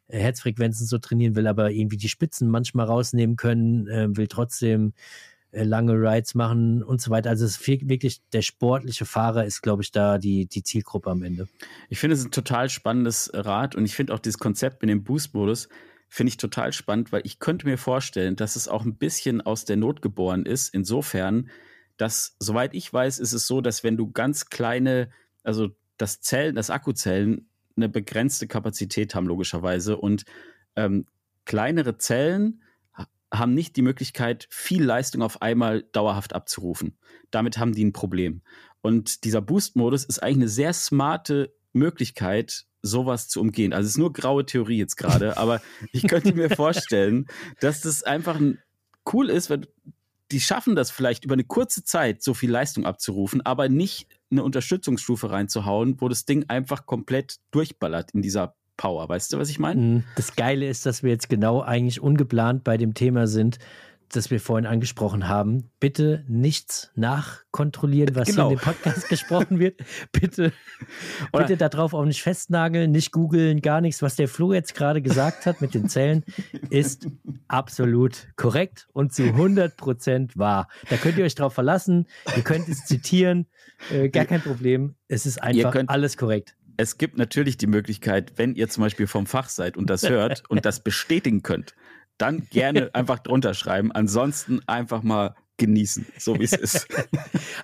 äh, 0.09 0.19
Herzfrequenzen 0.19 0.87
so 0.87 0.99
trainieren 0.99 1.37
will, 1.37 1.47
aber 1.47 1.71
irgendwie 1.71 1.99
die 1.99 2.09
Spitzen 2.09 2.49
manchmal 2.49 2.87
rausnehmen 2.87 3.37
können, 3.37 3.89
äh, 3.89 4.17
will 4.17 4.27
trotzdem 4.27 4.95
äh, 5.51 5.63
lange 5.63 5.93
Rides 5.93 6.35
machen 6.35 6.83
und 6.83 7.01
so 7.01 7.11
weiter. 7.11 7.31
Also 7.31 7.45
es 7.45 7.59
ist 7.59 7.89
wirklich 7.89 8.23
der 8.33 8.43
sportliche 8.43 9.05
Fahrer 9.05 9.45
ist, 9.45 9.63
glaube 9.63 9.83
ich, 9.83 9.93
da 9.93 10.17
die, 10.17 10.47
die 10.47 10.63
Zielgruppe 10.63 11.11
am 11.11 11.23
Ende. 11.23 11.47
Ich 11.91 11.99
finde 11.99 12.15
es 12.15 12.25
ein 12.25 12.31
total 12.31 12.71
spannendes 12.71 13.31
Rad 13.35 13.75
und 13.75 13.85
ich 13.85 13.95
finde 13.95 14.15
auch 14.15 14.19
dieses 14.19 14.39
Konzept 14.39 14.81
mit 14.81 14.91
dem 14.91 15.05
Boost-Modus 15.05 15.69
finde 16.09 16.31
ich 16.31 16.37
total 16.37 16.73
spannend, 16.73 17.13
weil 17.13 17.23
ich 17.25 17.39
könnte 17.39 17.67
mir 17.67 17.79
vorstellen, 17.79 18.37
dass 18.37 18.57
es 18.57 18.69
auch 18.69 18.85
ein 18.85 18.97
bisschen 18.97 19.41
aus 19.41 19.65
der 19.65 19.77
Not 19.77 20.03
geboren 20.03 20.47
ist. 20.47 20.73
Insofern, 20.73 21.51
dass, 21.97 22.37
soweit 22.39 22.75
ich 22.75 22.93
weiß, 22.93 23.19
ist 23.19 23.33
es 23.33 23.47
so, 23.47 23.61
dass 23.61 23.85
wenn 23.85 23.97
du 23.97 24.11
ganz 24.13 24.47
kleine, 24.47 25.11
also 25.43 25.71
das 25.97 26.21
Zellen, 26.21 26.55
das 26.55 26.71
Akkuzellen 26.71 27.49
eine 27.77 27.89
begrenzte 27.89 28.47
Kapazität 28.47 29.15
haben, 29.15 29.27
logischerweise. 29.27 29.97
Und 29.97 30.25
ähm, 30.77 31.07
kleinere 31.45 31.99
Zellen 31.99 32.63
haben 33.33 33.55
nicht 33.55 33.77
die 33.77 33.83
Möglichkeit, 33.83 34.47
viel 34.51 34.85
Leistung 34.85 35.23
auf 35.23 35.43
einmal 35.43 35.83
dauerhaft 35.93 36.35
abzurufen. 36.35 36.97
Damit 37.31 37.59
haben 37.59 37.75
die 37.75 37.85
ein 37.85 37.93
Problem. 37.93 38.43
Und 38.81 39.25
dieser 39.25 39.43
Boost-Modus 39.43 40.05
ist 40.05 40.23
eigentlich 40.23 40.37
eine 40.37 40.49
sehr 40.49 40.73
smarte 40.73 41.55
Möglichkeit, 41.73 42.67
sowas 42.87 43.29
zu 43.29 43.41
umgehen. 43.41 43.73
Also 43.73 43.87
es 43.87 43.93
ist 43.93 43.99
nur 43.99 44.13
graue 44.13 44.47
Theorie 44.47 44.79
jetzt 44.79 44.97
gerade, 44.97 45.37
aber 45.37 45.61
ich 45.93 46.07
könnte 46.07 46.35
mir 46.35 46.51
vorstellen, 46.51 47.27
dass 47.61 47.81
das 47.83 48.03
einfach 48.03 48.37
ein, 48.37 48.59
cool 49.13 49.31
ist, 49.31 49.51
weil 49.51 49.63
die 50.33 50.41
schaffen 50.41 50.75
das 50.75 50.91
vielleicht 50.91 51.25
über 51.25 51.35
eine 51.35 51.45
kurze 51.45 51.85
Zeit 51.85 52.23
so 52.23 52.35
viel 52.35 52.51
Leistung 52.51 52.85
abzurufen, 52.85 53.45
aber 53.45 53.69
nicht 53.69 54.09
eine 54.31 54.43
Unterstützungsstufe 54.43 55.31
reinzuhauen, 55.31 56.01
wo 56.01 56.09
das 56.09 56.25
Ding 56.25 56.47
einfach 56.49 56.87
komplett 56.87 57.37
durchballert 57.53 58.11
in 58.13 58.23
dieser 58.23 58.55
Power. 58.77 59.09
Weißt 59.09 59.33
du, 59.33 59.39
was 59.39 59.51
ich 59.51 59.59
meine? 59.59 59.81
Mhm. 59.81 60.05
Das 60.17 60.35
Geile 60.35 60.69
ist, 60.69 60.85
dass 60.85 61.03
wir 61.03 61.11
jetzt 61.11 61.29
genau 61.29 61.63
eigentlich 61.63 62.01
ungeplant 62.01 62.65
bei 62.65 62.77
dem 62.77 62.95
Thema 62.95 63.27
sind, 63.27 63.59
das 64.11 64.31
wir 64.31 64.41
vorhin 64.41 64.67
angesprochen 64.67 65.29
haben. 65.29 65.71
Bitte 65.81 66.25
nichts 66.29 66.91
nachkontrollieren, 66.95 68.15
was 68.15 68.29
genau. 68.29 68.49
hier 68.49 68.53
in 68.53 68.59
dem 68.59 68.65
Podcast 68.65 69.09
gesprochen 69.09 69.59
wird. 69.59 69.81
Bitte, 70.13 70.53
bitte 71.33 71.57
darauf 71.57 71.95
auch 71.95 72.05
nicht 72.05 72.23
festnageln, 72.23 72.91
nicht 72.91 73.13
googeln, 73.13 73.61
gar 73.61 73.81
nichts. 73.81 74.03
Was 74.03 74.17
der 74.17 74.29
Flo 74.29 74.53
jetzt 74.53 74.75
gerade 74.75 75.03
gesagt 75.03 75.47
hat 75.47 75.61
mit 75.61 75.75
den 75.75 75.89
Zellen, 75.89 76.25
ist 76.71 77.09
absolut 77.49 78.29
korrekt 78.37 78.89
und 78.93 79.13
zu 79.13 79.25
100 79.25 79.77
Prozent 79.77 80.37
wahr. 80.37 80.69
Da 80.89 80.97
könnt 80.97 81.19
ihr 81.19 81.25
euch 81.25 81.35
drauf 81.35 81.55
verlassen. 81.55 82.07
Ihr 82.37 82.43
könnt 82.43 82.69
es 82.69 82.85
zitieren. 82.85 83.47
Äh, 83.91 84.09
gar 84.09 84.25
kein 84.25 84.41
Problem. 84.41 84.95
Es 85.09 85.27
ist 85.27 85.43
einfach 85.43 85.75
alles 85.87 86.17
korrekt 86.17 86.57
es 86.77 86.99
gibt 86.99 87.17
natürlich 87.17 87.57
die 87.57 87.67
Möglichkeit, 87.67 88.33
wenn 88.37 88.55
ihr 88.55 88.69
zum 88.69 88.83
Beispiel 88.83 89.07
vom 89.07 89.27
Fach 89.27 89.49
seid 89.49 89.77
und 89.77 89.91
das 89.91 90.03
hört 90.09 90.45
und 90.49 90.65
das 90.65 90.81
bestätigen 90.81 91.43
könnt, 91.43 91.75
dann 92.19 92.47
gerne 92.51 92.91
einfach 92.95 93.19
drunter 93.19 93.55
schreiben. 93.55 93.93
Ansonsten 93.93 94.61
einfach 94.67 95.03
mal 95.03 95.35
genießen, 95.59 96.07
so 96.19 96.39
wie 96.39 96.45
es 96.45 96.53
ist. 96.53 96.87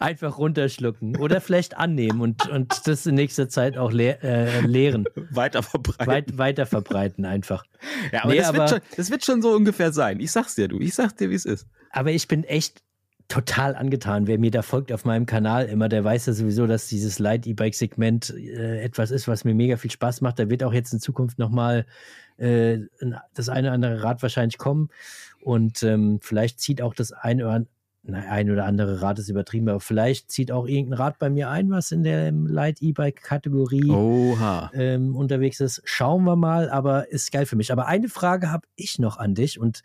einfach 0.00 0.38
runterschlucken 0.38 1.16
oder 1.16 1.40
vielleicht 1.40 1.76
annehmen 1.76 2.20
und, 2.20 2.48
und 2.48 2.86
das 2.86 3.06
in 3.06 3.14
nächster 3.14 3.48
Zeit 3.48 3.76
auch 3.76 3.92
lehr, 3.92 4.22
äh, 4.24 4.60
lehren. 4.60 5.04
Weiter 5.30 5.62
verbreiten. 5.62 6.06
Weit, 6.06 6.38
weiter 6.38 6.66
verbreiten 6.66 7.24
einfach. 7.24 7.64
Ja, 8.10 8.24
aber, 8.24 8.32
nee, 8.32 8.38
das, 8.38 8.48
aber 8.48 8.58
wird 8.58 8.70
schon, 8.70 8.80
das 8.96 9.10
wird 9.10 9.24
schon 9.24 9.42
so 9.42 9.52
ungefähr 9.52 9.92
sein. 9.92 10.20
Ich 10.20 10.32
sag's 10.32 10.54
dir, 10.54 10.68
du. 10.68 10.80
Ich 10.80 10.94
sag's 10.94 11.16
dir, 11.16 11.30
wie 11.30 11.34
es 11.34 11.44
ist. 11.44 11.66
Aber 11.90 12.10
ich 12.10 12.28
bin 12.28 12.44
echt 12.44 12.82
total 13.28 13.74
angetan. 13.74 14.26
Wer 14.26 14.38
mir 14.38 14.50
da 14.50 14.62
folgt 14.62 14.92
auf 14.92 15.04
meinem 15.04 15.26
Kanal 15.26 15.66
immer, 15.66 15.88
der 15.88 16.04
weiß 16.04 16.26
ja 16.26 16.32
sowieso, 16.34 16.66
dass 16.66 16.88
dieses 16.88 17.18
Light-E-Bike-Segment 17.18 18.30
äh, 18.30 18.82
etwas 18.82 19.10
ist, 19.10 19.26
was 19.28 19.44
mir 19.44 19.54
mega 19.54 19.76
viel 19.76 19.90
Spaß 19.90 20.20
macht. 20.20 20.38
Da 20.38 20.50
wird 20.50 20.62
auch 20.62 20.72
jetzt 20.72 20.92
in 20.92 21.00
Zukunft 21.00 21.38
nochmal 21.38 21.86
äh, 22.36 22.78
das 23.34 23.48
eine 23.48 23.68
oder 23.68 23.74
andere 23.74 24.02
Rad 24.02 24.22
wahrscheinlich 24.22 24.58
kommen. 24.58 24.88
Und 25.42 25.82
ähm, 25.82 26.20
vielleicht 26.22 26.60
zieht 26.60 26.82
auch 26.82 26.94
das 26.94 27.12
eine 27.12 27.44
oder, 27.44 27.66
na, 28.04 28.18
ein 28.18 28.50
oder 28.50 28.64
andere 28.64 29.02
Rad 29.02 29.18
ist 29.18 29.28
übertrieben, 29.28 29.68
aber 29.68 29.80
vielleicht 29.80 30.30
zieht 30.30 30.52
auch 30.52 30.66
irgendein 30.66 30.98
Rad 30.98 31.18
bei 31.18 31.30
mir 31.30 31.50
ein, 31.50 31.70
was 31.70 31.92
in 31.92 32.02
der 32.02 32.30
Light-E-Bike-Kategorie 32.32 33.90
ähm, 34.74 35.16
unterwegs 35.16 35.60
ist. 35.60 35.82
Schauen 35.84 36.24
wir 36.24 36.36
mal, 36.36 36.70
aber 36.70 37.10
ist 37.10 37.32
geil 37.32 37.46
für 37.46 37.56
mich. 37.56 37.72
Aber 37.72 37.86
eine 37.86 38.08
Frage 38.08 38.50
habe 38.50 38.66
ich 38.76 38.98
noch 38.98 39.18
an 39.18 39.34
dich 39.34 39.58
und 39.58 39.82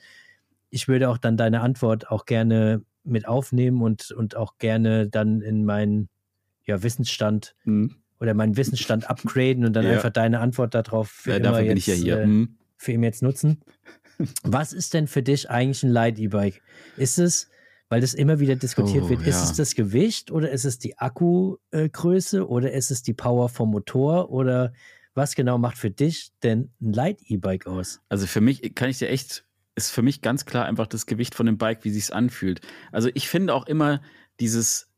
ich 0.70 0.88
würde 0.88 1.10
auch 1.10 1.18
dann 1.18 1.38
deine 1.38 1.62
Antwort 1.62 2.12
auch 2.12 2.26
gerne 2.26 2.82
mit 3.04 3.28
aufnehmen 3.28 3.82
und, 3.82 4.12
und 4.12 4.36
auch 4.36 4.58
gerne 4.58 5.08
dann 5.08 5.42
in 5.42 5.66
meinen 5.66 6.10
ja, 6.66 6.84
Wissensstand 6.84 7.56
mhm. 7.64 7.96
Oder 8.20 8.34
meinen 8.34 8.58
Wissensstand 8.58 9.10
upgraden 9.10 9.66
und 9.66 9.74
dann 9.74 9.86
ja. 9.86 9.94
einfach 9.94 10.12
deine 10.12 10.40
Antwort 10.40 10.74
darauf 10.74 11.10
für, 11.10 11.32
ja, 11.32 11.38
immer 11.38 11.60
jetzt, 11.62 11.88
ja 11.88 12.18
äh, 12.18 12.28
mhm. 12.28 12.58
für 12.76 12.94
ihn 12.94 13.04
jetzt 13.04 13.22
nutzen. 13.22 13.62
Was 14.44 14.74
ist 14.74 14.94
denn 14.94 15.08
für 15.08 15.22
dich 15.22 15.50
eigentlich 15.50 15.84
ein 15.84 15.92
Light-E-Bike? 15.92 16.62
Ist 16.98 17.20
es, 17.20 17.50
weil 17.90 18.02
das 18.02 18.14
immer 18.14 18.40
wieder 18.40 18.56
diskutiert 18.56 19.04
oh, 19.06 19.10
wird, 19.10 19.26
ist 19.26 19.44
es 19.44 19.54
das 19.54 19.76
Gewicht 19.76 20.32
oder 20.32 20.50
ist 20.50 20.66
es 20.66 20.80
die 20.80 20.98
Akkugröße 20.98 22.48
oder 22.48 22.72
ist 22.72 22.92
es 22.92 23.04
die 23.04 23.14
Power 23.14 23.50
vom 23.50 23.72
Motor 23.72 24.32
oder 24.32 24.74
was 25.14 25.36
genau 25.36 25.58
macht 25.58 25.78
für 25.78 25.92
dich 25.92 26.32
denn 26.44 26.72
ein 26.82 26.94
Light-E-Bike 26.94 27.68
aus? 27.68 28.02
Also 28.10 28.28
für 28.28 28.42
mich 28.42 28.76
kann 28.76 28.90
ich 28.90 28.98
dir 28.98 29.10
echt 29.10 29.46
ist 29.78 29.92
für 29.92 30.02
mich 30.02 30.24
ganz 30.24 30.46
klar 30.46 30.66
einfach 30.66 30.88
das 30.88 31.06
Gewicht 31.06 31.36
von 31.36 31.46
dem 31.46 31.60
Bike, 31.60 31.84
wie 31.84 31.92
sich's 31.92 32.10
anfühlt. 32.10 32.62
Also 32.92 33.10
ich 33.14 33.30
finde 33.30 33.54
auch 33.54 33.68
immer 33.68 34.02
dieses, 34.40 34.90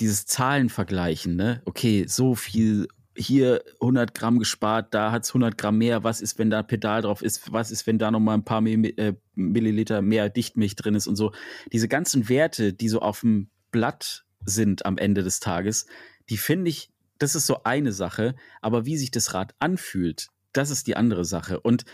dieses 0.00 0.26
Zahlenvergleichen, 0.26 1.36
ne? 1.36 1.62
Okay, 1.66 2.06
so 2.08 2.34
viel 2.34 2.88
hier 3.16 3.62
100 3.80 4.14
Gramm 4.14 4.38
gespart, 4.38 4.94
da 4.94 5.12
hat's 5.12 5.30
100 5.30 5.58
Gramm 5.58 5.78
mehr. 5.78 6.04
Was 6.04 6.20
ist, 6.20 6.38
wenn 6.38 6.50
da 6.50 6.62
Pedal 6.62 7.02
drauf 7.02 7.22
ist? 7.22 7.52
Was 7.52 7.70
ist, 7.70 7.86
wenn 7.86 7.98
da 7.98 8.10
noch 8.10 8.20
mal 8.20 8.34
ein 8.34 8.44
paar 8.44 8.64
äh, 8.64 9.14
Milliliter 9.34 10.00
mehr 10.00 10.30
Dichtmilch 10.30 10.76
drin 10.76 10.94
ist 10.94 11.06
und 11.06 11.16
so? 11.16 11.32
Diese 11.72 11.88
ganzen 11.88 12.28
Werte, 12.28 12.72
die 12.72 12.88
so 12.88 13.00
auf 13.00 13.20
dem 13.20 13.50
Blatt 13.70 14.24
sind 14.44 14.86
am 14.86 14.96
Ende 14.96 15.22
des 15.22 15.40
Tages, 15.40 15.86
die 16.30 16.36
finde 16.36 16.70
ich, 16.70 16.90
das 17.18 17.34
ist 17.34 17.46
so 17.46 17.62
eine 17.64 17.92
Sache, 17.92 18.34
aber 18.62 18.86
wie 18.86 18.96
sich 18.96 19.10
das 19.10 19.34
Rad 19.34 19.54
anfühlt, 19.58 20.28
das 20.52 20.70
ist 20.70 20.86
die 20.86 20.96
andere 20.96 21.24
Sache. 21.24 21.60
Und 21.60 21.84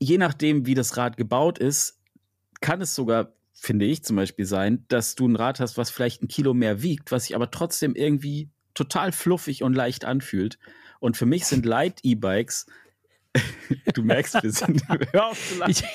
je 0.00 0.18
nachdem, 0.18 0.66
wie 0.66 0.74
das 0.74 0.96
Rad 0.96 1.16
gebaut 1.16 1.58
ist, 1.58 2.00
kann 2.60 2.80
es 2.80 2.94
sogar, 2.94 3.34
finde 3.54 3.86
ich 3.86 4.04
zum 4.04 4.16
Beispiel 4.16 4.44
sein, 4.44 4.84
dass 4.88 5.14
du 5.14 5.26
ein 5.26 5.36
Rad 5.36 5.60
hast, 5.60 5.78
was 5.78 5.90
vielleicht 5.90 6.22
ein 6.22 6.28
Kilo 6.28 6.52
mehr 6.52 6.82
wiegt, 6.82 7.12
was 7.12 7.24
sich 7.24 7.34
aber 7.34 7.50
trotzdem 7.50 7.94
irgendwie 7.94 8.50
total 8.74 9.12
fluffig 9.12 9.62
und 9.62 9.74
leicht 9.74 10.04
anfühlt. 10.04 10.58
Und 11.00 11.16
für 11.16 11.26
mich 11.26 11.46
sind 11.46 11.64
Light 11.64 12.00
E-Bikes, 12.02 12.66
du 13.94 14.02
merkst, 14.02 14.42
wir 14.42 14.52
sind, 14.52 14.82
hör 15.12 15.26
auf 15.28 15.48
zu 15.48 15.58
lachen. 15.58 15.86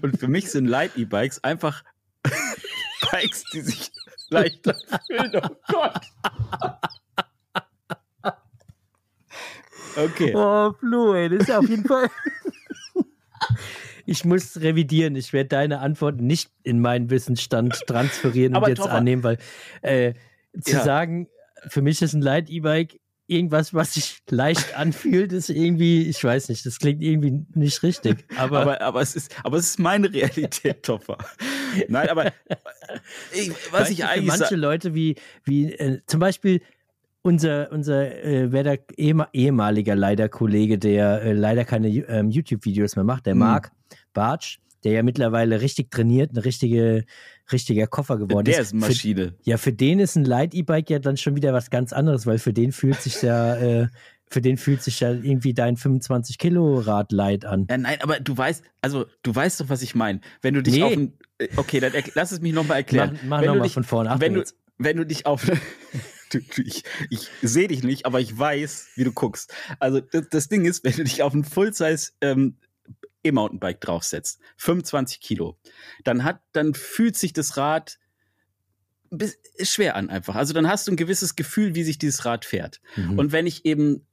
Und 0.00 0.18
für 0.18 0.28
mich 0.28 0.50
sind 0.50 0.66
Light 0.66 0.96
E-Bikes 0.96 1.44
einfach 1.44 1.84
Bikes, 3.10 3.44
die 3.52 3.60
sich 3.60 3.92
leicht 4.30 4.66
anfühlen. 4.66 5.32
Oh 5.42 5.56
Gott. 5.68 6.00
Okay. 9.94 10.32
Oh, 10.34 10.72
Flo, 10.72 11.14
ey, 11.14 11.28
das 11.28 11.48
ist 11.48 11.50
auf 11.50 11.68
jeden 11.68 11.84
Fall. 11.84 12.08
Ich 14.06 14.24
muss 14.24 14.60
revidieren. 14.60 15.16
Ich 15.16 15.32
werde 15.32 15.48
deine 15.48 15.80
Antwort 15.80 16.20
nicht 16.20 16.50
in 16.62 16.80
meinen 16.80 17.10
Wissensstand 17.10 17.80
transferieren 17.86 18.56
und 18.56 18.68
jetzt 18.68 18.78
Topper. 18.78 18.92
annehmen, 18.92 19.22
weil 19.22 19.38
äh, 19.82 20.14
zu 20.60 20.72
ja. 20.72 20.84
sagen, 20.84 21.28
für 21.68 21.82
mich 21.82 22.02
ist 22.02 22.12
ein 22.12 22.22
Light-E-Bike 22.22 23.00
irgendwas, 23.26 23.72
was 23.72 23.94
sich 23.94 24.18
leicht 24.28 24.76
anfühlt, 24.76 25.32
ist 25.32 25.48
irgendwie, 25.48 26.08
ich 26.08 26.22
weiß 26.22 26.48
nicht, 26.48 26.66
das 26.66 26.78
klingt 26.78 27.02
irgendwie 27.02 27.44
nicht 27.54 27.82
richtig. 27.82 28.24
Aber, 28.36 28.60
aber, 28.60 28.80
aber, 28.80 29.00
es, 29.00 29.16
ist, 29.16 29.34
aber 29.44 29.56
es 29.56 29.70
ist 29.70 29.78
meine 29.78 30.12
Realität, 30.12 30.82
Topfer. 30.82 31.18
Nein, 31.88 32.08
aber 32.08 32.32
ich, 33.32 33.52
was 33.70 33.90
ich 33.90 34.04
eigentlich. 34.04 34.32
Für 34.32 34.38
manche 34.40 34.56
Leute 34.56 34.94
wie, 34.94 35.16
wie 35.44 35.72
äh, 35.72 36.00
zum 36.06 36.20
Beispiel 36.20 36.60
unser, 37.22 37.70
unser 37.70 38.24
äh, 38.24 38.78
ehemaliger 38.96 39.94
leider 39.94 40.28
Kollege, 40.28 40.78
der 40.78 41.22
äh, 41.22 41.32
leider 41.32 41.64
keine 41.64 41.88
ähm, 41.88 42.30
YouTube-Videos 42.30 42.96
mehr 42.96 43.04
macht, 43.04 43.26
der 43.26 43.34
mhm. 43.34 43.40
Marc 43.40 43.72
Bartsch, 44.12 44.58
der 44.84 44.92
ja 44.92 45.02
mittlerweile 45.02 45.60
richtig 45.60 45.90
trainiert, 45.90 46.30
eine 46.30 46.44
richtige, 46.44 47.04
richtiger 47.52 47.86
Koffer 47.86 48.18
geworden 48.18 48.44
der 48.44 48.54
ist. 48.54 48.56
Der 48.56 48.62
ist 48.62 48.72
eine 48.72 48.80
Maschine. 48.80 49.28
Für, 49.28 49.50
ja, 49.50 49.56
für 49.56 49.72
den 49.72 50.00
ist 50.00 50.16
ein 50.16 50.24
Light-E-Bike 50.24 50.90
ja 50.90 50.98
dann 50.98 51.16
schon 51.16 51.36
wieder 51.36 51.52
was 51.52 51.70
ganz 51.70 51.92
anderes, 51.92 52.26
weil 52.26 52.38
für 52.38 52.52
den 52.52 52.72
fühlt 52.72 53.00
sich 53.00 53.22
ja, 53.22 53.54
äh, 53.56 53.86
für 54.28 54.40
den 54.40 54.56
fühlt 54.56 54.82
sich 54.82 55.00
ja 55.00 55.10
irgendwie 55.10 55.54
dein 55.54 55.76
25 55.76 56.38
Kilo 56.38 56.80
Rad 56.80 57.12
Light 57.12 57.44
an. 57.44 57.66
Ja, 57.70 57.78
nein, 57.78 57.98
aber 58.02 58.18
du 58.18 58.36
weißt, 58.36 58.64
also 58.80 59.06
du 59.22 59.34
weißt 59.34 59.60
doch, 59.60 59.68
was 59.68 59.82
ich 59.82 59.94
meine. 59.94 60.20
Wenn 60.40 60.54
du 60.54 60.62
dich 60.62 60.74
nee. 60.74 60.82
auf 60.82 60.92
ein, 60.92 61.12
äh, 61.38 61.48
okay, 61.56 61.78
dann 61.78 61.92
lass 62.14 62.32
es 62.32 62.40
mich 62.40 62.52
nochmal 62.52 62.78
erklären. 62.78 63.18
Mach, 63.24 63.40
mach 63.40 63.46
nochmal 63.46 63.68
von 63.68 63.84
vorne. 63.84 64.14
Wenn 64.18 64.34
du, 64.34 64.44
wenn 64.78 64.96
du 64.96 65.06
dich 65.06 65.26
auf 65.26 65.48
ich, 66.34 66.84
ich 67.10 67.28
sehe 67.42 67.68
dich 67.68 67.82
nicht, 67.82 68.06
aber 68.06 68.20
ich 68.20 68.36
weiß, 68.36 68.88
wie 68.96 69.04
du 69.04 69.12
guckst. 69.12 69.52
Also 69.78 70.00
das, 70.00 70.28
das 70.28 70.48
Ding 70.48 70.64
ist, 70.64 70.84
wenn 70.84 70.92
du 70.94 71.04
dich 71.04 71.22
auf 71.22 71.34
ein 71.34 71.44
Full-Size 71.44 72.12
ähm, 72.20 72.56
E-Mountainbike 73.24 73.80
draufsetzt, 73.80 74.40
25 74.56 75.20
Kilo, 75.20 75.58
dann 76.04 76.24
hat, 76.24 76.40
dann 76.52 76.74
fühlt 76.74 77.16
sich 77.16 77.32
das 77.32 77.56
Rad 77.56 77.98
schwer 79.62 79.96
an 79.96 80.08
einfach. 80.08 80.34
Also 80.34 80.54
dann 80.54 80.68
hast 80.68 80.86
du 80.86 80.92
ein 80.92 80.96
gewisses 80.96 81.36
Gefühl, 81.36 81.74
wie 81.74 81.82
sich 81.82 81.98
dieses 81.98 82.24
Rad 82.24 82.44
fährt. 82.44 82.80
Mhm. 82.96 83.18
Und 83.18 83.32
wenn 83.32 83.46
ich 83.46 83.64
eben 83.64 84.06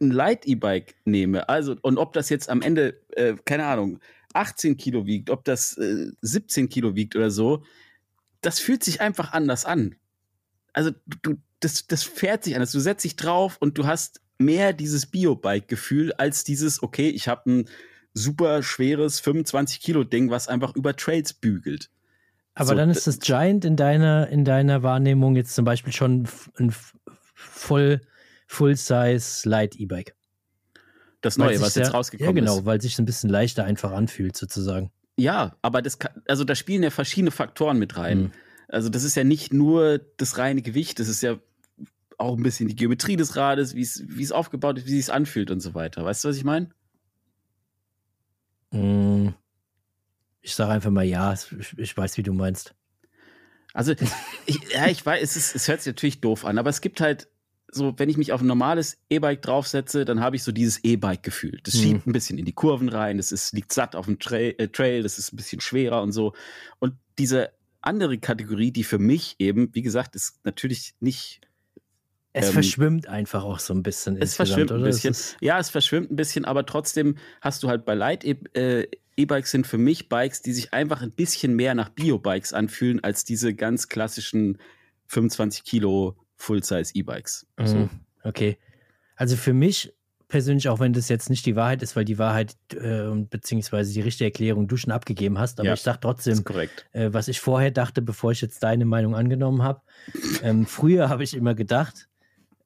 ein 0.00 0.10
Light 0.10 0.46
E-Bike 0.46 0.96
nehme, 1.04 1.48
also 1.48 1.76
und 1.82 1.98
ob 1.98 2.12
das 2.12 2.30
jetzt 2.30 2.48
am 2.48 2.62
Ende, 2.62 3.00
äh, 3.10 3.34
keine 3.44 3.66
Ahnung, 3.66 4.00
18 4.32 4.76
Kilo 4.78 5.06
wiegt, 5.06 5.30
ob 5.30 5.44
das 5.44 5.76
äh, 5.76 6.10
17 6.22 6.68
Kilo 6.68 6.94
wiegt 6.94 7.14
oder 7.14 7.30
so, 7.30 7.62
das 8.40 8.58
fühlt 8.58 8.82
sich 8.82 9.00
einfach 9.00 9.32
anders 9.32 9.64
an 9.64 9.96
also 10.72 10.90
du, 11.22 11.36
das, 11.60 11.86
das 11.86 12.02
fährt 12.02 12.44
sich 12.44 12.54
anders. 12.54 12.72
Du 12.72 12.80
setzt 12.80 13.04
dich 13.04 13.16
drauf 13.16 13.56
und 13.60 13.78
du 13.78 13.86
hast 13.86 14.20
mehr 14.38 14.72
dieses 14.72 15.06
Bio-Bike-Gefühl 15.06 16.12
als 16.14 16.44
dieses, 16.44 16.82
okay, 16.82 17.08
ich 17.08 17.28
habe 17.28 17.50
ein 17.50 17.68
super 18.14 18.62
schweres 18.62 19.20
25 19.20 19.80
Kilo 19.80 20.04
Ding, 20.04 20.30
was 20.30 20.48
einfach 20.48 20.74
über 20.74 20.96
Trails 20.96 21.32
bügelt. 21.32 21.90
Aber 22.54 22.70
so, 22.70 22.74
dann 22.74 22.90
ist 22.90 23.06
das 23.06 23.18
Giant 23.20 23.64
in 23.64 23.76
deiner, 23.76 24.28
in 24.28 24.44
deiner 24.44 24.82
Wahrnehmung 24.82 25.36
jetzt 25.36 25.54
zum 25.54 25.64
Beispiel 25.64 25.92
schon 25.92 26.28
ein 26.58 26.74
voll, 27.34 28.00
Full-Size 28.46 29.48
Light 29.48 29.76
E-Bike. 29.76 30.14
Das 31.22 31.38
Neue, 31.38 31.60
was 31.60 31.74
jetzt 31.76 31.94
rausgekommen 31.94 32.36
ist. 32.36 32.40
Ja, 32.40 32.40
genau, 32.40 32.58
ist. 32.58 32.66
weil 32.66 32.80
sich 32.80 32.98
ein 32.98 33.06
bisschen 33.06 33.30
leichter 33.30 33.64
einfach 33.64 33.92
anfühlt, 33.92 34.36
sozusagen. 34.36 34.90
Ja, 35.16 35.56
aber 35.62 35.80
das 35.80 35.98
kann, 35.98 36.22
also 36.26 36.44
da 36.44 36.54
spielen 36.54 36.82
ja 36.82 36.90
verschiedene 36.90 37.30
Faktoren 37.30 37.78
mit 37.78 37.96
rein. 37.96 38.18
Mhm. 38.18 38.32
Also 38.72 38.88
das 38.88 39.04
ist 39.04 39.14
ja 39.16 39.22
nicht 39.22 39.52
nur 39.52 39.98
das 40.16 40.38
reine 40.38 40.62
Gewicht, 40.62 40.98
das 40.98 41.08
ist 41.08 41.22
ja 41.22 41.38
auch 42.16 42.36
ein 42.36 42.42
bisschen 42.42 42.68
die 42.68 42.76
Geometrie 42.76 43.16
des 43.16 43.36
Rades, 43.36 43.74
wie 43.74 43.82
es 44.22 44.32
aufgebaut 44.32 44.78
ist, 44.78 44.86
wie 44.86 44.98
es 44.98 45.06
sich 45.06 45.14
anfühlt 45.14 45.50
und 45.50 45.60
so 45.60 45.74
weiter. 45.74 46.04
Weißt 46.04 46.24
du, 46.24 46.28
was 46.28 46.36
ich 46.36 46.44
meine? 46.44 46.70
Mm. 48.70 49.28
Ich 50.40 50.54
sage 50.54 50.72
einfach 50.72 50.90
mal 50.90 51.04
ja, 51.04 51.34
ich, 51.34 51.78
ich, 51.78 51.96
weiß, 51.96 52.16
wie 52.16 52.22
du 52.22 52.32
meinst. 52.32 52.74
Also, 53.74 53.92
ich, 54.46 54.58
ja, 54.72 54.86
ich 54.86 55.04
weiß, 55.04 55.22
es, 55.22 55.36
ist, 55.36 55.54
es 55.54 55.68
hört 55.68 55.82
sich 55.82 55.92
natürlich 55.92 56.20
doof 56.20 56.44
an, 56.46 56.58
aber 56.58 56.70
es 56.70 56.80
gibt 56.80 57.00
halt 57.00 57.28
so, 57.70 57.98
wenn 57.98 58.08
ich 58.08 58.16
mich 58.16 58.32
auf 58.32 58.40
ein 58.40 58.46
normales 58.46 58.98
E-Bike 59.10 59.42
draufsetze, 59.42 60.04
dann 60.04 60.20
habe 60.20 60.36
ich 60.36 60.42
so 60.42 60.52
dieses 60.52 60.82
E-Bike-Gefühl. 60.82 61.60
Das 61.62 61.74
schiebt 61.74 62.06
mhm. 62.06 62.10
ein 62.10 62.12
bisschen 62.12 62.38
in 62.38 62.44
die 62.44 62.52
Kurven 62.52 62.88
rein, 62.88 63.18
das 63.18 63.32
ist, 63.32 63.52
liegt 63.52 63.72
satt 63.72 63.96
auf 63.96 64.06
dem 64.06 64.18
Trail, 64.18 64.54
äh, 64.58 64.68
Trail, 64.68 65.02
das 65.02 65.18
ist 65.18 65.32
ein 65.32 65.36
bisschen 65.36 65.60
schwerer 65.60 66.02
und 66.02 66.12
so. 66.12 66.34
Und 66.78 66.94
diese 67.18 67.50
andere 67.82 68.18
Kategorie, 68.18 68.70
die 68.72 68.84
für 68.84 68.98
mich 68.98 69.36
eben, 69.38 69.74
wie 69.74 69.82
gesagt, 69.82 70.16
ist 70.16 70.44
natürlich 70.44 70.94
nicht. 71.00 71.40
Es 72.32 72.46
ähm, 72.48 72.52
verschwimmt 72.54 73.08
einfach 73.08 73.44
auch 73.44 73.58
so 73.58 73.74
ein 73.74 73.82
bisschen. 73.82 74.16
Es 74.16 74.36
verschwimmt 74.36 74.72
ein 74.72 74.82
bisschen. 74.82 75.14
Ja, 75.40 75.58
es 75.58 75.70
verschwimmt 75.70 76.10
ein 76.10 76.16
bisschen, 76.16 76.44
aber 76.44 76.64
trotzdem 76.64 77.16
hast 77.40 77.62
du 77.62 77.68
halt 77.68 77.84
bei 77.84 77.94
Light 77.94 78.24
äh, 78.24 78.86
E-Bikes 79.16 79.50
sind 79.50 79.66
für 79.66 79.78
mich 79.78 80.08
Bikes, 80.08 80.42
die 80.42 80.52
sich 80.52 80.72
einfach 80.72 81.02
ein 81.02 81.12
bisschen 81.12 81.54
mehr 81.54 81.74
nach 81.74 81.90
Bio-Bikes 81.90 82.52
anfühlen 82.52 83.04
als 83.04 83.24
diese 83.24 83.54
ganz 83.54 83.88
klassischen 83.88 84.58
25 85.08 85.64
Kilo 85.64 86.16
Full-Size 86.36 86.92
E-Bikes. 86.94 87.46
Mhm. 87.58 87.90
Okay. 88.24 88.56
Also 89.16 89.36
für 89.36 89.52
mich 89.52 89.92
persönlich, 90.32 90.70
auch 90.70 90.80
wenn 90.80 90.94
das 90.94 91.10
jetzt 91.10 91.28
nicht 91.28 91.44
die 91.44 91.56
Wahrheit 91.56 91.82
ist, 91.82 91.94
weil 91.94 92.06
die 92.06 92.18
Wahrheit 92.18 92.56
äh, 92.72 93.10
beziehungsweise 93.28 93.92
die 93.92 94.00
richtige 94.00 94.24
Erklärung 94.24 94.66
du 94.66 94.78
schon 94.78 94.90
abgegeben 94.90 95.38
hast, 95.38 95.60
aber 95.60 95.68
ja, 95.68 95.74
ich 95.74 95.82
sage 95.82 95.98
trotzdem, 96.00 96.42
äh, 96.92 97.12
was 97.12 97.28
ich 97.28 97.38
vorher 97.38 97.70
dachte, 97.70 98.00
bevor 98.00 98.32
ich 98.32 98.40
jetzt 98.40 98.62
deine 98.62 98.86
Meinung 98.86 99.14
angenommen 99.14 99.62
habe. 99.62 99.82
Ähm, 100.42 100.64
früher 100.64 101.10
habe 101.10 101.22
ich 101.22 101.36
immer 101.36 101.54
gedacht, 101.54 102.08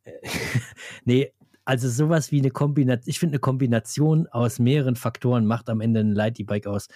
äh, 0.05 0.12
nee, 1.05 1.33
also 1.64 1.89
sowas 1.89 2.31
wie 2.31 2.39
eine 2.39 2.53
Kombination, 2.53 3.11
ich 3.11 3.19
finde 3.19 3.35
eine 3.35 3.41
Kombination 3.41 4.29
aus 4.29 4.61
mehreren 4.61 4.95
Faktoren 4.95 5.45
macht 5.45 5.69
am 5.69 5.81
Ende 5.81 6.01
ein 6.01 6.12
Light 6.12 6.39
E-Bike 6.39 6.69
aus. 6.69 6.87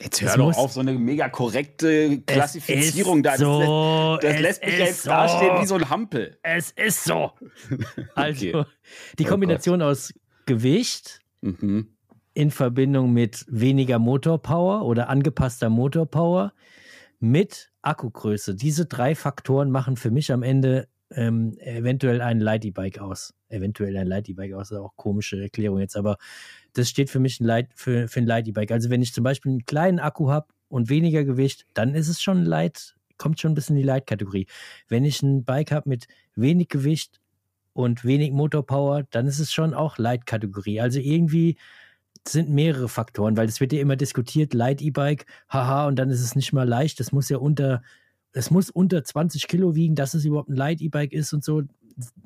Jetzt 0.00 0.22
hör 0.22 0.36
doch 0.36 0.56
auf, 0.56 0.72
so 0.72 0.80
eine 0.80 0.92
mega 0.92 1.28
korrekte 1.28 2.20
Klassifizierung 2.22 3.22
da. 3.22 3.36
So, 3.36 4.18
das, 4.20 4.32
das 4.32 4.40
lässt 4.40 4.64
mich 4.64 4.78
ja 4.78 4.84
jetzt 4.86 5.02
so. 5.02 5.10
dastehen 5.10 5.60
wie 5.60 5.66
so 5.66 5.74
ein 5.74 5.90
Hampel. 5.90 6.38
Es 6.42 6.70
ist 6.70 7.04
so. 7.04 7.32
Also, 8.14 8.48
okay. 8.48 8.64
die 9.18 9.26
oh 9.26 9.28
Kombination 9.28 9.82
oh 9.82 9.86
aus 9.86 10.12
Gewicht 10.46 11.20
mhm. 11.42 11.88
in 12.34 12.50
Verbindung 12.50 13.12
mit 13.12 13.44
weniger 13.48 13.98
Motorpower 13.98 14.84
oder 14.84 15.08
angepasster 15.08 15.68
Motorpower 15.68 16.52
mit 17.18 17.70
Akkugröße. 17.82 18.54
Diese 18.54 18.86
drei 18.86 19.14
Faktoren 19.14 19.70
machen 19.70 19.96
für 19.96 20.10
mich 20.10 20.32
am 20.32 20.42
Ende 20.42 20.88
ähm, 21.14 21.56
eventuell 21.58 22.20
ein 22.20 22.40
Light 22.40 22.64
E-Bike 22.64 22.98
aus. 22.98 23.34
Eventuell 23.48 23.96
ein 23.96 24.06
Light 24.06 24.28
E-Bike 24.28 24.52
aus, 24.52 24.72
auch 24.72 24.94
komische 24.96 25.40
Erklärung 25.40 25.80
jetzt, 25.80 25.96
aber 25.96 26.16
das 26.72 26.88
steht 26.88 27.10
für 27.10 27.18
mich 27.18 27.40
ein 27.40 27.46
Light, 27.46 27.68
für, 27.74 28.08
für 28.08 28.20
ein 28.20 28.26
Light 28.26 28.46
E-Bike. 28.46 28.70
Also 28.70 28.90
wenn 28.90 29.02
ich 29.02 29.12
zum 29.12 29.24
Beispiel 29.24 29.50
einen 29.50 29.64
kleinen 29.64 29.98
Akku 29.98 30.30
habe 30.30 30.46
und 30.68 30.88
weniger 30.88 31.24
Gewicht, 31.24 31.66
dann 31.74 31.94
ist 31.94 32.08
es 32.08 32.22
schon 32.22 32.44
Light, 32.44 32.94
kommt 33.18 33.40
schon 33.40 33.52
ein 33.52 33.54
bisschen 33.54 33.76
in 33.76 33.82
die 33.82 33.86
Light-Kategorie. 33.86 34.46
Wenn 34.88 35.04
ich 35.04 35.22
ein 35.22 35.44
Bike 35.44 35.72
habe 35.72 35.88
mit 35.88 36.06
wenig 36.36 36.68
Gewicht 36.68 37.20
und 37.72 38.04
wenig 38.04 38.30
Motorpower, 38.32 39.04
dann 39.10 39.26
ist 39.26 39.40
es 39.40 39.52
schon 39.52 39.74
auch 39.74 39.98
Light-Kategorie. 39.98 40.80
Also 40.80 41.00
irgendwie 41.00 41.56
sind 42.26 42.50
mehrere 42.50 42.88
Faktoren, 42.88 43.36
weil 43.36 43.48
es 43.48 43.60
wird 43.60 43.72
ja 43.72 43.80
immer 43.80 43.96
diskutiert, 43.96 44.54
Light 44.54 44.82
E-Bike, 44.82 45.26
haha, 45.48 45.86
und 45.86 45.96
dann 45.96 46.10
ist 46.10 46.20
es 46.20 46.36
nicht 46.36 46.52
mal 46.52 46.68
leicht, 46.68 47.00
das 47.00 47.12
muss 47.12 47.28
ja 47.28 47.38
unter, 47.38 47.82
es 48.32 48.50
muss 48.50 48.70
unter 48.70 49.02
20 49.02 49.48
Kilo 49.48 49.74
wiegen, 49.74 49.94
dass 49.94 50.14
es 50.14 50.24
überhaupt 50.24 50.50
ein 50.50 50.56
Light 50.56 50.80
E-Bike 50.80 51.12
ist 51.12 51.32
und 51.32 51.44
so 51.44 51.62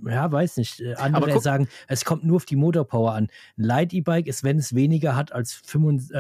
ja, 0.07 0.31
weiß 0.31 0.57
nicht. 0.57 0.81
Äh, 0.81 0.95
andere 0.95 1.33
guck, 1.33 1.43
sagen, 1.43 1.69
es 1.89 2.05
kommt 2.05 2.25
nur 2.25 2.37
auf 2.37 2.45
die 2.45 2.57
Motorpower 2.57 3.15
an. 3.15 3.29
Ein 3.57 3.65
Light-E-Bike 3.65 4.27
ist, 4.27 4.45
wenn 4.45 4.59
es 4.59 4.75
weniger 4.75 5.17
hat 5.17 5.33
als 5.33 5.53
85 5.53 6.11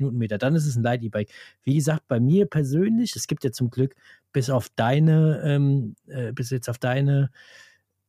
äh, 0.00 0.02
Newtonmeter, 0.02 0.38
dann 0.38 0.54
ist 0.54 0.66
es 0.66 0.76
ein 0.76 0.82
Light-E-Bike. 0.82 1.30
Wie 1.64 1.74
gesagt, 1.74 2.06
bei 2.08 2.20
mir 2.20 2.46
persönlich, 2.46 3.16
es 3.16 3.26
gibt 3.26 3.44
ja 3.44 3.52
zum 3.52 3.70
Glück 3.70 3.94
bis 4.32 4.50
auf 4.50 4.68
deine, 4.76 5.40
ähm, 5.44 5.96
äh, 6.06 6.32
bis 6.32 6.50
jetzt 6.50 6.68
auf 6.68 6.78
deine 6.78 7.30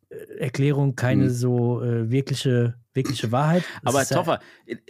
äh, 0.09 0.15
Erklärung 0.39 0.95
keine 0.95 1.25
mhm. 1.25 1.29
so 1.29 1.83
äh, 1.83 2.11
wirkliche 2.11 2.75
wirkliche 2.93 3.31
Wahrheit. 3.31 3.63
Das 3.83 3.93
Aber 3.93 4.01
ist 4.01 4.11
ja- 4.11 4.17
Toffer, 4.17 4.39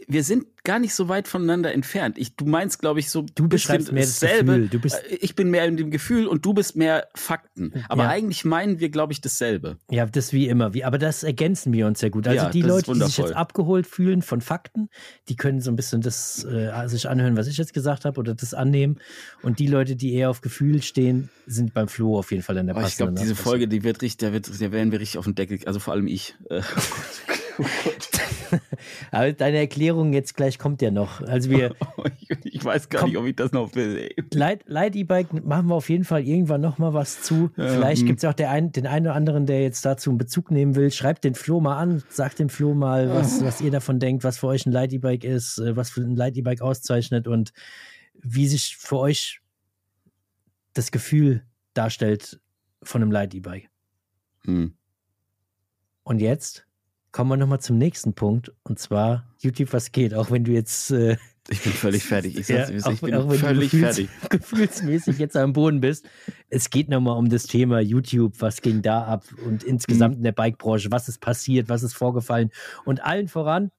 wir 0.07 0.23
sind 0.23 0.45
gar 0.63 0.79
nicht 0.79 0.93
so 0.93 1.09
weit 1.09 1.27
voneinander 1.27 1.73
entfernt. 1.73 2.17
Ich, 2.17 2.35
du 2.35 2.45
meinst, 2.45 2.79
glaube 2.79 2.99
ich, 2.99 3.09
so 3.09 3.25
Du 3.35 3.47
beschreibst 3.47 3.91
mehr 3.91 4.03
das 4.03 4.19
dasselbe. 4.19 4.53
Gefühl. 4.53 4.67
Du 4.69 4.79
bist- 4.79 5.03
Äh, 5.09 5.15
ich 5.21 5.35
bin 5.35 5.49
mehr 5.51 5.65
in 5.65 5.77
dem 5.77 5.89
Gefühl 5.91 6.27
und 6.27 6.45
du 6.45 6.53
bist 6.53 6.75
mehr 6.75 7.07
Fakten. 7.15 7.73
Aber 7.89 8.03
Ja. 8.03 8.09
eigentlich 8.09 8.45
meinen 8.45 8.79
wir, 8.79 8.89
glaube 8.89 9.13
ich, 9.13 9.21
dasselbe. 9.21 9.77
Ja, 9.89 10.05
das 10.05 10.31
wie 10.33 10.47
immer. 10.47 10.73
Wie, 10.73 10.83
aber 10.83 10.97
das 10.97 11.23
ergänzen 11.23 11.73
wir 11.73 11.87
uns 11.87 11.99
sehr 11.99 12.09
gut. 12.09 12.27
Also 12.27 12.45
Ja, 12.45 12.49
die 12.49 12.61
das 12.61 12.69
Leute, 12.69 12.93
die 12.93 12.99
sich 13.05 13.17
jetzt 13.17 13.33
abgeholt 13.35 13.87
fühlen 13.87 14.21
von 14.21 14.41
Fakten, 14.41 14.89
die 15.27 15.35
können 15.35 15.59
so 15.61 15.71
ein 15.71 15.75
bisschen 15.75 16.01
das 16.01 16.43
äh, 16.45 16.87
sich 16.87 17.07
anhören, 17.09 17.37
was 17.37 17.47
ich 17.47 17.57
jetzt 17.57 17.73
gesagt 17.73 18.05
habe, 18.05 18.19
oder 18.19 18.33
das 18.35 18.53
annehmen. 18.53 18.99
Und 19.41 19.59
die 19.59 19.67
Leute, 19.67 19.95
die 19.95 20.13
eher 20.13 20.29
auf 20.29 20.41
Gefühl 20.41 20.81
stehen, 20.81 21.29
sind 21.45 21.73
beim 21.73 21.87
Flo 21.87 22.17
auf 22.19 22.31
jeden 22.31 22.43
Fall 22.43 22.57
in 22.57 22.67
der 22.67 22.75
Aber 22.75 22.87
ich 22.87 22.95
glaube, 22.97 23.13
diese. 23.13 23.35
Folge, 23.35 23.67
die 23.67 23.83
wird 23.83 24.01
richtig, 24.01 24.17
da, 24.27 24.33
wird, 24.33 24.47
da 24.47 24.71
werden 24.71 24.91
wir 24.91 24.99
richtig 24.99 25.17
auf 25.17 25.25
den 25.25 25.35
Deckel, 25.35 25.59
also 25.65 25.79
vor 25.79 25.93
allem 25.93 26.07
ich. 26.07 26.35
Äh, 26.49 26.61
Aber 29.11 29.31
deine 29.33 29.57
Erklärung 29.57 30.13
jetzt 30.13 30.35
gleich 30.35 30.57
kommt 30.57 30.81
ja 30.81 30.91
noch. 30.91 31.21
Also 31.21 31.49
wir 31.49 31.75
ich, 32.19 32.29
ich 32.43 32.65
weiß 32.65 32.89
gar 32.89 33.01
Komm. 33.01 33.09
nicht, 33.09 33.17
ob 33.17 33.25
ich 33.25 33.35
das 33.35 33.51
noch 33.51 33.75
will. 33.75 34.09
Light, 34.33 34.63
Light 34.67 34.95
E-Bike 34.95 35.45
machen 35.45 35.67
wir 35.67 35.75
auf 35.75 35.89
jeden 35.89 36.03
Fall 36.03 36.25
irgendwann 36.25 36.61
noch 36.61 36.77
mal 36.77 36.93
was 36.93 37.21
zu. 37.21 37.51
Ja, 37.57 37.67
Vielleicht 37.67 38.01
hm. 38.01 38.07
gibt 38.07 38.23
es 38.23 38.25
auch 38.25 38.35
ein, 38.37 38.71
den 38.71 38.87
einen 38.87 39.07
oder 39.07 39.15
anderen, 39.15 39.45
der 39.45 39.61
jetzt 39.61 39.85
dazu 39.85 40.09
einen 40.09 40.17
Bezug 40.17 40.51
nehmen 40.51 40.75
will. 40.75 40.91
Schreibt 40.91 41.23
den 41.23 41.35
Flo 41.35 41.59
mal 41.59 41.77
an, 41.77 42.03
sagt 42.09 42.39
dem 42.39 42.49
Flo 42.49 42.73
mal, 42.73 43.09
was, 43.09 43.43
was 43.43 43.61
ihr 43.61 43.71
davon 43.71 43.99
denkt, 43.99 44.23
was 44.23 44.37
für 44.37 44.47
euch 44.47 44.65
ein 44.65 44.71
Light 44.71 44.93
E-Bike 44.93 45.23
ist, 45.23 45.59
äh, 45.59 45.75
was 45.75 45.89
für 45.89 46.01
ein 46.01 46.15
Light 46.15 46.37
E-Bike 46.37 46.61
auszeichnet 46.61 47.27
und 47.27 47.53
wie 48.21 48.47
sich 48.47 48.77
für 48.77 48.97
euch 48.97 49.41
das 50.73 50.91
Gefühl 50.91 51.43
darstellt 51.73 52.39
von 52.83 53.01
einem 53.01 53.11
Light 53.11 53.33
E-Bike. 53.33 53.69
Hm. 54.45 54.73
Und 56.03 56.19
jetzt 56.19 56.65
kommen 57.11 57.31
wir 57.31 57.37
noch 57.37 57.47
mal 57.47 57.59
zum 57.59 57.77
nächsten 57.77 58.13
Punkt 58.13 58.51
und 58.63 58.79
zwar 58.79 59.25
YouTube, 59.39 59.73
was 59.73 59.91
geht, 59.91 60.13
auch 60.13 60.29
wenn 60.31 60.43
du 60.43 60.51
jetzt 60.51 60.91
äh, 60.91 61.17
Ich 61.49 61.63
bin 61.63 61.71
völlig 61.73 62.03
fertig. 62.03 62.37
Ich, 62.37 62.47
Ja, 62.49 62.65
auch- 62.65 62.91
ich 62.91 63.01
bin 63.01 63.15
auch 63.15 63.33
völlig 63.33 63.71
gefühls- 63.71 63.95
fertig. 63.95 64.09
gefühlsmäßig 64.29 65.17
jetzt 65.17 65.35
am 65.35 65.53
Boden 65.53 65.81
bist. 65.81 66.05
Es 66.49 66.69
geht 66.69 66.89
nochmal 66.89 67.17
um 67.17 67.29
das 67.29 67.47
Thema 67.47 67.79
YouTube, 67.79 68.33
was 68.39 68.61
ging 68.61 68.81
da 68.81 69.03
ab 69.05 69.25
und 69.45 69.63
insgesamt 69.63 70.15
Mhm. 70.15 70.19
in 70.19 70.23
der 70.25 70.31
Bikebranche, 70.33 70.91
was 70.91 71.09
ist 71.09 71.19
passiert, 71.19 71.69
was 71.69 71.83
ist 71.83 71.93
vorgefallen. 71.93 72.51
Und 72.85 73.03
allen 73.03 73.27
voran 73.27 73.71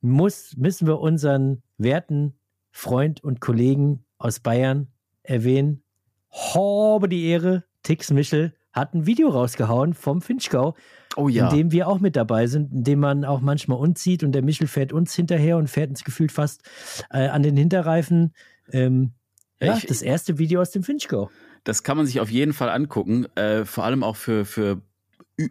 muss, 0.00 0.54
müssen 0.56 0.86
wir 0.86 1.00
unseren 1.00 1.62
werten 1.76 2.34
Freund 2.70 3.22
und 3.24 3.40
Kollegen 3.40 4.04
aus 4.18 4.40
Bayern 4.40 4.88
erwähnen. 5.24 5.82
Habe 6.30 7.08
die 7.08 7.26
Ehre, 7.26 7.64
Tix 7.82 8.10
Michel 8.12 8.54
hat 8.72 8.94
ein 8.94 9.06
Video 9.06 9.28
rausgehauen 9.30 9.94
vom 9.94 10.20
Finchgau, 10.20 10.74
Oh 11.16 11.28
ja. 11.28 11.48
in 11.50 11.56
dem 11.56 11.72
wir 11.72 11.88
auch 11.88 12.00
mit 12.00 12.16
dabei 12.16 12.46
sind, 12.46 12.72
in 12.72 12.84
dem 12.84 13.00
man 13.00 13.24
auch 13.24 13.40
manchmal 13.40 13.78
uns 13.78 14.02
sieht 14.02 14.22
und 14.22 14.32
der 14.32 14.42
Michel 14.42 14.66
fährt 14.68 14.92
uns 14.92 15.14
hinterher 15.14 15.56
und 15.56 15.68
fährt 15.68 15.90
uns 15.90 16.04
gefühlt 16.04 16.30
fast 16.32 16.62
äh, 17.10 17.28
an 17.28 17.42
den 17.42 17.56
Hinterreifen. 17.56 18.34
Ähm, 18.72 19.12
Ja, 19.60 19.76
ich- 19.76 19.86
das 19.86 20.02
erste 20.02 20.38
Video 20.38 20.60
aus 20.60 20.70
dem 20.70 20.82
Finchgau. 20.82 21.30
Das 21.64 21.82
kann 21.82 21.96
man 21.96 22.06
sich 22.06 22.20
auf 22.20 22.30
jeden 22.30 22.52
Fall 22.52 22.68
angucken. 22.70 23.26
Äh, 23.36 23.64
vor 23.64 23.84
allem 23.84 24.02
auch 24.04 24.16
für, 24.16 24.44
für 24.44 24.80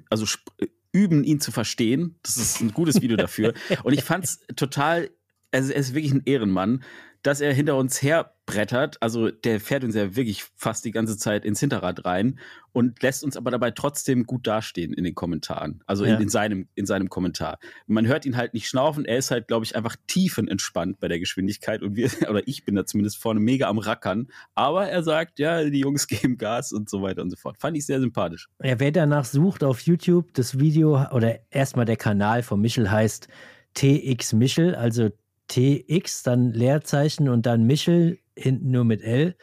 also 0.10 0.24
sp- 0.26 0.50
üben, 0.94 1.24
ihn 1.24 1.40
zu 1.42 1.52
verstehen. 1.52 2.16
Das 2.24 2.38
ist 2.38 2.62
ein 2.62 2.72
gutes 2.74 3.02
Video 3.02 3.18
dafür. 3.18 3.54
Und 3.84 3.94
ich 3.94 4.04
fand 4.04 4.24
es 4.24 4.40
total, 4.56 5.10
also 5.52 5.72
er 5.74 5.80
ist 5.80 5.94
wirklich 5.94 6.14
ein 6.14 6.22
Ehrenmann, 6.26 6.84
dass 7.24 7.42
er 7.42 7.54
hinter 7.54 7.76
uns 7.76 8.02
herbrettert. 8.48 8.98
Also 9.02 9.30
der 9.30 9.60
fährt 9.60 9.84
uns 9.84 9.96
ja 9.96 10.16
wirklich 10.16 10.44
fast 10.56 10.86
die 10.86 10.92
ganze 10.92 11.18
Zeit 11.18 11.46
ins 11.46 11.60
Hinterrad 11.60 12.06
rein 12.06 12.40
und 12.72 13.02
lässt 13.02 13.24
uns 13.24 13.36
aber 13.38 13.52
dabei 13.52 13.72
trotzdem 13.72 14.26
gut 14.26 14.48
dastehen 14.48 14.94
in 14.94 15.04
den 15.04 15.16
Kommentaren. 15.16 15.84
Also 15.86 16.06
Ja. 16.06 16.16
in, 16.16 16.24
in, 16.24 16.30
seinem, 16.30 16.68
in 16.76 16.86
seinem 16.86 17.10
Kommentar. 17.10 17.60
Man 17.88 18.08
hört 18.08 18.26
ihn 18.26 18.38
halt 18.38 18.54
nicht 18.54 18.68
schnaufen. 18.68 19.06
Er 19.06 19.18
ist 19.18 19.32
halt, 19.32 19.48
glaube 19.48 19.66
ich, 19.66 19.76
einfach 19.76 19.96
tiefenentspannt 20.08 21.00
bei 21.00 21.08
der 21.08 21.20
Geschwindigkeit. 21.20 21.82
Und 21.82 21.96
wir, 21.96 22.10
oder 22.30 22.48
ich 22.48 22.64
bin 22.66 22.76
da 22.76 22.86
zumindest 22.86 23.18
vorne 23.18 23.40
mega 23.40 23.68
am 23.68 23.80
Rackern. 23.80 24.28
Aber 24.56 24.88
er 24.88 25.04
sagt, 25.04 25.40
ja, 25.40 25.64
die 25.64 25.80
Jungs 25.80 26.08
geben 26.08 26.38
Gas 26.38 26.72
und 26.72 26.90
so 26.90 27.02
weiter 27.02 27.22
und 27.22 27.30
so 27.30 27.36
fort. 27.36 27.58
Fand 27.58 27.78
ich 27.78 27.86
sehr 27.86 28.00
sympathisch. 28.00 28.48
Ja, 28.64 28.80
wer 28.80 28.92
danach 28.92 29.26
sucht 29.26 29.64
auf 29.64 29.82
YouTube, 29.82 30.34
das 30.34 30.60
Video 30.60 31.06
oder 31.12 31.40
erstmal 31.52 31.86
der 31.86 31.98
Kanal 31.98 32.44
von 32.44 32.62
Michel 32.62 32.90
heißt 32.90 33.28
TX 33.74 34.34
Michel, 34.34 34.76
also 34.76 35.10
TX, 35.48 36.24
dann 36.24 36.52
Leerzeichen 36.52 37.30
und 37.30 37.46
dann 37.46 37.66
Michel, 37.66 38.20
hinten 38.38 38.72
nur 38.72 38.86
mit 38.86 39.02
L. 39.02 39.36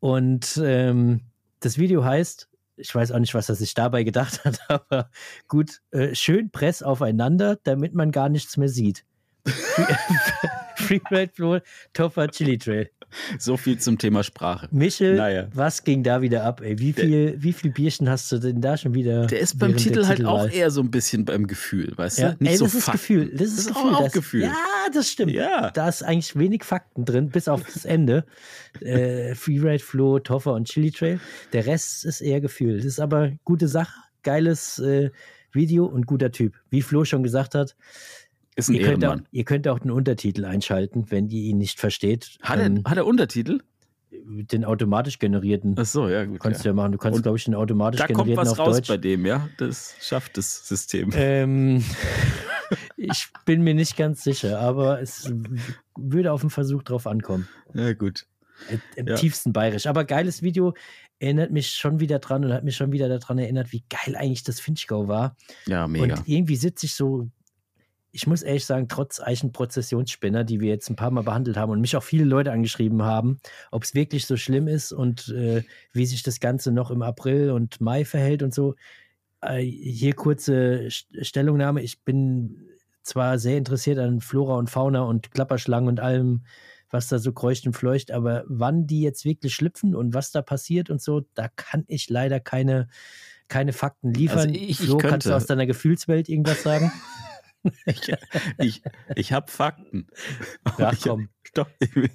Und 0.00 0.60
ähm, 0.62 1.22
das 1.60 1.78
Video 1.78 2.04
heißt, 2.04 2.48
ich 2.76 2.94
weiß 2.94 3.12
auch 3.12 3.18
nicht, 3.18 3.34
was 3.34 3.48
er 3.48 3.54
sich 3.54 3.74
dabei 3.74 4.02
gedacht 4.02 4.44
hat, 4.44 4.60
aber 4.68 5.10
gut, 5.48 5.80
äh, 5.90 6.14
schön 6.14 6.50
Press 6.50 6.82
aufeinander, 6.82 7.58
damit 7.62 7.94
man 7.94 8.10
gar 8.10 8.28
nichts 8.28 8.56
mehr 8.56 8.68
sieht. 8.68 9.04
Freeride 10.76 11.32
Flow, 11.34 11.60
Toffer 11.92 12.28
Chili 12.28 12.58
Trail. 12.58 12.90
So 13.38 13.56
viel 13.56 13.78
zum 13.78 13.98
Thema 13.98 14.22
Sprache. 14.22 14.68
Michel, 14.70 15.16
Naja. 15.16 15.48
was 15.52 15.84
ging 15.84 16.02
da 16.02 16.22
wieder 16.22 16.44
ab? 16.44 16.60
Ey? 16.62 16.78
Wie, 16.78 16.92
viel, 16.92 17.34
wie 17.38 17.52
viel 17.52 17.70
Bierchen 17.70 18.08
hast 18.08 18.30
du 18.32 18.38
denn 18.38 18.60
da 18.60 18.76
schon 18.76 18.94
wieder? 18.94 19.26
Der 19.26 19.40
ist 19.40 19.58
beim 19.58 19.70
der 19.72 19.78
Titel 19.78 20.06
halt 20.06 20.24
auch 20.24 20.48
eher 20.48 20.70
so 20.70 20.80
ein 20.80 20.90
bisschen 20.90 21.24
beim 21.24 21.46
Gefühl, 21.46 21.92
weißt 21.96 22.18
Ja, 22.18 22.32
du? 22.32 22.36
Nicht 22.44 22.52
ey, 22.52 22.56
so 22.58 22.64
das 22.66 22.74
ist 22.74 22.84
Fakten. 22.84 22.98
Gefühl. 22.98 23.30
Das 23.32 23.48
ist, 23.48 23.56
Das 23.58 23.66
ist 23.66 23.74
Gefühl. 23.74 23.94
auch 23.94 24.02
das, 24.04 24.12
Gefühl. 24.12 24.42
Ja, 24.42 24.54
das 24.94 25.08
stimmt. 25.10 25.32
Ja. 25.32 25.70
Da 25.70 25.88
ist 25.88 26.02
eigentlich 26.02 26.38
wenig 26.38 26.64
Fakten 26.64 27.04
drin, 27.04 27.28
bis 27.30 27.48
auf 27.48 27.62
das 27.64 27.84
Ende. 27.84 28.24
äh, 28.80 29.34
Freeride, 29.34 29.82
Flo, 29.82 30.18
Toffer 30.20 30.54
und 30.54 30.68
Chili 30.68 30.90
Trail. 30.90 31.20
Der 31.52 31.66
Rest 31.66 32.04
ist 32.04 32.20
eher 32.20 32.40
Gefühl. 32.40 32.76
Das 32.76 32.86
ist 32.86 33.00
aber 33.00 33.32
gute 33.44 33.68
Sache, 33.68 33.92
geiles 34.22 34.78
äh, 34.78 35.10
Video 35.52 35.86
und 35.86 36.06
guter 36.06 36.30
Typ. 36.30 36.54
Wie 36.70 36.80
Flo 36.82 37.04
schon 37.04 37.22
gesagt 37.24 37.54
hat, 37.56 37.74
Ist 38.56 38.68
ein 38.68 38.74
ihr 38.74 38.82
könnt, 38.84 39.04
auch, 39.04 39.16
ihr 39.30 39.44
könnt 39.44 39.68
auch 39.68 39.78
den 39.78 39.90
Untertitel 39.90 40.44
einschalten, 40.44 41.06
wenn 41.10 41.28
ihr 41.28 41.42
ihn 41.42 41.58
nicht 41.58 41.78
versteht. 41.80 42.38
Hat 42.42 42.58
er, 42.58 42.66
Ähm, 42.66 42.82
hat 42.84 42.96
er 42.96 43.06
Untertitel? 43.06 43.60
den 44.12 44.64
automatisch 44.64 45.18
generierten. 45.18 45.74
Ach 45.78 45.84
so, 45.86 46.08
ja, 46.08 46.24
gut. 46.24 46.40
kannst 46.40 46.60
ja. 46.60 46.64
du 46.64 46.68
ja 46.70 46.74
machen. 46.74 46.92
Du 46.92 46.98
kannst, 46.98 47.22
glaube 47.22 47.38
ich, 47.38 47.44
den 47.44 47.54
automatisch 47.54 48.00
Da 48.00 48.06
kommt 48.06 48.18
generierten 48.26 48.50
was 48.50 48.58
auf 48.58 48.66
raus 48.66 48.76
Deutsch. 48.76 48.88
bei 48.88 48.96
dem, 48.96 49.24
ja? 49.24 49.48
Das 49.58 49.94
schafft 50.00 50.36
das 50.36 50.66
System. 50.68 51.10
Ähm, 51.14 51.82
ich 52.96 53.28
bin 53.44 53.62
mir 53.62 53.74
nicht 53.74 53.96
ganz 53.96 54.22
sicher, 54.22 54.58
aber 54.60 55.00
es 55.00 55.32
würde 55.96 56.32
auf 56.32 56.40
den 56.42 56.50
Versuch 56.50 56.82
drauf 56.82 57.06
ankommen. 57.06 57.48
Ja, 57.74 57.92
gut. 57.92 58.26
Im- 58.68 58.80
Im 58.96 59.06
Ja. 59.08 59.14
tiefsten 59.14 59.52
bayerisch. 59.52 59.86
Aber 59.86 60.04
geiles 60.04 60.42
Video 60.42 60.74
erinnert 61.18 61.50
mich 61.50 61.70
schon 61.70 61.98
wieder 62.00 62.18
dran 62.18 62.44
und 62.44 62.52
hat 62.52 62.64
mich 62.64 62.76
schon 62.76 62.92
wieder 62.92 63.08
daran 63.08 63.38
erinnert, 63.38 63.72
wie 63.72 63.84
geil 63.88 64.16
eigentlich 64.16 64.42
das 64.44 64.60
Finchgau 64.60 65.08
war. 65.08 65.36
Ja, 65.66 65.86
mega. 65.88 66.16
Und 66.16 66.28
irgendwie 66.28 66.56
sitze 66.56 66.86
ich 66.86 66.94
so, 66.94 67.28
ich 68.12 68.26
muss 68.26 68.42
ehrlich 68.42 68.66
sagen, 68.66 68.88
trotz 68.88 69.20
Eichenprozessionsspinner, 69.20 70.44
die 70.44 70.60
wir 70.60 70.68
jetzt 70.68 70.90
ein 70.90 70.96
paar 70.96 71.10
Mal 71.10 71.22
behandelt 71.22 71.56
haben 71.56 71.70
und 71.70 71.80
mich 71.80 71.96
auch 71.96 72.02
viele 72.02 72.24
Leute 72.24 72.52
angeschrieben 72.52 73.02
haben, 73.02 73.38
ob 73.70 73.84
es 73.84 73.94
wirklich 73.94 74.26
so 74.26 74.36
schlimm 74.36 74.66
ist 74.68 74.92
und 74.92 75.28
äh, 75.28 75.62
wie 75.92 76.06
sich 76.06 76.22
das 76.22 76.40
Ganze 76.40 76.72
noch 76.72 76.90
im 76.90 77.02
April 77.02 77.50
und 77.50 77.80
Mai 77.80 78.04
verhält 78.04 78.42
und 78.42 78.52
so. 78.54 78.74
Äh, 79.42 79.62
hier 79.62 80.14
kurze 80.14 80.88
St- 80.88 81.24
Stellungnahme. 81.24 81.82
Ich 81.82 82.02
bin 82.02 82.66
zwar 83.02 83.38
sehr 83.38 83.56
interessiert 83.56 83.98
an 83.98 84.20
Flora 84.20 84.56
und 84.56 84.68
Fauna 84.70 85.02
und 85.02 85.30
Klapperschlangen 85.30 85.88
und 85.88 86.00
allem, 86.00 86.42
was 86.90 87.06
da 87.08 87.18
so 87.20 87.32
kreucht 87.32 87.66
und 87.66 87.74
fleucht, 87.74 88.10
aber 88.10 88.44
wann 88.48 88.86
die 88.86 89.00
jetzt 89.02 89.24
wirklich 89.24 89.54
schlüpfen 89.54 89.94
und 89.94 90.12
was 90.12 90.32
da 90.32 90.42
passiert 90.42 90.90
und 90.90 91.00
so, 91.00 91.22
da 91.34 91.48
kann 91.48 91.84
ich 91.86 92.10
leider 92.10 92.40
keine, 92.40 92.88
keine 93.48 93.72
Fakten 93.72 94.12
liefern. 94.12 94.38
Also 94.48 94.50
ich- 94.50 94.70
ich 94.70 94.76
Flo, 94.78 94.98
kannst 94.98 95.26
du 95.26 95.30
könnte. 95.30 95.36
aus 95.36 95.46
deiner 95.46 95.66
Gefühlswelt 95.66 96.28
irgendwas 96.28 96.62
sagen? 96.64 96.90
Ich, 97.86 98.12
ich, 98.58 98.82
ich 99.16 99.32
habe 99.32 99.50
Fakten. 99.50 100.06
Ja, 100.78 100.92
ich, 100.92 101.02
komm. 101.02 101.28
Doch, 101.54 101.68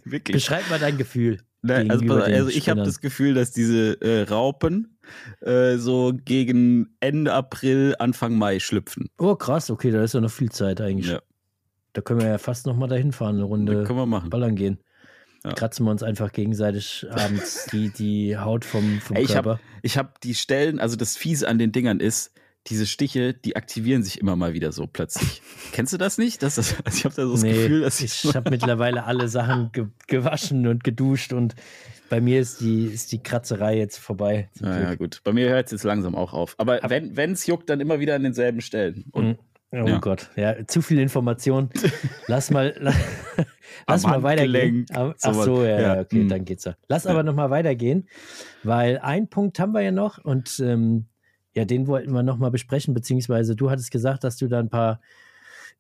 wirklich. 0.06 0.34
Beschreib 0.36 0.70
mal 0.70 0.80
dein 0.80 0.98
Gefühl. 0.98 1.40
Nein, 1.62 1.90
also, 1.90 2.14
also 2.14 2.50
ich 2.50 2.70
habe 2.70 2.84
das 2.84 3.02
Gefühl, 3.02 3.34
dass 3.34 3.52
diese 3.52 4.00
äh, 4.02 4.24
Raupen 4.24 4.98
äh, 5.42 5.78
so 5.78 6.14
gegen 6.16 6.96
Ende 7.00 7.34
April, 7.34 7.96
Anfang 7.98 8.38
Mai 8.38 8.60
schlüpfen. 8.60 9.10
Oh, 9.18 9.36
krass, 9.36 9.72
okay, 9.72 9.92
da 9.92 10.04
ist 10.04 10.14
ja 10.14 10.22
noch 10.22 10.32
viel 10.32 10.52
Zeit 10.52 10.80
eigentlich. 10.80 11.12
Ja. 11.12 11.22
Da 11.94 12.02
können 12.02 12.22
wir 12.22 12.28
ja 12.28 12.38
fast 12.38 12.68
noch 12.68 12.76
mal 12.76 12.88
dahin 12.88 13.12
fahren, 13.12 13.36
eine 13.36 13.42
Das 13.42 13.50
Runde 13.50 13.84
können 13.84 14.00
wir 14.00 14.06
machen. 14.06 14.30
ballern 14.30 14.56
gehen. 14.56 14.80
Ja. 15.44 15.54
Kratzen 15.54 15.86
wir 15.86 15.92
uns 15.92 16.04
einfach 16.04 16.32
gegenseitig 16.32 17.06
abends 17.10 17.68
die, 17.72 17.90
die 17.90 18.38
Haut 18.38 18.66
vom, 18.66 19.00
vom 19.00 19.16
Ey, 19.16 19.24
ich 19.24 19.32
Körper. 19.34 19.52
habe 19.52 19.60
ich 19.82 19.98
hab 19.98 20.20
die 20.22 20.34
Stellen, 20.36 20.80
also 20.80 20.96
das 20.96 21.16
Fiese 21.18 21.48
an 21.48 21.58
den 21.60 21.72
Dingern 21.72 22.00
ist, 22.00 22.32
diese 22.68 22.86
Stiche, 22.88 23.34
die 23.34 23.56
aktivieren 23.56 24.04
sich 24.04 24.20
immer 24.20 24.36
mal 24.36 24.54
wieder 24.54 24.72
so 24.72 24.88
plötzlich. 24.88 25.42
Kennst 25.72 25.94
du 25.94 25.98
das 25.98 26.18
nicht? 26.18 26.42
Das, 26.44 26.58
also 26.58 26.76
ich 26.98 27.06
habe 27.06 27.16
da 27.16 27.26
so 27.26 27.34
das 27.34 27.44
nee, 27.44 27.54
Gefühl, 27.54 27.82
dass 27.82 28.02
ich 28.02 28.24
habe 28.36 28.50
mittlerweile 28.50 29.04
alle 29.06 29.28
Sachen 29.28 29.72
ge 29.72 29.86
gewaschen 30.08 30.66
und 30.68 30.84
geduscht 30.84 31.32
und 31.34 31.56
bei 32.10 32.22
mir 32.22 32.40
ist 32.40 32.62
die, 32.62 32.86
ist 32.86 33.12
die 33.12 33.22
Kratzerei 33.22 33.78
jetzt 33.78 33.98
vorbei. 33.98 34.50
Ja, 34.62 34.80
ja, 34.80 34.96
gut. 34.96 35.22
Bei 35.24 35.34
mir 35.34 35.50
hört 35.50 35.66
es 35.68 35.72
jetzt 35.72 35.84
langsam 35.84 36.16
auch 36.16 36.34
auf. 36.34 36.54
Aber 36.60 36.84
Ab- 36.84 36.92
wenn 36.92 37.32
es 37.32 37.46
juckt, 37.48 37.70
dann 37.70 37.80
immer 37.82 38.00
wieder 38.00 38.16
an 38.16 38.24
denselben 38.24 38.62
Stellen. 38.62 39.06
Und 39.12 39.26
Mhm. 39.26 39.38
Oh 39.72 39.88
Ja. 39.88 39.98
Gott, 39.98 40.30
ja, 40.38 40.66
zu 40.68 40.82
viel 40.82 41.00
Information. 41.00 41.70
Lass 42.28 42.50
mal, 42.52 42.76
la, 42.80 42.94
lass 43.88 44.04
mal 44.04 44.24
weitergehen. 44.24 44.86
Am- 44.94 45.16
Ach 45.22 45.34
so, 45.34 45.64
ja, 45.64 45.70
Ja, 45.70 45.96
ja, 45.96 46.02
okay, 46.02 46.22
hm. 46.22 46.30
dann 46.30 46.46
geht's 46.46 46.64
ja. 46.64 46.76
Lass 46.88 47.04
Ja. 47.04 47.12
aber 47.12 47.24
noch 47.24 47.34
mal 47.34 47.50
weitergehen, 47.50 48.08
weil 48.64 49.00
ein 49.00 49.28
Punkt 49.28 49.60
haben 49.60 49.74
wir 49.74 49.82
ja 49.82 49.92
noch 49.92 50.24
und 50.24 50.60
ähm, 50.62 51.08
ja, 51.56 51.66
den 51.66 51.88
wollten 51.88 52.12
wir 52.12 52.24
noch 52.24 52.38
mal 52.38 52.52
besprechen, 52.52 52.94
beziehungsweise 52.94 53.56
du 53.56 53.70
hattest 53.70 53.92
gesagt, 53.92 54.24
dass 54.24 54.38
du 54.38 54.48
da 54.48 54.60
ein 54.60 54.70
paar 54.70 55.00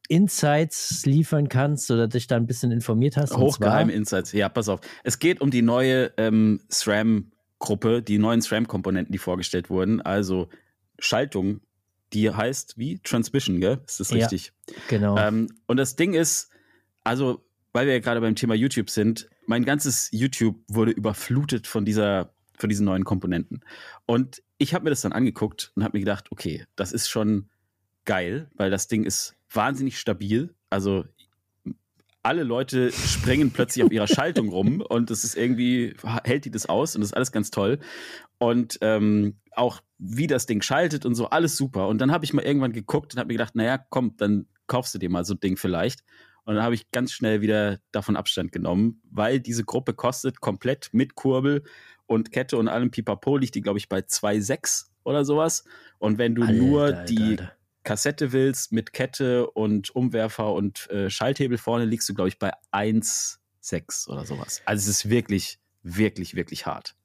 Insights 0.08 1.06
liefern 1.06 1.50
kannst 1.50 1.92
oder 1.92 2.08
dich 2.08 2.28
da 2.28 2.36
ein 2.36 2.48
bisschen 2.48 2.72
informiert 2.72 3.18
hast. 3.18 3.36
Hochgeheime 3.36 3.92
Insights. 3.92 4.32
Ja, 4.32 4.50
pass 4.50 4.70
auf. 4.70 4.82
Es 5.04 5.20
geht 5.20 5.42
um 5.42 5.52
die 5.52 5.62
neue 5.62 6.12
ähm, 6.18 6.62
SRAM-Gruppe, 6.70 8.02
die 8.02 8.18
neuen 8.18 8.42
SRAM-Komponenten, 8.42 9.12
die 9.12 9.18
vorgestellt 9.18 9.70
wurden. 9.70 10.02
Also 10.02 10.50
Schaltung, 11.00 11.62
die 12.14 12.30
heißt 12.30 12.78
wie? 12.78 13.00
Transmission, 13.00 13.60
gell? 13.60 13.82
Ist 13.86 14.00
das 14.00 14.14
richtig? 14.14 14.54
Ja, 14.70 14.76
genau. 14.88 15.18
Ähm, 15.18 15.48
und 15.66 15.78
das 15.78 15.96
Ding 15.96 16.14
ist, 16.14 16.50
also, 17.04 17.44
weil 17.74 17.88
wir 17.88 17.94
ja 17.94 18.00
gerade 18.00 18.22
beim 18.22 18.36
Thema 18.36 18.54
YouTube 18.54 18.90
sind, 18.90 19.28
mein 19.48 19.66
ganzes 19.66 20.10
YouTube 20.12 20.58
wurde 20.68 20.92
überflutet 20.92 21.68
von 21.68 21.84
dieser, 21.84 22.35
von 22.58 22.70
diesen 22.70 22.86
neuen 22.86 23.04
Komponenten. 23.04 23.64
Und 24.06 24.42
ich 24.58 24.74
habe 24.74 24.86
mir 24.86 24.90
das 24.90 25.02
dann 25.02 25.14
angeguckt 25.14 25.72
und 25.76 25.84
habe 25.84 25.98
mir 25.98 26.04
gedacht, 26.04 26.32
okay, 26.32 26.66
das 26.76 26.92
ist 26.92 27.10
schon 27.10 27.50
geil, 28.06 28.50
weil 28.56 28.72
das 28.72 28.88
Ding 28.88 29.04
ist 29.04 29.36
wahnsinnig 29.50 30.00
stabil. 30.00 30.54
Also 30.70 31.06
alle 32.24 32.44
Leute 32.44 32.92
springen 32.92 33.52
plötzlich 33.52 33.86
auf 33.86 33.92
ihrer 33.92 34.08
Schaltung 34.08 34.50
rum 34.50 34.82
und 34.90 35.12
es 35.12 35.24
ist 35.24 35.36
irgendwie, 35.36 35.96
hält 36.24 36.46
die 36.46 36.52
das 36.52 36.68
aus 36.68 36.96
und 36.96 37.02
das 37.02 37.10
ist 37.10 37.16
alles 37.16 37.32
ganz 37.32 37.52
toll. 37.52 37.80
Und 38.38 38.78
ähm, 38.82 39.38
auch 39.52 39.82
wie 39.98 40.28
das 40.28 40.46
Ding 40.46 40.62
schaltet 40.62 41.06
und 41.06 41.16
so, 41.16 41.28
alles 41.28 41.56
super. 41.56 41.88
Und 41.88 42.00
dann 42.00 42.12
habe 42.12 42.26
ich 42.26 42.34
mal 42.34 42.44
irgendwann 42.44 42.74
geguckt 42.74 43.14
und 43.14 43.20
habe 43.20 43.28
mir 43.28 43.36
gedacht, 43.36 43.56
naja, 43.56 43.78
komm, 43.78 44.16
dann 44.18 44.48
kaufst 44.68 44.94
du 44.94 45.00
dir 45.00 45.10
mal 45.10 45.24
so 45.24 45.36
ein 45.36 45.40
Ding 45.40 45.58
vielleicht. 45.58 46.04
Und 46.44 46.56
dann 46.56 46.64
habe 46.64 46.76
ich 46.76 46.92
ganz 46.92 47.12
schnell 47.12 47.42
wieder 47.42 47.80
davon 47.92 48.16
Abstand 48.16 48.52
genommen, 48.52 49.02
weil 49.10 49.40
diese 49.40 49.64
Gruppe 49.64 49.94
kostet 49.94 50.42
komplett 50.42 50.90
mit 50.92 51.16
Kurbel 51.16 51.64
und 52.08 52.32
Kette 52.32 52.58
und 52.58 52.68
allem 52.68 52.92
Pipapo 52.92 53.38
liegt 53.38 53.56
die, 53.56 53.62
glaube 53.62 53.80
ich, 53.80 53.90
bei 53.90 54.00
2,6 54.00 54.86
oder 55.04 55.26
sowas. 55.26 55.64
Und 56.00 56.18
wenn 56.18 56.36
du 56.36 56.44
Alter, 56.44 56.54
nur 56.54 56.92
die 56.92 57.24
Alter. 57.24 57.52
Kassette 57.84 58.32
willst 58.32 58.72
mit 58.72 58.94
Kette 58.94 59.50
und 59.52 59.96
Umwerfer 59.96 60.54
und 60.54 60.90
äh, 60.90 61.10
Schalthebel 61.10 61.58
vorne, 61.58 61.86
liegst 61.86 62.10
du, 62.10 62.14
glaube 62.14 62.30
ich, 62.30 62.40
bei 62.40 62.52
1,6 62.72 64.10
oder 64.10 64.26
sowas. 64.26 64.62
Also 64.66 64.90
es 64.90 64.98
ist 64.98 65.10
wirklich, 65.10 65.60
wirklich, 65.84 66.36
wirklich 66.36 66.66
hart. 66.66 66.96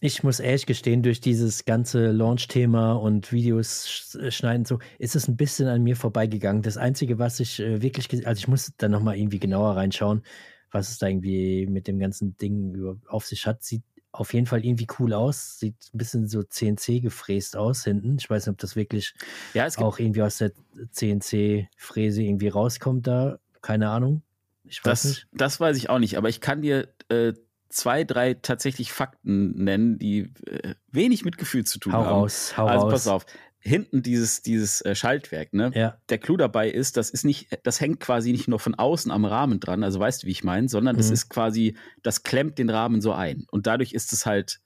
Ich 0.00 0.22
muss 0.22 0.40
ehrlich 0.40 0.66
gestehen, 0.66 1.02
durch 1.02 1.22
dieses 1.22 1.64
ganze 1.64 2.12
Launch-Thema 2.12 2.92
und 2.92 3.32
Videos 3.32 4.14
äh, 4.20 4.30
schneiden 4.30 4.66
so, 4.66 4.78
ist 4.98 5.16
es 5.16 5.26
ein 5.26 5.38
bisschen 5.38 5.68
an 5.68 5.82
mir 5.82 5.96
vorbeigegangen. 5.96 6.60
Das 6.60 6.76
Einzige, 6.76 7.18
was 7.18 7.40
ich 7.40 7.60
äh, 7.60 7.80
wirklich, 7.80 8.26
also 8.26 8.38
ich 8.38 8.46
muss 8.46 8.72
da 8.76 8.88
nochmal 8.88 9.16
irgendwie 9.16 9.38
genauer 9.38 9.76
reinschauen, 9.76 10.22
was 10.70 10.90
es 10.90 10.98
da 10.98 11.08
irgendwie 11.08 11.66
mit 11.66 11.88
dem 11.88 11.98
ganzen 11.98 12.36
Ding 12.36 13.00
auf 13.06 13.24
sich 13.24 13.46
hat. 13.46 13.62
Sieht 13.62 13.84
auf 14.20 14.34
jeden 14.34 14.46
Fall 14.46 14.64
irgendwie 14.64 14.86
cool 14.98 15.12
aus. 15.12 15.58
Sieht 15.58 15.76
ein 15.94 15.98
bisschen 15.98 16.28
so 16.28 16.42
CNC 16.42 17.00
gefräst 17.02 17.56
aus 17.56 17.84
hinten. 17.84 18.16
Ich 18.18 18.28
weiß 18.28 18.46
nicht, 18.46 18.52
ob 18.52 18.58
das 18.58 18.76
wirklich 18.76 19.14
ja, 19.54 19.66
auch 19.76 19.98
irgendwie 19.98 20.22
aus 20.22 20.38
der 20.38 20.52
CNC-Fräse 20.90 22.22
irgendwie 22.22 22.48
rauskommt 22.48 23.06
da. 23.06 23.38
Keine 23.62 23.90
Ahnung. 23.90 24.22
Ich 24.64 24.84
weiß 24.84 25.02
das, 25.02 25.04
nicht. 25.04 25.28
Das 25.32 25.60
weiß 25.60 25.76
ich 25.76 25.90
auch 25.90 25.98
nicht, 25.98 26.18
aber 26.18 26.28
ich 26.28 26.40
kann 26.40 26.62
dir 26.62 26.88
äh, 27.08 27.32
zwei, 27.68 28.04
drei 28.04 28.34
tatsächlich 28.34 28.92
Fakten 28.92 29.62
nennen, 29.62 29.98
die 29.98 30.32
äh, 30.46 30.74
wenig 30.90 31.24
mit 31.24 31.38
Gefühl 31.38 31.64
zu 31.64 31.78
tun 31.78 31.92
hau 31.92 32.04
haben. 32.04 32.08
Raus, 32.08 32.56
hau 32.56 32.66
also 32.66 32.84
raus. 32.84 32.92
pass 32.92 33.08
auf. 33.08 33.26
Hinten 33.66 34.02
dieses, 34.02 34.42
dieses 34.42 34.80
äh, 34.82 34.94
Schaltwerk, 34.94 35.52
ne? 35.52 35.72
Ja. 35.74 35.98
Der 36.08 36.18
Clou 36.18 36.36
dabei 36.36 36.70
ist, 36.70 36.96
das 36.96 37.10
ist 37.10 37.24
nicht, 37.24 37.48
das 37.64 37.80
hängt 37.80 37.98
quasi 37.98 38.30
nicht 38.30 38.46
nur 38.46 38.60
von 38.60 38.76
außen 38.76 39.10
am 39.10 39.24
Rahmen 39.24 39.58
dran, 39.58 39.82
also 39.82 39.98
weißt 39.98 40.22
du, 40.22 40.28
wie 40.28 40.30
ich 40.30 40.44
meine, 40.44 40.68
sondern 40.68 40.94
mhm. 40.94 40.98
das 40.98 41.10
ist 41.10 41.28
quasi, 41.28 41.76
das 42.02 42.22
klemmt 42.22 42.58
den 42.58 42.70
Rahmen 42.70 43.00
so 43.00 43.12
ein. 43.12 43.44
Und 43.50 43.66
dadurch 43.66 43.92
ist 43.92 44.12
es 44.12 44.24
halt 44.24 44.60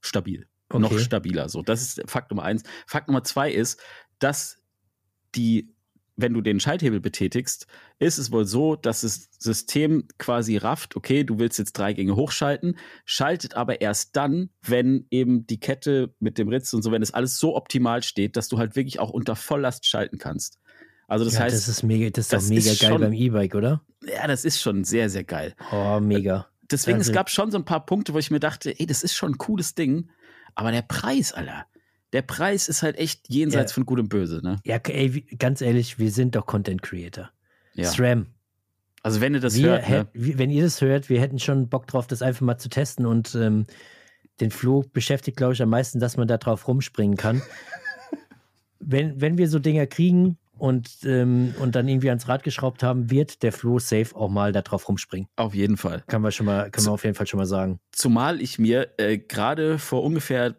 stabil. 0.00 0.48
Okay. 0.70 0.80
Noch 0.80 0.98
stabiler. 0.98 1.50
So, 1.50 1.60
das 1.60 1.82
ist 1.82 2.02
Fakt 2.06 2.30
Nummer 2.30 2.44
eins. 2.44 2.62
Fakt 2.86 3.08
Nummer 3.08 3.22
zwei 3.22 3.52
ist, 3.52 3.78
dass 4.18 4.62
die 5.34 5.74
wenn 6.16 6.34
du 6.34 6.40
den 6.40 6.60
Schalthebel 6.60 7.00
betätigst, 7.00 7.66
ist 7.98 8.18
es 8.18 8.30
wohl 8.30 8.44
so, 8.44 8.76
dass 8.76 9.00
das 9.00 9.28
System 9.38 10.04
quasi 10.18 10.56
rafft, 10.56 10.96
okay, 10.96 11.24
du 11.24 11.38
willst 11.38 11.58
jetzt 11.58 11.72
drei 11.72 11.92
Gänge 11.92 12.16
hochschalten, 12.16 12.76
schaltet 13.04 13.54
aber 13.54 13.80
erst 13.80 14.16
dann, 14.16 14.50
wenn 14.62 15.06
eben 15.10 15.46
die 15.46 15.60
Kette 15.60 16.14
mit 16.20 16.38
dem 16.38 16.48
Ritz 16.48 16.72
und 16.74 16.82
so, 16.82 16.92
wenn 16.92 17.02
es 17.02 17.14
alles 17.14 17.38
so 17.38 17.56
optimal 17.56 18.02
steht, 18.02 18.36
dass 18.36 18.48
du 18.48 18.58
halt 18.58 18.76
wirklich 18.76 19.00
auch 19.00 19.10
unter 19.10 19.36
Volllast 19.36 19.86
schalten 19.86 20.18
kannst. 20.18 20.58
Also 21.08 21.24
das 21.24 21.34
ja, 21.34 21.40
heißt, 21.40 21.56
das 21.56 21.68
ist 21.68 21.82
mega, 21.82 22.08
das 22.10 22.26
ist 22.26 22.32
das 22.32 22.44
doch 22.44 22.50
mega 22.50 22.70
ist 22.70 22.80
geil 22.80 22.90
schon, 22.90 23.00
beim 23.00 23.12
E-Bike, 23.12 23.54
oder? 23.54 23.82
Ja, 24.06 24.26
das 24.26 24.44
ist 24.44 24.60
schon 24.60 24.84
sehr, 24.84 25.10
sehr 25.10 25.24
geil. 25.24 25.54
Oh, 25.70 26.00
mega. 26.00 26.46
Deswegen, 26.70 26.98
also, 26.98 27.10
es 27.10 27.14
gab 27.14 27.28
schon 27.28 27.50
so 27.50 27.58
ein 27.58 27.64
paar 27.64 27.84
Punkte, 27.84 28.14
wo 28.14 28.18
ich 28.18 28.30
mir 28.30 28.40
dachte, 28.40 28.78
ey, 28.78 28.86
das 28.86 29.02
ist 29.02 29.14
schon 29.14 29.32
ein 29.32 29.38
cooles 29.38 29.74
Ding, 29.74 30.08
aber 30.54 30.72
der 30.72 30.82
Preis, 30.82 31.32
Alter 31.32 31.66
der 32.12 32.22
Preis 32.22 32.68
ist 32.68 32.82
halt 32.82 32.98
echt 32.98 33.28
jenseits 33.28 33.72
ja. 33.72 33.74
von 33.74 33.86
Gut 33.86 33.98
und 33.98 34.08
Böse, 34.08 34.40
ne? 34.42 34.58
Ja, 34.64 34.76
ey, 34.76 35.22
ganz 35.38 35.60
ehrlich, 35.60 35.98
wir 35.98 36.10
sind 36.10 36.36
doch 36.36 36.46
Content 36.46 36.82
Creator. 36.82 37.30
Ja. 37.74 37.84
SRAM. 37.84 38.26
Also 39.02 39.20
wenn 39.20 39.34
ihr 39.34 39.40
das 39.40 39.56
wir 39.56 39.86
hört, 39.86 40.14
ne? 40.14 40.38
wenn 40.38 40.50
ihr 40.50 40.62
das 40.62 40.80
hört, 40.80 41.08
wir 41.08 41.20
hätten 41.20 41.38
schon 41.38 41.68
Bock 41.68 41.86
drauf, 41.86 42.06
das 42.06 42.22
einfach 42.22 42.42
mal 42.42 42.58
zu 42.58 42.68
testen 42.68 43.04
und 43.06 43.34
ähm, 43.34 43.66
den 44.40 44.50
Flo 44.50 44.84
beschäftigt, 44.92 45.36
glaube 45.36 45.54
ich, 45.54 45.62
am 45.62 45.70
meisten, 45.70 45.98
dass 45.98 46.16
man 46.16 46.28
da 46.28 46.38
drauf 46.38 46.68
rumspringen 46.68 47.16
kann. 47.16 47.42
wenn, 48.78 49.20
wenn 49.20 49.38
wir 49.38 49.48
so 49.48 49.58
Dinger 49.58 49.86
kriegen 49.86 50.38
und, 50.56 50.88
ähm, 51.04 51.54
und 51.58 51.74
dann 51.74 51.88
irgendwie 51.88 52.10
ans 52.10 52.28
Rad 52.28 52.44
geschraubt 52.44 52.84
haben, 52.84 53.10
wird 53.10 53.42
der 53.42 53.52
Flo 53.52 53.80
safe 53.80 54.14
auch 54.14 54.28
mal 54.28 54.52
da 54.52 54.62
drauf 54.62 54.88
rumspringen. 54.88 55.28
Auf 55.34 55.54
jeden 55.54 55.76
Fall. 55.76 56.04
Kann 56.06 56.22
man 56.22 56.30
schon 56.30 56.46
mal, 56.46 56.70
kann 56.70 56.84
man 56.84 56.94
auf 56.94 57.02
jeden 57.02 57.16
Fall 57.16 57.26
schon 57.26 57.38
mal 57.38 57.46
sagen. 57.46 57.80
Zumal 57.90 58.40
ich 58.40 58.58
mir 58.60 58.88
äh, 58.98 59.18
gerade 59.18 59.78
vor 59.78 60.04
ungefähr 60.04 60.54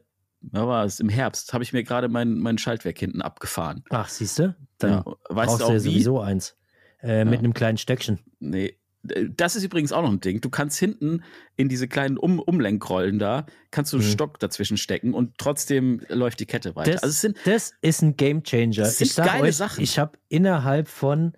da 0.52 0.68
war 0.68 0.86
es 0.86 1.00
im 1.00 1.10
Herbst, 1.10 1.54
habe 1.54 1.64
ich 1.64 1.74
mir 1.74 1.84
gerade 1.84 2.10
mein, 2.10 2.40
mein 2.40 2.58
Schaltwerk 2.58 3.00
hinten 3.00 3.22
abgefahren. 3.22 3.84
Ach, 3.90 4.10
siehst 4.10 4.40
du? 4.40 4.56
Dann 4.78 4.92
ja, 4.92 5.06
weißt 5.30 5.62
du 5.62 5.66
auch 5.66 5.70
ja 5.72 5.80
sowieso 5.80 6.20
eins. 6.20 6.58
Äh, 7.02 7.20
ja. 7.20 7.26
Mit 7.26 7.40
einem 7.40 7.54
kleinen 7.54 7.78
Stöckchen. 7.78 8.20
Nee. 8.40 8.78
Das 9.04 9.58
ist 9.58 9.66
übrigens 9.66 9.92
auch 9.92 10.02
noch 10.02 10.12
ein 10.12 10.22
Ding. 10.22 10.40
Du 10.40 10.50
kannst 10.50 10.80
hinten 10.80 11.24
in 11.58 11.68
diese 11.68 11.90
kleinen 11.90 12.18
um 12.18 12.40
Umlenkrollen 12.40 13.20
da, 13.20 13.46
kannst 13.70 13.92
du 13.92 13.98
einen 13.98 14.08
mhm. 14.08 14.12
Stock 14.12 14.40
dazwischen 14.40 14.78
stecken 14.78 15.14
und 15.14 15.38
trotzdem 15.38 16.02
läuft 16.08 16.40
die 16.40 16.46
Kette 16.46 16.78
weiter. 16.78 16.94
Das, 16.94 17.04
also 17.04 17.14
sind, 17.14 17.38
das 17.44 17.74
ist 17.82 18.02
ein 18.02 18.16
Game 18.16 18.44
Changer. 18.44 18.84
Das 18.84 19.00
sind 19.00 19.08
ich 19.08 19.16
geile 19.18 19.44
euch, 19.44 19.58
Sachen. 19.58 19.84
Ich 19.84 20.00
habe 20.00 20.18
innerhalb 20.30 20.88
von 20.88 21.34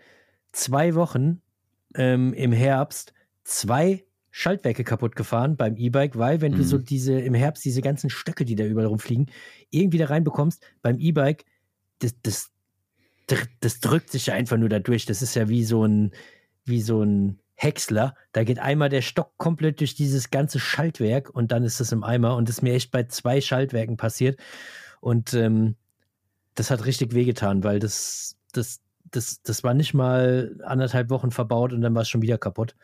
zwei 0.52 0.94
Wochen 0.94 1.42
ähm, 1.96 2.34
im 2.34 2.52
Herbst 2.52 3.14
zwei 3.44 4.05
Schaltwerke 4.38 4.84
kaputt 4.84 5.16
gefahren 5.16 5.56
beim 5.56 5.78
E-Bike, 5.78 6.18
weil 6.18 6.42
wenn 6.42 6.52
mhm. 6.52 6.58
du 6.58 6.64
so 6.66 6.78
mhm. 6.78 6.84
diese 6.84 7.14
im 7.14 7.34
Herbst 7.34 7.64
diese 7.64 7.82
ganzen 7.82 8.10
Stöcke, 8.10 8.44
die 8.44 8.58
da 8.58 8.66
überall 8.66 8.88
rumfliegen, 8.88 9.32
irgendwie 9.70 9.98
da 9.98 10.08
reinbekommst, 10.08 10.62
beim 10.82 11.00
E-Bike, 11.00 11.46
das, 12.00 12.16
das, 12.22 12.52
das 13.62 13.80
drückt 13.80 14.12
sich 14.12 14.26
ja 14.26 14.34
einfach 14.34 14.58
nur 14.58 14.68
da 14.68 14.80
durch. 14.80 15.06
Das 15.06 15.22
ist 15.22 15.36
ja 15.36 15.48
wie 15.48 15.64
so 15.64 15.86
ein, 15.86 16.12
wie 16.66 16.82
so 16.82 17.02
ein 17.02 17.40
Häcksler. 17.54 18.14
Da 18.34 18.44
geht 18.44 18.60
einmal 18.60 18.90
der 18.90 19.02
Stock 19.02 19.32
komplett 19.38 19.80
durch 19.80 19.96
dieses 19.96 20.32
ganze 20.32 20.60
Schaltwerk 20.60 21.30
und 21.30 21.54
dann 21.54 21.64
ist 21.64 21.80
das 21.80 21.94
im 21.94 22.04
Eimer. 22.04 22.36
Und 22.36 22.50
das 22.50 22.58
ist 22.58 22.62
mir 22.62 22.74
echt 22.74 22.92
bei 22.92 23.04
zwei 23.04 23.40
Schaltwerken 23.40 23.96
passiert. 23.96 24.38
Und 25.00 25.34
ähm, 25.34 25.76
das 26.56 26.72
hat 26.72 26.86
richtig 26.86 27.14
wehgetan, 27.14 27.64
weil 27.64 27.80
das, 27.80 28.36
das, 28.52 28.82
das, 29.06 29.42
das 29.44 29.64
war 29.64 29.74
nicht 29.74 29.94
mal 29.94 30.60
anderthalb 30.66 31.10
Wochen 31.10 31.32
verbaut 31.32 31.72
und 31.72 31.80
dann 31.80 31.96
war 31.96 32.02
es 32.02 32.10
schon 32.10 32.22
wieder 32.22 32.38
kaputt. 32.38 32.76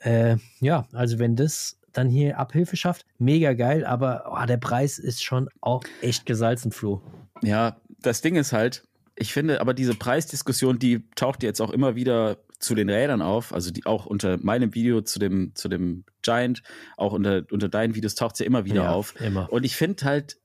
Äh, 0.00 0.36
ja, 0.60 0.86
also 0.92 1.18
wenn 1.18 1.36
das 1.36 1.78
dann 1.92 2.08
hier 2.08 2.38
Abhilfe 2.38 2.76
schafft, 2.76 3.06
mega 3.18 3.54
geil, 3.54 3.84
aber 3.84 4.24
oh, 4.30 4.46
der 4.46 4.58
Preis 4.58 4.98
ist 4.98 5.24
schon 5.24 5.48
auch 5.60 5.82
echt 6.00 6.26
gesalzen, 6.26 6.70
Flo. 6.70 7.02
Ja, 7.42 7.80
das 8.00 8.20
Ding 8.20 8.36
ist 8.36 8.52
halt, 8.52 8.84
ich 9.16 9.32
finde, 9.32 9.60
aber 9.60 9.74
diese 9.74 9.94
Preisdiskussion, 9.94 10.78
die 10.78 11.08
taucht 11.16 11.42
jetzt 11.42 11.60
auch 11.60 11.70
immer 11.70 11.96
wieder 11.96 12.38
zu 12.58 12.74
den 12.74 12.88
Rädern 12.90 13.22
auf, 13.22 13.52
also 13.52 13.70
die 13.70 13.86
auch 13.86 14.06
unter 14.06 14.36
meinem 14.38 14.74
Video 14.74 15.00
zu 15.00 15.18
dem, 15.18 15.54
zu 15.54 15.68
dem 15.68 16.04
Giant, 16.22 16.62
auch 16.96 17.12
unter, 17.12 17.44
unter 17.50 17.68
deinen 17.68 17.94
Videos 17.94 18.14
taucht 18.14 18.36
sie 18.36 18.44
ja 18.44 18.46
immer 18.46 18.64
wieder 18.64 18.84
ja, 18.84 18.92
auf. 18.92 19.18
Immer. 19.20 19.50
Und 19.52 19.64
ich 19.64 19.76
finde 19.76 20.04
halt, 20.04 20.38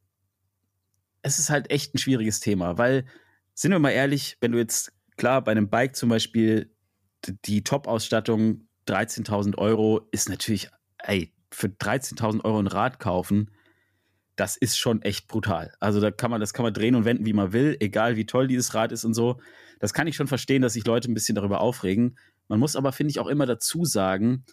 es 1.21 1.39
ist 1.39 1.49
halt 1.49 1.71
echt 1.71 1.95
ein 1.95 1.97
schwieriges 1.97 2.39
Thema, 2.39 2.77
weil, 2.77 3.05
sind 3.53 3.71
wir 3.71 3.79
mal 3.79 3.91
ehrlich, 3.91 4.37
wenn 4.41 4.51
du 4.51 4.57
jetzt, 4.57 4.91
klar, 5.17 5.43
bei 5.43 5.51
einem 5.51 5.69
Bike 5.69 5.95
zum 5.95 6.09
Beispiel 6.09 6.71
die 7.45 7.63
Top-Ausstattung 7.63 8.67
13.000 8.87 9.57
Euro 9.57 10.07
ist 10.11 10.29
natürlich, 10.29 10.69
ey, 10.99 11.33
für 11.51 11.67
13.000 11.67 12.43
Euro 12.43 12.59
ein 12.59 12.67
Rad 12.67 12.99
kaufen, 12.99 13.51
das 14.35 14.57
ist 14.57 14.77
schon 14.77 15.01
echt 15.03 15.27
brutal. 15.27 15.73
Also 15.79 16.01
da 16.01 16.11
kann 16.11 16.31
man, 16.31 16.41
das 16.41 16.53
kann 16.53 16.63
man 16.63 16.73
drehen 16.73 16.95
und 16.95 17.05
wenden, 17.05 17.25
wie 17.25 17.33
man 17.33 17.53
will, 17.53 17.77
egal 17.79 18.15
wie 18.15 18.25
toll 18.25 18.47
dieses 18.47 18.73
Rad 18.73 18.91
ist 18.91 19.05
und 19.05 19.13
so. 19.13 19.39
Das 19.79 19.93
kann 19.93 20.07
ich 20.07 20.15
schon 20.15 20.27
verstehen, 20.27 20.61
dass 20.61 20.73
sich 20.73 20.85
Leute 20.85 21.11
ein 21.11 21.13
bisschen 21.13 21.35
darüber 21.35 21.61
aufregen. 21.61 22.17
Man 22.47 22.59
muss 22.59 22.75
aber, 22.75 22.91
finde 22.91 23.11
ich, 23.11 23.19
auch 23.19 23.27
immer 23.27 23.45
dazu 23.45 23.85
sagen, 23.85 24.45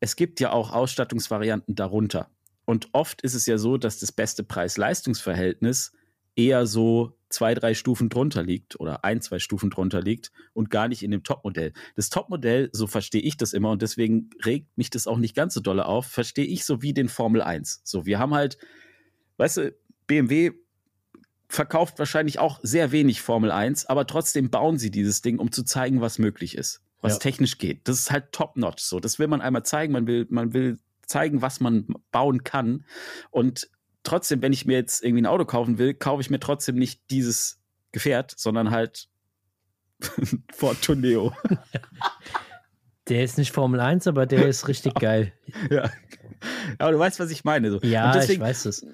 es 0.00 0.14
gibt 0.14 0.40
ja 0.40 0.52
auch 0.52 0.72
Ausstattungsvarianten 0.72 1.74
darunter. 1.74 2.30
Und 2.64 2.88
oft 2.92 3.22
ist 3.22 3.34
es 3.34 3.46
ja 3.46 3.58
so, 3.58 3.78
dass 3.78 3.98
das 3.98 4.12
beste 4.12 4.44
Preis-Leistungs-Verhältnis 4.44 5.92
eher 6.38 6.66
so 6.66 7.18
zwei, 7.28 7.54
drei 7.54 7.74
Stufen 7.74 8.08
drunter 8.08 8.42
liegt 8.42 8.80
oder 8.80 9.04
ein, 9.04 9.20
zwei 9.20 9.38
Stufen 9.38 9.70
drunter 9.70 10.00
liegt 10.00 10.32
und 10.54 10.70
gar 10.70 10.88
nicht 10.88 11.02
in 11.02 11.10
dem 11.10 11.24
Topmodell. 11.24 11.72
Das 11.96 12.08
Topmodell, 12.08 12.70
so 12.72 12.86
verstehe 12.86 13.20
ich 13.20 13.36
das 13.36 13.52
immer 13.52 13.70
und 13.70 13.82
deswegen 13.82 14.30
regt 14.44 14.78
mich 14.78 14.88
das 14.88 15.06
auch 15.06 15.18
nicht 15.18 15.34
ganz 15.34 15.52
so 15.52 15.60
dolle 15.60 15.84
auf, 15.84 16.06
verstehe 16.06 16.46
ich 16.46 16.64
so 16.64 16.80
wie 16.80 16.94
den 16.94 17.08
Formel 17.08 17.42
1. 17.42 17.82
So, 17.84 18.06
wir 18.06 18.18
haben 18.18 18.32
halt, 18.34 18.56
weißt 19.36 19.58
du, 19.58 19.74
BMW 20.06 20.52
verkauft 21.48 21.98
wahrscheinlich 21.98 22.38
auch 22.38 22.60
sehr 22.62 22.92
wenig 22.92 23.20
Formel 23.20 23.50
1, 23.50 23.86
aber 23.86 24.06
trotzdem 24.06 24.50
bauen 24.50 24.78
sie 24.78 24.90
dieses 24.90 25.20
Ding, 25.20 25.38
um 25.38 25.50
zu 25.50 25.64
zeigen, 25.64 26.00
was 26.00 26.18
möglich 26.18 26.56
ist, 26.56 26.82
was 27.00 27.14
ja. 27.14 27.18
technisch 27.18 27.58
geht. 27.58 27.88
Das 27.88 27.98
ist 27.98 28.10
halt 28.10 28.32
top-notch 28.32 28.82
so. 28.82 29.00
Das 29.00 29.18
will 29.18 29.28
man 29.28 29.40
einmal 29.40 29.64
zeigen, 29.64 29.92
man 29.92 30.06
will, 30.06 30.26
man 30.30 30.52
will 30.54 30.78
zeigen, 31.06 31.42
was 31.42 31.60
man 31.60 31.86
bauen 32.10 32.44
kann. 32.44 32.84
Und 33.30 33.68
trotzdem, 34.08 34.42
wenn 34.42 34.52
ich 34.52 34.66
mir 34.66 34.76
jetzt 34.76 35.04
irgendwie 35.04 35.22
ein 35.22 35.26
Auto 35.26 35.44
kaufen 35.44 35.78
will, 35.78 35.94
kaufe 35.94 36.20
ich 36.20 36.30
mir 36.30 36.40
trotzdem 36.40 36.76
nicht 36.76 37.10
dieses 37.10 37.60
Gefährt, 37.92 38.34
sondern 38.36 38.70
halt 38.70 39.08
Ford 40.54 40.80
Tourneo. 40.82 41.32
Der 43.08 43.24
ist 43.24 43.38
nicht 43.38 43.52
Formel 43.52 43.80
1, 43.80 44.06
aber 44.06 44.26
der 44.26 44.46
ist 44.46 44.68
richtig 44.68 44.94
geil. 44.96 45.32
Ja. 45.70 45.90
Aber 46.76 46.92
du 46.92 46.98
weißt, 46.98 47.18
was 47.18 47.30
ich 47.30 47.42
meine. 47.42 47.70
So. 47.70 47.78
Ja, 47.80 48.12
deswegen, 48.12 48.42
ich 48.42 48.48
weiß 48.48 48.66
es. 48.66 48.86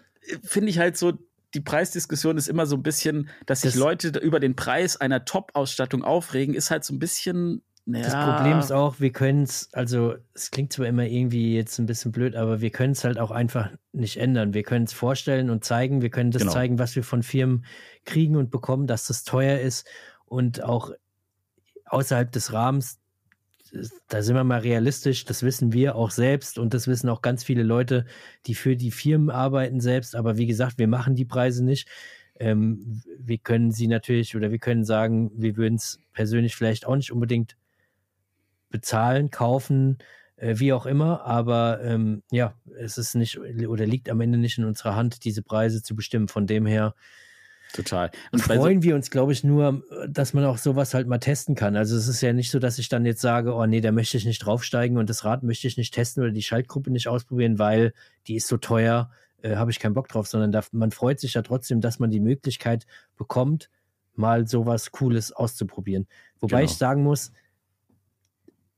Finde 0.44 0.70
ich 0.70 0.78
halt 0.78 0.96
so, 0.96 1.14
die 1.52 1.60
Preisdiskussion 1.60 2.36
ist 2.36 2.46
immer 2.46 2.66
so 2.66 2.76
ein 2.76 2.84
bisschen, 2.84 3.28
dass 3.46 3.62
sich 3.62 3.72
das 3.72 3.80
Leute 3.80 4.16
über 4.20 4.38
den 4.38 4.54
Preis 4.54 4.96
einer 4.96 5.24
Top-Ausstattung 5.24 6.04
aufregen, 6.04 6.54
ist 6.54 6.70
halt 6.70 6.84
so 6.84 6.94
ein 6.94 7.00
bisschen. 7.00 7.62
Ja. 7.86 8.00
Das 8.00 8.14
Problem 8.14 8.58
ist 8.58 8.72
auch, 8.72 8.98
wir 8.98 9.12
können 9.12 9.42
es, 9.42 9.68
also 9.72 10.14
es 10.32 10.50
klingt 10.50 10.72
zwar 10.72 10.86
immer 10.86 11.04
irgendwie 11.04 11.54
jetzt 11.54 11.78
ein 11.78 11.84
bisschen 11.84 12.12
blöd, 12.12 12.34
aber 12.34 12.62
wir 12.62 12.70
können 12.70 12.92
es 12.92 13.04
halt 13.04 13.18
auch 13.18 13.30
einfach 13.30 13.70
nicht 13.92 14.16
ändern. 14.16 14.54
Wir 14.54 14.62
können 14.62 14.86
es 14.86 14.94
vorstellen 14.94 15.50
und 15.50 15.64
zeigen, 15.64 16.00
wir 16.00 16.08
können 16.08 16.30
das 16.30 16.42
genau. 16.42 16.52
zeigen, 16.52 16.78
was 16.78 16.96
wir 16.96 17.04
von 17.04 17.22
Firmen 17.22 17.66
kriegen 18.06 18.36
und 18.36 18.50
bekommen, 18.50 18.86
dass 18.86 19.06
das 19.06 19.24
teuer 19.24 19.58
ist 19.58 19.86
und 20.24 20.62
auch 20.62 20.92
außerhalb 21.84 22.32
des 22.32 22.54
Rahmens 22.54 23.00
da 24.08 24.22
sind 24.22 24.36
wir 24.36 24.44
mal 24.44 24.60
realistisch, 24.60 25.24
das 25.24 25.42
wissen 25.42 25.72
wir 25.72 25.96
auch 25.96 26.10
selbst 26.10 26.58
und 26.58 26.74
das 26.74 26.86
wissen 26.86 27.08
auch 27.08 27.22
ganz 27.22 27.44
viele 27.44 27.62
Leute, 27.62 28.06
die 28.46 28.54
für 28.54 28.76
die 28.76 28.90
Firmen 28.90 29.30
arbeiten 29.30 29.80
selbst. 29.80 30.14
Aber 30.14 30.36
wie 30.36 30.46
gesagt, 30.46 30.78
wir 30.78 30.88
machen 30.88 31.14
die 31.14 31.24
Preise 31.24 31.64
nicht. 31.64 31.88
Ähm, 32.38 33.02
wir 33.18 33.38
können 33.38 33.72
sie 33.72 33.88
natürlich 33.88 34.36
oder 34.36 34.50
wir 34.50 34.58
können 34.58 34.84
sagen, 34.84 35.30
wir 35.34 35.56
würden 35.56 35.76
es 35.76 35.98
persönlich 36.12 36.56
vielleicht 36.56 36.86
auch 36.86 36.96
nicht 36.96 37.12
unbedingt 37.12 37.56
bezahlen, 38.74 39.30
kaufen, 39.30 39.98
äh, 40.34 40.58
wie 40.58 40.72
auch 40.72 40.84
immer. 40.84 41.24
Aber 41.24 41.80
ähm, 41.84 42.24
ja, 42.32 42.54
es 42.76 42.98
ist 42.98 43.14
nicht 43.14 43.38
oder 43.38 43.86
liegt 43.86 44.10
am 44.10 44.20
Ende 44.20 44.36
nicht 44.36 44.58
in 44.58 44.64
unserer 44.64 44.96
Hand, 44.96 45.24
diese 45.24 45.42
Preise 45.42 45.80
zu 45.80 45.94
bestimmen. 45.94 46.26
Von 46.26 46.48
dem 46.48 46.66
her 46.66 46.94
Total. 47.72 48.10
Und 48.30 48.40
freuen 48.40 48.82
so 48.82 48.86
wir 48.86 48.94
uns, 48.94 49.10
glaube 49.10 49.32
ich, 49.32 49.42
nur, 49.42 49.82
dass 50.08 50.32
man 50.32 50.44
auch 50.44 50.58
sowas 50.58 50.94
halt 50.94 51.08
mal 51.08 51.18
testen 51.18 51.56
kann. 51.56 51.74
Also 51.74 51.96
es 51.96 52.06
ist 52.06 52.20
ja 52.20 52.32
nicht 52.32 52.52
so, 52.52 52.60
dass 52.60 52.78
ich 52.78 52.88
dann 52.88 53.04
jetzt 53.04 53.20
sage, 53.20 53.52
oh 53.52 53.66
nee, 53.66 53.80
da 53.80 53.90
möchte 53.90 54.16
ich 54.16 54.24
nicht 54.24 54.38
draufsteigen 54.38 54.96
und 54.96 55.10
das 55.10 55.24
Rad 55.24 55.42
möchte 55.42 55.66
ich 55.66 55.76
nicht 55.76 55.92
testen 55.92 56.22
oder 56.22 56.30
die 56.30 56.42
Schaltgruppe 56.42 56.92
nicht 56.92 57.08
ausprobieren, 57.08 57.58
weil 57.58 57.92
die 58.28 58.36
ist 58.36 58.46
so 58.46 58.58
teuer, 58.58 59.10
äh, 59.42 59.56
habe 59.56 59.72
ich 59.72 59.80
keinen 59.80 59.94
Bock 59.94 60.06
drauf, 60.06 60.28
sondern 60.28 60.52
da, 60.52 60.62
man 60.70 60.92
freut 60.92 61.18
sich 61.18 61.34
ja 61.34 61.42
trotzdem, 61.42 61.80
dass 61.80 61.98
man 61.98 62.10
die 62.10 62.20
Möglichkeit 62.20 62.86
bekommt, 63.16 63.70
mal 64.14 64.46
sowas 64.46 64.92
Cooles 64.92 65.32
auszuprobieren. 65.32 66.06
Wobei 66.38 66.60
genau. 66.60 66.70
ich 66.70 66.76
sagen 66.76 67.02
muss, 67.02 67.30
äh, 67.30 67.32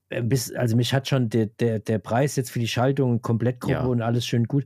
bis, 0.09 0.52
also 0.52 0.76
mich 0.76 0.92
hat 0.94 1.09
schon 1.09 1.28
der, 1.28 1.46
der, 1.46 1.78
der 1.80 1.98
Preis 1.98 2.36
jetzt 2.36 2.50
für 2.50 2.61
die 2.61 2.68
Schaltung, 2.68 3.22
Komplettgruppe 3.22 3.74
ja. 3.74 3.84
und 3.84 4.02
alles 4.02 4.26
schön 4.26 4.44
gut. 4.44 4.64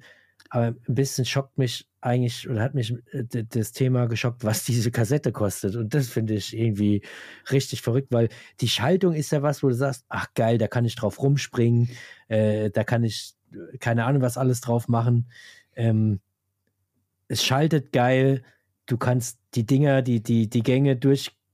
Aber 0.50 0.66
ein 0.66 0.94
bisschen 0.94 1.24
schockt 1.24 1.58
mich 1.58 1.88
eigentlich 2.00 2.48
oder 2.48 2.62
hat 2.62 2.74
mich 2.74 2.94
äh, 3.12 3.44
das 3.48 3.72
Thema 3.72 4.06
geschockt, 4.06 4.44
was 4.44 4.64
diese 4.64 4.90
Kassette 4.90 5.32
kostet. 5.32 5.76
Und 5.76 5.94
das 5.94 6.08
finde 6.08 6.34
ich 6.34 6.56
irgendwie 6.56 7.02
richtig 7.50 7.82
verrückt, 7.82 8.08
weil 8.10 8.28
die 8.60 8.68
Schaltung 8.68 9.14
ist 9.14 9.32
ja 9.32 9.42
was, 9.42 9.62
wo 9.62 9.68
du 9.68 9.74
sagst, 9.74 10.04
ach 10.08 10.28
geil, 10.34 10.58
da 10.58 10.66
kann 10.66 10.84
ich 10.84 10.96
drauf 10.96 11.22
rumspringen, 11.22 11.88
äh, 12.28 12.70
da 12.70 12.84
kann 12.84 13.04
ich 13.04 13.34
äh, 13.52 13.78
keine 13.78 14.04
Ahnung 14.04 14.22
was 14.22 14.38
alles 14.38 14.60
drauf 14.60 14.88
machen. 14.88 15.30
Ähm, 15.76 16.20
es 17.28 17.44
schaltet 17.44 17.92
geil, 17.92 18.42
du 18.86 18.98
kannst 18.98 19.38
die 19.54 19.66
Dinger, 19.66 20.02
die, 20.02 20.22
die, 20.22 20.48
die 20.48 20.62
Gänge 20.62 20.96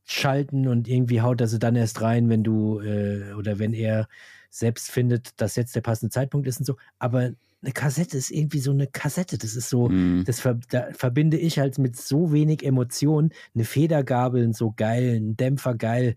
durchschalten 0.07 0.69
und 0.69 0.89
irgendwie 0.89 1.21
haut 1.21 1.41
er 1.41 1.49
sie 1.49 1.59
dann 1.59 1.77
erst 1.77 2.01
rein, 2.01 2.29
wenn 2.29 2.43
du 2.43 2.81
äh, 2.81 3.33
oder 3.35 3.59
wenn 3.59 3.73
er 3.73 4.09
selbst 4.51 4.91
findet, 4.91 5.41
dass 5.41 5.57
jetzt 5.57 5.75
der 5.75 5.81
passende 5.81 6.11
Zeitpunkt 6.11 6.47
ist 6.47 6.61
und 6.61 6.65
so. 6.65 6.77
Aber 6.99 7.33
eine 7.63 7.73
Kassette 7.73 8.17
ist 8.17 8.31
irgendwie 8.31 8.61
so 8.61 8.71
eine 8.71 8.87
Kassette. 8.87 9.39
Das 9.39 9.57
ist 9.57 9.69
so, 9.69 9.89
mm. 9.89 10.25
das 10.25 10.41
ver 10.41 10.59
da 10.71 10.89
verbinde 10.93 11.37
ich 11.37 11.59
halt 11.59 11.79
mit 11.79 11.97
so 11.97 12.33
wenig 12.33 12.65
Emotionen. 12.65 13.33
Eine 13.55 13.65
Federgabel, 13.65 14.53
so 14.55 14.73
geil, 14.77 15.17
ein 15.17 15.37
Dämpfer 15.37 15.75
geil, 15.75 16.17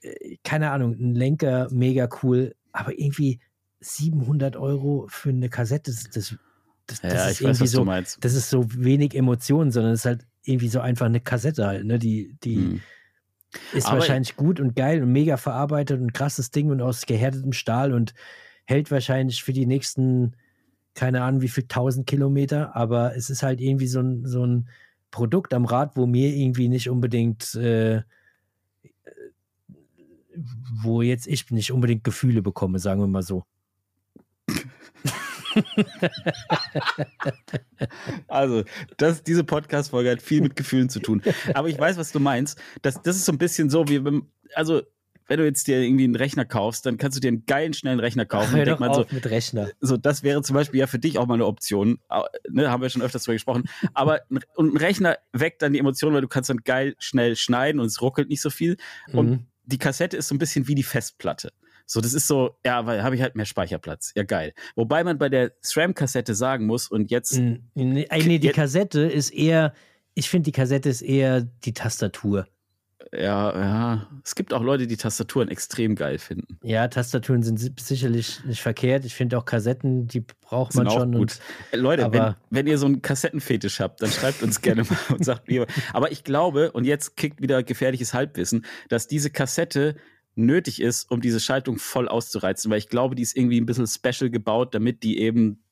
äh, 0.00 0.36
keine 0.42 0.70
Ahnung, 0.70 0.96
ein 0.98 1.14
Lenker 1.14 1.68
mega 1.70 2.08
cool, 2.22 2.54
aber 2.72 2.98
irgendwie 2.98 3.40
700 3.80 4.56
Euro 4.56 5.06
für 5.08 5.28
eine 5.28 5.50
Kassette, 5.50 5.92
das, 5.92 6.04
das, 6.10 6.36
das, 6.86 7.02
ja, 7.02 7.28
ist 7.28 7.40
irgendwie 7.42 7.60
weiß, 7.60 7.70
so, 7.70 7.84
meinst. 7.84 8.24
das 8.24 8.34
ist 8.34 8.50
so 8.50 8.64
wenig 8.74 9.14
Emotionen, 9.14 9.70
sondern 9.70 9.92
es 9.92 10.00
ist 10.00 10.06
halt 10.06 10.26
irgendwie 10.42 10.68
so 10.68 10.80
einfach 10.80 11.06
eine 11.06 11.20
Kassette 11.20 11.66
halt, 11.66 11.84
ne, 11.84 11.98
die, 11.98 12.34
die 12.42 12.56
mm. 12.56 12.80
Ist 13.72 13.86
aber 13.86 13.98
wahrscheinlich 13.98 14.36
gut 14.36 14.60
und 14.60 14.76
geil 14.76 15.02
und 15.02 15.12
mega 15.12 15.36
verarbeitet 15.36 16.00
und 16.00 16.12
krasses 16.12 16.50
Ding 16.50 16.70
und 16.70 16.82
aus 16.82 17.06
gehärtetem 17.06 17.52
Stahl 17.52 17.92
und 17.92 18.14
hält 18.66 18.90
wahrscheinlich 18.90 19.42
für 19.42 19.52
die 19.52 19.66
nächsten 19.66 20.34
keine 20.98 21.22
Ahnung, 21.22 21.42
wie 21.42 21.48
viel 21.48 21.68
tausend 21.68 22.08
Kilometer, 22.08 22.74
aber 22.74 23.14
es 23.14 23.30
ist 23.30 23.44
halt 23.44 23.60
irgendwie 23.60 23.86
so 23.86 24.00
ein, 24.00 24.26
so 24.26 24.44
ein 24.44 24.68
Produkt 25.12 25.54
am 25.54 25.64
Rad, 25.64 25.96
wo 25.96 26.06
mir 26.06 26.34
irgendwie 26.34 26.68
nicht 26.68 26.90
unbedingt, 26.90 27.54
äh, 27.54 28.02
wo 30.82 31.00
jetzt 31.00 31.28
ich 31.28 31.52
nicht 31.52 31.70
unbedingt 31.70 32.02
Gefühle 32.02 32.42
bekomme, 32.42 32.80
sagen 32.80 33.00
wir 33.00 33.06
mal 33.06 33.22
so. 33.22 33.44
also, 38.28 38.64
das, 38.96 39.22
diese 39.22 39.44
Podcast-Folge 39.44 40.10
hat 40.10 40.22
viel 40.22 40.40
mit 40.40 40.56
Gefühlen 40.56 40.88
zu 40.88 41.00
tun. 41.00 41.22
Aber 41.54 41.68
ich 41.68 41.78
weiß, 41.78 41.96
was 41.96 42.12
du 42.12 42.20
meinst. 42.20 42.60
Das, 42.82 43.02
das 43.02 43.16
ist 43.16 43.24
so 43.24 43.32
ein 43.32 43.38
bisschen 43.38 43.70
so, 43.70 43.88
wie, 43.88 44.02
also 44.54 44.82
wenn 45.28 45.38
du 45.38 45.44
jetzt 45.44 45.68
dir 45.68 45.80
irgendwie 45.80 46.04
einen 46.04 46.16
Rechner 46.16 46.46
kaufst, 46.46 46.86
dann 46.86 46.96
kannst 46.96 47.16
du 47.16 47.20
dir 47.20 47.28
einen 47.28 47.44
geilen, 47.44 47.74
schnellen 47.74 48.00
Rechner 48.00 48.24
kaufen. 48.24 48.56
Hör 48.56 48.64
doch 48.64 48.78
mal 48.78 48.94
so, 48.94 49.04
mit 49.10 49.26
Rechner. 49.26 49.70
So, 49.78 49.98
das 49.98 50.22
wäre 50.22 50.42
zum 50.42 50.54
Beispiel 50.54 50.80
ja 50.80 50.86
für 50.86 50.98
dich 50.98 51.18
auch 51.18 51.26
mal 51.26 51.34
eine 51.34 51.46
Option. 51.46 52.00
Ne, 52.48 52.70
haben 52.70 52.82
wir 52.82 52.88
schon 52.88 53.02
öfters 53.02 53.24
drüber 53.24 53.34
gesprochen. 53.34 53.64
Aber 53.92 54.22
und 54.56 54.74
ein 54.74 54.76
Rechner 54.78 55.18
weckt 55.32 55.60
dann 55.60 55.74
die 55.74 55.78
Emotionen, 55.78 56.14
weil 56.14 56.22
du 56.22 56.28
kannst 56.28 56.48
dann 56.48 56.58
geil, 56.58 56.96
schnell 56.98 57.36
schneiden 57.36 57.80
und 57.80 57.86
es 57.86 58.00
ruckelt 58.00 58.30
nicht 58.30 58.40
so 58.40 58.48
viel. 58.48 58.78
Und 59.12 59.30
mhm. 59.30 59.46
die 59.64 59.78
Kassette 59.78 60.16
ist 60.16 60.28
so 60.28 60.34
ein 60.34 60.38
bisschen 60.38 60.66
wie 60.66 60.74
die 60.74 60.82
Festplatte. 60.82 61.52
So, 61.90 62.00
das 62.00 62.14
ist 62.14 62.26
so, 62.26 62.58
ja, 62.64 62.86
weil 62.86 63.02
habe 63.02 63.16
ich 63.16 63.22
halt 63.22 63.34
mehr 63.34 63.46
Speicherplatz. 63.46 64.12
Ja, 64.14 64.22
geil. 64.22 64.52
Wobei 64.76 65.02
man 65.02 65.18
bei 65.18 65.28
der 65.28 65.52
SRAM-Kassette 65.62 66.34
sagen 66.34 66.66
muss, 66.66 66.88
und 66.88 67.10
jetzt. 67.10 67.36
Nee, 67.36 67.60
nee 67.74 68.38
die 68.38 68.50
Kassette 68.50 69.00
ist 69.00 69.30
eher, 69.30 69.72
ich 70.14 70.28
finde, 70.28 70.44
die 70.44 70.52
Kassette 70.52 70.88
ist 70.88 71.02
eher 71.02 71.40
die 71.40 71.72
Tastatur 71.72 72.46
ja, 73.12 73.58
ja. 73.58 74.08
Es 74.24 74.34
gibt 74.34 74.52
auch 74.52 74.62
Leute, 74.62 74.86
die 74.86 74.96
Tastaturen 74.96 75.48
extrem 75.48 75.94
geil 75.94 76.18
finden. 76.18 76.58
Ja, 76.62 76.88
Tastaturen 76.88 77.42
sind 77.42 77.80
sicherlich 77.80 78.44
nicht 78.44 78.60
verkehrt. 78.60 79.04
Ich 79.04 79.14
finde 79.14 79.38
auch 79.38 79.44
Kassetten, 79.44 80.06
die 80.06 80.20
braucht 80.20 80.74
man 80.74 80.90
schon. 80.90 81.12
Gut. 81.12 81.20
Und, 81.20 81.40
äh, 81.72 81.76
Leute, 81.76 82.12
wenn, 82.12 82.34
wenn, 82.50 82.66
ihr 82.66 82.76
so 82.78 82.86
einen 82.86 83.00
Kassettenfetisch 83.00 83.80
habt, 83.80 84.02
dann 84.02 84.10
schreibt 84.10 84.42
uns 84.42 84.60
gerne 84.60 84.84
mal 84.84 84.98
und 85.10 85.24
sagt 85.24 85.48
mir. 85.48 85.66
Aber 85.92 86.12
ich 86.12 86.24
glaube, 86.24 86.72
und 86.72 86.84
jetzt 86.84 87.16
kickt 87.16 87.40
wieder 87.40 87.62
gefährliches 87.62 88.12
Halbwissen, 88.14 88.66
dass 88.88 89.06
diese 89.06 89.30
Kassette 89.30 89.96
nötig 90.38 90.80
ist, 90.80 91.10
um 91.10 91.20
diese 91.20 91.40
Schaltung 91.40 91.78
voll 91.78 92.08
auszureizen, 92.08 92.70
weil 92.70 92.78
ich 92.78 92.88
glaube, 92.88 93.14
die 93.14 93.22
ist 93.22 93.36
irgendwie 93.36 93.60
ein 93.60 93.66
bisschen 93.66 93.86
special 93.86 94.30
gebaut, 94.30 94.74
damit 94.74 95.02
die 95.02 95.18
eben 95.18 95.62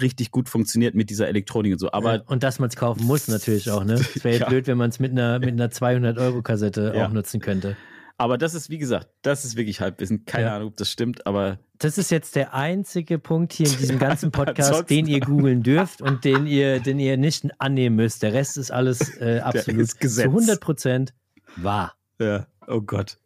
richtig 0.00 0.30
gut 0.30 0.48
funktioniert 0.48 0.94
mit 0.94 1.10
dieser 1.10 1.28
Elektronik 1.28 1.72
und 1.72 1.78
so. 1.78 1.92
Aber 1.92 2.16
ja, 2.16 2.22
und 2.26 2.42
dass 2.42 2.58
man 2.58 2.68
es 2.68 2.76
kaufen 2.76 3.04
muss 3.04 3.28
natürlich 3.28 3.70
auch, 3.70 3.84
ne? 3.84 3.94
Es 4.14 4.24
wäre 4.24 4.38
ja. 4.38 4.48
blöd, 4.48 4.66
wenn 4.66 4.78
man 4.78 4.90
es 4.90 5.00
mit 5.00 5.12
einer, 5.12 5.38
mit 5.38 5.50
einer 5.50 5.68
200-Euro-Kassette 5.68 6.92
ja. 6.94 7.06
auch 7.06 7.12
nutzen 7.12 7.40
könnte. 7.40 7.76
Aber 8.18 8.38
das 8.38 8.54
ist, 8.54 8.70
wie 8.70 8.78
gesagt, 8.78 9.08
das 9.22 9.44
ist 9.44 9.56
wirklich 9.56 9.80
Halbwissen. 9.80 10.24
Keine. 10.24 10.52
Ahnung, 10.52 10.68
ob 10.68 10.76
das 10.76 10.90
stimmt, 10.90 11.26
aber. 11.26 11.58
Das 11.78 11.98
ist 11.98 12.10
jetzt 12.10 12.36
der 12.36 12.54
einzige 12.54 13.18
Punkt 13.18 13.52
hier 13.52 13.66
in 13.66 13.76
diesem 13.78 13.98
ganzen 13.98 14.30
Podcast, 14.32 14.88
den 14.88 15.06
ihr 15.06 15.20
googeln 15.20 15.62
dürft 15.62 16.00
und 16.00 16.24
den 16.24 16.46
ihr, 16.46 16.78
den 16.78 17.00
ihr 17.00 17.16
nicht 17.16 17.48
annehmen 17.58 17.96
müsst. 17.96 18.22
Der 18.22 18.32
Rest 18.32 18.58
ist 18.58 18.70
alles 18.70 19.16
äh, 19.20 19.40
absolut 19.40 19.88
zu 19.88 20.22
100 20.22 20.60
Prozent 20.60 21.14
wahr. 21.56 21.94
Ja, 22.20 22.46
oh 22.68 22.80
Gott. 22.80 23.18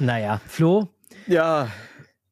Naja, 0.00 0.40
Flo. 0.46 0.88
Ja. 1.26 1.68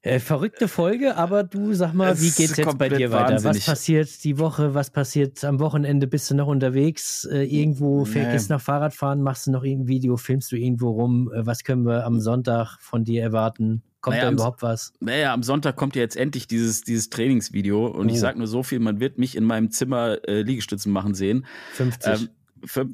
Äh, 0.03 0.21
verrückte 0.21 0.69
Folge, 0.69 1.17
aber 1.17 1.43
du 1.43 1.75
sag 1.75 1.93
mal, 1.93 2.13
es 2.13 2.23
wie 2.23 2.31
geht's 2.31 2.57
jetzt 2.57 2.79
bei 2.79 2.89
dir 2.89 3.11
weiter? 3.11 3.33
Wahnsinnig. 3.33 3.57
Was 3.57 3.67
passiert 3.67 4.25
die 4.25 4.39
Woche? 4.39 4.73
Was 4.73 4.91
passiert 4.91 5.43
am 5.43 5.59
Wochenende? 5.59 6.07
Bist 6.07 6.31
du 6.31 6.37
noch 6.37 6.47
unterwegs? 6.47 7.25
Äh, 7.25 7.43
irgendwo 7.43 8.05
nee. 8.05 8.25
gehst 8.31 8.49
du 8.49 8.55
noch 8.55 8.61
Fahrradfahren? 8.61 9.21
Machst 9.21 9.49
du 9.49 9.51
noch 9.51 9.65
irgendein 9.65 9.89
Video? 9.89 10.17
Filmst 10.17 10.53
du 10.53 10.57
irgendwo 10.57 10.91
rum? 10.91 11.33
Äh, 11.35 11.45
was 11.45 11.65
können 11.65 11.85
wir 11.85 12.07
am 12.07 12.21
Sonntag 12.21 12.79
von 12.81 13.05
dir 13.05 13.21
erwarten? 13.21 13.83
Kommt 14.01 14.19
naja, 14.19 14.29
da 14.29 14.35
überhaupt 14.35 14.63
was? 14.63 14.93
Naja, 15.01 15.35
am 15.35 15.43
Sonntag 15.43 15.75
kommt 15.75 15.97
ja 15.97 16.03
jetzt 16.03 16.17
endlich 16.17 16.47
dieses, 16.47 16.83
dieses 16.83 17.11
Trainingsvideo 17.11 17.89
und 17.89 18.09
oh. 18.09 18.13
ich 18.13 18.21
sag 18.21 18.37
nur 18.37 18.47
so 18.47 18.63
viel, 18.63 18.79
man 18.79 19.01
wird 19.01 19.19
mich 19.19 19.37
in 19.37 19.43
meinem 19.43 19.73
Zimmer 19.73 20.19
äh, 20.29 20.43
Liegestützen 20.43 20.93
machen 20.93 21.15
sehen. 21.15 21.45
50. 21.73 22.13
Ähm, 22.13 22.29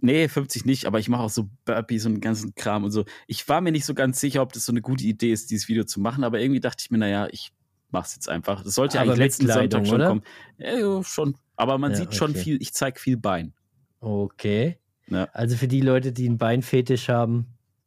nee, 0.01 0.29
50 0.29 0.65
nicht, 0.65 0.87
aber 0.87 0.99
ich 0.99 1.09
mache 1.09 1.23
auch 1.23 1.31
so 1.31 1.49
Burpees 1.65 2.07
und 2.07 2.21
ganzen 2.21 2.55
Kram 2.55 2.85
und 2.85 2.91
so. 2.91 3.05
Ich 3.27 3.49
war 3.49 3.61
mir 3.61 3.73
nicht 3.73 3.85
so 3.85 3.95
ganz 3.95 4.21
sicher, 4.21 4.43
ob 4.43 4.53
das 4.53 4.65
so 4.65 4.73
eine 4.73 4.83
gute 4.83 5.05
Idee 5.05 5.33
ist, 5.33 5.51
dieses 5.51 5.69
Video 5.69 5.85
zu 5.85 6.01
machen, 6.01 6.25
aber 6.25 6.41
irgendwie 6.41 6.61
dachte 6.61 6.83
ich 6.85 6.91
mir, 6.91 6.99
naja, 6.99 7.29
ich 7.31 7.53
mach's 7.91 8.15
jetzt 8.15 8.29
einfach. 8.29 8.63
Das 8.63 8.75
sollte 8.75 8.97
ja 8.97 9.03
eigentlich 9.03 9.19
letzten 9.19 9.45
Kleidung, 9.45 9.85
Sonntag 9.85 9.87
schon 9.87 9.95
oder? 9.97 10.09
kommen. 10.09 10.23
Ja, 10.59 11.05
schon. 11.05 11.37
Aber 11.57 11.79
man 11.79 11.93
ja, 11.93 11.99
sieht 11.99 12.09
okay. 12.09 12.17
schon 12.17 12.35
viel, 12.35 12.61
ich 12.61 12.73
zeige 12.73 12.99
viel 12.99 13.17
Bein. 13.17 13.53
Okay. 14.01 14.79
Ja. 15.09 15.29
Also 15.33 15.57
für 15.57 15.69
die 15.69 15.81
Leute, 15.81 16.13
die 16.13 16.27
einen 16.27 16.39
Beinfetisch 16.39 17.09
haben, 17.09 17.47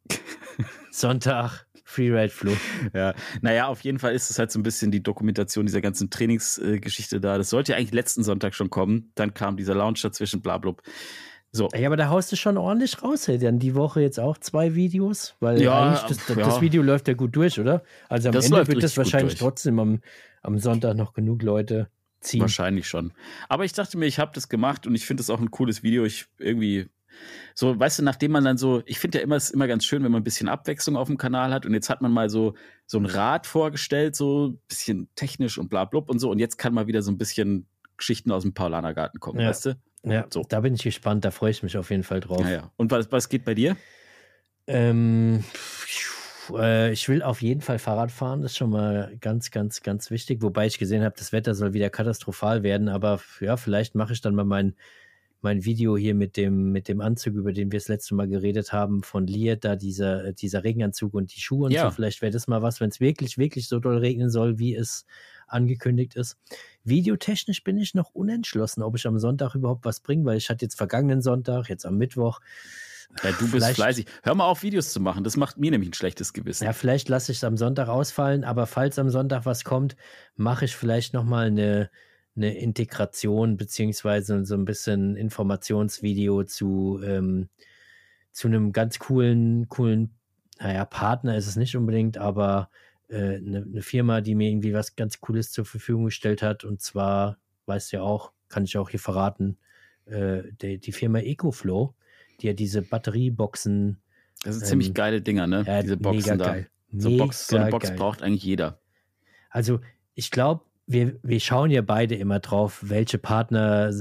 Sonntag, 0.91 1.65
Freeride 1.83 2.29
Flo. 2.29 2.51
Ja, 2.93 3.13
naja, 3.41 3.67
auf 3.67 3.81
jeden 3.81 3.99
Fall 3.99 4.13
ist 4.13 4.29
es 4.29 4.39
halt 4.39 4.51
so 4.51 4.59
ein 4.59 4.63
bisschen 4.63 4.91
die 4.91 5.03
Dokumentation 5.03 5.65
dieser 5.65 5.81
ganzen 5.81 6.09
Trainingsgeschichte 6.09 7.19
da. 7.19 7.37
Das 7.37 7.49
sollte 7.49 7.71
ja 7.71 7.77
eigentlich 7.77 7.93
letzten 7.93 8.23
Sonntag 8.23 8.53
schon 8.53 8.69
kommen. 8.69 9.11
Dann 9.15 9.33
kam 9.33 9.55
dieser 9.55 9.75
Launch 9.75 10.01
dazwischen, 10.01 10.41
bla, 10.41 10.57
bla. 10.57 10.73
So. 11.55 11.69
Ja, 11.73 11.87
aber 11.87 11.95
da 11.95 12.09
haust 12.09 12.31
du 12.31 12.35
schon 12.35 12.57
ordentlich 12.57 13.01
raus, 13.01 13.27
hey. 13.27 13.37
Dann 13.37 13.59
die 13.59 13.75
Woche 13.75 14.01
jetzt 14.01 14.19
auch 14.19 14.37
zwei 14.37 14.75
Videos, 14.75 15.35
weil 15.39 15.61
Ja, 15.61 15.91
das, 16.07 16.17
das, 16.25 16.35
ja. 16.35 16.35
das 16.35 16.59
Video 16.59 16.81
läuft 16.83 17.07
ja 17.07 17.13
gut 17.13 17.35
durch, 17.35 17.59
oder? 17.59 17.81
Also 18.09 18.27
am 18.29 18.33
Das 18.35 18.45
Ende 18.45 18.67
wird 18.67 18.83
das 18.83 18.97
wahrscheinlich 18.97 19.35
trotzdem 19.35 19.79
am, 19.79 20.01
am 20.41 20.57
Sonntag 20.59 20.95
noch 20.97 21.13
genug 21.13 21.41
Leute 21.43 21.87
ziehen. 22.19 22.41
Wahrscheinlich 22.41 22.87
schon. 22.87 23.13
Aber 23.47 23.63
ich 23.63 23.71
dachte 23.71 23.97
mir, 23.97 24.05
ich 24.05 24.19
habe 24.19 24.31
das 24.33 24.49
gemacht 24.49 24.85
und 24.85 24.95
ich 24.95 25.05
finde 25.05 25.21
es 25.21 25.29
auch 25.29 25.39
ein 25.39 25.49
cooles 25.51 25.81
Video. 25.81 26.03
Ich 26.03 26.25
irgendwie 26.39 26.89
so, 27.53 27.79
weißt 27.79 27.99
du, 27.99 28.03
nachdem 28.03 28.31
man 28.33 28.43
dann 28.43 28.57
so, 28.57 28.81
ich 28.85 28.99
finde 28.99 29.19
ja 29.19 29.23
immer, 29.23 29.37
es 29.37 29.45
ist 29.45 29.51
immer 29.51 29.67
ganz 29.67 29.85
schön, 29.85 30.03
wenn 30.03 30.11
man 30.11 30.19
ein 30.21 30.25
bisschen 30.25 30.49
Abwechslung 30.49 30.97
auf 30.97 31.07
dem 31.07 31.17
Kanal 31.17 31.53
hat 31.53 31.65
und 31.65 31.73
jetzt 31.73 31.89
hat 31.89 32.01
man 32.01 32.11
mal 32.11 32.29
so, 32.29 32.55
so 32.85 32.97
ein 32.97 33.05
Rad 33.05 33.47
vorgestellt, 33.47 34.17
so 34.17 34.47
ein 34.49 34.59
bisschen 34.67 35.07
technisch 35.15 35.57
und 35.57 35.69
bla, 35.69 35.85
bla 35.85 36.01
und 36.07 36.19
so 36.19 36.29
und 36.29 36.39
jetzt 36.39 36.57
kann 36.57 36.73
mal 36.73 36.87
wieder 36.87 37.01
so 37.01 37.11
ein 37.11 37.17
bisschen 37.17 37.67
Geschichten 37.95 38.31
aus 38.31 38.43
dem 38.43 38.53
Paulanergarten 38.53 39.21
kommen, 39.21 39.39
Ja. 39.39 39.49
weißt 39.49 39.67
du? 39.67 39.77
Ja, 40.05 40.25
So. 40.31 40.43
da 40.47 40.59
bin 40.61 40.75
ich 40.75 40.83
gespannt, 40.83 41.25
da 41.25 41.31
freue 41.31 41.51
ich 41.51 41.63
mich 41.63 41.77
auf 41.77 41.89
jeden 41.89 42.03
Fall 42.03 42.19
drauf. 42.19 42.41
Ja, 42.41 42.49
ja. 42.51 42.71
Und 42.77 42.91
was, 42.91 43.11
was 43.11 43.29
geht 43.29 43.45
bei 43.45 43.53
dir? 43.53 43.75
Ähm, 44.67 45.43
äh, 46.53 46.91
ich 46.91 47.07
will 47.09 47.21
auf 47.23 47.41
jeden 47.41 47.61
Fall 47.61 47.79
Fahrrad 47.79 48.11
fahren, 48.11 48.41
das 48.41 48.51
ist 48.51 48.57
schon 48.57 48.69
mal 48.69 49.15
ganz, 49.21 49.51
ganz, 49.51 49.81
ganz 49.81 50.11
wichtig. 50.11 50.41
Wobei 50.41 50.65
ich 50.67 50.77
gesehen 50.77 51.03
habe, 51.03 51.15
das 51.17 51.31
Wetter 51.31 51.55
soll 51.55 51.73
wieder 51.73 51.89
katastrophal 51.89 52.63
werden, 52.63 52.89
aber 52.89 53.19
ja, 53.39 53.57
vielleicht 53.57 53.95
mache 53.95 54.13
ich 54.13 54.21
dann 54.21 54.35
mal 54.35 54.45
mein, 54.45 54.75
mein 55.41 55.63
Video 55.65 55.95
hier 55.95 56.15
mit 56.15 56.37
dem, 56.37 56.71
mit 56.71 56.87
dem 56.87 57.01
Anzug, 57.01 57.35
über 57.35 57.53
den 57.53 57.71
wir 57.71 57.79
das 57.79 57.87
letzte 57.87 58.15
Mal 58.15 58.27
geredet 58.27 58.73
haben, 58.73 59.03
von 59.03 59.27
Lier, 59.27 59.55
da 59.57 59.75
dieser, 59.75 60.33
dieser 60.33 60.63
Regenanzug 60.63 61.13
und 61.13 61.35
die 61.35 61.39
Schuhe 61.41 61.67
und 61.67 61.71
Ja. 61.73 61.89
so. 61.89 61.95
Vielleicht 61.95 62.21
wäre 62.21 62.31
das 62.31 62.47
mal 62.47 62.61
was, 62.63 62.81
wenn 62.81 62.89
es 62.89 62.99
wirklich, 62.99 63.37
wirklich 63.37 63.67
so 63.67 63.79
doll 63.79 63.97
regnen 63.97 64.29
soll, 64.29 64.57
wie 64.57 64.75
es 64.75 65.05
angekündigt 65.47 66.15
ist. 66.15 66.37
Videotechnisch 66.83 67.63
bin 67.63 67.77
ich 67.77 67.93
noch 67.93 68.11
unentschlossen, 68.13 68.83
ob 68.83 68.95
ich 68.95 69.05
am 69.07 69.19
Sonntag 69.19 69.55
überhaupt 69.55 69.85
was 69.85 69.99
bringe, 69.99 70.25
weil 70.25 70.37
ich 70.37 70.49
hatte 70.49 70.65
jetzt 70.65 70.75
vergangenen 70.75 71.21
Sonntag, 71.21 71.69
jetzt 71.69 71.85
am 71.85 71.97
Mittwoch. 71.97 72.39
Ja, 73.23 73.31
du 73.31 73.37
bist 73.39 73.51
Vielleicht- 73.51 73.75
fleißig. 73.75 74.05
Hör 74.23 74.35
mal 74.35 74.45
auf, 74.45 74.63
Videos 74.63 74.91
zu 74.91 74.99
machen. 74.99 75.23
Das 75.23 75.37
macht 75.37 75.57
mir 75.57 75.71
nämlich 75.71 75.89
ein 75.89 75.93
schlechtes 75.93 76.33
Gewissen. 76.33 76.65
Ja, 76.65 76.73
vielleicht 76.73 77.07
lasse 77.07 77.31
ich 77.31 77.37
es 77.37 77.43
am 77.43 77.55
Sonntag 77.55 77.87
ausfallen, 77.87 78.43
aber 78.43 78.65
falls 78.65 78.99
am 78.99 79.09
Sonntag 79.09 79.45
was 79.45 79.63
kommt, 79.63 79.95
mache 80.35 80.65
ich 80.65 80.75
vielleicht 80.75 81.13
nochmal 81.13 81.47
eine, 81.47 81.89
eine 82.35 82.57
Integration 82.57 83.57
beziehungsweise 83.57 84.45
so 84.45 84.55
ein 84.55 84.65
bisschen 84.65 85.15
Informationsvideo 85.15 86.43
zu, 86.43 86.99
ähm, 87.05 87.47
zu 88.31 88.47
einem 88.47 88.73
ganz 88.73 88.99
coolen, 88.99 89.69
coolen, 89.69 90.15
naja, 90.59 90.83
Partner 90.85 91.37
ist 91.37 91.47
es 91.47 91.55
nicht 91.55 91.75
unbedingt, 91.77 92.17
aber 92.17 92.69
äh, 93.09 93.35
eine, 93.37 93.63
eine 93.63 93.81
Firma, 93.81 94.21
die 94.21 94.35
mir 94.35 94.49
irgendwie 94.49 94.73
was 94.73 94.95
ganz 94.95 95.19
Cooles 95.21 95.51
zur 95.51 95.65
Verfügung 95.65 96.05
gestellt 96.05 96.41
hat. 96.41 96.63
Und 96.63 96.81
zwar, 96.81 97.37
weißt 97.65 97.91
du 97.91 97.97
ja 97.97 98.03
auch, 98.03 98.31
kann 98.49 98.63
ich 98.63 98.77
auch 98.77 98.89
hier 98.89 98.99
verraten, 98.99 99.57
äh, 100.05 100.43
die, 100.61 100.77
die 100.79 100.91
Firma 100.91 101.19
EcoFlow, 101.19 101.93
die 102.41 102.47
ja 102.47 102.53
diese 102.53 102.81
Batterieboxen 102.81 103.99
Das 104.43 104.55
sind 104.55 104.63
ähm, 104.63 104.69
ziemlich 104.69 104.93
geile 104.93 105.21
Dinger, 105.21 105.47
ne? 105.47 105.63
ja, 105.65 105.81
Diese 105.81 105.97
Boxen 105.97 106.37
da. 106.37 106.45
geil. 106.45 106.69
So, 106.97 107.09
Mega 107.09 107.25
Box, 107.25 107.47
so 107.47 107.57
eine 107.57 107.71
Box 107.71 107.89
geil. 107.89 107.97
braucht 107.97 108.21
eigentlich 108.21 108.43
jeder. 108.43 108.79
Also 109.49 109.79
ich 110.13 110.31
glaube, 110.31 110.63
wir, 110.87 111.17
wir 111.23 111.39
schauen 111.39 111.71
ja 111.71 111.81
beide 111.81 112.15
immer 112.15 112.39
drauf, 112.39 112.79
welche 112.83 113.17
Partner 113.17 113.91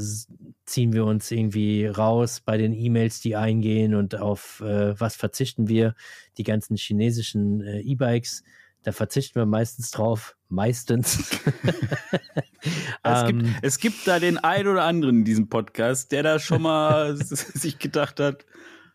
ziehen 0.67 0.93
wir 0.93 1.05
uns 1.05 1.31
irgendwie 1.31 1.87
raus 1.87 2.41
bei 2.41 2.57
den 2.57 2.73
E-Mails, 2.73 3.21
die 3.21 3.37
eingehen 3.37 3.95
und 3.95 4.17
auf 4.17 4.61
äh, 4.61 4.99
was 4.99 5.17
verzichten 5.17 5.69
wir. 5.69 5.95
Die 6.39 6.43
ganzen 6.43 6.77
chinesischen 6.77 7.61
äh, 7.63 7.81
E-Bikes, 7.81 8.45
da 8.85 8.93
verzichten 8.93 9.41
wir 9.41 9.47
meistens 9.47 9.91
drauf. 9.91 10.37
Meistens. 10.49 11.41
Es, 13.03 13.27
gibt, 13.27 13.43
Ähm, 13.43 13.55
es 13.61 13.79
gibt 13.79 14.07
da 14.09 14.19
den 14.19 14.39
einen 14.39 14.69
oder 14.69 14.85
anderen 14.85 15.19
in 15.19 15.25
diesem 15.25 15.49
Podcast, 15.51 16.13
der 16.13 16.23
da 16.23 16.39
schon 16.39 16.63
mal 16.63 17.15
sich 17.19 17.79
gedacht 17.79 18.21
hat, 18.21 18.47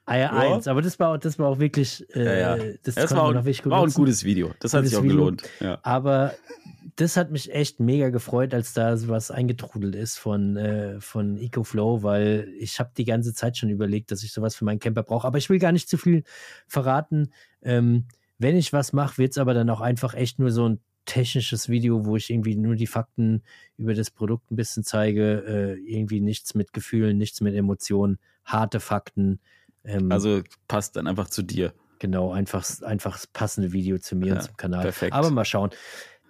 ah 0.05 0.15
ja, 0.15 0.21
Ja. 0.21 0.53
eins. 0.55 0.67
Aber 0.67 0.81
das 0.81 0.99
war, 0.99 1.13
auch- 1.13 1.17
das 1.19 1.37
war 1.37 1.47
auch 1.49 1.59
wirklich, 1.59 2.03
äh, 2.15 2.23
Ja, 2.41 2.55
ja. 2.57 2.73
das, 2.83 2.95
das 2.95 3.11
war, 3.11 3.23
auch- 3.23 3.35
war 3.35 3.79
auch 3.79 3.85
ein 3.85 3.93
gutes 3.93 4.23
Video. 4.23 4.51
Das 4.59 4.73
hat 4.73 4.79
Gutes 4.79 4.89
sich 4.91 4.97
auch 4.99 5.03
Video. 5.03 5.17
gelohnt. 5.17 5.43
Aber 5.83 6.33
das 6.95 7.15
hat 7.15 7.29
mich 7.31 7.53
echt 7.53 7.79
mega 7.79 8.09
gefreut, 8.09 8.53
als 8.55 8.73
da 8.73 8.97
sowas 8.97 9.29
eingetrudelt 9.29 9.93
ist 9.95 10.17
von, 10.17 10.57
äh, 10.57 10.99
von 10.99 11.37
EcoFlow, 11.37 12.01
weil 12.01 12.51
ich 12.57 12.79
habe 12.79 12.89
die 12.97 13.05
ganze 13.05 13.33
Zeit 13.35 13.55
schon 13.57 13.69
überlegt, 13.69 14.09
dass 14.11 14.23
ich 14.23 14.33
sowas 14.33 14.55
für 14.55 14.65
meinen 14.65 14.79
Camper 14.79 15.03
brauche. 15.03 15.27
Aber 15.27 15.37
ich 15.37 15.49
will 15.51 15.59
gar 15.59 15.71
nicht 15.71 15.87
zu 15.87 15.97
viel 15.97 16.23
verraten. 16.67 17.31
Ähm, 17.61 18.05
wenn 18.39 18.55
ich 18.57 18.73
was 18.73 18.93
mache, 18.93 19.17
wird 19.19 19.31
es 19.31 19.37
aber 19.37 19.53
dann 19.53 19.69
auch 19.69 19.81
einfach 19.81 20.13
echt 20.15 20.39
nur 20.39 20.51
so 20.51 20.67
ein 20.67 20.79
technisches 21.05 21.69
Video, 21.69 22.05
wo 22.05 22.15
ich 22.15 22.29
irgendwie 22.29 22.55
nur 22.55 22.75
die 22.75 22.87
Fakten 22.87 23.41
über 23.77 23.93
das 23.93 24.11
Produkt 24.11 24.51
ein 24.51 24.55
bisschen 24.55 24.83
zeige. 24.83 25.43
Äh, 25.45 25.73
irgendwie 25.79 26.19
nichts 26.21 26.55
mit 26.55 26.73
Gefühlen, 26.73 27.17
nichts 27.17 27.41
mit 27.41 27.55
Emotionen, 27.55 28.19
harte 28.45 28.79
Fakten. 28.79 29.39
Ähm, 29.83 30.11
Also 30.11 30.41
passt 30.67 30.95
dann 30.95 31.07
einfach 31.07 31.29
zu 31.29 31.41
dir. 31.43 31.73
Genau, 31.99 32.31
einfach, 32.31 32.65
einfach 32.81 33.13
das 33.13 33.27
passende 33.27 33.73
Video 33.73 33.97
zu 33.97 34.15
mir 34.15 34.27
Ja, 34.27 34.33
und 34.35 34.41
zum 34.43 34.57
Kanal. 34.57 34.81
perfekt. 34.83 35.13
Aber 35.13 35.31
mal 35.31 35.45
schauen. 35.45 35.71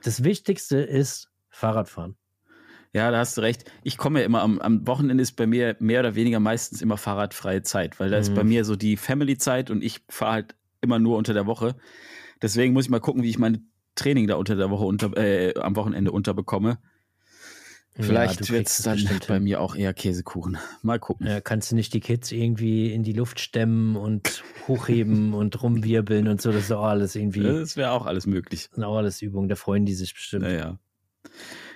Das 0.03 0.24
Wichtigste 0.24 0.78
ist 0.78 1.30
Fahrradfahren. 1.49 2.16
Ja, 2.91 3.12
da 3.12 3.20
hast 3.20 3.38
du 3.38 3.41
recht. 3.41 3.72
Ich 3.84 3.97
komme 3.97 4.20
ja 4.22 4.26
immer 4.26 4.41
am, 4.41 4.60
am 4.60 4.88
Wochenende 4.88 5.22
ist 5.22 5.34
bei 5.36 5.45
mir 5.45 5.76
mehr 5.80 5.99
oder 5.99 6.16
weniger 6.16 6.39
meistens 6.39 6.82
immer 6.82 6.97
fahrradfreie 6.97 7.62
Zeit, 7.62 7.99
weil 7.99 8.10
da 8.10 8.18
ist 8.18 8.32
Mhm. 8.32 8.36
bei 8.36 8.43
mir 8.43 8.66
so 8.66 8.76
die 8.76 8.97
Family-Zeit 8.97 9.70
und 9.70 9.84
ich 9.84 10.01
fahre 10.10 10.32
halt 10.32 10.55
immer 10.82 11.00
nur 11.00 11.18
unter 11.18 11.34
der 11.34 11.46
Woche. 11.46 11.76
Deswegen 12.42 12.74
muss 12.74 12.86
ich 12.86 12.90
mal 12.90 13.00
gucken, 13.00 13.24
wie 13.24 13.30
ich 13.30 13.40
mein 13.40 13.70
Training 13.96 14.28
da 14.28 14.36
unter 14.36 14.56
der 14.56 14.70
Woche 14.70 14.86
unter, 14.86 15.16
äh, 15.18 15.54
am 15.56 15.76
Wochenende 15.76 16.12
unterbekomme. 16.12 16.80
Ja, 17.98 18.04
Vielleicht 18.06 18.40
du 18.42 18.54
wird 18.54 18.68
es 18.68 18.78
dann 18.78 19.00
bei 19.28 19.42
mir 19.42 19.60
auch 19.60 19.76
eher 19.76 19.94
Käsekuchen. 19.94 20.58
Mal 20.84 21.00
gucken. 21.00 21.28
Ja, 21.28 21.42
kannst 21.42 21.72
du 21.72 21.76
nicht 21.76 21.94
die 21.94 22.00
Kids 22.00 22.32
irgendwie 22.32 22.94
in 22.94 23.04
die 23.04 23.12
Luft 23.12 23.42
stemmen 23.42 23.98
und 23.98 24.44
hochheben 24.68 25.34
und 25.34 25.62
rumwirbeln 25.62 26.30
und 26.30 26.42
so? 26.42 26.52
Das 26.52 26.64
ist 26.64 26.72
auch 26.72 26.86
alles 26.86 27.16
irgendwie, 27.16 27.44
das 27.44 27.60
Das 27.60 27.78
wäre 27.78 27.92
auch 27.92 28.06
alles 28.06 28.26
möglich. 28.26 28.70
sind 28.72 28.84
auch 28.86 28.96
alles 28.96 29.22
Übungen, 29.22 29.50
da 29.50 29.56
freuen 29.56 29.86
die 29.86 29.96
sich 29.96 30.14
bestimmt. 30.14 30.44
Naja. 30.44 30.80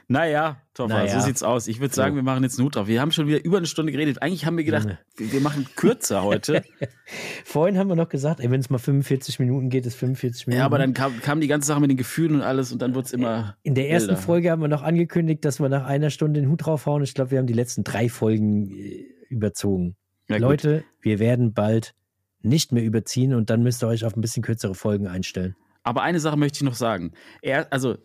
Naja, 0.07 0.57
Toffer, 0.73 0.93
Naja. 0.95 1.19
so 1.19 1.25
sieht's 1.25 1.43
aus. 1.43 1.67
Ich 1.67 1.79
würde 1.79 1.93
sagen, 1.95 2.15
wir 2.15 2.23
machen 2.23 2.43
jetzt 2.43 2.57
einen 2.59 2.65
Hut 2.65 2.75
drauf. 2.75 2.87
Wir 2.87 2.99
haben 2.99 3.11
schon 3.11 3.27
wieder 3.27 3.43
über 3.43 3.57
eine 3.57 3.65
Stunde 3.67 3.91
geredet. 3.91 4.21
Eigentlich 4.21 4.45
haben 4.45 4.57
wir 4.57 4.63
gedacht, 4.63 4.87
wir 5.17 5.41
machen 5.41 5.67
kürzer 5.75 6.23
heute. 6.23 6.63
Vorhin 7.45 7.77
haben 7.77 7.87
wir 7.87 7.95
noch 7.95 8.09
gesagt, 8.09 8.39
wenn 8.41 8.59
es 8.59 8.69
mal 8.69 8.77
45 8.79 9.39
Minuten 9.39 9.69
geht, 9.69 9.85
ist 9.85 9.95
45 9.95 10.47
Minuten. 10.47 10.59
ja, 10.59 10.65
aber 10.65 10.77
dann 10.77 10.93
kam, 10.93 11.19
kam 11.21 11.39
die 11.41 11.47
ganze 11.47 11.67
Sache 11.67 11.79
mit 11.79 11.89
den 11.89 11.97
Gefühlen 11.97 12.35
und 12.35 12.41
alles 12.41 12.71
und 12.71 12.81
dann 12.81 12.95
wurde 12.95 13.05
es 13.05 13.13
immer. 13.13 13.55
In 13.63 13.75
der 13.75 13.89
ersten 13.89 14.09
wilder. 14.09 14.21
Folge 14.21 14.51
haben 14.51 14.61
wir 14.61 14.67
noch 14.67 14.83
angekündigt, 14.83 15.45
dass 15.45 15.59
wir 15.59 15.69
nach 15.69 15.85
einer 15.85 16.09
Stunde 16.09 16.41
den 16.41 16.49
Hut 16.49 16.65
draufhauen. 16.65 17.03
Ich 17.03 17.13
glaube, 17.13 17.31
wir 17.31 17.39
haben 17.39 17.47
die 17.47 17.53
letzten 17.53 17.83
drei 17.83 18.09
Folgen 18.09 18.69
äh, 18.71 19.05
überzogen. 19.29 19.95
Ja, 20.27 20.37
gut. 20.37 20.43
Leute, 20.43 20.83
wir 21.01 21.19
werden 21.19 21.53
bald 21.53 21.93
nicht 22.41 22.71
mehr 22.71 22.83
überziehen 22.83 23.33
und 23.33 23.49
dann 23.49 23.63
müsst 23.63 23.83
ihr 23.83 23.87
euch 23.87 24.03
auf 24.05 24.15
ein 24.17 24.21
bisschen 24.21 24.43
kürzere 24.43 24.75
Folgen 24.75 25.07
einstellen. 25.07 25.55
Aber 25.83 26.01
eine 26.01 26.19
Sache 26.19 26.37
möchte 26.37 26.57
ich 26.57 26.63
noch 26.63 26.75
sagen. 26.75 27.11
Er, 27.41 27.71
also 27.71 27.97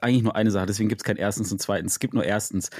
eigentlich 0.00 0.22
nur 0.22 0.36
eine 0.36 0.50
Sache, 0.50 0.66
deswegen 0.66 0.88
gibt 0.88 1.00
es 1.02 1.04
kein 1.04 1.16
erstens 1.16 1.50
und 1.52 1.60
zweitens. 1.60 1.92
Es 1.92 1.98
gibt 1.98 2.14
nur 2.14 2.24
erstens. 2.24 2.70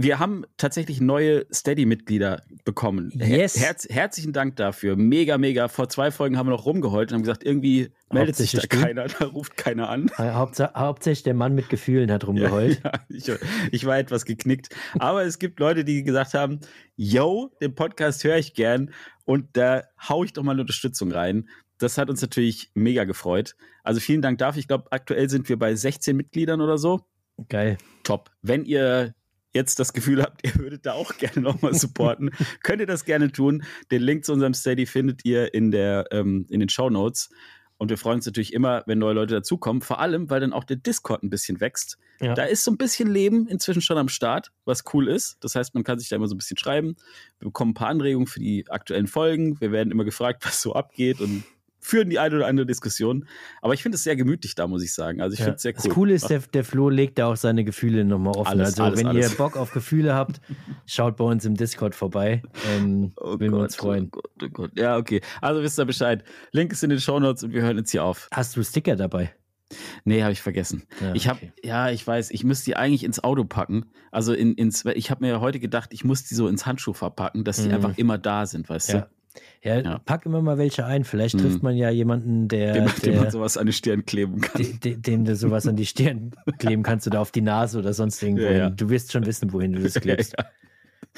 Wir 0.00 0.20
haben 0.20 0.44
tatsächlich 0.58 1.00
neue 1.00 1.44
Steady-Mitglieder 1.52 2.44
bekommen. 2.64 3.10
Her- 3.18 3.38
Yes. 3.38 3.58
Herz, 3.58 3.84
herzlichen 3.90 4.32
Dank 4.32 4.54
dafür. 4.54 4.94
Mega, 4.94 5.38
mega. 5.38 5.66
Vor 5.66 5.88
zwei 5.88 6.12
Folgen 6.12 6.38
haben 6.38 6.46
wir 6.46 6.52
noch 6.52 6.66
rumgeheult 6.66 7.10
und 7.10 7.16
haben 7.16 7.22
gesagt, 7.22 7.42
irgendwie 7.42 7.90
meldet 8.12 8.36
sich 8.36 8.52
da 8.52 8.60
keiner, 8.68 9.06
da 9.18 9.24
ruft 9.26 9.56
keiner 9.56 9.88
an. 9.88 10.08
Äh, 10.18 10.30
Hauptsa 10.30 10.72
hauptsächlich 10.76 11.24
der 11.24 11.34
Mann 11.34 11.56
mit 11.56 11.68
Gefühlen 11.68 12.12
hat 12.12 12.24
rumgeheult. 12.28 12.80
Ja, 12.84 12.92
ich, 13.08 13.28
ich 13.72 13.86
war 13.86 13.98
etwas 13.98 14.24
geknickt. 14.24 14.68
Aber 15.00 15.24
es 15.24 15.40
gibt 15.40 15.58
Leute, 15.58 15.84
die 15.84 16.04
gesagt 16.04 16.32
haben, 16.34 16.60
yo, 16.94 17.50
den 17.60 17.74
Podcast 17.74 18.22
höre 18.22 18.36
ich 18.36 18.54
gern 18.54 18.92
und 19.24 19.48
da 19.56 19.82
hau 20.08 20.22
ich 20.22 20.32
doch 20.32 20.44
mal 20.44 20.52
eine 20.52 20.60
Unterstützung 20.60 21.10
rein. 21.10 21.48
Das 21.78 21.98
hat 21.98 22.10
uns 22.10 22.20
natürlich 22.20 22.70
mega 22.74 23.04
gefreut. 23.04 23.56
Also 23.82 24.00
vielen 24.00 24.22
Dank 24.22 24.38
dafür. 24.38 24.60
Ich 24.60 24.68
glaube, 24.68 24.90
aktuell 24.90 25.28
sind 25.28 25.48
wir 25.48 25.58
bei 25.58 25.74
16 25.74 26.16
Mitgliedern 26.16 26.60
oder 26.60 26.78
so. 26.78 27.00
Geil. 27.48 27.78
Top. 28.02 28.30
Wenn 28.42 28.64
ihr 28.64 29.14
jetzt 29.52 29.78
das 29.78 29.92
Gefühl 29.92 30.22
habt, 30.22 30.44
ihr 30.46 30.54
würdet 30.56 30.86
da 30.86 30.92
auch 30.92 31.16
gerne 31.16 31.40
nochmal 31.40 31.74
supporten, 31.74 32.30
könnt 32.62 32.80
ihr 32.80 32.86
das 32.86 33.04
gerne 33.04 33.30
tun. 33.32 33.62
Den 33.90 34.02
Link 34.02 34.24
zu 34.24 34.32
unserem 34.32 34.54
Steady 34.54 34.86
findet 34.86 35.24
ihr 35.24 35.54
in, 35.54 35.70
der, 35.70 36.06
ähm, 36.10 36.46
in 36.48 36.60
den 36.60 36.68
Show 36.68 36.90
Notes. 36.90 37.30
Und 37.80 37.90
wir 37.90 37.96
freuen 37.96 38.16
uns 38.16 38.26
natürlich 38.26 38.52
immer, 38.52 38.82
wenn 38.86 38.98
neue 38.98 39.14
Leute 39.14 39.34
dazukommen. 39.34 39.82
Vor 39.82 40.00
allem, 40.00 40.30
weil 40.30 40.40
dann 40.40 40.52
auch 40.52 40.64
der 40.64 40.76
Discord 40.76 41.22
ein 41.22 41.30
bisschen 41.30 41.60
wächst. 41.60 41.96
Ja. 42.20 42.34
Da 42.34 42.42
ist 42.42 42.64
so 42.64 42.72
ein 42.72 42.76
bisschen 42.76 43.08
Leben 43.08 43.46
inzwischen 43.46 43.82
schon 43.82 43.98
am 43.98 44.08
Start, 44.08 44.50
was 44.64 44.82
cool 44.92 45.06
ist. 45.06 45.36
Das 45.40 45.54
heißt, 45.54 45.74
man 45.74 45.84
kann 45.84 46.00
sich 46.00 46.08
da 46.08 46.16
immer 46.16 46.26
so 46.26 46.34
ein 46.34 46.38
bisschen 46.38 46.56
schreiben. 46.56 46.96
Wir 47.38 47.46
bekommen 47.46 47.70
ein 47.70 47.74
paar 47.74 47.88
Anregungen 47.88 48.26
für 48.26 48.40
die 48.40 48.68
aktuellen 48.68 49.06
Folgen. 49.06 49.60
Wir 49.60 49.70
werden 49.70 49.92
immer 49.92 50.04
gefragt, 50.04 50.44
was 50.44 50.60
so 50.60 50.74
abgeht. 50.74 51.20
Und 51.20 51.44
führen 51.80 52.10
die 52.10 52.18
eine 52.18 52.36
oder 52.36 52.46
andere 52.46 52.66
Diskussion. 52.66 53.26
Aber 53.62 53.74
ich 53.74 53.82
finde 53.82 53.96
es 53.96 54.02
sehr 54.04 54.16
gemütlich 54.16 54.54
da, 54.54 54.66
muss 54.66 54.82
ich 54.82 54.92
sagen. 54.94 55.20
Also 55.20 55.34
ich 55.34 55.38
Ja. 55.40 55.44
finde 55.46 55.56
es 55.56 55.62
sehr 55.62 55.72
cool. 55.72 55.82
Das 55.84 55.88
Coole 55.94 56.14
ist, 56.14 56.28
der, 56.30 56.40
der 56.40 56.64
Flo 56.64 56.88
legt 56.88 57.18
da 57.18 57.26
auch 57.28 57.36
seine 57.36 57.64
Gefühle 57.64 58.04
nochmal 58.04 58.34
offen. 58.36 58.48
Alles, 58.50 58.68
also, 58.70 58.82
alles, 58.84 58.98
wenn 58.98 59.06
alles. 59.06 59.30
ihr 59.32 59.36
Bock 59.36 59.56
auf 59.56 59.72
Gefühle 59.72 60.14
habt, 60.14 60.40
schaut 60.86 61.16
bei 61.16 61.24
uns 61.24 61.44
im 61.44 61.54
Discord 61.54 61.94
vorbei. 61.94 62.42
Ähm, 62.68 63.12
Oh 63.16 63.30
würden 63.38 63.52
wir 63.52 63.58
uns 63.60 63.76
freuen. 63.76 64.06
Oh 64.06 64.20
Gott, 64.20 64.30
oh 64.42 64.48
Gott. 64.48 64.70
Ja, 64.76 64.96
okay. 64.96 65.20
Also 65.40 65.62
wisst 65.62 65.78
ihr 65.78 65.84
Bescheid. 65.84 66.24
Link 66.52 66.72
ist 66.72 66.82
in 66.82 66.90
den 66.90 67.00
Shownotes 67.00 67.44
und 67.44 67.52
wir 67.52 67.62
hören 67.62 67.76
jetzt 67.78 67.90
hier 67.90 68.04
auf. 68.04 68.28
Hast 68.32 68.56
du 68.56 68.62
Sticker 68.62 68.96
dabei? 68.96 69.34
Nee, 70.04 70.22
habe 70.22 70.32
ich 70.32 70.40
vergessen. 70.40 70.84
Ja, 71.00 71.14
ich 71.14 71.28
habe, 71.28 71.38
okay. 71.42 71.52
ja, 71.62 71.90
ich 71.90 72.06
weiß, 72.06 72.30
ich 72.30 72.42
müsste 72.42 72.64
die 72.66 72.76
eigentlich 72.76 73.04
ins 73.04 73.22
Auto 73.22 73.44
packen. 73.44 73.84
Also 74.10 74.32
in, 74.32 74.54
ins, 74.54 74.84
ich 74.86 75.10
habe 75.10 75.22
mir 75.24 75.28
ja 75.30 75.40
heute 75.40 75.60
gedacht, 75.60 75.90
ich 75.92 76.04
muss 76.04 76.24
die 76.24 76.34
so 76.34 76.48
ins 76.48 76.64
Handschuh 76.64 76.94
verpacken, 76.94 77.44
dass 77.44 77.58
die 77.62 77.68
Mhm. 77.68 77.74
einfach 77.74 77.98
immer 77.98 78.16
da 78.16 78.46
sind, 78.46 78.68
weißt 78.68 78.88
Ja. 78.94 79.08
Ja, 79.62 79.80
Ja. 79.80 79.98
pack 80.04 80.24
immer 80.26 80.40
mal 80.42 80.58
welche 80.58 80.84
ein. 80.84 81.04
Vielleicht 81.04 81.34
Mhm. 81.36 81.40
trifft 81.40 81.62
man 81.62 81.76
ja 81.76 81.90
jemanden, 81.90 82.48
der? 82.48 82.72
Dem, 82.74 82.86
dem 83.04 83.14
man 83.14 83.22
der, 83.24 83.30
sowas 83.32 83.56
an 83.56 83.66
die 83.66 83.72
Stirn 83.72 84.04
kleben 84.06 84.40
kann. 84.40 84.62
de- 84.62 84.76
de- 84.78 84.96
dem 84.96 85.24
du 85.24 85.34
sowas 85.36 85.66
an 85.66 85.76
die 85.76 85.86
Stirn 85.86 86.32
kleben 86.58 86.82
kannst 86.82 87.06
oder 87.06 87.20
auf 87.20 87.30
die 87.32 87.40
Nase 87.42 87.78
oder 87.78 87.92
sonst 87.92 88.22
irgendwo. 88.22 88.44
Ja, 88.44 88.52
ja. 88.52 88.70
Du 88.70 88.88
wirst 88.90 89.12
schon 89.12 89.26
wissen, 89.26 89.52
wohin 89.52 89.72
du 89.72 89.82
das 89.82 89.94
klebst. 90.00 90.34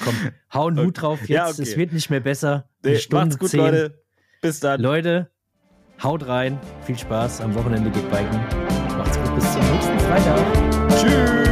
Komm, 0.03 0.15
hau 0.53 0.67
einen 0.67 0.79
Hut 0.79 1.01
drauf 1.01 1.19
jetzt. 1.21 1.29
Ja, 1.29 1.47
okay. 1.49 1.61
Es 1.61 1.77
wird 1.77 1.93
nicht 1.93 2.09
mehr 2.09 2.21
besser. 2.21 2.65
Nee, 2.83 2.97
macht's 3.11 3.37
gut, 3.37 3.49
zehn. 3.49 3.59
Leute. 3.59 4.01
Bis 4.41 4.59
dann. 4.59 4.81
Leute, 4.81 5.29
haut 6.01 6.27
rein. 6.27 6.57
Viel 6.85 6.97
Spaß. 6.97 7.41
Am 7.41 7.53
Wochenende 7.53 7.91
geht 7.91 8.09
biken. 8.09 8.39
Macht's 8.97 9.17
gut. 9.19 9.35
Bis 9.35 9.53
zum 9.53 9.61
nächsten 9.71 9.99
Freitag. 9.99 10.89
Tschüss. 10.89 11.50